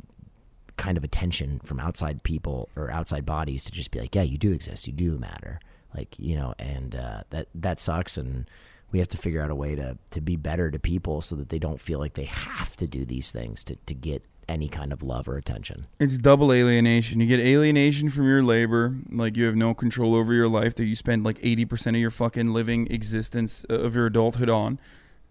kind 0.86 0.98
of 0.98 1.04
attention 1.04 1.50
from 1.64 1.80
outside 1.80 2.24
people 2.24 2.58
or 2.76 2.86
outside 2.92 3.26
bodies 3.26 3.64
to 3.66 3.72
just 3.72 3.90
be 3.92 4.00
like, 4.00 4.14
yeah, 4.16 4.22
you 4.32 4.38
do 4.38 4.52
exist, 4.52 4.86
you 4.88 4.94
do 4.94 5.18
matter, 5.30 5.60
like 5.96 6.12
you 6.20 6.36
know, 6.36 6.54
and 6.60 6.96
uh, 6.96 7.22
that 7.30 7.48
that 7.56 7.80
sucks, 7.80 8.18
and 8.18 8.50
we 8.92 9.00
have 9.00 9.08
to 9.08 9.18
figure 9.18 9.42
out 9.44 9.50
a 9.52 9.56
way 9.56 9.76
to 9.76 9.98
to 10.12 10.20
be 10.22 10.36
better 10.36 10.70
to 10.72 10.80
people 10.80 11.22
so 11.22 11.36
that 11.36 11.50
they 11.50 11.60
don't 11.60 11.80
feel 11.82 12.00
like 12.00 12.14
they 12.16 12.26
have 12.26 12.76
to 12.76 12.86
do 12.88 13.06
these 13.06 13.32
things 13.32 13.64
to 13.64 13.76
to 13.86 13.94
get 13.94 14.22
any 14.50 14.68
kind 14.68 14.92
of 14.92 15.02
love 15.02 15.26
or 15.30 15.38
attention. 15.38 15.86
It's 16.00 16.18
double 16.18 16.52
alienation. 16.52 17.22
You 17.22 17.28
get 17.28 17.40
alienation 17.40 18.10
from 18.10 18.26
your 18.28 18.44
labor, 18.44 18.94
like 19.10 19.38
you 19.38 19.46
have 19.46 19.56
no 19.56 19.74
control 19.74 20.14
over 20.16 20.34
your 20.34 20.50
life 20.50 20.76
that 20.76 20.84
you 20.86 20.98
spend 20.98 21.24
like 21.24 21.40
80% 21.40 21.88
of 21.92 21.96
your 21.96 22.12
fucking 22.12 22.50
living 22.52 22.88
existence 22.92 23.66
uh, 23.70 23.76
of 23.88 23.96
your 23.96 24.08
adulthood 24.08 24.50
on 24.50 24.80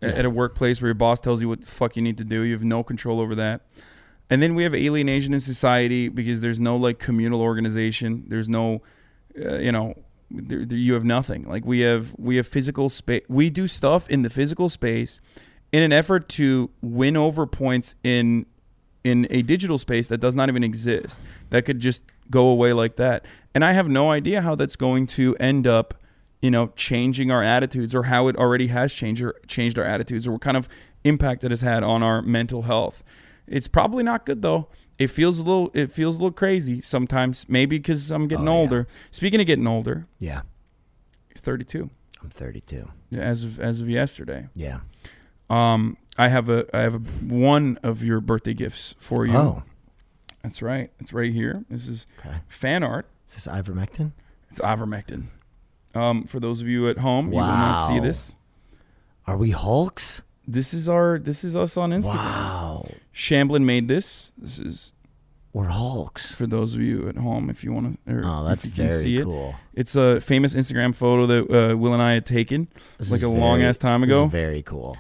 a- 0.00 0.16
at 0.18 0.24
a 0.24 0.30
workplace 0.30 0.80
where 0.80 0.88
your 0.88 0.94
boss 0.94 1.20
tells 1.20 1.42
you 1.42 1.48
what 1.50 1.60
the 1.60 1.66
fuck 1.70 1.94
you 1.94 2.02
need 2.02 2.16
to 2.18 2.24
do. 2.24 2.40
You 2.40 2.54
have 2.54 2.64
no 2.64 2.82
control 2.82 3.20
over 3.20 3.34
that. 3.34 3.60
And 4.30 4.42
then 4.42 4.54
we 4.54 4.62
have 4.62 4.74
alienation 4.74 5.34
in 5.34 5.40
society 5.40 6.08
because 6.08 6.40
there's 6.40 6.60
no 6.60 6.76
like 6.76 6.98
communal 6.98 7.40
organization. 7.40 8.24
There's 8.28 8.48
no, 8.48 8.80
uh, 9.38 9.58
you 9.58 9.72
know, 9.72 9.94
there, 10.30 10.64
there- 10.64 10.78
you 10.78 10.94
have 10.94 11.04
nothing. 11.04 11.46
Like 11.48 11.64
we 11.66 11.80
have 11.80 12.14
we 12.18 12.36
have 12.36 12.46
physical 12.46 12.88
space. 12.88 13.22
We 13.28 13.50
do 13.50 13.68
stuff 13.68 14.08
in 14.08 14.22
the 14.22 14.30
physical 14.30 14.68
space 14.68 15.20
in 15.70 15.82
an 15.82 15.92
effort 15.92 16.28
to 16.30 16.70
win 16.80 17.16
over 17.16 17.46
points 17.46 17.94
in 18.02 18.46
in 19.04 19.26
a 19.30 19.42
digital 19.42 19.78
space 19.78 20.06
that 20.08 20.18
does 20.18 20.34
not 20.36 20.48
even 20.48 20.62
exist 20.62 21.20
that 21.50 21.64
could 21.64 21.80
just 21.80 22.02
go 22.30 22.46
away 22.46 22.72
like 22.72 22.94
that 22.96 23.24
and 23.52 23.64
i 23.64 23.72
have 23.72 23.88
no 23.88 24.12
idea 24.12 24.40
how 24.42 24.54
that's 24.54 24.76
going 24.76 25.08
to 25.08 25.34
end 25.40 25.66
up 25.66 25.92
you 26.40 26.52
know 26.52 26.68
changing 26.76 27.28
our 27.28 27.42
attitudes 27.42 27.96
or 27.96 28.04
how 28.04 28.28
it 28.28 28.36
already 28.36 28.68
has 28.68 28.94
changed 28.94 29.20
or 29.20 29.34
changed 29.48 29.76
our 29.76 29.84
attitudes 29.84 30.24
or 30.24 30.32
what 30.32 30.40
kind 30.40 30.56
of 30.56 30.68
impact 31.02 31.42
it 31.42 31.50
has 31.50 31.62
had 31.62 31.82
on 31.82 32.00
our 32.00 32.22
mental 32.22 32.62
health 32.62 33.02
it's 33.46 33.68
probably 33.68 34.02
not 34.02 34.24
good 34.26 34.42
though 34.42 34.68
it 34.98 35.08
feels 35.08 35.38
a 35.38 35.42
little 35.42 35.70
it 35.74 35.90
feels 35.90 36.16
a 36.16 36.18
little 36.18 36.32
crazy 36.32 36.80
sometimes. 36.80 37.48
Maybe 37.48 37.78
because 37.78 38.10
I'm 38.10 38.28
getting 38.28 38.46
Oh, 38.46 38.52
yeah. 38.52 38.58
older. 38.58 38.88
Speaking 39.10 39.40
of 39.40 39.46
getting 39.46 39.66
older, 39.66 40.06
Yeah. 40.18 40.42
you're 41.30 41.40
32 41.40 41.90
I'm 42.22 42.30
32. 42.30 42.88
yeah, 43.10 43.20
as 43.20 43.42
of 43.44 43.58
as 43.58 43.80
of 43.80 43.88
yesterday. 43.88 44.48
Yeah. 44.54 44.80
Um, 45.50 45.96
I 46.18 46.28
have 46.28 46.48
a 46.48 46.66
I 46.76 46.80
have 46.82 46.94
a, 46.94 46.98
one 46.98 47.78
of 47.82 48.04
your 48.04 48.20
birthday 48.20 48.54
gifts 48.54 48.94
for 48.98 49.26
you. 49.26 49.34
Oh. 49.36 49.62
That's 50.42 50.60
right. 50.62 50.90
It's 51.00 51.12
right 51.12 51.32
here. 51.32 51.64
This 51.70 51.88
is 51.88 52.06
Okay. 52.20 52.36
fan 52.48 52.82
art. 52.84 53.06
Is 53.26 53.34
this 53.34 53.46
ivermectin? 53.46 54.12
It's 54.50 54.60
ivermectin. 54.60 55.26
Um, 55.94 56.24
for 56.24 56.38
those 56.40 56.60
of 56.60 56.68
you 56.68 56.88
at 56.88 56.98
home, 56.98 57.26
you 57.32 57.38
will 57.38 57.46
not 57.46 57.86
see 57.88 57.98
this. 57.98 58.36
Are 59.26 59.36
we 59.36 59.50
Hulks? 59.50 60.22
This 60.46 60.72
is 60.74 60.88
our 60.88 61.18
this 61.18 61.44
is 61.44 61.54
us 61.56 61.76
on 61.76 61.90
Instagram. 61.90 62.14
Wow. 62.16 62.71
Shamblin 63.14 63.62
made 63.64 63.88
this. 63.88 64.32
This 64.38 64.58
is 64.58 64.92
We're 65.52 65.66
Hulks. 65.66 66.34
for 66.34 66.46
those 66.46 66.74
of 66.74 66.80
you 66.80 67.08
at 67.08 67.16
home 67.16 67.50
if 67.50 67.62
you 67.62 67.72
want 67.72 67.98
to. 68.06 68.22
Oh, 68.24 68.44
that's 68.44 68.64
you 68.64 68.72
can 68.72 68.90
see 68.90 69.16
very 69.16 69.16
it. 69.18 69.24
cool. 69.24 69.54
It's 69.74 69.94
a 69.96 70.20
famous 70.20 70.54
Instagram 70.54 70.94
photo 70.94 71.26
that 71.26 71.72
uh, 71.72 71.76
Will 71.76 71.92
and 71.92 72.02
I 72.02 72.12
had 72.12 72.24
taken 72.26 72.68
This 72.98 73.10
like 73.10 73.22
a 73.22 73.28
long 73.28 73.62
ass 73.62 73.78
time 73.78 74.00
this 74.02 74.10
is 74.10 74.16
ago. 74.16 74.26
very 74.26 74.62
cool. 74.62 74.96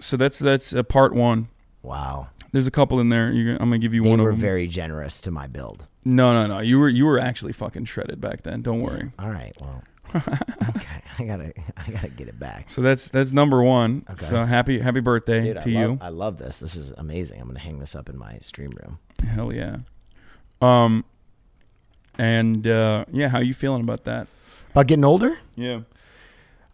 So 0.00 0.16
that's 0.16 0.38
that's 0.38 0.72
a 0.72 0.84
part 0.84 1.12
one. 1.14 1.48
Wow. 1.82 2.28
There's 2.52 2.66
a 2.66 2.70
couple 2.70 2.98
in 3.00 3.08
there. 3.08 3.30
You're, 3.32 3.52
I'm 3.54 3.68
gonna 3.68 3.78
give 3.78 3.92
you 3.94 4.02
They 4.04 4.10
one 4.10 4.22
were 4.22 4.30
of 4.30 4.36
them. 4.36 4.40
very 4.40 4.66
generous 4.68 5.20
to 5.22 5.30
my 5.30 5.46
build. 5.46 5.86
no, 6.04 6.32
no, 6.32 6.46
no. 6.46 6.60
You 6.60 6.78
were 6.78 6.88
you 6.88 7.04
were 7.04 7.18
actually 7.18 7.52
fucking 7.52 7.84
shredded 7.86 8.20
back 8.20 8.42
then. 8.42 8.62
Don't 8.62 8.78
worry. 8.80 9.10
All 9.18 9.30
right. 9.30 9.54
Well. 9.60 9.82
Okay. 10.14 11.02
I 11.18 11.24
gotta. 11.24 11.52
I 11.76 11.90
gotta 11.90 12.08
get 12.08 12.28
it 12.28 12.38
back. 12.38 12.70
So 12.70 12.80
that's 12.82 13.08
that's 13.08 13.32
number 13.32 13.62
one. 13.62 14.04
Okay. 14.10 14.24
So 14.24 14.44
happy 14.44 14.78
happy 14.80 15.00
birthday 15.00 15.52
Dude, 15.52 15.60
to 15.62 15.68
I 15.68 15.80
you. 15.80 15.88
love, 15.88 15.98
I 16.02 16.08
love 16.08 16.38
this. 16.38 16.58
This 16.60 16.76
is 16.76 16.92
amazing. 16.92 17.40
I'm 17.40 17.46
gonna 17.48 17.58
hang 17.58 17.78
this 17.78 17.94
up 17.94 18.08
in 18.08 18.16
my 18.18 18.38
stream 18.40 18.70
room. 18.82 18.98
Hell 19.26 19.52
yeah. 19.52 19.78
Um, 20.60 21.04
and 22.18 22.66
uh, 22.66 23.04
yeah, 23.12 23.28
how 23.28 23.38
you 23.40 23.54
feeling 23.54 23.80
about 23.82 24.04
that? 24.04 24.26
About 24.72 24.86
getting 24.86 25.04
older? 25.04 25.38
Yeah. 25.56 25.74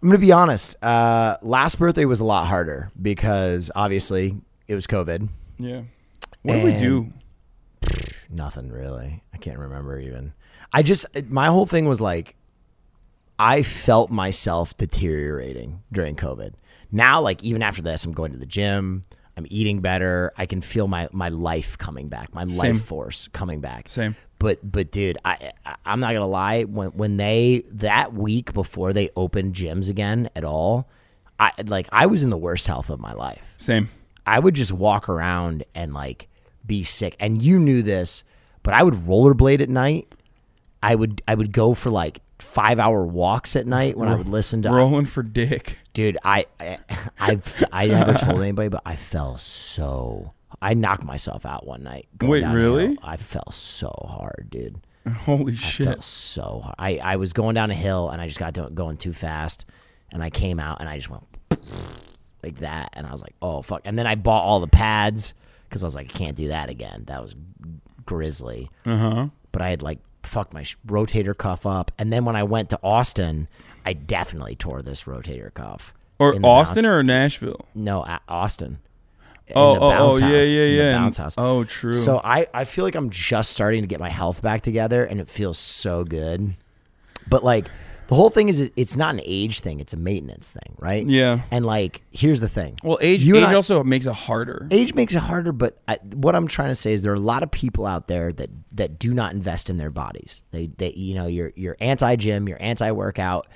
I'm 0.02 0.08
gonna 0.10 0.18
be 0.18 0.32
honest. 0.32 0.82
Uh, 0.82 1.36
last 1.42 1.78
birthday 1.78 2.04
was 2.04 2.20
a 2.20 2.24
lot 2.24 2.46
harder 2.46 2.90
because 3.00 3.70
obviously 3.74 4.36
it 4.68 4.74
was 4.74 4.86
COVID. 4.86 5.28
Yeah. 5.58 5.82
What 6.42 6.54
do 6.56 6.62
we 6.64 6.72
And- 6.72 6.80
do? 6.80 7.12
Nothing 8.30 8.70
really. 8.70 9.22
I 9.32 9.36
can't 9.38 9.58
remember 9.58 9.98
even. 9.98 10.32
I 10.72 10.82
just 10.82 11.06
my 11.28 11.46
whole 11.46 11.66
thing 11.66 11.86
was 11.86 12.00
like 12.00 12.34
I 13.38 13.62
felt 13.62 14.10
myself 14.10 14.76
deteriorating 14.76 15.82
during 15.92 16.16
COVID. 16.16 16.54
Now 16.92 17.20
like 17.20 17.42
even 17.42 17.62
after 17.62 17.82
this 17.82 18.04
I'm 18.04 18.12
going 18.12 18.32
to 18.32 18.38
the 18.38 18.46
gym, 18.46 19.02
I'm 19.36 19.46
eating 19.50 19.80
better, 19.80 20.32
I 20.36 20.46
can 20.46 20.60
feel 20.60 20.86
my 20.86 21.08
my 21.12 21.28
life 21.28 21.76
coming 21.78 22.08
back, 22.08 22.34
my 22.34 22.46
Same. 22.46 22.56
life 22.56 22.84
force 22.84 23.28
coming 23.32 23.60
back. 23.60 23.88
Same. 23.88 24.16
But 24.38 24.58
but 24.62 24.90
dude, 24.92 25.18
I, 25.24 25.52
I 25.66 25.74
I'm 25.84 26.00
not 26.00 26.10
going 26.10 26.20
to 26.22 26.26
lie 26.26 26.62
when 26.64 26.90
when 26.90 27.16
they 27.16 27.64
that 27.70 28.12
week 28.12 28.52
before 28.52 28.92
they 28.92 29.10
opened 29.16 29.54
gyms 29.54 29.90
again 29.90 30.28
at 30.36 30.44
all, 30.44 30.88
I 31.40 31.52
like 31.66 31.88
I 31.90 32.06
was 32.06 32.22
in 32.22 32.30
the 32.30 32.38
worst 32.38 32.66
health 32.66 32.90
of 32.90 33.00
my 33.00 33.12
life. 33.12 33.54
Same. 33.58 33.88
I 34.26 34.38
would 34.38 34.54
just 34.54 34.72
walk 34.72 35.08
around 35.08 35.64
and 35.74 35.92
like 35.92 36.28
be 36.66 36.82
sick. 36.82 37.16
And 37.20 37.42
you 37.42 37.58
knew 37.58 37.82
this, 37.82 38.24
but 38.62 38.74
I 38.74 38.82
would 38.82 38.94
rollerblade 38.94 39.60
at 39.60 39.68
night. 39.68 40.14
I 40.82 40.94
would 40.94 41.22
I 41.26 41.34
would 41.34 41.52
go 41.52 41.74
for 41.74 41.90
like 41.90 42.20
five 42.44 42.78
hour 42.78 43.04
walks 43.04 43.56
at 43.56 43.66
night 43.66 43.96
when 43.96 44.08
I 44.08 44.14
would 44.14 44.28
listen 44.28 44.62
to 44.62 44.70
Rolling 44.70 45.06
for 45.06 45.22
dick. 45.22 45.78
dude. 45.92 46.18
I 46.24 46.46
I 46.60 46.78
I've, 47.18 47.64
I 47.72 47.86
never 47.86 48.14
told 48.14 48.40
anybody, 48.40 48.68
but 48.68 48.82
I 48.86 48.96
fell 48.96 49.38
so. 49.38 50.32
I 50.62 50.74
knocked 50.74 51.04
myself 51.04 51.44
out 51.44 51.66
one 51.66 51.82
night. 51.82 52.06
going 52.16 52.30
Wait, 52.30 52.44
really? 52.46 52.86
hill. 52.88 52.96
I 53.02 53.16
fell 53.16 53.50
so 53.50 53.92
hard, 54.08 54.48
dude. 54.50 54.80
Holy 55.24 55.52
I 55.52 55.56
shit. 55.56 55.86
felt 55.86 56.02
so 56.04 56.60
hard. 56.62 56.74
I, 56.78 56.98
I 56.98 57.16
was 57.16 57.32
going 57.32 57.54
down 57.54 57.70
a 57.70 57.74
hill 57.74 58.08
and 58.08 58.22
I 58.22 58.26
just 58.28 58.38
got 58.38 58.54
to, 58.54 58.70
going 58.72 58.96
too 58.96 59.12
fast, 59.12 59.64
and 60.12 60.22
I 60.22 60.30
came 60.30 60.58
out 60.60 60.80
and 60.80 60.88
I 60.88 60.96
just 60.96 61.10
went 61.10 61.24
like 62.42 62.56
that, 62.58 62.90
and 62.92 63.06
I 63.06 63.10
was 63.12 63.20
like, 63.22 63.34
oh 63.42 63.62
fuck. 63.62 63.82
And 63.84 63.98
then 63.98 64.06
I 64.06 64.14
bought 64.14 64.42
all 64.44 64.60
the 64.60 64.68
pads 64.68 65.34
because 65.68 65.82
I 65.82 65.86
was 65.86 65.94
like, 65.94 66.14
I 66.14 66.18
can't 66.18 66.36
do 66.36 66.48
that 66.48 66.68
again. 66.70 67.04
That 67.06 67.20
was 67.20 67.34
grisly. 68.06 68.70
Uh 68.86 68.96
huh. 68.96 69.26
But 69.52 69.62
I 69.62 69.70
had 69.70 69.82
like 69.82 69.98
fucked 70.26 70.52
my 70.54 70.62
rotator 70.86 71.36
cuff 71.36 71.66
up, 71.66 71.90
and 71.98 72.12
then 72.12 72.24
when 72.24 72.36
I 72.36 72.42
went 72.42 72.70
to 72.70 72.78
Austin, 72.82 73.48
I 73.84 73.92
definitely 73.92 74.56
tore 74.56 74.82
this 74.82 75.04
rotator 75.04 75.52
cuff. 75.52 75.92
Or 76.18 76.34
Austin 76.44 76.84
bounce- 76.84 76.86
or 76.86 77.02
Nashville? 77.02 77.66
no 77.74 78.04
Austin. 78.28 78.78
In 79.46 79.52
Oh, 79.56 79.74
the 79.74 79.80
oh, 79.80 79.84
oh, 79.84 79.90
bounce 79.90 80.20
yeah, 80.22 80.26
house, 80.28 80.46
yeah, 80.46 80.64
yeah. 80.64 80.92
bounce 80.98 81.16
house. 81.18 81.34
Oh, 81.36 81.64
true. 81.64 81.92
So 81.92 82.18
I, 82.24 82.46
I 82.54 82.64
feel 82.64 82.82
like 82.84 82.94
I'm 82.94 83.10
just 83.10 83.50
starting 83.52 83.82
to 83.82 83.86
get 83.86 84.00
my 84.00 84.08
health 84.08 84.40
back 84.40 84.62
together, 84.62 85.04
and 85.04 85.20
it 85.20 85.28
feels 85.28 85.58
so 85.58 86.02
good. 86.04 86.54
But 87.28 87.44
like 87.44 87.68
the 88.08 88.14
whole 88.14 88.30
thing 88.30 88.48
is, 88.48 88.70
it's 88.76 88.96
not 88.96 89.14
an 89.14 89.20
age 89.24 89.60
thing; 89.60 89.80
it's 89.80 89.92
a 89.92 89.96
maintenance 89.96 90.52
thing, 90.52 90.76
right? 90.78 91.06
Yeah. 91.06 91.40
And 91.50 91.64
like, 91.64 92.02
here's 92.10 92.40
the 92.40 92.48
thing. 92.48 92.78
Well, 92.82 92.98
age 93.00 93.24
You 93.24 93.36
age 93.36 93.44
I- 93.44 93.54
also 93.54 93.82
makes 93.82 94.06
it 94.06 94.12
harder. 94.14 94.66
age 94.70 94.94
makes 94.94 95.14
it 95.14 95.20
harder. 95.20 95.52
But 95.52 95.78
I, 95.88 95.98
what 96.14 96.34
I'm 96.36 96.46
trying 96.46 96.68
to 96.70 96.74
say 96.74 96.92
is 96.92 97.02
there 97.02 97.12
are 97.12 97.16
a 97.16 97.20
lot 97.20 97.42
of 97.42 97.50
people 97.50 97.86
out 97.86 98.08
there 98.08 98.32
that 98.32 98.50
that 98.72 98.98
do 98.98 99.14
not 99.14 99.32
invest 99.32 99.70
in 99.70 99.76
their 99.78 99.90
bodies. 99.90 100.42
They, 100.50 100.66
they, 100.66 100.92
you 100.92 101.14
know, 101.14 101.26
you're 101.26 101.52
you're 101.56 101.76
anti 101.80 102.16
gym, 102.16 102.48
you're 102.48 102.62
anti 102.62 102.90
workout. 102.90 103.48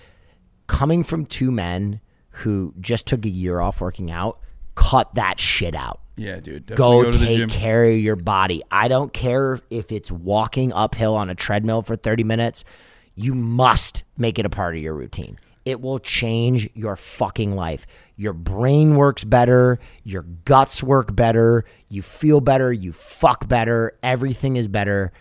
Coming 0.66 1.02
from 1.02 1.24
two 1.26 1.50
men 1.50 2.00
who 2.30 2.74
just 2.80 3.06
took 3.06 3.24
a 3.24 3.28
year 3.30 3.58
off 3.60 3.80
working 3.80 4.10
out, 4.10 4.38
cut 4.74 5.14
that 5.14 5.40
shit 5.40 5.74
out 5.74 6.00
Yeah, 6.16 6.40
dude. 6.40 6.66
Go, 6.66 7.04
go, 7.04 7.10
take 7.10 7.48
care 7.48 7.84
of 7.90 7.98
your 7.98 8.16
body. 8.16 8.62
I 8.70 8.86
don't 8.88 9.12
care 9.12 9.60
if 9.70 9.90
it's 9.90 10.12
walking 10.12 10.72
uphill 10.72 11.14
on 11.16 11.30
a 11.30 11.34
treadmill 11.34 11.80
for 11.82 11.96
30 11.96 12.22
minutes. 12.24 12.64
You 13.20 13.34
must 13.34 14.04
make 14.16 14.38
it 14.38 14.46
a 14.46 14.48
part 14.48 14.76
of 14.76 14.80
your 14.80 14.94
routine. 14.94 15.40
It 15.64 15.80
will 15.80 15.98
change 15.98 16.70
your 16.74 16.94
fucking 16.94 17.56
life. 17.56 17.84
Your 18.16 18.32
brain 18.32 18.94
works 18.94 19.24
better, 19.24 19.80
your 20.04 20.22
guts 20.22 20.84
work 20.84 21.16
better, 21.16 21.64
you 21.88 22.00
feel 22.00 22.40
better, 22.40 22.72
you 22.72 22.92
fuck 22.92 23.48
better, 23.48 23.98
everything 24.04 24.54
is 24.54 24.68
better. 24.68 25.12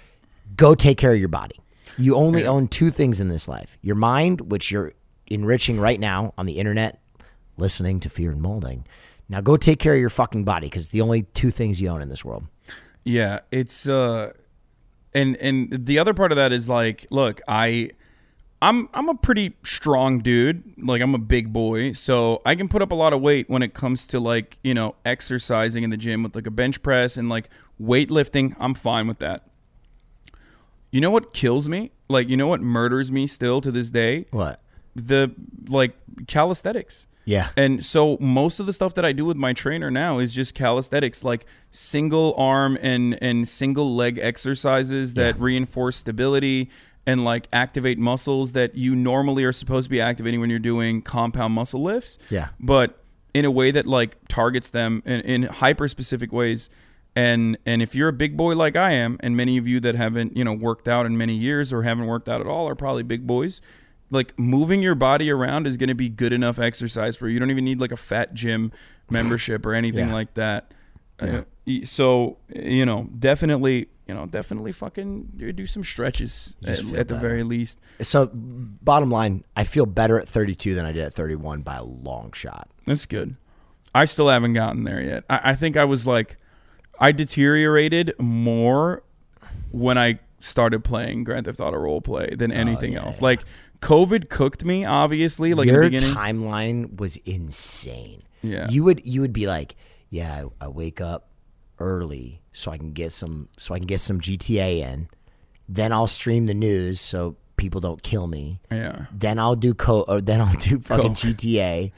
Go 0.56 0.76
take 0.76 1.00
care 1.00 1.12
of 1.12 1.18
your 1.18 1.28
body. 1.28 1.60
You 1.98 2.16
only 2.16 2.46
own 2.46 2.68
two 2.68 2.92
things 2.92 3.20
in 3.20 3.30
this 3.30 3.48
life 3.48 3.80
your 3.82 3.96
mind, 3.96 4.52
which 4.52 4.70
you're 4.70 4.94
enriching 5.26 5.80
right 5.80 6.00
now 6.00 6.36
on 6.38 6.46
the 6.46 6.60
internet, 6.60 7.02
listening 7.58 8.00
to 8.02 8.10
Fear 8.10 8.30
and 8.30 8.42
Malding. 8.42 8.86
Now 9.28 9.42
go 9.42 9.58
take 9.58 9.80
care 9.80 9.96
of 9.96 10.00
your 10.00 10.12
fucking 10.12 10.44
body 10.44 10.68
because 10.68 10.84
it's 10.84 10.92
the 10.92 11.02
only 11.02 11.24
two 11.24 11.50
things 11.50 11.82
you 11.82 11.90
own 11.90 12.04
in 12.04 12.10
this 12.10 12.24
world. 12.24 12.46
Yeah, 13.04 13.40
it's 13.52 13.88
uh 13.88 14.34
and 15.18 15.36
and 15.38 15.86
the 15.86 15.98
other 16.00 16.14
part 16.14 16.32
of 16.32 16.36
that 16.36 16.52
is 16.52 16.70
like, 16.70 17.08
look, 17.10 17.42
I 17.48 17.92
I'm 18.62 18.88
I'm 18.94 19.10
a 19.10 19.16
pretty 19.16 19.56
strong 19.64 20.20
dude. 20.20 20.64
Like 20.78 21.02
I'm 21.02 21.16
a 21.16 21.20
big 21.20 21.52
boy, 21.52 21.94
so 21.94 22.42
I 22.46 22.56
can 22.56 22.68
put 22.68 22.82
up 22.82 22.92
a 22.92 22.96
lot 22.96 23.14
of 23.14 23.22
weight 23.22 23.50
when 23.50 23.64
it 23.64 23.74
comes 23.74 24.06
to 24.08 24.20
like, 24.20 24.58
you 24.64 24.74
know, 24.74 24.96
exercising 25.06 25.84
in 25.84 25.90
the 25.90 25.98
gym 25.98 26.24
with 26.24 26.36
like 26.36 26.48
a 26.48 26.52
bench 26.52 26.82
press 26.84 27.18
and 27.18 27.30
like 27.30 27.50
weightlifting. 27.82 28.56
I'm 28.60 28.74
fine 28.74 29.08
with 29.08 29.20
that. 29.20 29.48
You 30.92 31.02
know 31.02 31.12
what 31.12 31.34
kills 31.34 31.68
me? 31.68 31.92
Like, 32.08 32.30
you 32.30 32.38
know 32.38 32.48
what 32.48 32.62
murders 32.62 33.12
me 33.12 33.28
still 33.28 33.60
to 33.62 33.72
this 33.72 33.92
day? 33.92 34.28
What? 34.32 34.62
The 34.96 35.34
like 35.68 35.96
calisthenics. 36.28 37.08
Yeah. 37.28 37.50
And 37.58 37.84
so 37.84 38.18
most 38.22 38.62
of 38.62 38.68
the 38.68 38.74
stuff 38.74 38.94
that 38.94 39.04
I 39.04 39.12
do 39.12 39.26
with 39.26 39.36
my 39.36 39.52
trainer 39.52 39.92
now 39.92 40.18
is 40.18 40.34
just 40.34 40.56
calisthenics, 40.56 41.26
like 41.26 41.46
single 41.72 42.34
arm 42.38 42.78
and 42.82 43.22
and 43.22 43.48
single 43.48 43.94
leg 43.94 44.18
exercises 44.18 45.14
that 45.16 45.38
reinforce 45.38 45.98
stability 45.98 46.70
and 47.06 47.26
like 47.26 47.50
activate 47.52 48.00
muscles 48.00 48.54
that 48.54 48.76
you 48.76 48.96
normally 48.96 49.44
are 49.44 49.52
supposed 49.52 49.86
to 49.86 49.90
be 49.90 50.00
activating 50.00 50.40
when 50.40 50.50
you're 50.50 50.58
doing 50.58 51.02
compound 51.02 51.54
muscle 51.54 51.84
lifts. 51.84 52.18
Yeah. 52.30 52.50
But 52.62 53.04
in 53.34 53.44
a 53.44 53.52
way 53.52 53.72
that 53.72 53.86
like 53.86 54.16
targets 54.30 54.70
them 54.70 55.04
in, 55.06 55.20
in 55.22 55.44
hyper 55.44 55.90
specific 55.90 56.32
ways. 56.32 56.70
And 57.14 57.58
and 57.66 57.82
if 57.82 57.94
you're 57.94 58.10
a 58.10 58.14
big 58.14 58.38
boy 58.38 58.56
like 58.56 58.78
I 58.78 58.92
am, 58.94 59.18
and 59.20 59.36
many 59.36 59.58
of 59.58 59.68
you 59.68 59.82
that 59.82 59.96
haven't, 59.96 60.38
you 60.38 60.46
know, 60.46 60.54
worked 60.54 60.88
out 60.88 61.06
in 61.06 61.18
many 61.18 61.34
years 61.34 61.74
or 61.74 61.84
haven't 61.84 62.06
worked 62.06 62.30
out 62.30 62.40
at 62.40 62.48
all 62.48 62.70
are 62.70 62.76
probably 62.76 63.04
big 63.04 63.28
boys 63.28 63.60
like 64.10 64.38
moving 64.40 64.82
your 64.82 64.96
body 64.96 65.30
around 65.30 65.68
is 65.68 65.78
going 65.78 65.90
to 65.90 65.96
be 65.96 66.10
good 66.10 66.34
enough 66.34 66.60
exercise 66.60 67.16
for 67.18 67.28
you. 67.28 67.34
You 67.34 67.40
don't 67.40 67.52
even 67.52 67.66
need 67.66 67.80
like 67.82 67.92
a 67.92 67.98
fat 67.98 68.34
gym 68.34 68.72
membership 69.10 69.66
or 69.66 69.74
anything 69.74 70.08
Yeah. 70.10 70.14
like 70.14 70.34
that. 70.36 70.74
Uh, 71.20 71.42
so 71.84 72.38
you 72.56 72.86
know, 72.86 73.10
definitely, 73.18 73.88
you 74.08 74.14
know, 74.14 74.26
definitely 74.28 74.72
fucking 74.72 75.32
do- 75.56 75.66
some 75.68 75.84
stretches 75.84 76.56
at, 76.64 76.80
at 76.94 77.08
the 77.08 77.16
very 77.18 77.44
least. 77.44 77.80
So, 78.02 78.30
bottom 78.34 79.10
line, 79.10 79.44
I 79.56 79.64
feel 79.64 79.86
better 79.88 80.20
at 80.20 80.30
32 80.30 80.76
than 80.76 80.86
I 80.86 80.92
did 80.92 81.04
at 81.04 81.14
31 81.14 81.62
by 81.64 81.78
a 81.78 81.84
long 81.84 82.32
shot. 82.34 82.70
That's 82.86 83.06
good. 83.08 83.36
I 83.96 84.06
still 84.06 84.30
haven't 84.30 84.54
gotten 84.54 84.84
there 84.84 85.02
yet. 85.02 85.24
I, 85.30 85.40
I 85.52 85.56
think 85.56 85.76
I 85.76 85.86
was 85.86 86.06
like, 86.06 86.38
I 87.00 87.12
deteriorated 87.12 88.14
more 88.20 89.02
when 89.72 89.98
I 89.98 90.20
started 90.40 90.84
playing 90.84 91.24
Grand 91.24 91.46
Theft 91.46 91.60
Auto 91.60 91.78
role 91.78 92.00
play 92.00 92.30
than 92.36 92.52
anything 92.52 92.96
else. 92.96 93.22
Like 93.24 93.42
COVID 93.82 94.30
cooked 94.30 94.66
me, 94.66 94.86
obviously. 94.86 95.54
Like 95.54 95.68
Your 95.68 95.84
in 95.84 95.92
the 95.92 95.98
beginning. 95.98 96.16
timeline 96.16 96.98
was 97.00 97.18
insane. 97.18 98.24
Yeah. 98.42 98.70
You 98.70 98.84
would 98.84 99.06
you 99.06 99.22
would 99.22 99.34
be 99.34 99.48
like, 99.48 99.76
yeah, 100.10 100.46
I, 100.62 100.66
I 100.66 100.68
wake 100.68 101.02
up, 101.02 101.28
early 101.80 102.42
so 102.54 102.72
I 102.72 102.78
can 102.78 102.92
get 102.92 103.12
some 103.12 103.50
so 103.58 103.74
I 103.74 103.80
can 103.80 103.88
get 103.88 104.02
some 104.02 104.20
GTA 104.20 104.80
in. 104.80 105.10
Then 105.70 105.92
I'll 105.92 106.08
stream 106.08 106.46
the 106.46 106.54
news 106.54 107.00
so 107.00 107.36
people 107.58 107.82
don't 107.82 108.02
kill 108.02 108.28
me. 108.28 108.60
Yeah. 108.72 109.06
Then 109.12 109.40
I'll 109.40 109.56
do 109.56 109.74
co 109.74 110.02
or 110.02 110.22
then 110.22 110.42
I'll 110.42 110.56
do 110.56 110.80
fucking 110.82 111.16
Coke. 111.16 111.18
GTA. 111.18 111.92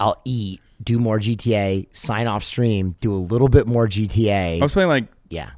I'll 0.00 0.20
eat, 0.24 0.60
do 0.82 0.98
more 0.98 1.18
GTA, 1.18 1.88
sign 1.92 2.28
off 2.28 2.44
stream, 2.44 2.94
do 3.00 3.12
a 3.12 3.16
little 3.18 3.48
bit 3.48 3.66
more 3.66 3.88
GTA. 3.88 4.58
I 4.58 4.62
was 4.62 4.72
playing 4.72 4.88
like 4.88 5.06
yeah. 5.28 5.50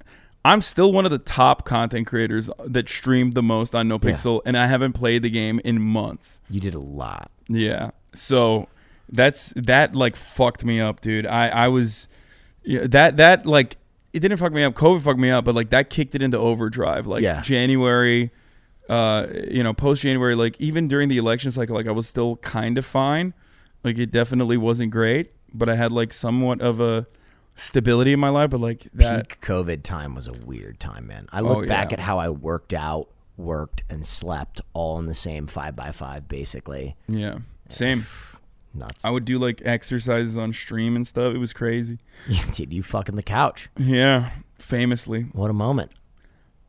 I'm 0.44 0.60
still 0.62 0.92
one 0.92 1.04
of 1.04 1.10
the 1.10 1.18
top 1.18 1.66
content 1.66 2.06
creators 2.06 2.48
that 2.64 2.88
streamed 2.88 3.34
the 3.34 3.42
most 3.42 3.74
on 3.74 3.88
NoPixel, 3.88 4.40
and 4.46 4.56
I 4.56 4.66
haven't 4.66 4.94
played 4.94 5.22
the 5.22 5.30
game 5.30 5.60
in 5.64 5.80
months. 5.82 6.40
You 6.48 6.60
did 6.60 6.74
a 6.74 6.78
lot. 6.78 7.30
Yeah. 7.48 7.90
So 8.14 8.68
that's 9.10 9.52
that 9.56 9.94
like 9.94 10.16
fucked 10.16 10.64
me 10.64 10.80
up, 10.80 11.00
dude. 11.00 11.26
I 11.26 11.48
I 11.48 11.68
was 11.68 12.08
yeah, 12.62 12.86
that 12.88 13.18
that 13.18 13.44
like 13.46 13.76
it 14.12 14.20
didn't 14.20 14.38
fuck 14.38 14.52
me 14.52 14.64
up. 14.64 14.74
COVID 14.74 15.02
fucked 15.02 15.20
me 15.20 15.30
up, 15.30 15.44
but 15.44 15.54
like 15.54 15.70
that 15.70 15.90
kicked 15.90 16.14
it 16.14 16.22
into 16.22 16.38
overdrive. 16.38 17.06
Like 17.06 17.22
Yeah. 17.22 17.42
January, 17.42 18.30
uh, 18.88 19.26
you 19.48 19.62
know, 19.62 19.72
post 19.74 20.02
January, 20.02 20.34
like 20.34 20.60
even 20.60 20.88
during 20.88 21.08
the 21.08 21.18
election 21.18 21.50
cycle, 21.50 21.76
like 21.76 21.86
I 21.86 21.92
was 21.92 22.08
still 22.08 22.36
kind 22.36 22.78
of 22.78 22.86
fine. 22.86 23.34
Like 23.84 23.98
it 23.98 24.10
definitely 24.10 24.56
wasn't 24.56 24.90
great, 24.90 25.32
but 25.52 25.68
I 25.68 25.76
had 25.76 25.92
like 25.92 26.12
somewhat 26.12 26.60
of 26.60 26.80
a 26.80 27.06
stability 27.54 28.12
in 28.12 28.20
my 28.20 28.28
life. 28.30 28.50
But 28.50 28.60
like 28.60 28.88
that, 28.94 29.28
Peak 29.28 29.40
COVID 29.40 29.82
time 29.82 30.14
was 30.14 30.26
a 30.26 30.32
weird 30.32 30.80
time, 30.80 31.06
man. 31.06 31.28
I 31.32 31.40
look 31.40 31.64
Oh, 31.64 31.66
back 31.66 31.90
yeah. 31.90 31.98
at 31.98 32.00
how 32.00 32.18
I 32.18 32.28
worked 32.30 32.72
out, 32.74 33.08
worked, 33.36 33.82
and 33.90 34.06
slept 34.06 34.60
all 34.72 34.98
in 34.98 35.06
the 35.06 35.14
same 35.14 35.46
five 35.46 35.74
by 35.76 35.92
five, 35.92 36.28
basically. 36.28 36.96
yeah, 37.08 37.38
same. 37.68 38.06
Nuts. 38.72 39.04
I 39.04 39.10
would 39.10 39.24
do 39.24 39.36
like 39.36 39.60
exercises 39.64 40.36
on 40.36 40.52
stream 40.52 40.94
and 40.94 41.04
stuff. 41.04 41.34
It 41.34 41.38
was 41.38 41.52
crazy. 41.52 41.98
Dude, 42.52 42.72
you 42.72 42.84
fucking 42.84 43.16
the 43.16 43.22
couch. 43.22 43.68
Yeah, 43.76 44.30
famously. 44.60 45.22
What 45.32 45.50
a 45.50 45.52
moment. 45.52 45.90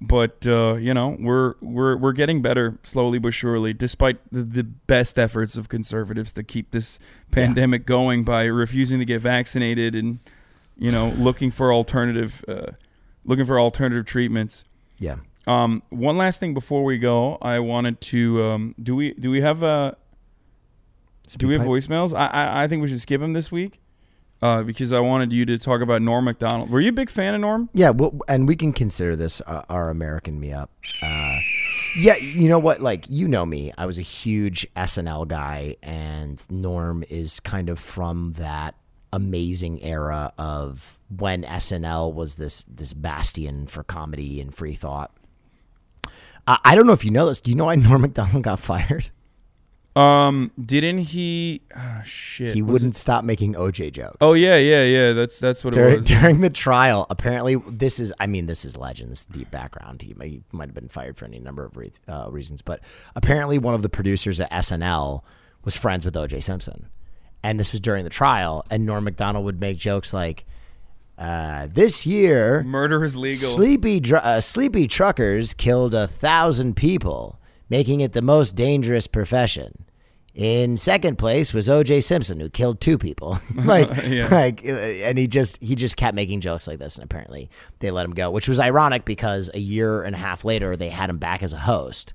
but 0.03 0.47
uh, 0.47 0.73
you 0.79 0.95
know 0.95 1.15
we're 1.19 1.53
we're 1.61 1.95
we're 1.95 2.11
getting 2.13 2.41
better 2.41 2.79
slowly 2.81 3.19
but 3.19 3.35
surely, 3.35 3.71
despite 3.71 4.17
the, 4.31 4.41
the 4.41 4.63
best 4.63 5.19
efforts 5.19 5.55
of 5.55 5.69
conservatives 5.69 6.31
to 6.33 6.41
keep 6.41 6.71
this 6.71 6.97
pandemic 7.29 7.85
going 7.85 8.23
by 8.23 8.45
refusing 8.45 8.97
to 8.97 9.05
get 9.05 9.21
vaccinated 9.21 9.93
and 9.93 10.17
you 10.81 10.91
know 10.91 11.09
looking 11.09 11.51
for 11.51 11.71
alternative 11.71 12.43
uh, 12.47 12.71
looking 13.23 13.45
for 13.45 13.59
alternative 13.59 14.05
treatments. 14.05 14.65
Yeah. 14.97 15.17
Um, 15.47 15.83
one 15.89 16.17
last 16.17 16.39
thing 16.39 16.53
before 16.53 16.83
we 16.83 16.97
go, 16.97 17.37
I 17.41 17.59
wanted 17.59 18.01
to 18.01 18.43
um, 18.43 18.75
do 18.81 18.95
we 18.95 19.13
do 19.13 19.29
we 19.29 19.41
have 19.41 19.63
uh 19.63 19.93
do 21.37 21.47
we 21.47 21.53
have 21.53 21.61
pipe? 21.61 21.69
voicemails? 21.69 22.17
I, 22.17 22.27
I 22.27 22.63
I 22.63 22.67
think 22.67 22.81
we 22.81 22.87
should 22.87 23.01
skip 23.01 23.21
them 23.21 23.33
this 23.33 23.51
week. 23.51 23.79
Uh, 24.41 24.63
because 24.63 24.91
I 24.91 24.99
wanted 24.99 25.31
you 25.31 25.45
to 25.45 25.59
talk 25.59 25.81
about 25.81 26.01
Norm 26.01 26.25
Macdonald. 26.25 26.71
Were 26.71 26.81
you 26.81 26.89
a 26.89 26.93
big 26.93 27.11
fan 27.11 27.35
of 27.35 27.41
Norm? 27.41 27.69
Yeah, 27.75 27.91
well, 27.91 28.19
and 28.27 28.47
we 28.47 28.55
can 28.55 28.73
consider 28.73 29.15
this 29.15 29.39
uh, 29.41 29.61
our 29.69 29.91
American 29.91 30.39
me 30.39 30.51
up. 30.51 30.71
Uh, 31.03 31.37
yeah, 31.95 32.15
you 32.15 32.49
know 32.49 32.57
what? 32.57 32.81
Like, 32.81 33.05
you 33.07 33.27
know 33.27 33.45
me. 33.45 33.71
I 33.77 33.85
was 33.85 33.99
a 33.99 34.01
huge 34.01 34.65
SNL 34.75 35.27
guy, 35.27 35.75
and 35.83 36.43
Norm 36.49 37.03
is 37.07 37.39
kind 37.39 37.69
of 37.69 37.77
from 37.77 38.33
that 38.39 38.73
amazing 39.13 39.81
era 39.83 40.33
of 40.37 40.99
when 41.15 41.43
SNL 41.43 42.13
was 42.13 42.35
this 42.35 42.63
this 42.63 42.93
bastion 42.93 43.67
for 43.67 43.83
comedy 43.83 44.39
and 44.41 44.53
free 44.53 44.73
thought. 44.75 45.11
Uh, 46.47 46.57
I 46.65 46.75
don't 46.75 46.87
know 46.87 46.93
if 46.93 47.05
you 47.05 47.11
know 47.11 47.27
this. 47.27 47.41
Do 47.41 47.51
you 47.51 47.57
know 47.57 47.65
why 47.65 47.75
Norm 47.75 48.01
Macdonald 48.01 48.43
got 48.43 48.59
fired? 48.59 49.09
Um, 49.93 50.51
didn't 50.63 50.99
he? 50.99 51.63
ah, 51.75 52.01
shit. 52.05 52.53
He 52.53 52.61
was 52.61 52.75
wouldn't 52.75 52.95
it- 52.95 52.97
stop 52.97 53.25
making 53.25 53.55
OJ 53.55 53.91
jokes. 53.91 54.15
Oh 54.21 54.31
yeah, 54.33 54.55
yeah, 54.57 54.85
yeah. 54.85 55.11
That's 55.11 55.37
that's 55.37 55.65
what 55.65 55.75
it 55.75 55.77
during, 55.79 55.95
was. 55.97 56.05
during 56.05 56.39
the 56.41 56.49
trial, 56.49 57.05
apparently, 57.09 57.57
this 57.67 57.99
is, 57.99 58.13
I 58.17 58.25
mean, 58.27 58.45
this 58.45 58.63
is 58.63 58.77
legend. 58.77 59.11
This 59.11 59.21
is 59.21 59.25
deep 59.25 59.51
background. 59.51 60.01
He, 60.01 60.15
he 60.21 60.43
might 60.53 60.69
have 60.69 60.73
been 60.75 60.87
fired 60.87 61.17
for 61.17 61.25
any 61.25 61.39
number 61.39 61.65
of 61.65 61.75
re- 61.75 61.91
uh, 62.07 62.27
reasons, 62.31 62.61
but 62.61 62.79
apparently, 63.17 63.57
one 63.57 63.73
of 63.73 63.81
the 63.81 63.89
producers 63.89 64.39
at 64.39 64.49
SNL 64.51 65.23
was 65.65 65.75
friends 65.75 66.05
with 66.05 66.13
OJ 66.15 66.41
Simpson. 66.41 66.87
And 67.43 67.59
this 67.59 67.71
was 67.71 67.79
during 67.79 68.03
the 68.03 68.09
trial, 68.11 68.65
and 68.69 68.85
Norm 68.85 69.03
Macdonald 69.03 69.45
would 69.45 69.59
make 69.59 69.77
jokes 69.77 70.13
like, 70.13 70.45
uh, 71.17 71.67
this 71.71 72.05
year, 72.05 72.63
Murder 72.63 73.03
is 73.03 73.15
legal. 73.15 73.49
Sleepy, 73.49 73.99
dr- 73.99 74.23
uh, 74.23 74.41
sleepy 74.41 74.87
truckers 74.87 75.53
killed 75.53 75.93
a 75.93 76.07
thousand 76.07 76.75
people, 76.75 77.39
making 77.69 78.01
it 78.01 78.13
the 78.13 78.21
most 78.21 78.55
dangerous 78.55 79.07
profession. 79.07 79.85
In 80.33 80.77
second 80.77 81.17
place 81.17 81.53
was 81.53 81.67
O.J. 81.67 82.01
Simpson, 82.01 82.39
who 82.39 82.49
killed 82.49 82.79
two 82.79 82.97
people. 82.97 83.37
like, 83.55 83.89
Yeah. 84.07 84.29
like, 84.31 84.61
uh, 84.65 84.69
and 84.71 85.17
he 85.17 85.27
just 85.27 85.61
he 85.61 85.75
just 85.75 85.97
kept 85.97 86.15
making 86.15 86.41
jokes 86.41 86.67
like 86.67 86.79
this, 86.79 86.95
and 86.95 87.03
apparently 87.03 87.49
they 87.79 87.91
let 87.91 88.05
him 88.05 88.11
go, 88.13 88.31
which 88.31 88.47
was 88.47 88.59
ironic 88.59 89.03
because 89.03 89.49
a 89.53 89.59
year 89.59 90.03
and 90.03 90.15
a 90.15 90.19
half 90.19 90.45
later 90.45 90.75
they 90.77 90.89
had 90.89 91.09
him 91.09 91.17
back 91.17 91.43
as 91.43 91.53
a 91.53 91.57
host. 91.59 92.13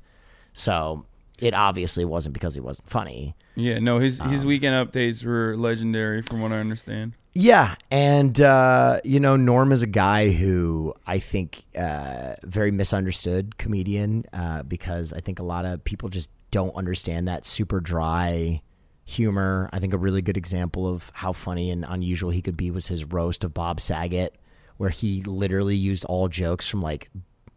So 0.55 1.05
it 1.39 1.55
obviously 1.55 2.05
wasn't 2.05 2.33
because 2.33 2.55
he 2.55 2.61
wasn't 2.61 2.89
funny. 2.89 3.35
Yeah, 3.55 3.79
no, 3.79 3.99
his 3.99 4.21
his 4.21 4.43
Um, 4.43 4.49
weekend 4.49 4.75
updates 4.75 5.25
were 5.25 5.57
legendary, 5.57 6.23
from 6.23 6.41
what 6.41 6.53
I 6.53 6.59
understand. 6.59 7.13
Yeah, 7.35 7.75
and 7.91 8.41
uh, 8.41 9.01
you 9.05 9.21
know, 9.21 9.37
Norm 9.37 9.71
is 9.73 9.83
a 9.83 9.87
guy 9.87 10.31
who 10.31 10.95
I 11.07 11.19
think 11.19 11.65
uh, 11.77 12.35
very 12.45 12.71
misunderstood 12.71 13.59
comedian 13.59 14.25
uh, 14.33 14.63
because 14.63 15.13
I 15.13 15.21
think 15.21 15.39
a 15.39 15.43
lot 15.43 15.65
of 15.67 15.85
people 15.85 16.09
just 16.09 16.31
don't 16.51 16.75
understand 16.75 17.29
that 17.29 17.45
super 17.45 17.81
dry 17.81 18.63
humor. 19.05 19.69
I 19.73 19.79
think 19.79 19.93
a 19.93 19.99
really 19.99 20.23
good 20.23 20.37
example 20.37 20.87
of 20.89 21.11
how 21.15 21.33
funny 21.33 21.71
and 21.71 21.85
unusual 21.87 22.31
he 22.31 22.41
could 22.43 22.57
be 22.57 22.71
was 22.71 22.89
his 22.89 23.05
roast 23.05 23.45
of 23.45 23.53
Bob 23.53 23.81
Saget, 23.81 24.35
where 24.79 24.91
he 24.91 25.23
literally 25.23 25.77
used 25.77 26.05
all 26.07 26.29
jokes 26.29 26.69
from 26.69 26.81
like 26.83 27.11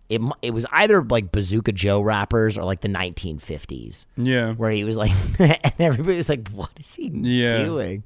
it. 0.10 0.22
It 0.41 0.52
was 0.52 0.65
either 0.72 1.03
like 1.03 1.31
Bazooka 1.31 1.72
Joe 1.72 2.02
wrappers 2.02 2.57
or 2.57 2.64
like 2.64 2.81
the 2.81 2.88
1950s 2.90 4.06
Yeah, 4.18 4.53
where 4.53 4.72
he 4.72 4.84
was 4.84 4.98
like, 4.98 5.11
and 5.40 5.73
everybody 5.80 6.18
was 6.18 6.30
like, 6.30 6.49
"What 6.49 6.72
is 6.80 6.95
he 6.95 7.10
Yeah. 7.14 7.64
doing?" 7.65 8.03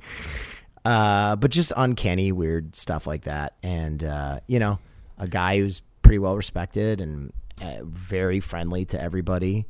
Uh, 0.86 1.36
but 1.38 1.50
just 1.52 1.72
uncanny, 1.78 2.32
weird 2.32 2.76
stuff 2.76 3.08
like 3.08 3.24
that, 3.24 3.54
and 3.64 4.04
uh, 4.04 4.40
you 4.48 4.60
know, 4.60 4.80
a 5.18 5.28
guy 5.28 5.58
who's 5.58 5.82
pretty 6.02 6.20
well 6.20 6.36
respected 6.36 7.00
and 7.00 7.32
uh, 7.62 7.78
very 7.84 8.40
friendly 8.42 8.84
to 8.86 9.02
everybody. 9.02 9.66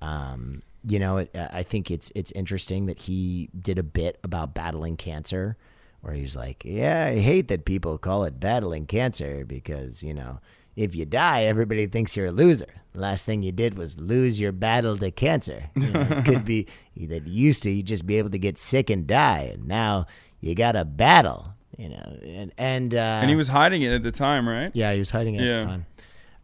Um, 0.00 0.62
you 0.86 0.98
know, 0.98 1.18
it, 1.18 1.34
I 1.36 1.62
think 1.64 1.90
it's 1.90 2.10
it's 2.14 2.30
interesting 2.32 2.86
that 2.86 2.98
he 3.00 3.50
did 3.60 3.78
a 3.78 3.82
bit 3.82 4.18
about 4.24 4.54
battling 4.54 4.96
cancer, 4.96 5.56
where 6.00 6.14
he's 6.14 6.34
like, 6.34 6.64
"Yeah, 6.64 7.06
I 7.12 7.18
hate 7.18 7.48
that 7.48 7.66
people 7.66 7.98
call 7.98 8.24
it 8.24 8.40
battling 8.40 8.86
cancer 8.86 9.44
because 9.44 10.02
you 10.02 10.14
know." 10.14 10.40
If 10.76 10.94
you 10.94 11.04
die, 11.04 11.44
everybody 11.44 11.86
thinks 11.86 12.16
you're 12.16 12.26
a 12.26 12.32
loser. 12.32 12.66
The 12.92 13.00
last 13.00 13.26
thing 13.26 13.42
you 13.42 13.52
did 13.52 13.76
was 13.76 13.98
lose 13.98 14.40
your 14.40 14.52
battle 14.52 14.96
to 14.98 15.10
cancer. 15.10 15.64
You 15.74 15.90
know, 15.90 16.00
it 16.00 16.24
could 16.24 16.44
be 16.44 16.66
that 16.96 17.26
used 17.26 17.62
to 17.64 17.70
you 17.70 17.82
just 17.82 18.06
be 18.06 18.18
able 18.18 18.30
to 18.30 18.38
get 18.38 18.58
sick 18.58 18.90
and 18.90 19.06
die, 19.06 19.50
and 19.52 19.66
now 19.66 20.06
you 20.40 20.54
got 20.54 20.76
a 20.76 20.84
battle. 20.84 21.54
You 21.76 21.88
know, 21.88 22.18
and 22.22 22.52
and 22.56 22.94
uh, 22.94 22.98
and 23.20 23.30
he 23.30 23.36
was 23.36 23.48
hiding 23.48 23.82
it 23.82 23.92
at 23.92 24.02
the 24.02 24.12
time, 24.12 24.48
right? 24.48 24.70
yeah, 24.74 24.92
he 24.92 24.98
was 24.98 25.10
hiding 25.10 25.34
it 25.34 25.42
at 25.42 25.60
the 25.60 25.66
time. 25.66 25.86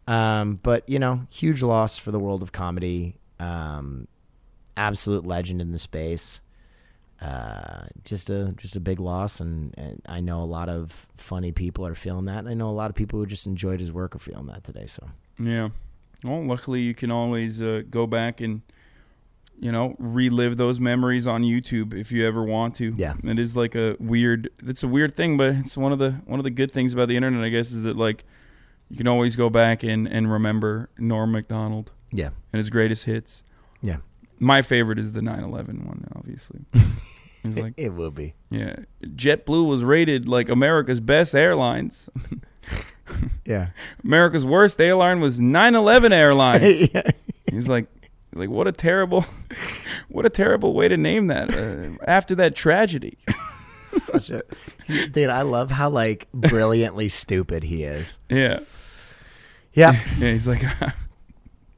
Um, 0.07 0.59
but 0.61 0.87
you 0.89 0.99
know, 0.99 1.25
huge 1.29 1.61
loss 1.61 1.97
for 1.97 2.11
the 2.11 2.19
world 2.19 2.41
of 2.41 2.51
comedy. 2.51 3.17
Um, 3.39 4.07
absolute 4.77 5.25
legend 5.25 5.61
in 5.61 5.71
the 5.71 5.79
space. 5.79 6.41
Uh, 7.21 7.85
just 8.03 8.29
a 8.31 8.53
just 8.57 8.75
a 8.75 8.79
big 8.79 8.99
loss, 8.99 9.39
and, 9.39 9.75
and 9.77 10.01
I 10.07 10.21
know 10.21 10.41
a 10.41 10.45
lot 10.45 10.69
of 10.69 11.07
funny 11.17 11.51
people 11.51 11.85
are 11.85 11.93
feeling 11.93 12.25
that, 12.25 12.39
and 12.39 12.49
I 12.49 12.55
know 12.55 12.69
a 12.69 12.71
lot 12.71 12.89
of 12.89 12.95
people 12.95 13.19
who 13.19 13.25
just 13.27 13.45
enjoyed 13.45 13.79
his 13.79 13.91
work 13.91 14.15
are 14.15 14.19
feeling 14.19 14.47
that 14.47 14.63
today. 14.63 14.87
So 14.87 15.07
Yeah. 15.39 15.69
Well, 16.23 16.43
luckily 16.43 16.81
you 16.81 16.93
can 16.93 17.11
always 17.11 17.61
uh, 17.61 17.83
go 17.89 18.07
back 18.07 18.41
and 18.41 18.61
you 19.59 19.71
know 19.71 19.95
relive 19.99 20.57
those 20.57 20.79
memories 20.79 21.27
on 21.27 21.43
YouTube 21.43 21.93
if 21.93 22.11
you 22.11 22.25
ever 22.27 22.43
want 22.43 22.73
to. 22.75 22.93
Yeah. 22.97 23.13
It 23.23 23.37
is 23.37 23.55
like 23.55 23.75
a 23.75 23.95
weird. 23.99 24.49
It's 24.63 24.81
a 24.81 24.87
weird 24.87 25.15
thing, 25.15 25.37
but 25.37 25.51
it's 25.51 25.77
one 25.77 25.91
of 25.91 25.99
the 25.99 26.11
one 26.25 26.39
of 26.39 26.43
the 26.43 26.49
good 26.49 26.71
things 26.71 26.91
about 26.93 27.07
the 27.07 27.15
internet, 27.15 27.43
I 27.43 27.49
guess, 27.49 27.71
is 27.71 27.83
that 27.83 27.97
like 27.97 28.25
you 28.89 28.97
can 28.97 29.07
always 29.07 29.35
go 29.35 29.49
back 29.49 29.83
and 29.83 30.07
and 30.07 30.31
remember 30.31 30.89
Norm 30.97 31.31
Macdonald 31.31 31.91
yeah, 32.11 32.29
and 32.51 32.57
his 32.57 32.69
greatest 32.71 33.05
hits. 33.05 33.43
yeah, 33.81 33.97
My 34.41 34.61
favorite 34.63 34.97
is 34.99 35.11
the 35.11 35.21
9/11 35.21 35.85
one, 35.85 36.05
obviously. 36.15 36.61
It's 37.43 37.57
like 37.57 37.73
it 37.75 37.89
will 37.89 38.11
be. 38.11 38.35
yeah, 38.51 38.75
JetBlue 39.03 39.67
was 39.67 39.83
rated 39.83 40.27
like 40.27 40.47
America's 40.47 40.99
best 40.99 41.33
airlines. 41.33 42.09
Yeah, 43.45 43.69
America's 44.03 44.45
worst 44.45 44.79
airline 44.79 45.19
was 45.19 45.39
9/11 45.39 46.11
Airlines. 46.11 46.89
He's 47.49 47.67
like, 47.67 47.87
like 48.33 48.49
what 48.49 48.67
a 48.67 48.71
terrible, 48.71 49.25
what 50.07 50.25
a 50.25 50.29
terrible 50.29 50.73
way 50.73 50.87
to 50.87 50.95
name 50.97 51.27
that 51.27 51.53
uh, 51.53 51.97
after 52.07 52.35
that 52.35 52.55
tragedy. 52.55 53.17
such 53.89 54.29
a 54.29 54.43
dude. 54.87 55.29
I 55.29 55.41
love 55.41 55.71
how 55.71 55.89
like 55.89 56.27
brilliantly 56.33 57.09
stupid 57.09 57.63
he 57.63 57.83
is. 57.83 58.19
Yeah, 58.29 58.59
Yeah, 59.73 59.99
yeah. 60.19 60.31
He's 60.31 60.47
like, 60.47 60.63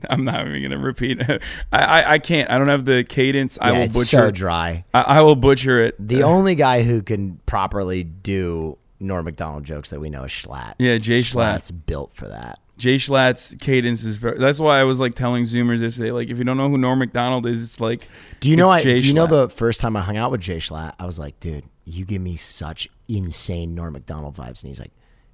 I'm 0.09 0.23
not 0.23 0.47
even 0.47 0.61
gonna 0.61 0.77
repeat. 0.77 1.21
it. 1.21 1.41
I, 1.71 1.79
I, 1.79 2.11
I 2.13 2.19
can't. 2.19 2.49
I 2.49 2.57
don't 2.57 2.67
have 2.67 2.85
the 2.85 3.03
cadence. 3.03 3.57
I 3.61 3.71
yeah, 3.71 3.77
will 3.77 3.83
it's 3.85 3.95
butcher. 3.97 4.17
so 4.17 4.31
dry. 4.31 4.85
I, 4.93 5.01
I 5.01 5.21
will 5.21 5.35
butcher 5.35 5.79
it. 5.81 5.95
The 5.99 6.23
only 6.23 6.55
guy 6.55 6.83
who 6.83 7.01
can 7.01 7.39
properly 7.45 8.03
do 8.03 8.77
Norm 8.99 9.25
Macdonald 9.25 9.63
jokes 9.63 9.89
that 9.91 9.99
we 9.99 10.09
know 10.09 10.23
is 10.23 10.31
Schlatt. 10.31 10.75
Yeah, 10.79 10.97
Jay 10.97 11.19
Schlatt. 11.19 11.57
Schlatt's 11.57 11.71
built 11.71 12.13
for 12.13 12.27
that. 12.27 12.59
Jay 12.77 12.95
Schlatt's 12.95 13.55
cadence 13.59 14.03
is 14.03 14.17
very, 14.17 14.37
that's 14.37 14.59
why 14.59 14.79
I 14.79 14.83
was 14.83 14.99
like 14.99 15.13
telling 15.15 15.43
Zoomers 15.43 15.79
yesterday, 15.79 16.11
like 16.11 16.29
if 16.29 16.37
you 16.37 16.43
don't 16.43 16.57
know 16.57 16.69
who 16.69 16.77
Norm 16.77 16.99
Macdonald 16.99 17.45
is, 17.45 17.61
it's 17.61 17.79
like 17.79 18.07
Do 18.39 18.49
you 18.49 18.55
know? 18.55 18.69
I, 18.69 18.81
Jay 18.81 18.97
do 18.97 19.07
you 19.07 19.13
know 19.13 19.27
the 19.27 19.47
first 19.47 19.79
time 19.79 19.95
I 19.95 20.01
hung 20.01 20.17
out 20.17 20.31
with 20.31 20.41
Jay 20.41 20.57
Schlatt, 20.57 20.93
I 20.99 21.05
was 21.05 21.19
like, 21.19 21.39
dude, 21.39 21.65
you 21.85 22.03
give 22.03 22.21
me 22.21 22.35
such 22.35 22.89
insane 23.07 23.75
Norm 23.75 23.93
Macdonald 23.93 24.35
vibes, 24.35 24.63
and 24.63 24.69
he's 24.69 24.79
like, 24.79 24.91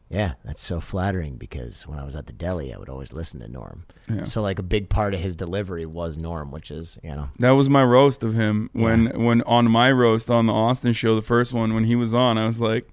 yeah, 0.09 0.33
that's 0.43 0.63
so 0.63 0.79
flattering 0.79 1.35
because 1.35 1.87
when 1.87 1.99
I 1.99 2.03
was 2.03 2.15
at 2.15 2.25
the 2.25 2.33
deli, 2.33 2.73
I 2.73 2.77
would 2.77 2.89
always 2.89 3.13
listen 3.13 3.39
to 3.41 3.47
Norm. 3.47 3.85
So 4.23 4.41
like 4.41 4.57
a 4.57 4.63
big 4.63 4.89
part 4.89 5.13
of 5.13 5.19
his 5.19 5.35
delivery 5.35 5.85
was 5.85 6.17
Norm, 6.17 6.49
which 6.49 6.71
is 6.71 6.97
you 7.03 7.11
know 7.11 7.29
That 7.37 7.51
was 7.51 7.69
my 7.69 7.83
roast 7.83 8.23
of 8.23 8.33
him 8.33 8.71
when 8.73 9.23
when 9.23 9.43
on 9.43 9.69
my 9.69 9.91
roast 9.91 10.31
on 10.31 10.47
the 10.47 10.53
Austin 10.53 10.93
show, 10.93 11.15
the 11.15 11.21
first 11.21 11.53
one 11.53 11.75
when 11.75 11.83
he 11.83 11.95
was 11.95 12.11
on, 12.13 12.39
I 12.39 12.47
was 12.47 12.59
like, 12.59 12.89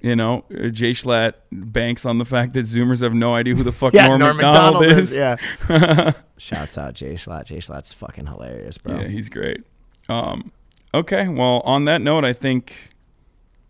you 0.00 0.14
know, 0.14 0.44
uh, 0.54 0.68
Jay 0.68 0.92
Schlatt 0.92 1.34
banks 1.50 2.04
on 2.04 2.18
the 2.18 2.26
fact 2.26 2.52
that 2.52 2.66
Zoomers 2.66 3.00
have 3.02 3.14
no 3.14 3.34
idea 3.34 3.54
who 3.54 3.62
the 3.62 3.72
fuck 3.72 3.94
Norm, 3.94 4.20
Macdonald, 4.20 4.84
is. 4.84 5.16
Yeah. 5.16 5.36
Shouts 6.36 6.76
out 6.76 6.92
Jay 6.94 7.14
Schlatt. 7.14 7.46
Jay 7.46 7.58
Schlatt's 7.58 7.94
fucking 7.94 8.26
hilarious, 8.26 8.76
bro. 8.76 9.00
Yeah, 9.00 9.08
he's 9.08 9.30
great. 9.30 9.64
Um, 10.10 10.52
okay, 10.92 11.28
well, 11.28 11.62
on 11.64 11.86
that 11.86 12.02
note, 12.02 12.24
I 12.24 12.34
think 12.34 12.92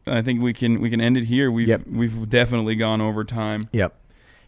I 0.07 0.23
think 0.23 0.41
we 0.43 0.53
can 0.53 0.81
we 0.81 0.91
can 0.91 1.01
end 1.01 1.16
it 1.16 1.24
here. 1.24 1.51
We've 1.51 1.69
Yep. 1.69 1.83
we've 1.91 2.28
definitely 2.28 2.77
gone 2.77 3.01
over 3.01 3.24
time. 3.24 3.69
Yep. 3.73 3.95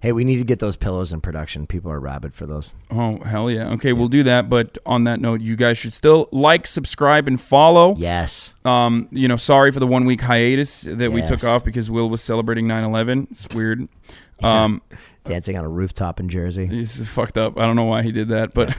Hey, 0.00 0.12
we 0.12 0.22
need 0.22 0.36
to 0.36 0.44
get 0.44 0.60
those 0.60 0.76
pillows 0.76 1.12
in 1.12 1.20
production. 1.20 1.66
People 1.66 1.90
are 1.90 1.98
rabid 1.98 2.32
for 2.32 2.46
those. 2.46 2.70
Oh 2.88 3.18
hell 3.24 3.50
yeah! 3.50 3.68
Okay, 3.70 3.92
we'll 3.92 4.06
do 4.06 4.22
that. 4.22 4.48
But 4.48 4.78
on 4.86 5.02
that 5.04 5.20
note, 5.20 5.40
you 5.40 5.56
guys 5.56 5.76
should 5.76 5.92
still 5.92 6.28
like, 6.30 6.68
subscribe, 6.68 7.26
and 7.26 7.40
follow. 7.40 7.96
Yes. 7.96 8.54
Um, 8.64 9.08
you 9.10 9.26
know, 9.26 9.36
sorry 9.36 9.72
for 9.72 9.80
the 9.80 9.88
one 9.88 10.04
week 10.04 10.20
hiatus 10.20 10.82
that 10.82 11.10
we 11.10 11.20
took 11.22 11.42
off 11.42 11.64
because 11.64 11.90
Will 11.90 12.08
was 12.08 12.22
celebrating 12.22 12.66
9/11. 12.68 13.26
It's 13.32 13.48
weird. 13.54 13.88
Um, 14.40 14.82
Dancing 15.24 15.58
on 15.58 15.64
a 15.64 15.68
rooftop 15.68 16.20
in 16.20 16.28
Jersey. 16.28 16.66
he's 16.66 17.04
fucked 17.08 17.36
up. 17.36 17.58
I 17.58 17.66
don't 17.66 17.74
know 17.74 17.82
why 17.82 18.02
he 18.02 18.12
did 18.12 18.28
that, 18.28 18.54
but 18.54 18.72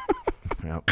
Yep. 0.62 0.90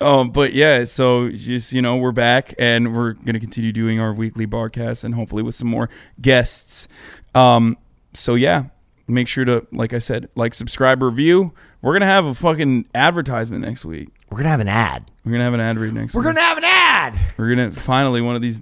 Um, 0.00 0.30
but 0.30 0.52
yeah. 0.52 0.84
So 0.84 1.30
just 1.30 1.72
you 1.72 1.82
know, 1.82 1.96
we're 1.96 2.12
back 2.12 2.54
and 2.58 2.94
we're 2.96 3.12
gonna 3.12 3.40
continue 3.40 3.72
doing 3.72 4.00
our 4.00 4.12
weekly 4.12 4.46
barcast 4.46 5.04
and 5.04 5.14
hopefully 5.14 5.42
with 5.42 5.54
some 5.54 5.68
more 5.68 5.88
guests. 6.20 6.88
Um, 7.34 7.76
so 8.14 8.34
yeah, 8.34 8.64
make 9.06 9.28
sure 9.28 9.44
to 9.44 9.66
like 9.72 9.92
I 9.92 9.98
said, 9.98 10.28
like, 10.34 10.54
subscribe, 10.54 11.02
review. 11.02 11.52
We're 11.80 11.92
gonna 11.92 12.06
have 12.06 12.26
a 12.26 12.34
fucking 12.34 12.86
advertisement 12.94 13.64
next 13.64 13.84
week. 13.84 14.08
We're 14.30 14.38
gonna 14.38 14.50
have 14.50 14.60
an 14.60 14.68
ad. 14.68 15.10
We're 15.24 15.32
gonna 15.32 15.44
have 15.44 15.54
an 15.54 15.60
ad 15.60 15.78
read 15.78 15.94
next 15.94 16.12
week. 16.14 16.24
We're 16.24 16.30
week. 16.30 16.36
gonna 16.36 16.46
have 16.46 16.58
an 16.58 16.64
ad. 16.64 17.18
We're 17.36 17.48
gonna 17.54 17.70
finally 17.70 18.20
one 18.20 18.34
of 18.34 18.42
these 18.42 18.60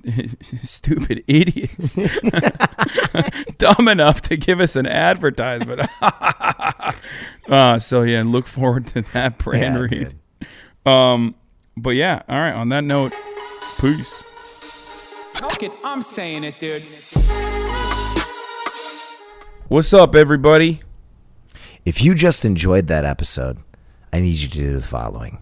stupid 0.62 1.24
idiots 1.26 1.96
dumb 3.58 3.88
enough 3.88 4.20
to 4.22 4.36
give 4.36 4.60
us 4.60 4.76
an 4.76 4.86
advertisement. 4.86 5.88
uh, 7.48 7.78
so 7.78 8.02
yeah, 8.02 8.22
look 8.24 8.46
forward 8.46 8.86
to 8.88 9.02
that 9.12 9.38
brand 9.38 9.74
Yeah, 9.74 9.80
read. 9.80 10.14
Um, 10.86 11.34
but 11.76 11.90
yeah, 11.90 12.22
all 12.28 12.38
right. 12.38 12.54
On 12.54 12.68
that 12.70 12.84
note, 12.84 13.12
peace. 13.78 14.22
Fuck 15.34 15.62
it, 15.62 15.72
I'm 15.84 16.00
saying 16.00 16.44
it, 16.44 16.58
dude. 16.58 16.84
What's 19.68 19.92
up, 19.92 20.14
everybody? 20.14 20.80
If 21.84 22.02
you 22.02 22.14
just 22.14 22.44
enjoyed 22.44 22.86
that 22.86 23.04
episode, 23.04 23.58
I 24.12 24.20
need 24.20 24.36
you 24.36 24.48
to 24.48 24.58
do 24.58 24.72
the 24.72 24.86
following. 24.86 25.38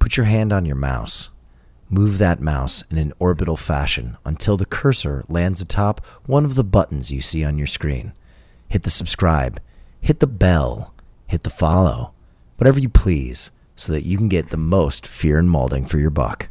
Put 0.00 0.16
your 0.16 0.26
hand 0.26 0.52
on 0.52 0.66
your 0.66 0.76
mouse. 0.76 1.30
Move 1.88 2.18
that 2.18 2.40
mouse 2.40 2.84
in 2.90 2.98
an 2.98 3.12
orbital 3.18 3.56
fashion 3.56 4.16
until 4.24 4.56
the 4.56 4.66
cursor 4.66 5.24
lands 5.28 5.60
atop 5.60 6.04
one 6.26 6.44
of 6.44 6.54
the 6.54 6.64
buttons 6.64 7.10
you 7.10 7.20
see 7.20 7.44
on 7.44 7.58
your 7.58 7.66
screen. 7.66 8.12
Hit 8.68 8.82
the 8.82 8.90
subscribe, 8.90 9.60
hit 10.00 10.20
the 10.20 10.26
bell, 10.26 10.92
hit 11.26 11.42
the 11.42 11.50
follow, 11.50 12.12
whatever 12.56 12.78
you 12.78 12.88
please, 12.88 13.50
so 13.80 13.92
that 13.92 14.04
you 14.04 14.18
can 14.18 14.28
get 14.28 14.50
the 14.50 14.56
most 14.56 15.06
Fear 15.06 15.38
and 15.38 15.48
Malding 15.48 15.88
for 15.88 15.98
your 15.98 16.10
buck. 16.10 16.48